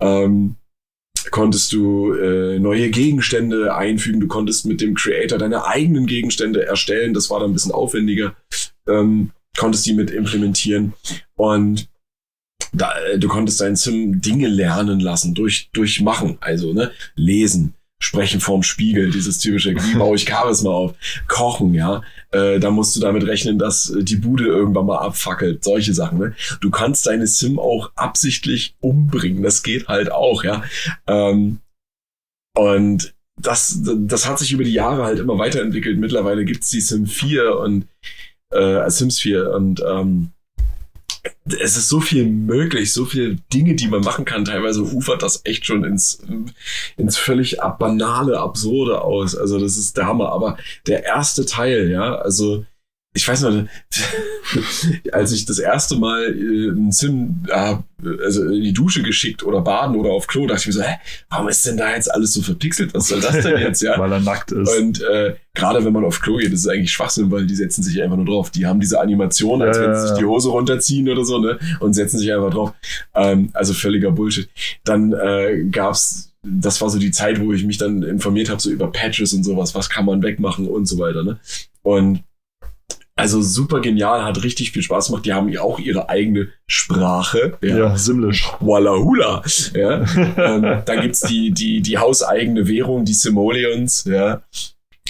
ähm, 0.00 0.56
konntest 1.30 1.72
du 1.72 2.12
äh, 2.12 2.58
neue 2.58 2.90
Gegenstände 2.90 3.74
einfügen, 3.74 4.20
du 4.20 4.28
konntest 4.28 4.66
mit 4.66 4.80
dem 4.80 4.94
Creator 4.94 5.38
deine 5.38 5.66
eigenen 5.66 6.06
Gegenstände 6.06 6.66
erstellen, 6.66 7.14
das 7.14 7.30
war 7.30 7.40
dann 7.40 7.50
ein 7.50 7.54
bisschen 7.54 7.72
aufwendiger, 7.72 8.36
ähm, 8.88 9.30
konntest 9.56 9.86
die 9.86 9.94
mit 9.94 10.10
implementieren. 10.10 10.94
Und 11.34 11.88
da, 12.72 12.92
äh, 12.98 13.18
du 13.18 13.28
konntest 13.28 13.60
dein 13.60 13.76
Sim 13.76 14.20
Dinge 14.20 14.48
lernen 14.48 15.00
lassen, 15.00 15.34
durch, 15.34 15.70
durch 15.72 16.00
Machen, 16.00 16.38
also 16.40 16.72
ne, 16.72 16.92
lesen, 17.14 17.74
sprechen 17.98 18.40
vorm 18.40 18.62
Spiegel, 18.62 19.10
dieses 19.10 19.38
typische, 19.38 19.74
wie 19.74 19.94
baue 19.98 20.16
ich 20.16 20.28
Charisma 20.28 20.70
auf, 20.70 20.94
kochen, 21.28 21.74
ja, 21.74 22.02
äh, 22.30 22.58
da 22.58 22.70
musst 22.70 22.94
du 22.94 23.00
damit 23.00 23.26
rechnen, 23.26 23.58
dass 23.58 23.90
äh, 23.90 24.02
die 24.02 24.16
Bude 24.16 24.44
irgendwann 24.44 24.86
mal 24.86 24.98
abfackelt, 24.98 25.64
solche 25.64 25.94
Sachen, 25.94 26.18
ne. 26.18 26.34
Du 26.60 26.70
kannst 26.70 27.06
deine 27.06 27.26
Sim 27.26 27.58
auch 27.58 27.90
absichtlich 27.94 28.76
umbringen, 28.80 29.42
das 29.42 29.62
geht 29.62 29.88
halt 29.88 30.12
auch, 30.12 30.44
ja. 30.44 30.62
Ähm, 31.06 31.60
und 32.54 33.14
das, 33.40 33.80
das 33.82 34.26
hat 34.26 34.38
sich 34.38 34.52
über 34.52 34.64
die 34.64 34.72
Jahre 34.72 35.04
halt 35.04 35.18
immer 35.18 35.38
weiterentwickelt. 35.38 35.98
Mittlerweile 35.98 36.46
gibt's 36.46 36.70
die 36.70 36.80
Sim 36.80 37.06
4 37.06 37.58
und 37.58 37.86
äh, 38.50 38.88
Sims 38.90 39.18
4 39.20 39.50
und 39.52 39.82
ähm, 39.86 40.30
es 41.46 41.76
ist 41.76 41.88
so 41.88 42.00
viel 42.00 42.26
möglich, 42.26 42.92
so 42.92 43.04
viele 43.04 43.36
Dinge, 43.52 43.74
die 43.74 43.88
man 43.88 44.02
machen 44.02 44.24
kann. 44.24 44.44
Teilweise 44.44 44.82
ufert 44.82 45.22
das 45.22 45.42
echt 45.44 45.66
schon 45.66 45.84
ins, 45.84 46.22
ins 46.96 47.16
völlig 47.16 47.58
banale, 47.78 48.38
absurde 48.38 49.02
aus. 49.02 49.36
Also 49.36 49.58
das 49.58 49.76
ist 49.76 49.96
der 49.96 50.06
Hammer. 50.06 50.30
Aber 50.32 50.58
der 50.86 51.04
erste 51.04 51.46
Teil, 51.46 51.90
ja, 51.90 52.16
also 52.16 52.64
ich 53.16 53.26
weiß 53.26 53.42
noch, 53.42 53.64
als 55.12 55.32
ich 55.32 55.46
das 55.46 55.58
erste 55.58 55.96
Mal 55.96 56.24
äh, 56.24 56.70
einen 56.70 56.92
Sim 56.92 57.42
äh, 57.48 57.76
also 58.22 58.44
in 58.44 58.62
die 58.62 58.74
Dusche 58.74 59.02
geschickt 59.02 59.42
oder 59.42 59.62
baden 59.62 59.96
oder 59.96 60.10
auf 60.10 60.26
Klo, 60.26 60.46
dachte 60.46 60.60
ich 60.60 60.66
mir 60.66 60.72
so, 60.74 60.82
hä, 60.82 60.96
warum 61.30 61.48
ist 61.48 61.64
denn 61.66 61.78
da 61.78 61.94
jetzt 61.94 62.12
alles 62.12 62.34
so 62.34 62.42
verpixelt? 62.42 62.92
Was 62.92 63.08
soll 63.08 63.20
das 63.20 63.40
denn 63.40 63.58
jetzt, 63.60 63.80
ja? 63.80 63.98
Weil 63.98 64.12
er 64.12 64.20
nackt 64.20 64.52
ist. 64.52 64.78
Und 64.78 65.00
äh, 65.02 65.34
gerade 65.54 65.82
wenn 65.82 65.94
man 65.94 66.04
auf 66.04 66.20
Klo 66.20 66.36
geht, 66.36 66.52
das 66.52 66.60
ist 66.60 66.68
eigentlich 66.68 66.92
Schwachsinn, 66.92 67.30
weil 67.30 67.46
die 67.46 67.56
setzen 67.56 67.82
sich 67.82 68.02
einfach 68.02 68.16
nur 68.16 68.26
drauf. 68.26 68.50
Die 68.50 68.66
haben 68.66 68.80
diese 68.80 69.00
Animation, 69.00 69.62
als 69.62 69.78
Ja, 69.78 69.84
wenn 69.84 69.94
sie 69.94 70.08
sich 70.08 70.18
die 70.18 70.26
Hose 70.26 70.50
runterziehen 70.50 71.08
oder 71.08 71.24
so, 71.24 71.38
ne? 71.38 71.58
Und 71.80 71.94
setzen 71.94 72.18
sich 72.18 72.30
einfach 72.32 72.50
drauf. 72.50 72.74
Ähm, 73.14 73.48
also 73.54 73.72
völliger 73.72 74.10
Bullshit. 74.10 74.50
Dann 74.84 75.14
äh, 75.14 75.64
gab's, 75.70 76.32
das 76.42 76.80
war 76.82 76.90
so 76.90 76.98
die 76.98 77.12
Zeit, 77.12 77.40
wo 77.40 77.54
ich 77.54 77.64
mich 77.64 77.78
dann 77.78 78.02
informiert 78.02 78.50
habe, 78.50 78.60
so 78.60 78.68
über 78.70 78.92
Patches 78.92 79.32
und 79.32 79.42
sowas, 79.42 79.74
was 79.74 79.88
kann 79.88 80.04
man 80.04 80.22
wegmachen 80.22 80.68
und 80.68 80.84
so 80.84 80.98
weiter, 80.98 81.24
ne? 81.24 81.40
Und 81.82 82.22
Also 83.18 83.40
super 83.40 83.80
genial, 83.80 84.24
hat 84.24 84.44
richtig 84.44 84.72
viel 84.72 84.82
Spaß 84.82 85.06
gemacht. 85.06 85.24
Die 85.24 85.32
haben 85.32 85.48
ja 85.48 85.62
auch 85.62 85.78
ihre 85.78 86.10
eigene 86.10 86.48
Sprache. 86.66 87.56
Ja, 87.62 87.78
ja 87.78 87.96
Simlish. 87.96 88.52
Wallahula. 88.60 89.42
Ja. 89.74 90.04
ähm, 90.36 90.82
dann 90.84 91.00
gibt's 91.00 91.20
die, 91.22 91.50
die, 91.50 91.80
die 91.80 91.96
hauseigene 91.96 92.68
Währung, 92.68 93.06
die 93.06 93.14
Simoleons. 93.14 94.04
Ja. 94.04 94.42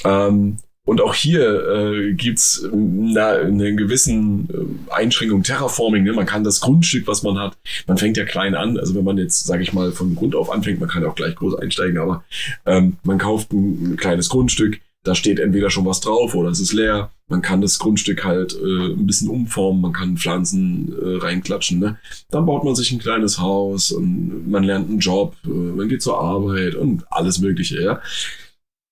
Ähm, 0.04 0.58
und 0.86 1.00
auch 1.00 1.14
hier 1.14 1.68
äh, 1.68 2.14
gibt's 2.14 2.64
na, 2.72 3.32
eine 3.32 3.74
gewissen 3.74 4.48
äh, 4.88 4.92
Einschränkung 4.92 5.42
Terraforming. 5.42 6.04
Ne? 6.04 6.12
Man 6.12 6.26
kann 6.26 6.44
das 6.44 6.60
Grundstück, 6.60 7.08
was 7.08 7.24
man 7.24 7.40
hat, 7.40 7.58
man 7.88 7.98
fängt 7.98 8.16
ja 8.16 8.24
klein 8.24 8.54
an. 8.54 8.78
Also 8.78 8.94
wenn 8.94 9.04
man 9.04 9.18
jetzt, 9.18 9.46
sage 9.46 9.64
ich 9.64 9.72
mal, 9.72 9.90
von 9.90 10.14
Grund 10.14 10.36
auf 10.36 10.48
anfängt, 10.48 10.78
man 10.78 10.88
kann 10.88 11.02
ja 11.02 11.08
auch 11.08 11.16
gleich 11.16 11.34
groß 11.34 11.56
einsteigen, 11.56 11.98
aber 11.98 12.22
ähm, 12.66 12.98
man 13.02 13.18
kauft 13.18 13.52
ein, 13.52 13.94
ein 13.94 13.96
kleines 13.96 14.28
Grundstück, 14.28 14.78
da 15.06 15.14
steht 15.14 15.38
entweder 15.38 15.70
schon 15.70 15.86
was 15.86 16.00
drauf 16.00 16.34
oder 16.34 16.50
es 16.50 16.60
ist 16.60 16.72
leer. 16.72 17.10
Man 17.28 17.42
kann 17.42 17.60
das 17.60 17.78
Grundstück 17.78 18.24
halt 18.24 18.54
äh, 18.54 18.92
ein 18.92 19.06
bisschen 19.06 19.28
umformen, 19.28 19.80
man 19.80 19.92
kann 19.92 20.16
Pflanzen 20.16 20.92
äh, 20.92 21.18
reinklatschen. 21.18 21.78
Ne? 21.78 21.98
Dann 22.30 22.46
baut 22.46 22.64
man 22.64 22.74
sich 22.74 22.90
ein 22.92 22.98
kleines 22.98 23.38
Haus 23.38 23.92
und 23.92 24.50
man 24.50 24.64
lernt 24.64 24.88
einen 24.88 24.98
Job, 24.98 25.36
äh, 25.44 25.48
man 25.48 25.88
geht 25.88 26.02
zur 26.02 26.20
Arbeit 26.20 26.74
und 26.74 27.04
alles 27.10 27.38
Mögliche. 27.38 27.80
Ja? 27.80 28.00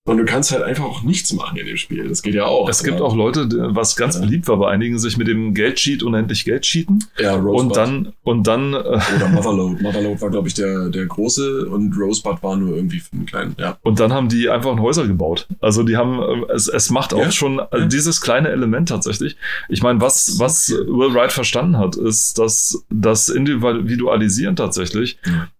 Und 0.07 0.17
du 0.17 0.25
kannst 0.25 0.51
halt 0.51 0.61
einfach 0.61 0.83
auch 0.83 1.01
nichts 1.01 1.33
machen 1.33 1.57
in 1.57 1.65
dem 1.65 1.77
Spiel. 1.77 2.07
Das 2.07 2.21
geht 2.21 2.35
ja 2.35 2.45
auch. 2.45 2.69
Es 2.69 2.83
gibt 2.83 3.01
auch 3.01 3.15
Leute, 3.15 3.49
was 3.73 3.95
ganz 3.95 4.13
ja. 4.13 4.21
beliebt 4.21 4.47
war 4.47 4.57
bei 4.57 4.69
einigen, 4.69 4.99
sich 4.99 5.17
mit 5.17 5.27
dem 5.27 5.55
Geldsheet 5.55 6.03
unendlich 6.03 6.45
Geld 6.45 6.61
cheaten. 6.61 7.03
Ja, 7.17 7.33
Rosebud. 7.33 7.61
Und 7.61 7.75
dann, 7.75 8.13
und 8.21 8.45
dann. 8.45 8.73
Äh, 8.75 8.77
Oder 9.15 9.29
Motherload. 9.33 9.81
Motherload 9.81 10.21
war, 10.21 10.29
glaube 10.29 10.47
ich, 10.47 10.53
der, 10.53 10.89
der 10.89 11.07
große 11.07 11.67
und 11.69 11.97
Rosebud 11.97 12.43
war 12.43 12.55
nur 12.55 12.75
irgendwie 12.75 12.99
für 12.99 13.13
einen 13.13 13.25
kleinen, 13.25 13.55
ja. 13.57 13.79
Und 13.81 13.99
dann 13.99 14.13
haben 14.13 14.29
die 14.29 14.47
einfach 14.47 14.77
Häuser 14.77 15.07
gebaut. 15.07 15.47
Also 15.59 15.81
die 15.81 15.97
haben, 15.97 16.19
äh, 16.19 16.53
es, 16.53 16.67
es 16.67 16.91
macht 16.91 17.11
auch 17.15 17.21
ja. 17.21 17.31
schon 17.31 17.59
also 17.59 17.87
dieses 17.87 18.21
kleine 18.21 18.49
Element 18.49 18.89
tatsächlich. 18.89 19.37
Ich 19.69 19.81
meine, 19.81 20.01
was, 20.01 20.37
was 20.37 20.69
Will 20.69 21.15
Wright 21.15 21.31
verstanden 21.31 21.79
hat, 21.79 21.95
ist, 21.95 22.37
dass 22.37 22.85
das 22.91 23.29
Individualisieren 23.29 24.55
tatsächlich 24.55 25.17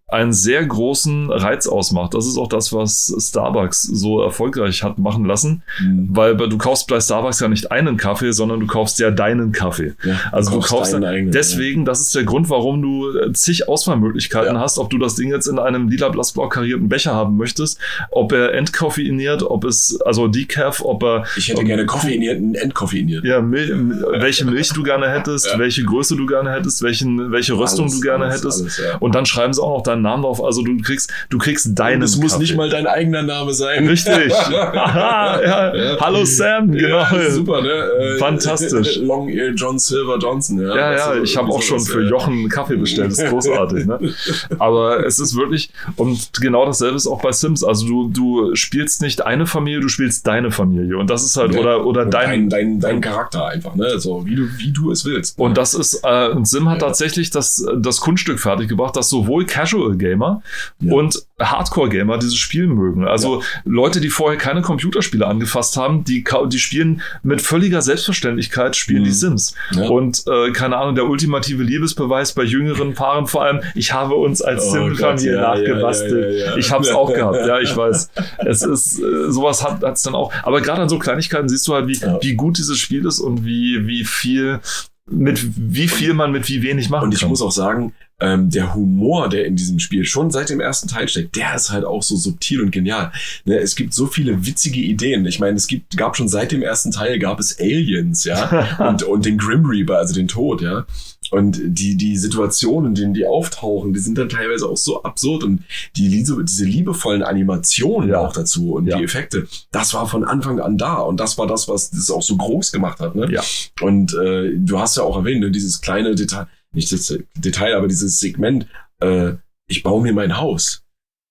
einen 0.08 0.32
sehr 0.32 0.64
großen 0.64 1.32
Reiz 1.32 1.66
ausmacht. 1.66 2.14
Das 2.14 2.28
ist 2.28 2.38
auch 2.38 2.48
das, 2.48 2.72
was 2.72 3.12
Starbucks 3.18 3.82
so 3.82 4.22
erfolgreich 4.22 4.84
hat 4.84 4.98
machen 4.98 5.24
lassen, 5.24 5.64
mhm. 5.80 6.08
weil 6.12 6.36
du 6.36 6.56
kaufst 6.58 6.86
bei 6.86 7.00
Starbucks 7.00 7.40
ja 7.40 7.48
nicht 7.48 7.72
einen 7.72 7.96
Kaffee, 7.96 8.30
sondern 8.30 8.60
du 8.60 8.68
kaufst 8.68 9.00
ja 9.00 9.10
deinen 9.10 9.50
Kaffee. 9.50 9.94
Ja, 10.04 10.14
also 10.30 10.52
du 10.52 10.56
kaufst, 10.58 10.70
du 10.70 10.76
kaufst 10.76 10.94
eigenen, 10.94 11.32
deswegen, 11.32 11.80
ja. 11.80 11.86
das 11.86 12.02
ist 12.02 12.14
der 12.14 12.22
Grund, 12.22 12.48
warum 12.50 12.82
du 12.82 13.32
zig 13.32 13.68
Auswahlmöglichkeiten 13.68 14.54
ja. 14.54 14.60
hast, 14.60 14.78
ob 14.78 14.90
du 14.90 14.98
das 14.98 15.16
Ding 15.16 15.30
jetzt 15.30 15.48
in 15.48 15.58
einem 15.58 15.88
lila 15.88 16.08
blassblau 16.10 16.48
karierten 16.48 16.88
Becher 16.88 17.12
haben 17.12 17.36
möchtest, 17.36 17.80
ob 18.12 18.30
er 18.30 18.54
entkoffeiniert, 18.54 19.42
ob 19.42 19.64
es 19.64 20.00
also 20.06 20.28
Decaf, 20.28 20.82
ob 20.82 21.02
er 21.02 21.24
Ich 21.36 21.48
hätte 21.48 21.62
ob, 21.62 21.66
gerne 21.66 21.84
koffeinierten 21.84 22.54
entkoffeiniert. 22.54 23.24
Ja, 23.24 23.40
Mil 23.40 24.06
welche 24.20 24.44
Milch 24.44 24.68
du 24.68 24.84
gerne 24.84 25.10
hättest, 25.10 25.58
welche 25.58 25.82
Größe 25.82 26.14
du 26.14 26.26
gerne 26.26 26.52
hättest, 26.52 26.82
welchen 26.82 27.32
welche 27.32 27.54
Röstung 27.54 27.86
alles, 27.86 27.96
du 27.96 28.00
gerne 28.02 28.26
alles, 28.26 28.36
hättest 28.36 28.60
alles, 28.62 28.96
und 29.00 29.16
dann 29.16 29.26
schreiben 29.26 29.52
sie 29.52 29.60
auch 29.60 29.78
noch 29.78 29.82
deinen 29.96 30.02
Namen 30.02 30.22
drauf. 30.22 30.42
Also 30.42 30.62
du 30.62 30.76
kriegst, 30.78 31.10
du 31.30 31.38
kriegst 31.38 31.78
deinen. 31.78 32.02
Es 32.02 32.16
muss 32.16 32.38
nicht 32.38 32.56
mal 32.56 32.68
dein 32.68 32.86
eigener 32.86 33.22
Name 33.22 33.52
sein. 33.52 33.86
Richtig. 33.86 34.32
Aha, 34.34 35.40
ja. 35.44 35.74
ja. 35.74 36.00
Hallo 36.00 36.24
Sam, 36.24 36.72
genau. 36.72 36.98
Ja, 36.98 37.30
super, 37.30 37.62
ne? 37.62 37.68
Äh, 37.68 38.18
Fantastisch. 38.18 38.96
Long 39.02 39.28
Ear 39.28 39.50
John 39.50 39.78
Silver 39.78 40.18
Johnson, 40.18 40.60
ja. 40.60 40.76
Ja, 40.76 40.92
ja, 40.92 41.22
ich 41.22 41.36
habe 41.36 41.48
auch 41.48 41.62
schon 41.62 41.80
für 41.80 42.02
Jochen 42.02 42.48
Kaffee 42.48 42.76
bestellt. 42.76 43.12
Das 43.12 43.18
ist 43.18 43.30
großartig, 43.30 43.86
ne? 43.86 43.98
Aber 44.58 45.04
es 45.04 45.18
ist 45.18 45.36
wirklich, 45.36 45.70
und 45.96 46.32
genau 46.40 46.66
dasselbe 46.66 46.96
ist 46.96 47.06
auch 47.06 47.22
bei 47.22 47.32
Sims. 47.32 47.64
Also 47.64 47.86
du, 47.86 48.08
du 48.08 48.54
spielst 48.54 49.02
nicht 49.02 49.24
eine 49.24 49.46
Familie, 49.46 49.80
du 49.80 49.88
spielst 49.88 50.26
deine 50.26 50.50
Familie. 50.50 50.98
Und 50.98 51.10
das 51.10 51.24
ist 51.24 51.36
halt, 51.36 51.56
oder, 51.56 51.86
oder 51.86 52.04
dein, 52.04 52.48
dein, 52.48 52.48
dein, 52.48 52.80
dein 52.80 53.00
Charakter 53.00 53.46
einfach, 53.46 53.74
ne? 53.74 53.98
So, 53.98 54.26
wie 54.26 54.36
du, 54.36 54.48
wie 54.58 54.72
du 54.72 54.90
es 54.90 55.04
willst. 55.04 55.38
Und 55.38 55.56
das 55.56 55.74
ist, 55.74 56.02
äh, 56.04 56.30
Sim 56.42 56.68
hat 56.68 56.80
tatsächlich 56.80 57.30
das, 57.30 57.64
das 57.76 58.00
Kunststück 58.00 58.40
fertiggebracht, 58.40 58.96
dass 58.96 59.08
sowohl 59.08 59.46
Casual 59.46 59.85
Gamer 59.94 60.42
ja. 60.80 60.92
und 60.92 61.26
Hardcore-Gamer 61.38 62.18
dieses 62.18 62.36
Spiel 62.36 62.66
mögen. 62.66 63.06
Also 63.06 63.40
ja. 63.40 63.46
Leute, 63.64 64.00
die 64.00 64.08
vorher 64.08 64.38
keine 64.38 64.62
Computerspiele 64.62 65.26
angefasst 65.26 65.76
haben, 65.76 66.02
die, 66.04 66.24
die 66.46 66.58
spielen 66.58 67.02
mit 67.22 67.42
völliger 67.42 67.82
Selbstverständlichkeit, 67.82 68.74
spielen 68.74 69.02
mhm. 69.02 69.04
die 69.04 69.12
Sims. 69.12 69.54
Ja. 69.72 69.88
Und 69.88 70.24
äh, 70.26 70.52
keine 70.52 70.78
Ahnung, 70.78 70.94
der 70.94 71.06
ultimative 71.06 71.62
Liebesbeweis 71.62 72.32
bei 72.32 72.42
jüngeren 72.42 72.94
Paaren 72.94 73.26
vor 73.26 73.44
allem, 73.44 73.60
ich 73.74 73.92
habe 73.92 74.14
uns 74.14 74.40
als 74.40 74.66
oh 74.68 74.72
Sim-Familie 74.72 75.40
nachgebastelt. 75.40 76.56
Ich 76.58 76.72
habe 76.72 76.84
es 76.84 76.90
auch 76.90 77.12
gehabt, 77.12 77.46
ja, 77.46 77.60
ich 77.60 77.76
weiß. 77.76 78.10
Es 78.38 78.62
ist, 78.62 78.98
äh, 78.98 79.30
sowas 79.30 79.62
hat 79.62 79.82
es 79.82 80.02
dann 80.02 80.14
auch. 80.14 80.32
Aber 80.42 80.60
gerade 80.62 80.82
an 80.82 80.88
so 80.88 80.98
Kleinigkeiten 80.98 81.48
siehst 81.48 81.68
du 81.68 81.74
halt, 81.74 81.86
wie, 81.86 82.00
wie 82.20 82.34
gut 82.34 82.58
dieses 82.58 82.78
Spiel 82.78 83.04
ist 83.04 83.20
und 83.20 83.44
wie, 83.44 83.86
wie 83.86 84.04
viel 84.04 84.60
mit 85.08 85.40
wie 85.56 85.88
viel 85.88 86.14
man 86.14 86.32
mit 86.32 86.48
wie 86.48 86.62
wenig 86.62 86.90
machen 86.90 87.00
kann. 87.00 87.08
Und 87.08 87.14
ich 87.14 87.20
kann. 87.20 87.28
muss 87.28 87.42
auch 87.42 87.52
sagen, 87.52 87.92
ähm, 88.18 88.50
der 88.50 88.74
Humor, 88.74 89.28
der 89.28 89.44
in 89.44 89.56
diesem 89.56 89.78
Spiel 89.78 90.04
schon 90.04 90.30
seit 90.30 90.48
dem 90.48 90.58
ersten 90.58 90.88
Teil 90.88 91.06
steckt, 91.06 91.36
der 91.36 91.54
ist 91.54 91.70
halt 91.70 91.84
auch 91.84 92.02
so 92.02 92.16
subtil 92.16 92.62
und 92.62 92.70
genial. 92.70 93.12
Ne, 93.44 93.58
es 93.58 93.76
gibt 93.76 93.94
so 93.94 94.06
viele 94.06 94.46
witzige 94.46 94.80
Ideen. 94.80 95.26
Ich 95.26 95.38
meine, 95.38 95.56
es 95.56 95.66
gibt, 95.66 95.96
gab 95.96 96.16
schon 96.16 96.28
seit 96.28 96.50
dem 96.50 96.62
ersten 96.62 96.90
Teil 96.90 97.18
gab 97.18 97.38
es 97.38 97.60
Aliens, 97.60 98.24
ja, 98.24 98.78
und, 98.88 99.02
und 99.02 99.26
den 99.26 99.38
Grim 99.38 99.66
Reaper, 99.66 99.98
also 99.98 100.14
den 100.14 100.28
Tod, 100.28 100.62
ja. 100.62 100.86
Und 101.30 101.60
die, 101.64 101.96
die 101.96 102.16
Situationen, 102.16 102.90
in 102.90 102.94
denen 102.94 103.14
die 103.14 103.26
auftauchen, 103.26 103.92
die 103.92 104.00
sind 104.00 104.16
dann 104.18 104.28
teilweise 104.28 104.68
auch 104.68 104.76
so 104.76 105.02
absurd 105.02 105.44
und 105.44 105.64
die, 105.96 106.08
diese 106.08 106.64
liebevollen 106.64 107.22
Animationen 107.22 108.10
ja. 108.10 108.20
auch 108.20 108.32
dazu 108.32 108.74
und 108.74 108.86
ja. 108.86 108.98
die 108.98 109.04
Effekte, 109.04 109.48
das 109.72 109.94
war 109.94 110.06
von 110.06 110.24
Anfang 110.24 110.60
an 110.60 110.78
da 110.78 110.96
und 110.96 111.18
das 111.18 111.38
war 111.38 111.46
das, 111.46 111.68
was 111.68 111.90
das 111.90 112.10
auch 112.10 112.22
so 112.22 112.36
groß 112.36 112.72
gemacht 112.72 113.00
hat, 113.00 113.14
ne? 113.14 113.30
Ja. 113.30 113.42
Und 113.80 114.14
äh, 114.14 114.52
du 114.56 114.78
hast 114.78 114.96
ja 114.96 115.02
auch 115.02 115.16
erwähnt, 115.16 115.40
ne, 115.40 115.50
dieses 115.50 115.80
kleine 115.80 116.14
Detail, 116.14 116.46
nicht 116.72 116.92
das 116.92 117.16
Detail, 117.34 117.74
aber 117.74 117.88
dieses 117.88 118.20
Segment, 118.20 118.66
äh, 119.00 119.32
ich 119.68 119.82
baue 119.82 120.02
mir 120.02 120.12
mein 120.12 120.38
Haus. 120.38 120.82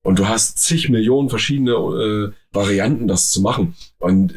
Und 0.03 0.19
du 0.19 0.27
hast 0.27 0.59
zig 0.59 0.89
Millionen 0.89 1.29
verschiedene 1.29 1.71
äh, 1.71 2.31
Varianten, 2.51 3.07
das 3.07 3.31
zu 3.31 3.41
machen. 3.41 3.75
Und 3.97 4.35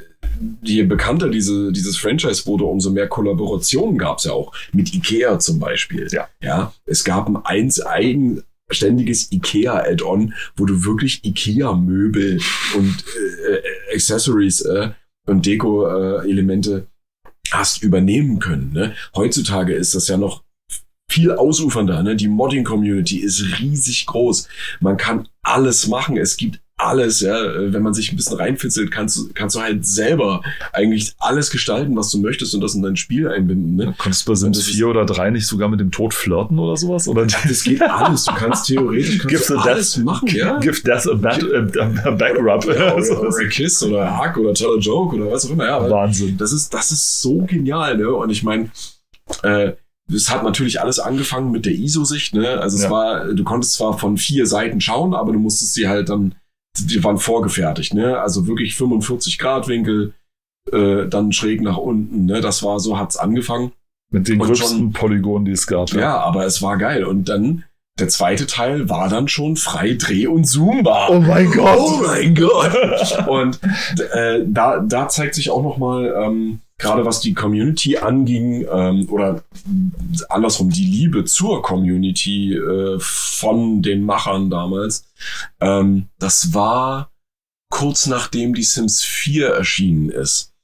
je 0.62 0.82
bekannter 0.84 1.28
diese, 1.28 1.72
dieses 1.72 1.96
Franchise 1.96 2.46
wurde, 2.46 2.64
umso 2.64 2.90
mehr 2.90 3.08
Kollaborationen 3.08 3.98
gab 3.98 4.18
es 4.18 4.24
ja 4.24 4.32
auch. 4.32 4.52
Mit 4.72 4.94
Ikea 4.94 5.38
zum 5.38 5.58
Beispiel. 5.58 6.08
Ja. 6.10 6.28
ja 6.42 6.72
es 6.86 7.04
gab 7.04 7.28
ein 7.28 7.36
eins 7.36 7.80
eigenständiges 7.80 9.32
Ikea-Add-on, 9.32 10.34
wo 10.56 10.66
du 10.66 10.84
wirklich 10.84 11.24
Ikea-Möbel 11.24 12.40
und 12.76 13.04
äh, 13.50 13.94
Accessories 13.94 14.60
äh, 14.62 14.90
und 15.26 15.46
Deko-Elemente 15.46 16.86
hast 17.50 17.82
übernehmen 17.82 18.38
können. 18.38 18.72
Ne? 18.72 18.94
Heutzutage 19.14 19.74
ist 19.74 19.94
das 19.94 20.08
ja 20.08 20.16
noch 20.16 20.42
viel 21.10 21.32
ausufernder. 21.32 22.02
Ne? 22.02 22.16
Die 22.16 22.28
Modding-Community 22.28 23.18
ist 23.18 23.58
riesig 23.58 24.06
groß. 24.06 24.48
Man 24.80 24.96
kann 24.96 25.28
alles 25.42 25.86
machen. 25.88 26.16
Es 26.16 26.36
gibt 26.36 26.60
alles, 26.78 27.20
ja. 27.20 27.36
Wenn 27.72 27.82
man 27.82 27.92
sich 27.92 28.12
ein 28.12 28.16
bisschen 28.16 28.36
reinfitzelt, 28.36 28.90
kannst 28.90 29.16
du, 29.16 29.28
kannst 29.34 29.56
du 29.56 29.60
halt 29.60 29.84
selber 29.84 30.42
eigentlich 30.72 31.14
alles 31.18 31.50
gestalten, 31.50 31.96
was 31.96 32.10
du 32.10 32.18
möchtest 32.18 32.54
und 32.54 32.60
das 32.60 32.74
in 32.74 32.82
dein 32.82 32.96
Spiel 32.96 33.28
einbinden. 33.28 33.76
Ne? 33.76 33.94
Konntest 33.98 34.26
du 34.26 34.32
bei 34.32 34.36
Sims 34.36 34.62
4 34.62 34.88
oder 34.88 35.04
3 35.04 35.30
nicht 35.30 35.46
sogar 35.46 35.68
mit 35.68 35.80
dem 35.80 35.90
Tod 35.90 36.14
flirten 36.14 36.58
oder 36.58 36.76
sowas? 36.76 37.08
Oder? 37.08 37.26
Das 37.26 37.64
geht 37.64 37.82
alles. 37.82 38.24
Du 38.24 38.34
kannst 38.34 38.66
theoretisch 38.66 39.18
kannst 39.18 39.50
du 39.50 39.58
alles 39.58 39.94
death, 39.94 40.04
machen, 40.04 40.28
ja. 40.28 40.58
Give 40.58 40.80
death 40.82 41.06
a, 41.08 41.14
bad, 41.14 41.42
a, 41.42 42.08
a 42.08 42.10
back 42.12 42.38
rub. 42.38 42.64
Ja, 42.64 42.94
oder, 42.94 43.20
oder, 43.20 43.36
a 43.36 43.44
kiss 43.50 43.82
oder 43.82 44.06
a 44.06 44.18
hug 44.18 44.36
oder 44.38 44.54
tell 44.54 44.70
a 44.76 44.78
joke 44.78 45.16
oder 45.16 45.30
was 45.32 45.46
auch 45.46 45.50
immer. 45.50 45.66
Ja, 45.66 45.90
Wahnsinn. 45.90 46.36
Das 46.36 46.52
ist, 46.52 46.72
das 46.72 46.92
ist 46.92 47.20
so 47.20 47.38
genial, 47.38 47.96
ne? 47.96 48.10
Und 48.12 48.30
ich 48.30 48.42
meine, 48.42 48.70
äh, 49.42 49.72
es 50.12 50.30
hat 50.30 50.42
natürlich 50.42 50.80
alles 50.80 50.98
angefangen 50.98 51.50
mit 51.50 51.66
der 51.66 51.72
ISO-Sicht, 51.72 52.34
ne? 52.34 52.60
Also 52.60 52.76
es 52.76 52.84
ja. 52.84 52.90
war, 52.90 53.24
du 53.26 53.44
konntest 53.44 53.74
zwar 53.74 53.98
von 53.98 54.16
vier 54.16 54.46
Seiten 54.46 54.80
schauen, 54.80 55.14
aber 55.14 55.32
du 55.32 55.38
musstest 55.38 55.74
sie 55.74 55.88
halt 55.88 56.08
dann, 56.08 56.34
die 56.76 57.02
waren 57.02 57.18
vorgefertigt, 57.18 57.94
ne? 57.94 58.20
Also 58.20 58.46
wirklich 58.46 58.74
45 58.76 59.38
Grad 59.38 59.68
Winkel, 59.68 60.14
äh, 60.72 61.06
dann 61.06 61.32
schräg 61.32 61.60
nach 61.60 61.76
unten, 61.76 62.26
ne? 62.26 62.40
Das 62.40 62.62
war 62.62 62.80
so, 62.80 62.98
hat's 62.98 63.16
angefangen. 63.16 63.72
Mit 64.10 64.28
den 64.28 64.38
größten 64.38 64.92
Polygonen, 64.92 65.44
die 65.44 65.52
es 65.52 65.66
gab. 65.66 65.90
Ja. 65.92 66.00
ja, 66.00 66.18
aber 66.18 66.46
es 66.46 66.62
war 66.62 66.78
geil. 66.78 67.04
Und 67.04 67.28
dann 67.28 67.64
der 67.98 68.08
zweite 68.08 68.46
Teil 68.46 68.88
war 68.88 69.08
dann 69.08 69.28
schon 69.28 69.56
frei 69.56 69.94
dreh- 69.94 70.28
und 70.28 70.44
zoombar. 70.44 71.10
Oh 71.10 71.20
mein 71.20 71.50
Gott. 71.50 71.78
Oh 71.78 72.00
mein 72.06 72.34
Gott. 72.34 73.28
und 73.28 73.60
äh, 74.12 74.44
da, 74.46 74.78
da 74.78 75.08
zeigt 75.08 75.34
sich 75.34 75.50
auch 75.50 75.62
noch 75.62 75.78
mal 75.78 76.14
ähm, 76.24 76.60
gerade 76.78 77.04
was 77.04 77.20
die 77.20 77.34
Community 77.34 77.98
anging, 77.98 78.66
ähm, 78.70 79.08
oder 79.10 79.42
andersrum 80.28 80.70
die 80.70 80.86
Liebe 80.86 81.24
zur 81.24 81.62
Community 81.62 82.54
äh, 82.54 82.98
von 83.00 83.82
den 83.82 84.04
Machern 84.04 84.48
damals, 84.48 85.04
ähm, 85.60 86.08
das 86.18 86.54
war 86.54 87.10
kurz 87.70 88.06
nachdem 88.06 88.54
die 88.54 88.62
Sims 88.62 89.02
4 89.02 89.48
erschienen 89.48 90.10
ist, 90.10 90.54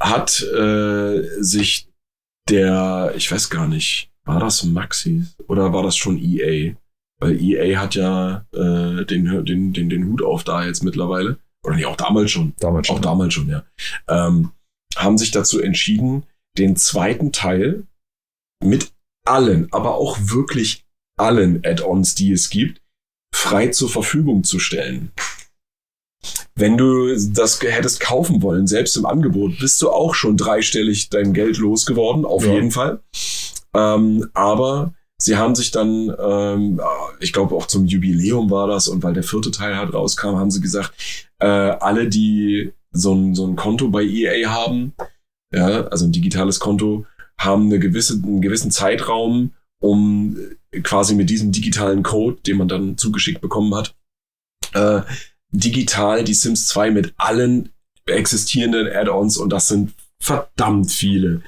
hat 0.00 0.42
äh, 0.42 1.22
sich 1.40 1.88
der, 2.48 3.12
ich 3.16 3.30
weiß 3.30 3.50
gar 3.50 3.66
nicht, 3.66 4.10
war 4.24 4.40
das 4.40 4.62
Maxi 4.62 5.26
oder 5.48 5.72
war 5.72 5.82
das 5.82 5.96
schon 5.96 6.18
EA? 6.18 6.74
Weil 7.20 7.40
EA 7.42 7.80
hat 7.80 7.94
ja 7.94 8.44
äh, 8.52 9.04
den, 9.04 9.44
den, 9.44 9.72
den, 9.72 9.88
den 9.88 10.06
Hut 10.06 10.22
auf 10.22 10.44
da 10.44 10.64
jetzt 10.64 10.84
mittlerweile. 10.84 11.38
Oder 11.64 11.76
nee, 11.76 11.84
auch 11.84 11.96
damals 11.96 12.30
schon. 12.30 12.54
Damals 12.60 12.86
schon. 12.86 12.96
Auch 12.96 13.00
damals 13.00 13.34
schon, 13.34 13.48
ja. 13.48 13.64
Ähm, 14.06 14.52
haben 14.98 15.18
sich 15.18 15.30
dazu 15.30 15.60
entschieden, 15.60 16.24
den 16.58 16.76
zweiten 16.76 17.32
Teil 17.32 17.84
mit 18.62 18.92
allen, 19.24 19.72
aber 19.72 19.96
auch 19.96 20.18
wirklich 20.20 20.84
allen 21.18 21.64
Add-ons, 21.64 22.14
die 22.14 22.32
es 22.32 22.50
gibt, 22.50 22.80
frei 23.34 23.68
zur 23.68 23.88
Verfügung 23.88 24.44
zu 24.44 24.58
stellen. 24.58 25.12
Wenn 26.54 26.76
du 26.76 27.14
das 27.14 27.60
hättest 27.62 28.00
kaufen 28.00 28.42
wollen, 28.42 28.66
selbst 28.66 28.96
im 28.96 29.06
Angebot, 29.06 29.58
bist 29.60 29.80
du 29.80 29.90
auch 29.90 30.14
schon 30.14 30.36
dreistellig 30.36 31.10
dein 31.10 31.32
Geld 31.32 31.58
losgeworden, 31.58 32.24
auf 32.24 32.44
ja. 32.44 32.54
jeden 32.54 32.72
Fall. 32.72 33.00
Ähm, 33.74 34.28
aber 34.34 34.94
sie 35.18 35.36
haben 35.36 35.54
sich 35.54 35.70
dann, 35.70 36.12
ähm, 36.18 36.80
ich 37.20 37.32
glaube 37.32 37.54
auch 37.54 37.66
zum 37.66 37.86
Jubiläum 37.86 38.50
war 38.50 38.66
das 38.66 38.88
und 38.88 39.02
weil 39.04 39.14
der 39.14 39.22
vierte 39.22 39.52
Teil 39.52 39.76
halt 39.76 39.94
rauskam, 39.94 40.36
haben 40.36 40.50
sie 40.50 40.60
gesagt, 40.60 40.92
äh, 41.38 41.46
alle, 41.46 42.08
die 42.08 42.72
so 42.98 43.14
ein, 43.14 43.34
so 43.34 43.46
ein 43.46 43.56
Konto 43.56 43.88
bei 43.88 44.02
EA 44.02 44.50
haben, 44.50 44.94
ja, 45.54 45.86
also 45.86 46.04
ein 46.04 46.12
digitales 46.12 46.60
Konto, 46.60 47.06
haben 47.38 47.66
eine 47.66 47.78
gewisse, 47.78 48.14
einen 48.14 48.42
gewissen 48.42 48.70
Zeitraum, 48.70 49.52
um 49.80 50.36
quasi 50.82 51.14
mit 51.14 51.30
diesem 51.30 51.52
digitalen 51.52 52.02
Code, 52.02 52.38
den 52.46 52.58
man 52.58 52.68
dann 52.68 52.98
zugeschickt 52.98 53.40
bekommen 53.40 53.74
hat, 53.74 53.94
äh, 54.74 55.02
digital 55.50 56.24
die 56.24 56.34
Sims 56.34 56.66
2 56.68 56.90
mit 56.90 57.14
allen 57.16 57.70
existierenden 58.06 58.88
Add-ons 58.88 59.36
und 59.36 59.50
das 59.50 59.68
sind 59.68 59.94
verdammt 60.20 60.90
viele, 60.90 61.42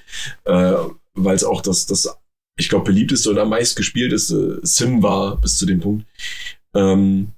äh, 0.44 0.74
weil 1.14 1.34
es 1.34 1.44
auch 1.44 1.60
das, 1.60 1.86
das, 1.86 2.16
ich 2.56 2.68
glaube, 2.68 2.84
beliebteste 2.84 3.30
und 3.30 3.38
am 3.38 3.50
meist 3.50 3.76
gespielteste 3.76 4.60
Sim 4.62 5.02
war 5.02 5.40
bis 5.40 5.56
zu 5.56 5.66
dem 5.66 5.80
Punkt. 5.80 6.06
Ähm, 6.74 7.32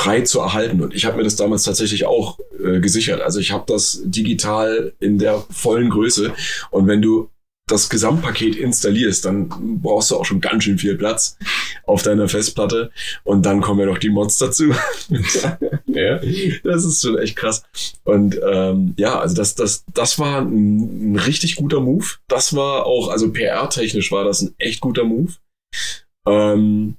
frei 0.00 0.22
zu 0.22 0.40
erhalten. 0.40 0.80
Und 0.80 0.94
ich 0.94 1.04
habe 1.04 1.18
mir 1.18 1.24
das 1.24 1.36
damals 1.36 1.64
tatsächlich 1.64 2.06
auch 2.06 2.38
äh, 2.58 2.80
gesichert. 2.80 3.20
Also 3.20 3.38
ich 3.38 3.52
habe 3.52 3.64
das 3.66 4.00
digital 4.04 4.94
in 4.98 5.18
der 5.18 5.44
vollen 5.50 5.90
Größe. 5.90 6.32
Und 6.70 6.86
wenn 6.86 7.02
du 7.02 7.28
das 7.66 7.90
Gesamtpaket 7.90 8.56
installierst, 8.56 9.26
dann 9.26 9.48
brauchst 9.82 10.10
du 10.10 10.16
auch 10.16 10.24
schon 10.24 10.40
ganz 10.40 10.64
schön 10.64 10.78
viel 10.78 10.96
Platz 10.96 11.36
auf 11.84 12.02
deiner 12.02 12.28
Festplatte. 12.28 12.90
Und 13.24 13.44
dann 13.44 13.60
kommen 13.60 13.80
ja 13.80 13.86
noch 13.86 13.98
die 13.98 14.08
Mods 14.08 14.38
dazu. 14.38 14.72
ja, 15.86 16.18
das 16.64 16.84
ist 16.86 17.02
schon 17.02 17.18
echt 17.18 17.36
krass. 17.36 17.62
Und 18.04 18.40
ähm, 18.42 18.94
ja, 18.96 19.20
also 19.20 19.36
das, 19.36 19.54
das, 19.54 19.84
das 19.92 20.18
war 20.18 20.40
ein, 20.40 21.12
ein 21.12 21.16
richtig 21.16 21.56
guter 21.56 21.80
Move. 21.80 22.06
Das 22.26 22.56
war 22.56 22.86
auch, 22.86 23.08
also 23.08 23.30
PR-technisch 23.30 24.10
war 24.10 24.24
das 24.24 24.40
ein 24.40 24.54
echt 24.56 24.80
guter 24.80 25.04
Move. 25.04 25.34
Ähm, 26.26 26.96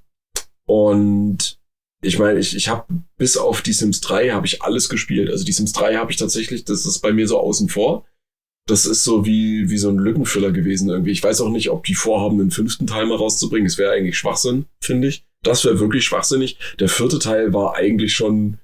und 0.68 1.61
ich 2.02 2.20
meine, 2.20 2.39
ich, 2.39 2.56
ich 2.56 2.68
habe 2.68 2.86
bis 3.18 3.38
auf 3.38 3.62
die 3.62 3.74
Sims 3.74 4.02
3 4.02 4.32
habe 4.32 4.47
ich 4.47 4.62
alles 4.64 4.89
gespielt. 4.89 5.30
Also 5.30 5.45
die 5.45 5.52
Sims 5.52 5.74
3 5.74 5.95
habe 5.95 6.12
ich 6.12 6.18
tatsächlich, 6.18 6.66
das 6.66 6.86
ist 6.86 6.99
bei 6.99 7.14
mir 7.14 7.28
so 7.28 7.39
außen 7.39 7.70
vor 7.70 8.06
das 8.68 8.86
ist 8.86 9.04
so 9.04 9.26
wie, 9.26 9.70
wie 9.70 9.78
so 9.78 9.89
ein 9.89 9.97
Lückenfüller 9.97 10.52
gewesen 10.52 10.89
irgendwie. 10.89 11.12
Ich 11.12 11.24
weiß 11.24 11.41
auch 11.41 11.49
nicht, 11.49 11.70
ob 11.70 11.84
die 11.84 11.95
vorhaben, 11.95 12.38
den 12.38 12.52
fünften 12.52 12.88
Teil 12.88 13.06
mal 13.06 13.18
rauszubringen. 13.18 13.66
Es 13.66 13.78
wäre 13.78 13.91
eigentlich 13.91 14.18
Schwachsinn, 14.18 14.66
finde 14.82 15.08
ich. 15.08 15.26
Das 15.43 15.66
wäre 15.66 15.80
wirklich 15.80 16.06
schwachsinnig. 16.06 16.58
Der 16.80 16.88
vierte 16.88 17.20
Teil 17.20 17.54
war 17.54 17.76
eigentlich 17.76 18.14
schon 18.14 18.60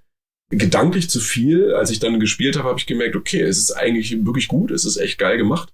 gedanklich 0.49 1.09
zu 1.09 1.19
viel. 1.19 1.73
Als 1.73 1.89
ich 1.89 1.99
dann 1.99 2.19
gespielt 2.19 2.57
habe, 2.57 2.69
habe 2.69 2.79
ich 2.79 2.85
gemerkt, 2.85 3.15
okay, 3.15 3.41
es 3.41 3.57
ist 3.57 3.71
eigentlich 3.71 4.25
wirklich 4.25 4.47
gut, 4.47 4.71
es 4.71 4.85
ist 4.85 4.97
echt 4.97 5.17
geil 5.17 5.37
gemacht. 5.37 5.73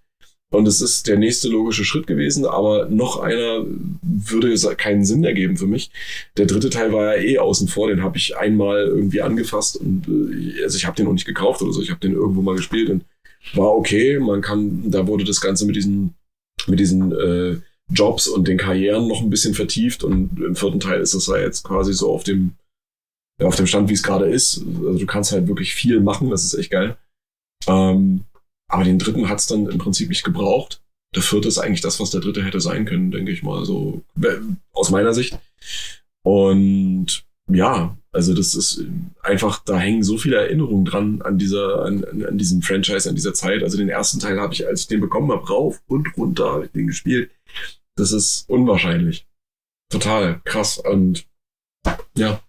Und 0.53 0.67
es 0.67 0.81
ist 0.81 1.07
der 1.07 1.17
nächste 1.17 1.49
logische 1.49 1.83
Schritt 1.83 2.05
gewesen, 2.05 2.45
aber 2.45 2.85
noch 2.87 3.17
einer 3.17 3.65
würde 4.03 4.55
keinen 4.75 5.03
Sinn 5.03 5.23
ergeben 5.23 5.57
für 5.57 5.65
mich. 5.65 5.89
Der 6.37 6.45
dritte 6.45 6.69
Teil 6.69 6.93
war 6.93 7.17
ja 7.17 7.23
eh 7.23 7.39
außen 7.39 7.67
vor, 7.67 7.87
den 7.87 8.03
habe 8.03 8.17
ich 8.17 8.37
einmal 8.37 8.83
irgendwie 8.85 9.21
angefasst 9.21 9.77
und 9.77 10.07
äh, 10.07 10.61
also 10.63 10.77
ich 10.77 10.85
habe 10.85 10.95
den 10.95 11.07
auch 11.07 11.13
nicht 11.13 11.25
gekauft 11.25 11.63
oder 11.63 11.73
so, 11.73 11.81
ich 11.81 11.89
habe 11.89 12.01
den 12.01 12.13
irgendwo 12.13 12.43
mal 12.43 12.55
gespielt 12.55 12.91
und 12.91 13.03
war 13.55 13.75
okay. 13.75 14.19
Man 14.19 14.41
kann, 14.41 14.91
da 14.91 15.07
wurde 15.07 15.23
das 15.23 15.41
Ganze 15.41 15.65
mit 15.65 15.75
diesen, 15.75 16.13
mit 16.67 16.79
diesen 16.79 17.11
äh, 17.13 17.57
Jobs 17.91 18.27
und 18.27 18.47
den 18.47 18.59
Karrieren 18.59 19.07
noch 19.07 19.23
ein 19.23 19.31
bisschen 19.31 19.55
vertieft 19.55 20.03
und 20.03 20.39
im 20.39 20.55
vierten 20.55 20.79
Teil 20.79 21.01
ist 21.01 21.15
es 21.15 21.25
ja 21.25 21.37
jetzt 21.37 21.63
quasi 21.63 21.93
so 21.93 22.13
auf 22.13 22.23
dem, 22.23 22.51
ja, 23.41 23.47
auf 23.47 23.55
dem 23.55 23.65
Stand, 23.65 23.89
wie 23.89 23.93
es 23.93 24.03
gerade 24.03 24.25
ist. 24.25 24.63
Also 24.85 24.99
du 24.99 25.05
kannst 25.07 25.31
halt 25.31 25.47
wirklich 25.47 25.73
viel 25.73 25.99
machen, 25.99 26.29
das 26.29 26.43
ist 26.43 26.53
echt 26.53 26.69
geil. 26.69 26.95
Ähm, 27.65 28.25
aber 28.73 28.83
den 28.83 28.97
dritten 28.97 29.29
hat 29.29 29.39
es 29.39 29.45
dann 29.45 29.67
im 29.67 29.77
Prinzip 29.77 30.09
nicht 30.09 30.23
gebraucht. 30.23 30.81
Der 31.15 31.21
vierte 31.21 31.47
ist 31.47 31.59
eigentlich 31.59 31.81
das, 31.81 31.99
was 31.99 32.09
der 32.09 32.21
dritte 32.21 32.43
hätte 32.43 32.59
sein 32.59 32.85
können, 32.85 33.11
denke 33.11 33.31
ich 33.31 33.43
mal, 33.43 33.65
so 33.65 34.01
aus 34.71 34.89
meiner 34.89 35.13
Sicht. 35.13 35.37
Und 36.23 37.23
ja, 37.51 37.95
also 38.11 38.33
das 38.33 38.55
ist 38.55 38.83
einfach, 39.21 39.63
da 39.63 39.77
hängen 39.77 40.01
so 40.01 40.17
viele 40.17 40.37
Erinnerungen 40.37 40.85
dran 40.85 41.21
an 41.21 41.37
dieser, 41.37 41.85
an, 41.85 42.03
an 42.03 42.37
diesem 42.39 42.63
Franchise, 42.63 43.07
an 43.07 43.15
dieser 43.15 43.35
Zeit. 43.35 43.61
Also 43.61 43.77
den 43.77 43.89
ersten 43.89 44.19
Teil 44.19 44.39
habe 44.39 44.53
ich, 44.53 44.65
als 44.65 44.81
ich 44.81 44.87
den 44.87 45.01
bekommen 45.01 45.31
habe, 45.31 45.47
rauf 45.47 45.79
und 45.85 46.17
runter 46.17 46.51
habe 46.51 46.65
ich 46.65 46.71
den 46.71 46.87
gespielt. 46.87 47.29
Das 47.95 48.11
ist 48.11 48.49
unwahrscheinlich. 48.49 49.27
Total 49.91 50.41
krass. 50.45 50.79
Und 50.79 51.27
ja. 52.17 52.41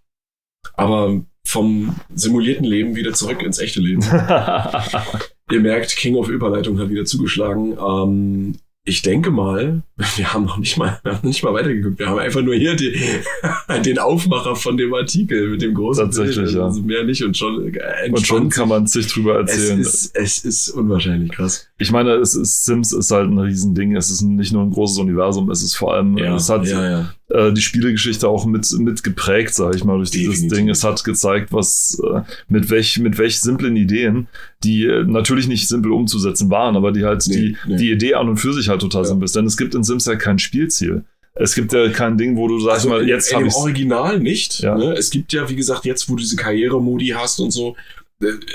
Aber 0.72 1.22
vom 1.46 1.94
simulierten 2.14 2.64
Leben 2.64 2.96
wieder 2.96 3.12
zurück 3.12 3.42
ins 3.42 3.58
echte 3.58 3.80
Leben. 3.80 4.02
Ihr 5.50 5.60
merkt, 5.60 5.96
King 5.96 6.16
of 6.16 6.28
Überleitung 6.28 6.78
hat 6.78 6.88
wieder 6.88 7.04
zugeschlagen. 7.04 7.76
Ähm, 7.78 8.54
ich 8.86 9.00
denke 9.00 9.30
mal, 9.30 9.82
wir 10.16 10.34
haben 10.34 10.44
noch 10.44 10.58
nicht 10.58 10.76
mal, 10.76 11.00
wir 11.02 11.12
haben 11.12 11.26
nicht 11.26 11.42
mal 11.42 11.54
weitergeguckt. 11.54 11.98
Wir 11.98 12.06
haben 12.06 12.18
einfach 12.18 12.42
nur 12.42 12.54
hier 12.54 12.76
die, 12.76 12.94
den 13.84 13.98
Aufmacher 13.98 14.56
von 14.56 14.76
dem 14.76 14.92
Artikel 14.92 15.48
mit 15.48 15.62
dem 15.62 15.74
großen 15.74 16.04
Tatsächlich, 16.04 16.52
Bild. 16.52 16.56
Also 16.56 16.82
mehr 16.82 17.04
nicht 17.04 17.24
und 17.24 17.36
schon 17.36 17.74
äh, 17.74 18.10
Und 18.10 18.26
schon 18.26 18.50
kann 18.50 18.68
man 18.68 18.86
sich 18.86 19.06
drüber 19.06 19.38
erzählen. 19.38 19.80
Es 19.80 19.94
ist, 19.94 20.16
es 20.16 20.44
ist 20.44 20.68
unwahrscheinlich 20.70 21.32
krass. 21.32 21.68
Ich 21.78 21.90
meine, 21.90 22.14
es 22.14 22.34
ist, 22.34 22.64
Sims 22.64 22.92
ist 22.92 23.10
halt 23.10 23.30
ein 23.30 23.38
Riesending. 23.38 23.96
Es 23.96 24.10
ist 24.10 24.22
nicht 24.22 24.52
nur 24.52 24.62
ein 24.62 24.70
großes 24.70 24.98
Universum, 24.98 25.50
es 25.50 25.62
ist 25.62 25.76
vor 25.76 25.94
allem, 25.94 26.18
ja, 26.18 26.36
es 26.36 26.48
hat 26.50 26.66
ja, 26.66 26.90
ja. 26.90 27.14
Äh, 27.30 27.52
die 27.52 27.62
Spielegeschichte 27.62 28.28
auch 28.28 28.44
mit, 28.44 28.70
mit 28.78 29.02
geprägt, 29.02 29.54
sage 29.54 29.76
ich 29.76 29.84
mal, 29.84 29.96
durch 29.96 30.10
Definitiv. 30.10 30.40
dieses 30.40 30.56
Ding. 30.58 30.68
Es 30.68 30.84
hat 30.84 31.02
gezeigt, 31.04 31.52
was, 31.52 31.98
äh, 32.04 32.20
mit 32.48 32.68
welch, 32.68 32.98
mit 32.98 33.16
welch 33.16 33.40
simplen 33.40 33.76
Ideen, 33.76 34.28
die 34.62 34.84
äh, 34.84 35.04
natürlich 35.04 35.48
nicht 35.48 35.66
simpel 35.66 35.92
umzusetzen 35.92 36.50
waren, 36.50 36.76
aber 36.76 36.92
die 36.92 37.04
halt 37.04 37.24
nee, 37.26 37.34
die, 37.34 37.56
nee. 37.66 37.76
die 37.76 37.90
Idee 37.92 38.14
an 38.14 38.28
und 38.28 38.36
für 38.36 38.52
sich 38.52 38.68
halt 38.68 38.82
total 38.82 39.06
simpel 39.06 39.24
ist. 39.24 39.34
Denn 39.34 39.46
es 39.46 39.56
gibt 39.56 39.74
in 39.74 39.84
Sims 39.84 40.04
ja 40.04 40.16
kein 40.16 40.38
Spielziel. 40.38 41.04
Es 41.36 41.54
gibt 41.54 41.72
ja 41.72 41.88
kein 41.88 42.18
Ding, 42.18 42.36
wo 42.36 42.46
du 42.46 42.60
sagst 42.60 42.86
also 42.86 42.90
mal, 42.90 43.08
jetzt 43.08 43.34
habe 43.34 43.46
ich 43.46 43.54
Original 43.54 44.20
nicht. 44.20 44.60
Ja. 44.60 44.76
Ne? 44.76 44.92
Es 44.92 45.10
gibt 45.10 45.32
ja, 45.32 45.48
wie 45.48 45.56
gesagt, 45.56 45.86
jetzt, 45.86 46.08
wo 46.08 46.14
du 46.14 46.20
diese 46.20 46.36
Karrieremodi 46.36 47.08
hast 47.08 47.40
und 47.40 47.50
so, 47.50 47.74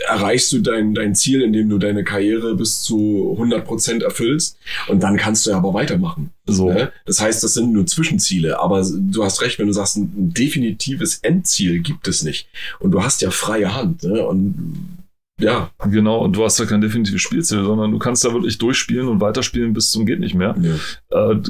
erreichst 0.08 0.52
du 0.52 0.60
dein, 0.60 0.94
dein 0.94 1.16
Ziel, 1.16 1.42
indem 1.42 1.70
du 1.70 1.78
deine 1.78 2.04
Karriere 2.04 2.56
bis 2.56 2.82
zu 2.82 3.38
100% 3.40 4.04
erfüllst 4.04 4.58
und 4.88 5.04
dann 5.04 5.18
kannst 5.18 5.46
du 5.46 5.54
aber 5.54 5.74
weitermachen. 5.74 6.32
So. 6.46 6.72
Ne? 6.72 6.92
Das 7.06 7.22
heißt, 7.22 7.44
das 7.44 7.54
sind 7.54 7.74
nur 7.74 7.86
Zwischenziele, 7.86 8.60
aber 8.60 8.86
du 8.86 9.24
hast 9.24 9.42
recht, 9.42 9.60
wenn 9.60 9.68
du 9.68 9.74
sagst, 9.74 9.98
ein 9.98 10.34
definitives 10.34 11.20
Endziel 11.20 11.80
gibt 11.80 12.08
es 12.08 12.24
nicht 12.24 12.48
und 12.80 12.92
du 12.92 13.04
hast 13.04 13.22
ja 13.22 13.32
freie 13.32 13.76
Hand 13.76 14.04
ne? 14.04 14.26
und 14.26 15.00
ja. 15.40 15.72
Genau, 15.90 16.24
und 16.24 16.36
du 16.36 16.44
hast 16.44 16.60
ja 16.60 16.66
kein 16.66 16.82
definitives 16.82 17.22
Spielziel, 17.22 17.64
sondern 17.64 17.92
du 17.92 18.00
kannst 18.00 18.26
da 18.26 18.34
wirklich 18.34 18.58
durchspielen 18.58 19.08
und 19.08 19.22
weiterspielen 19.22 19.74
bis 19.74 19.90
zum 19.90 20.06
geht 20.06 20.20
nicht 20.20 20.36
mehr. 20.36 20.56
Ja. 20.62 21.32
Äh, 21.32 21.42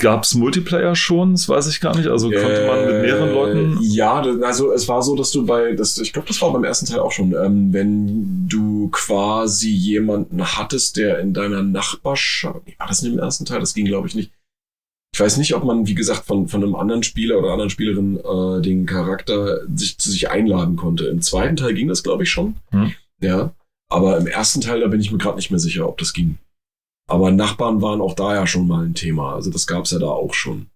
Gab 0.00 0.24
es 0.24 0.34
Multiplayer 0.34 0.96
schon? 0.96 1.32
Das 1.32 1.48
weiß 1.48 1.68
ich 1.68 1.80
gar 1.80 1.96
nicht. 1.96 2.08
Also 2.08 2.28
konnte 2.28 2.66
man 2.66 2.84
mit 2.84 3.02
mehreren 3.02 3.28
äh, 3.28 3.32
Leuten. 3.32 3.78
Ja, 3.80 4.20
also 4.42 4.72
es 4.72 4.88
war 4.88 5.02
so, 5.02 5.14
dass 5.14 5.30
du 5.30 5.46
bei, 5.46 5.72
das, 5.74 5.98
ich 5.98 6.12
glaube, 6.12 6.26
das 6.26 6.42
war 6.42 6.52
beim 6.52 6.64
ersten 6.64 6.86
Teil 6.86 6.98
auch 6.98 7.12
schon, 7.12 7.32
ähm, 7.32 7.72
wenn 7.72 8.48
du 8.48 8.88
quasi 8.90 9.70
jemanden 9.70 10.42
hattest, 10.42 10.96
der 10.96 11.20
in 11.20 11.32
deiner 11.32 11.62
Nachbarschaft, 11.62 12.60
war 12.78 12.88
das 12.88 13.02
nicht 13.02 13.12
im 13.12 13.20
ersten 13.20 13.44
Teil? 13.44 13.60
Das 13.60 13.74
ging, 13.74 13.86
glaube 13.86 14.08
ich, 14.08 14.16
nicht. 14.16 14.32
Ich 15.14 15.20
weiß 15.20 15.36
nicht, 15.36 15.54
ob 15.54 15.62
man, 15.62 15.86
wie 15.86 15.94
gesagt, 15.94 16.26
von, 16.26 16.48
von 16.48 16.64
einem 16.64 16.74
anderen 16.74 17.04
Spieler 17.04 17.38
oder 17.38 17.52
anderen 17.52 17.70
Spielerin 17.70 18.18
äh, 18.18 18.62
den 18.62 18.86
Charakter 18.86 19.60
sich 19.72 19.96
zu 19.96 20.10
sich 20.10 20.28
einladen 20.28 20.74
konnte. 20.74 21.04
Im 21.04 21.22
zweiten 21.22 21.54
Teil 21.54 21.72
ging 21.72 21.86
das, 21.86 22.02
glaube 22.02 22.24
ich, 22.24 22.30
schon. 22.30 22.56
Hm. 22.72 22.92
Ja. 23.20 23.52
Aber 23.88 24.18
im 24.18 24.26
ersten 24.26 24.60
Teil, 24.60 24.80
da 24.80 24.88
bin 24.88 25.00
ich 25.00 25.12
mir 25.12 25.18
gerade 25.18 25.36
nicht 25.36 25.52
mehr 25.52 25.60
sicher, 25.60 25.88
ob 25.88 25.98
das 25.98 26.12
ging. 26.12 26.38
Aber 27.06 27.30
Nachbarn 27.30 27.82
waren 27.82 28.00
auch 28.00 28.14
da 28.14 28.34
ja 28.34 28.46
schon 28.46 28.66
mal 28.66 28.84
ein 28.84 28.94
Thema. 28.94 29.34
Also 29.34 29.50
das 29.50 29.66
gab 29.66 29.84
es 29.84 29.90
ja 29.90 29.98
da 29.98 30.06
auch 30.06 30.34
schon. 30.34 30.66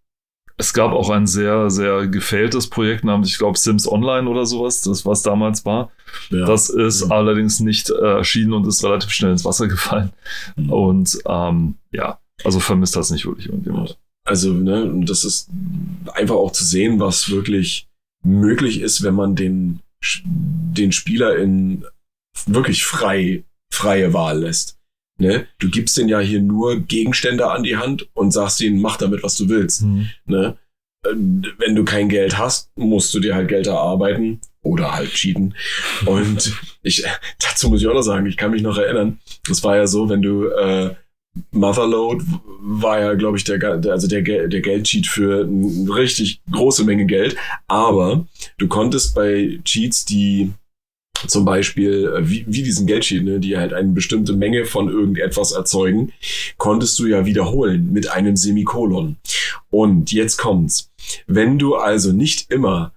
Es 0.61 0.75
gab 0.75 0.93
auch 0.93 1.09
ein 1.11 1.29
sehr, 1.29 1.71
sehr 1.71 2.09
gefälltes 2.09 2.69
Projekt 2.69 3.05
namens, 3.05 3.29
ich 3.31 3.39
glaube, 3.39 3.57
Sims 3.57 3.91
Online 3.91 4.29
oder 4.29 4.45
sowas, 4.45 4.83
das 4.83 5.07
was 5.07 5.23
damals 5.23 5.65
war. 5.65 5.93
Ja, 6.31 6.47
das 6.47 6.69
ist 6.69 7.03
ja. 7.03 7.11
allerdings 7.11 7.61
nicht 7.61 7.91
äh, 7.91 8.17
erschienen 8.17 8.53
und 8.53 8.67
ist 8.67 8.83
relativ 8.83 9.11
schnell 9.11 9.31
ins 9.31 9.45
Wasser 9.45 9.69
gefallen. 9.69 10.11
Mhm. 10.57 10.73
Und 10.73 11.19
ähm, 11.29 11.77
ja, 11.93 12.19
also 12.45 12.59
vermisst 12.59 12.97
das 12.97 13.11
nicht 13.11 13.25
wirklich 13.25 13.47
irgendjemand. 13.47 13.99
Also, 14.25 14.53
ne, 14.53 14.85
und 14.85 15.09
das 15.09 15.25
ist 15.25 15.49
einfach 16.13 16.35
auch 16.35 16.53
zu 16.53 16.65
sehen, 16.65 16.99
was 16.99 17.31
wirklich 17.31 17.89
möglich 18.25 18.81
ist, 18.81 19.03
wenn 19.03 19.15
man 19.15 19.37
den, 19.37 19.81
den 20.25 20.91
Spieler 20.91 21.37
in 21.37 21.85
wirklich 22.47 22.85
frei, 22.85 23.45
freie 23.73 24.13
Wahl 24.13 24.41
lässt. 24.41 24.78
Ne? 25.19 25.47
Du 25.59 25.69
gibst 25.69 25.97
den 25.97 26.09
ja 26.09 26.21
hier 26.21 26.41
nur 26.41 26.81
Gegenstände 26.81 27.51
an 27.51 27.65
die 27.65 27.77
Hand 27.77 28.09
und 28.15 28.33
sagst 28.33 28.61
ihnen, 28.61 28.81
mach 28.81 28.97
damit, 28.97 29.23
was 29.23 29.37
du 29.37 29.49
willst. 29.49 29.83
Mhm. 29.83 30.11
Ne? 30.27 30.57
Äh, 31.05 31.11
wenn 31.59 31.75
du 31.75 31.85
kein 31.85 32.09
Geld 32.09 32.39
hast, 32.39 32.71
musst 32.77 33.13
du 33.15 33.21
dir 33.21 33.35
halt 33.35 33.49
Geld 33.49 33.67
erarbeiten 33.67 34.41
oder 34.63 34.95
halt 34.95 35.13
cheaten. 35.13 35.55
Und 36.07 36.53
ich, 36.83 37.05
dazu 37.41 37.69
muss 37.69 37.81
ich 37.81 37.89
auch 37.89 37.95
noch 37.95 38.03
sagen, 38.03 38.27
ich 38.27 38.37
kann 38.37 38.53
mich 38.53 38.63
noch 38.63 38.79
erinnern, 38.79 39.19
das 39.49 39.65
war 39.65 39.77
ja 39.77 39.87
so, 39.87 40.09
wenn 40.09 40.23
du, 40.23 40.47
äh, 40.47 40.95
Motherload 41.53 42.25
war 42.61 43.01
ja, 43.01 43.15
glaube 43.15 43.37
ich, 43.37 43.45
der, 43.45 43.63
also 43.63 44.09
der, 44.09 44.23
der 44.23 44.61
Geldcheat 44.61 45.07
für 45.07 45.45
eine 45.45 45.95
richtig 45.95 46.43
große 46.51 46.85
Menge 46.85 47.07
Geld. 47.07 47.37
Aber 47.69 48.27
du 48.57 48.67
konntest 48.67 49.15
bei 49.15 49.61
Cheats, 49.65 50.05
die 50.05 50.53
zum 51.27 51.45
Beispiel, 51.45 52.13
äh, 52.17 52.29
wie, 52.29 52.45
wie 52.47 52.63
diesen 52.63 52.87
Geldcheat, 52.87 53.25
ne, 53.25 53.41
die 53.41 53.57
halt 53.57 53.73
eine 53.73 53.93
bestimmte 53.93 54.33
Menge 54.33 54.65
von 54.65 54.89
irgendetwas 54.89 55.53
erzeugen, 55.53 56.13
konntest 56.57 56.99
du 56.99 57.07
ja 57.07 57.27
wiederholen 57.27 57.93
mit 57.93 58.11
einem 58.11 58.37
Semikolon. 58.37 59.17
Und 59.71 60.13
jetzt 60.13 60.37
kommt's. 60.37 60.91
Wenn 61.27 61.59
du 61.59 61.77
also 61.77 62.13
nicht 62.13 62.51
immer 62.51 62.93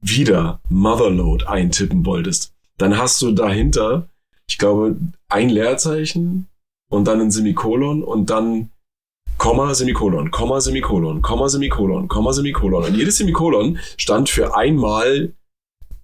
wieder 0.00 0.60
Motherload 0.68 1.46
eintippen 1.46 2.06
wolltest, 2.06 2.52
dann 2.78 2.96
hast 2.96 3.20
du 3.20 3.32
dahinter, 3.32 4.08
ich 4.48 4.58
glaube, 4.58 4.96
ein 5.28 5.50
Leerzeichen 5.50 6.46
und 6.90 7.06
dann 7.06 7.20
ein 7.20 7.30
Semikolon 7.30 8.02
und 8.02 8.30
dann 8.30 8.70
Komma, 9.36 9.72
Semikolon, 9.72 10.30
Komma, 10.30 10.60
Semikolon, 10.60 11.22
Komma, 11.22 11.48
Semikolon, 11.48 12.08
Komma, 12.08 12.32
Semikolon. 12.32 12.84
Und 12.84 12.94
jedes 12.94 13.16
Semikolon 13.16 13.78
stand 13.96 14.28
für 14.28 14.54
einmal 14.54 15.32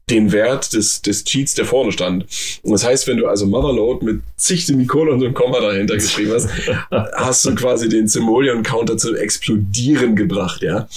den 0.09 0.31
Wert 0.31 0.73
des, 0.73 1.03
des 1.03 1.24
Cheats, 1.24 1.55
der 1.55 1.65
vorne 1.65 1.91
stand. 1.91 2.27
Und 2.62 2.73
das 2.73 2.85
heißt, 2.85 3.09
wenn 3.09 3.16
du 3.16 3.27
also 3.27 3.47
Motherload 3.47 4.05
mit 4.05 4.20
zig 4.37 4.65
Semikolon 4.65 5.24
und 5.24 5.35
Komma 5.35 5.59
dahinter 5.61 5.95
geschrieben 5.95 6.33
hast, 6.33 6.49
hast 6.91 7.45
du 7.45 7.55
quasi 7.57 7.89
den 7.89 8.07
Simoleon-Counter 8.07 8.97
zu 8.97 9.16
explodieren 9.16 10.15
gebracht, 10.15 10.62
ja. 10.62 10.89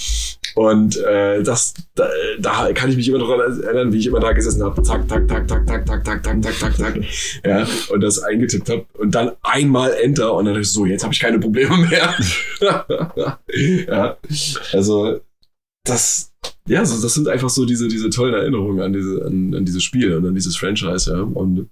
Und 0.54 0.96
äh, 0.98 1.42
das, 1.42 1.74
da, 1.94 2.08
da 2.38 2.72
kann 2.72 2.90
ich 2.90 2.96
mich 2.96 3.08
immer 3.08 3.18
noch 3.18 3.30
erinnern, 3.30 3.92
wie 3.92 3.98
ich 3.98 4.06
immer 4.06 4.20
da 4.20 4.32
gesessen 4.32 4.62
habe. 4.62 4.82
Zack, 4.82 5.06
tack, 5.08 5.26
tack, 5.28 5.46
tack, 5.46 5.66
tack, 5.66 5.86
tack, 5.86 6.04
tack, 6.04 6.22
tack, 6.22 6.42
tack, 6.42 6.58
tack, 6.58 6.76
tack. 6.76 7.00
Ja, 7.44 7.66
und 7.90 8.00
das 8.00 8.20
eingetippt 8.20 8.68
habe. 8.68 8.86
Und 8.98 9.14
dann 9.14 9.32
einmal 9.42 9.92
Enter 9.94 10.34
und 10.34 10.44
dann 10.44 10.54
dachte 10.54 10.62
ich 10.62 10.72
so, 10.72 10.86
jetzt 10.86 11.02
habe 11.02 11.14
ich 11.14 11.20
keine 11.20 11.38
Probleme 11.38 11.76
mehr. 11.76 12.14
ja, 13.88 14.18
also 14.72 15.20
das, 15.84 16.29
ja, 16.66 16.84
so, 16.84 17.00
das 17.02 17.14
sind 17.14 17.28
einfach 17.28 17.50
so 17.50 17.64
diese, 17.66 17.88
diese 17.88 18.10
tollen 18.10 18.34
Erinnerungen 18.34 18.80
an 18.80 18.92
diese, 18.92 19.24
an, 19.24 19.54
an 19.54 19.64
dieses 19.64 19.82
Spiel 19.82 20.14
und 20.14 20.26
an 20.26 20.34
dieses 20.34 20.56
Franchise, 20.56 21.10
ja. 21.10 21.20
Und 21.20 21.68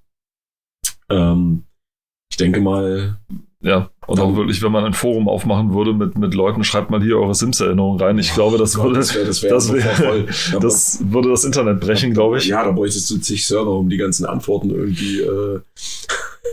ähm, 1.10 1.64
ich 2.30 2.36
denke 2.36 2.60
mal, 2.60 3.18
ja, 3.60 3.90
und 4.06 4.20
auch 4.20 4.36
wirklich, 4.36 4.62
wenn 4.62 4.70
man 4.70 4.84
ein 4.84 4.94
Forum 4.94 5.28
aufmachen 5.28 5.74
würde 5.74 5.92
mit, 5.92 6.16
mit 6.16 6.32
Leuten, 6.32 6.62
schreibt 6.62 6.90
mal 6.90 7.02
hier 7.02 7.18
eure 7.18 7.34
Sims-Erinnerungen 7.34 8.00
rein. 8.00 8.18
Ich 8.18 8.32
glaube, 8.32 8.56
das, 8.56 8.78
oh 8.78 8.84
würde, 8.84 8.96
das, 8.96 9.14
wär, 9.14 9.24
das, 9.24 9.42
wär 9.42 9.50
das, 9.50 9.72
wär, 9.72 10.60
das 10.60 10.98
würde 11.10 11.30
das 11.30 11.44
Internet 11.44 11.80
brechen, 11.80 12.12
glaube 12.12 12.38
ich. 12.38 12.46
Ja, 12.46 12.64
da 12.64 12.70
bräuchtest 12.70 13.10
du 13.10 13.18
zig 13.18 13.46
Server, 13.46 13.72
um 13.72 13.88
die 13.88 13.96
ganzen 13.96 14.26
Antworten 14.26 14.70
irgendwie, 14.70 15.20
äh, 15.20 15.60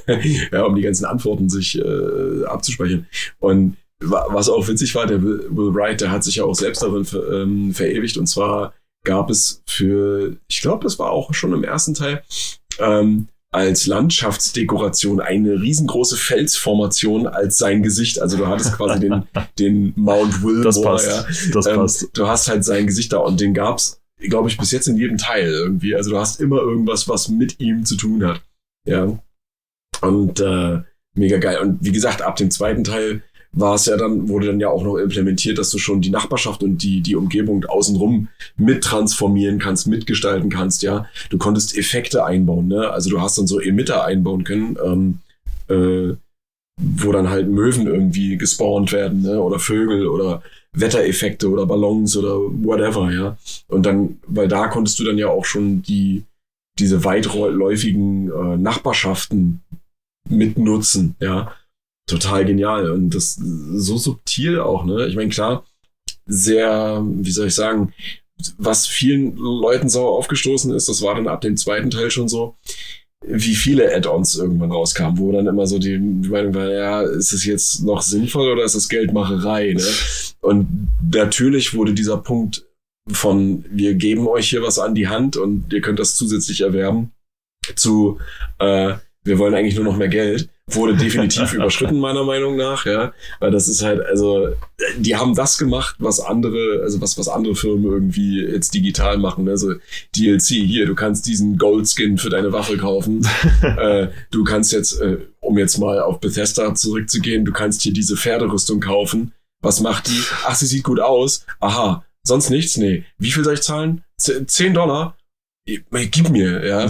ja, 0.51 0.63
um 0.63 0.75
die 0.75 0.81
ganzen 0.81 1.05
Antworten 1.05 1.47
sich 1.47 1.77
äh, 1.77 2.45
abzuspeichern. 2.45 3.05
Und 3.39 3.77
was 3.99 4.49
auch 4.49 4.67
witzig 4.67 4.93
war, 4.95 5.05
der 5.05 5.22
Will 5.22 5.73
Wright, 5.73 6.01
der 6.01 6.11
hat 6.11 6.23
sich 6.23 6.35
ja 6.35 6.43
auch 6.43 6.55
selbst 6.55 6.84
darin 6.84 7.05
ver, 7.05 7.31
ähm, 7.31 7.73
verewigt. 7.73 8.17
Und 8.17 8.27
zwar 8.27 8.73
gab 9.05 9.30
es 9.30 9.61
für, 9.65 10.35
ich 10.47 10.61
glaube, 10.61 10.84
das 10.84 10.99
war 10.99 11.11
auch 11.11 11.34
schon 11.34 11.53
im 11.53 11.63
ersten 11.63 11.93
Teil, 11.93 12.23
ähm, 12.80 13.27
als 13.51 13.88
Landschaftsdekoration 13.88 15.22
eine 15.22 15.61
riesengroße 15.61 16.17
Felsformation 16.17 17.26
als 17.26 17.57
sein 17.57 17.84
Gesicht. 17.84 18.22
Also 18.22 18.35
du 18.35 18.47
hattest 18.47 18.73
quasi 18.73 18.99
den, 18.99 19.23
den 19.59 19.93
Mount 19.95 20.43
Wilmore. 20.43 20.63
Das 20.63 20.81
passt. 20.81 21.07
Ja. 21.07 21.26
Das 21.53 21.65
ähm, 21.65 21.76
passt. 21.77 22.09
Du 22.13 22.27
hast 22.27 22.49
halt 22.49 22.65
sein 22.65 22.85
Gesicht 22.85 23.13
da 23.13 23.19
und 23.19 23.39
den 23.39 23.53
gab's, 23.53 24.01
glaube 24.19 24.49
ich, 24.49 24.57
bis 24.57 24.72
jetzt 24.72 24.89
in 24.89 24.97
jedem 24.97 25.17
Teil 25.17 25.49
irgendwie. 25.49 25.95
Also 25.95 26.09
du 26.09 26.17
hast 26.17 26.41
immer 26.41 26.57
irgendwas, 26.57 27.07
was 27.07 27.30
mit 27.30 27.61
ihm 27.61 27.85
zu 27.85 27.95
tun 27.95 28.26
hat. 28.26 28.41
Ja. 28.85 29.17
Und 30.01 30.41
äh, 30.41 30.81
mega 31.13 31.38
geil. 31.38 31.59
Und 31.59 31.77
wie 31.81 31.93
gesagt, 31.93 32.22
ab 32.22 32.35
dem 32.35 32.51
zweiten 32.51 32.84
Teil 32.84 33.23
war 33.56 33.76
es 33.76 33.86
ja 33.86 33.95
dann, 33.95 34.27
wurde 34.27 34.48
dann 34.48 34.60
ja 34.60 34.69
auch 34.69 34.84
noch 34.84 34.98
implementiert, 34.98 35.57
dass 35.57 35.69
du 35.69 35.77
schon 35.77 36.02
die 36.02 36.10
Nachbarschaft 36.10 36.61
und 36.61 36.84
die, 36.84 37.02
die 37.02 37.15
Umgebung 37.15 37.64
außenrum 37.65 38.27
mittransformieren 38.57 39.60
kannst, 39.60 39.88
mitgestalten 39.88 40.49
kannst, 40.49 40.84
ja. 40.84 41.07
Du 41.30 41.38
konntest 41.38 41.77
Effekte 41.77 42.26
einbauen, 42.26 42.68
ne? 42.68 42.90
Also 42.90 43.10
du 43.10 43.22
hast 43.22 43.38
dann 43.38 43.48
so 43.48 43.61
Emitter 43.61 44.03
einbauen 44.03 44.44
können, 44.44 44.77
ähm, 44.86 45.19
äh, 45.69 46.15
wo 46.82 47.14
dann 47.14 47.30
halt 47.30 47.48
Möwen 47.48 47.88
irgendwie 47.88 48.38
gespawnt 48.38 48.91
werden, 48.91 49.22
ne? 49.22 49.41
Oder 49.41 49.57
Vögel 49.57 50.07
oder 50.07 50.44
Wettereffekte 50.73 51.49
oder 51.49 51.65
Ballons 51.65 52.18
oder 52.18 52.36
whatever, 52.36 53.10
ja. 53.11 53.38
Und 53.69 53.86
dann, 53.86 54.19
weil 54.27 54.49
da 54.49 54.68
konntest 54.68 54.99
du 54.99 55.06
dann 55.06 55.18
ja 55.18 55.30
auch 55.30 55.45
schon 55.45 55.82
die, 55.82 56.23
diese 56.77 57.06
weitläufigen 57.06 58.30
äh, 58.30 58.57
Nachbarschaften 58.57 59.61
mitnutzen, 60.30 61.15
ja 61.22 61.53
total 62.07 62.45
genial 62.45 62.91
und 62.91 63.10
das 63.11 63.36
so 63.36 63.98
subtil 63.98 64.60
auch, 64.60 64.86
ne? 64.86 65.07
Ich 65.07 65.15
meine, 65.15 65.30
klar, 65.30 65.65
sehr, 66.26 67.03
wie 67.03 67.32
soll 67.32 67.48
ich 67.48 67.56
sagen, 67.56 67.94
was 68.57 68.86
vielen 68.86 69.36
Leuten 69.38 69.90
sauer 69.90 70.18
aufgestoßen 70.18 70.73
ist, 70.73 70.90
das 70.90 71.02
war 71.02 71.15
dann 71.15 71.27
ab 71.27 71.41
dem 71.41 71.57
zweiten 71.57 71.90
Teil 71.90 72.11
schon 72.11 72.27
so, 72.27 72.56
wie 73.26 73.56
viele 73.56 73.95
Add-ons 73.95 74.36
irgendwann 74.36 74.72
rauskamen, 74.72 75.18
wo 75.18 75.32
dann 75.32 75.48
immer 75.48 75.65
so 75.65 75.80
die, 75.80 75.98
die 75.98 76.30
Meinung 76.30 76.53
war, 76.53 76.69
ja, 76.69 77.02
ist 77.02 77.34
es 77.34 77.45
jetzt 77.45 77.84
noch 77.84 78.02
sinnvoll 78.02 78.52
oder 78.52 78.64
ist 78.64 78.76
es 78.76 78.90
Geldmacherei, 78.90 79.73
ne? 79.73 79.84
Und 80.41 80.68
natürlich 81.11 81.73
wurde 81.73 81.95
dieser 81.95 82.18
Punkt 82.18 82.65
von, 83.10 83.65
wir 83.69 83.95
geben 83.95 84.27
euch 84.27 84.49
hier 84.49 84.61
was 84.61 84.77
an 84.77 84.94
die 84.94 85.07
Hand 85.07 85.38
und 85.38 85.73
ihr 85.73 85.82
könnt 85.82 85.98
das 85.98 86.15
zusätzlich 86.15 86.61
erwerben, 86.61 87.11
zu, 87.76 88.19
äh, 88.60 88.94
wir 89.23 89.40
wollen 89.40 89.56
eigentlich 89.56 89.76
nur 89.76 89.86
noch 89.86 89.98
mehr 89.98 90.07
Geld 90.07 90.49
wurde 90.71 90.95
definitiv 90.95 91.53
überschritten, 91.53 91.99
meiner 91.99 92.23
Meinung 92.23 92.55
nach, 92.55 92.85
ja. 92.85 93.13
Weil 93.39 93.51
das 93.51 93.67
ist 93.67 93.83
halt, 93.83 94.03
also, 94.05 94.49
die 94.97 95.15
haben 95.15 95.35
das 95.35 95.57
gemacht, 95.57 95.95
was 95.99 96.19
andere, 96.19 96.81
also 96.81 97.01
was, 97.01 97.17
was 97.17 97.27
andere 97.27 97.55
Firmen 97.55 97.85
irgendwie 97.85 98.41
jetzt 98.41 98.73
digital 98.73 99.17
machen. 99.17 99.47
Also 99.47 99.73
DLC, 100.15 100.47
hier, 100.65 100.85
du 100.85 100.95
kannst 100.95 101.27
diesen 101.27 101.57
Goldskin 101.57 102.17
für 102.17 102.29
deine 102.29 102.51
Waffe 102.51 102.77
kaufen. 102.77 103.27
äh, 103.61 104.07
du 104.31 104.43
kannst 104.43 104.71
jetzt, 104.71 104.99
äh, 105.01 105.17
um 105.39 105.57
jetzt 105.57 105.77
mal 105.77 106.01
auf 106.01 106.19
Bethesda 106.19 106.73
zurückzugehen, 106.73 107.45
du 107.45 107.51
kannst 107.51 107.81
hier 107.83 107.93
diese 107.93 108.17
Pferderüstung 108.17 108.79
kaufen. 108.79 109.33
Was 109.61 109.81
macht 109.81 110.07
die? 110.07 110.23
Ach, 110.45 110.55
sie 110.55 110.67
sieht 110.67 110.83
gut 110.83 110.99
aus. 110.99 111.45
Aha. 111.59 112.03
Sonst 112.23 112.49
nichts? 112.49 112.77
Nee. 112.77 113.03
Wie 113.17 113.31
viel 113.31 113.43
soll 113.43 113.53
ich 113.53 113.61
zahlen? 113.61 114.03
Zehn 114.17 114.73
Dollar? 114.73 115.17
Gib 115.65 116.29
mir, 116.29 116.65
ja. 116.65 116.87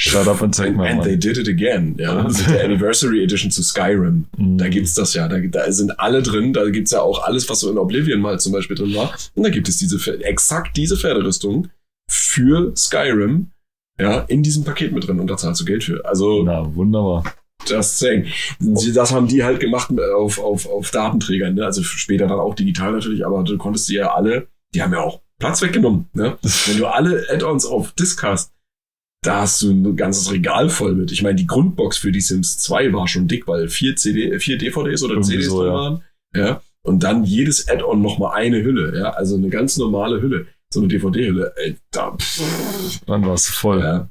Shut 0.00 0.28
up 0.28 0.40
and 0.42 0.54
take 0.54 0.76
my 0.76 0.88
And 0.88 1.02
they 1.02 1.16
did 1.16 1.38
it 1.38 1.48
again, 1.48 1.96
ja. 1.98 2.22
Mit 2.22 2.48
der 2.48 2.64
Anniversary 2.64 3.22
Edition 3.22 3.50
zu 3.50 3.64
Skyrim. 3.64 4.26
Mm. 4.36 4.56
Da 4.56 4.68
gibt's 4.68 4.94
das 4.94 5.12
ja. 5.14 5.26
Da, 5.26 5.38
da, 5.40 5.72
sind 5.72 5.98
alle 5.98 6.22
drin. 6.22 6.52
Da 6.52 6.70
gibt's 6.70 6.92
ja 6.92 7.00
auch 7.00 7.24
alles, 7.24 7.48
was 7.48 7.60
so 7.60 7.70
in 7.70 7.78
Oblivion 7.78 8.20
mal 8.20 8.38
zum 8.38 8.52
Beispiel 8.52 8.76
drin 8.76 8.94
war. 8.94 9.12
Und 9.34 9.42
da 9.42 9.50
gibt 9.50 9.68
es 9.68 9.78
diese, 9.78 9.98
exakt 10.22 10.76
diese 10.76 10.96
Pferderüstung 10.96 11.68
für 12.08 12.72
Skyrim, 12.76 13.50
ja, 14.00 14.20
in 14.20 14.44
diesem 14.44 14.62
Paket 14.62 14.92
mit 14.92 15.08
drin. 15.08 15.18
Und 15.18 15.28
da 15.28 15.36
zahlst 15.36 15.60
du 15.60 15.64
Geld 15.64 15.82
für. 15.82 16.04
Also. 16.06 16.44
Na, 16.44 16.72
wunderbar. 16.76 17.24
Das 17.68 17.98
Thing. 17.98 18.26
Das 18.60 19.12
haben 19.12 19.26
die 19.26 19.42
halt 19.42 19.58
gemacht 19.58 19.90
auf, 20.16 20.38
auf, 20.38 20.66
auf 20.68 20.92
Datenträgern, 20.92 21.54
ne? 21.54 21.64
Also 21.64 21.82
später 21.82 22.28
dann 22.28 22.38
auch 22.38 22.54
digital 22.54 22.92
natürlich, 22.92 23.26
aber 23.26 23.42
du 23.42 23.58
konntest 23.58 23.88
die 23.88 23.94
ja 23.94 24.14
alle, 24.14 24.46
die 24.74 24.80
haben 24.80 24.92
ja 24.92 25.00
auch 25.00 25.20
Platz 25.40 25.60
weggenommen, 25.60 26.06
ne? 26.14 26.38
Wenn 26.66 26.78
du 26.78 26.86
alle 26.86 27.26
Add-ons 27.30 27.66
auf 27.66 27.92
Disk 27.92 28.22
hast, 28.22 28.52
da 29.22 29.40
hast 29.40 29.62
du 29.62 29.70
ein 29.70 29.96
ganzes 29.96 30.30
Regal 30.30 30.68
voll 30.68 30.94
mit. 30.94 31.10
Ich 31.10 31.22
meine, 31.22 31.34
die 31.34 31.46
Grundbox 31.46 31.98
für 31.98 32.12
die 32.12 32.20
Sims 32.20 32.58
2 32.58 32.92
war 32.92 33.08
schon 33.08 33.26
dick, 33.26 33.48
weil 33.48 33.68
vier 33.68 33.96
CD, 33.96 34.38
vier 34.38 34.58
DVDs 34.58 35.02
oder 35.02 35.14
Irgendwie 35.14 35.30
CDs 35.30 35.46
so, 35.46 35.62
drin 35.62 35.68
ja. 35.68 35.74
waren. 35.74 36.04
Ja. 36.34 36.60
Und 36.82 37.02
dann 37.02 37.24
jedes 37.24 37.68
Add-on 37.68 38.00
nochmal 38.00 38.36
eine 38.36 38.62
Hülle, 38.62 38.98
ja. 38.98 39.10
Also 39.10 39.36
eine 39.36 39.48
ganz 39.48 39.76
normale 39.76 40.22
Hülle. 40.22 40.46
So 40.72 40.80
eine 40.80 40.88
DVD-Hülle. 40.88 41.52
Ey, 41.56 41.76
da. 41.90 42.16
Dann 43.06 43.26
war 43.26 43.34
es 43.34 43.48
voll. 43.48 43.80
Ja. 43.80 44.08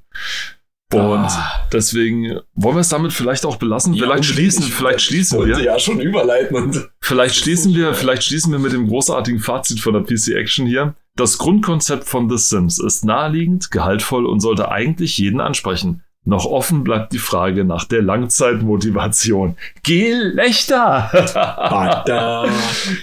Und 0.93 1.19
ah. 1.19 1.67
deswegen 1.71 2.39
wollen 2.55 2.75
wir 2.75 2.81
es 2.81 2.89
damit 2.89 3.11
vielleicht 3.11 3.45
auch 3.45 3.57
belassen. 3.57 3.93
Ja, 3.93 4.05
vielleicht 4.05 4.25
schließen, 4.25 4.63
ich, 4.63 4.73
vielleicht 4.73 5.01
schließen 5.01 5.45
wir. 5.45 5.59
Ja, 5.59 5.79
schon 5.79 5.99
überleiten. 5.99 6.85
Vielleicht 7.01 7.35
schließen 7.43 7.75
wir, 7.75 7.93
vielleicht 7.93 8.23
schließen 8.23 8.51
wir 8.51 8.59
mit 8.59 8.71
dem 8.71 8.88
großartigen 8.88 9.39
Fazit 9.41 9.79
von 9.79 9.93
der 9.93 10.01
PC 10.01 10.35
Action 10.35 10.65
hier. 10.65 10.95
Das 11.18 11.39
Grundkonzept 11.39 12.03
von 12.03 12.30
The 12.30 12.38
Sims 12.38 12.77
ist 12.77 13.03
naheliegend, 13.03 13.72
gehaltvoll 13.72 14.27
und 14.27 14.39
sollte 14.39 14.69
eigentlich 14.69 15.18
jeden 15.18 15.41
ansprechen. 15.41 16.03
Noch 16.26 16.45
offen 16.45 16.84
bleibt 16.84 17.11
die 17.11 17.18
Frage 17.18 17.65
nach 17.65 17.85
der 17.85 18.03
Langzeitmotivation. 18.03 19.57
Gelächter! 19.81 21.10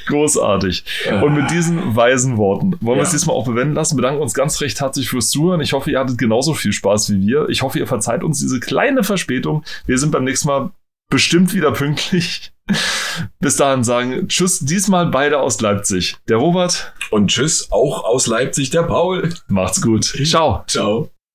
Großartig. 0.07 0.85
Und 1.23 1.35
mit 1.35 1.51
diesen 1.51 1.97
weisen 1.97 2.37
Worten 2.37 2.77
wollen 2.81 2.99
wir 2.99 3.03
es 3.03 3.11
diesmal 3.11 3.35
auch 3.35 3.47
bewenden 3.47 3.75
lassen. 3.75 3.97
Bedanken 3.97 4.23
uns 4.23 4.35
ganz 4.35 4.61
recht 4.61 4.81
herzlich 4.81 5.09
fürs 5.09 5.31
Zuhören. 5.31 5.61
Ich 5.61 5.73
hoffe, 5.73 5.91
ihr 5.91 5.99
hattet 5.99 6.17
genauso 6.17 6.55
viel 6.55 6.73
Spaß 6.73 7.11
wie 7.11 7.27
wir. 7.27 7.49
Ich 7.49 7.63
hoffe, 7.63 7.81
ihr 7.81 7.89
verzeiht 7.89 8.23
uns 8.23 8.39
diese 8.39 8.61
kleine 8.61 9.03
Verspätung. 9.03 9.65
Wir 9.87 9.99
sind 9.99 10.13
beim 10.13 10.23
nächsten 10.23 10.47
Mal 10.47 10.71
bestimmt 11.11 11.53
wieder 11.53 11.73
pünktlich. 11.73 12.54
Bis 13.41 13.57
dahin 13.57 13.85
sagen 13.85 14.29
Tschüss, 14.29 14.61
diesmal 14.61 15.07
beide 15.07 15.41
aus 15.41 15.61
Leipzig. 15.61 16.17
Der 16.29 16.39
Robert. 16.39 16.93
Und 17.11 17.29
Tschüss, 17.29 17.71
auch 17.71 18.05
aus 18.05 18.27
Leipzig, 18.27 18.71
der 18.71 18.83
Paul. 18.83 19.33
Macht's 19.49 19.81
gut. 19.81 20.05
Ciao. 20.25 20.65
Ciao. 20.67 21.14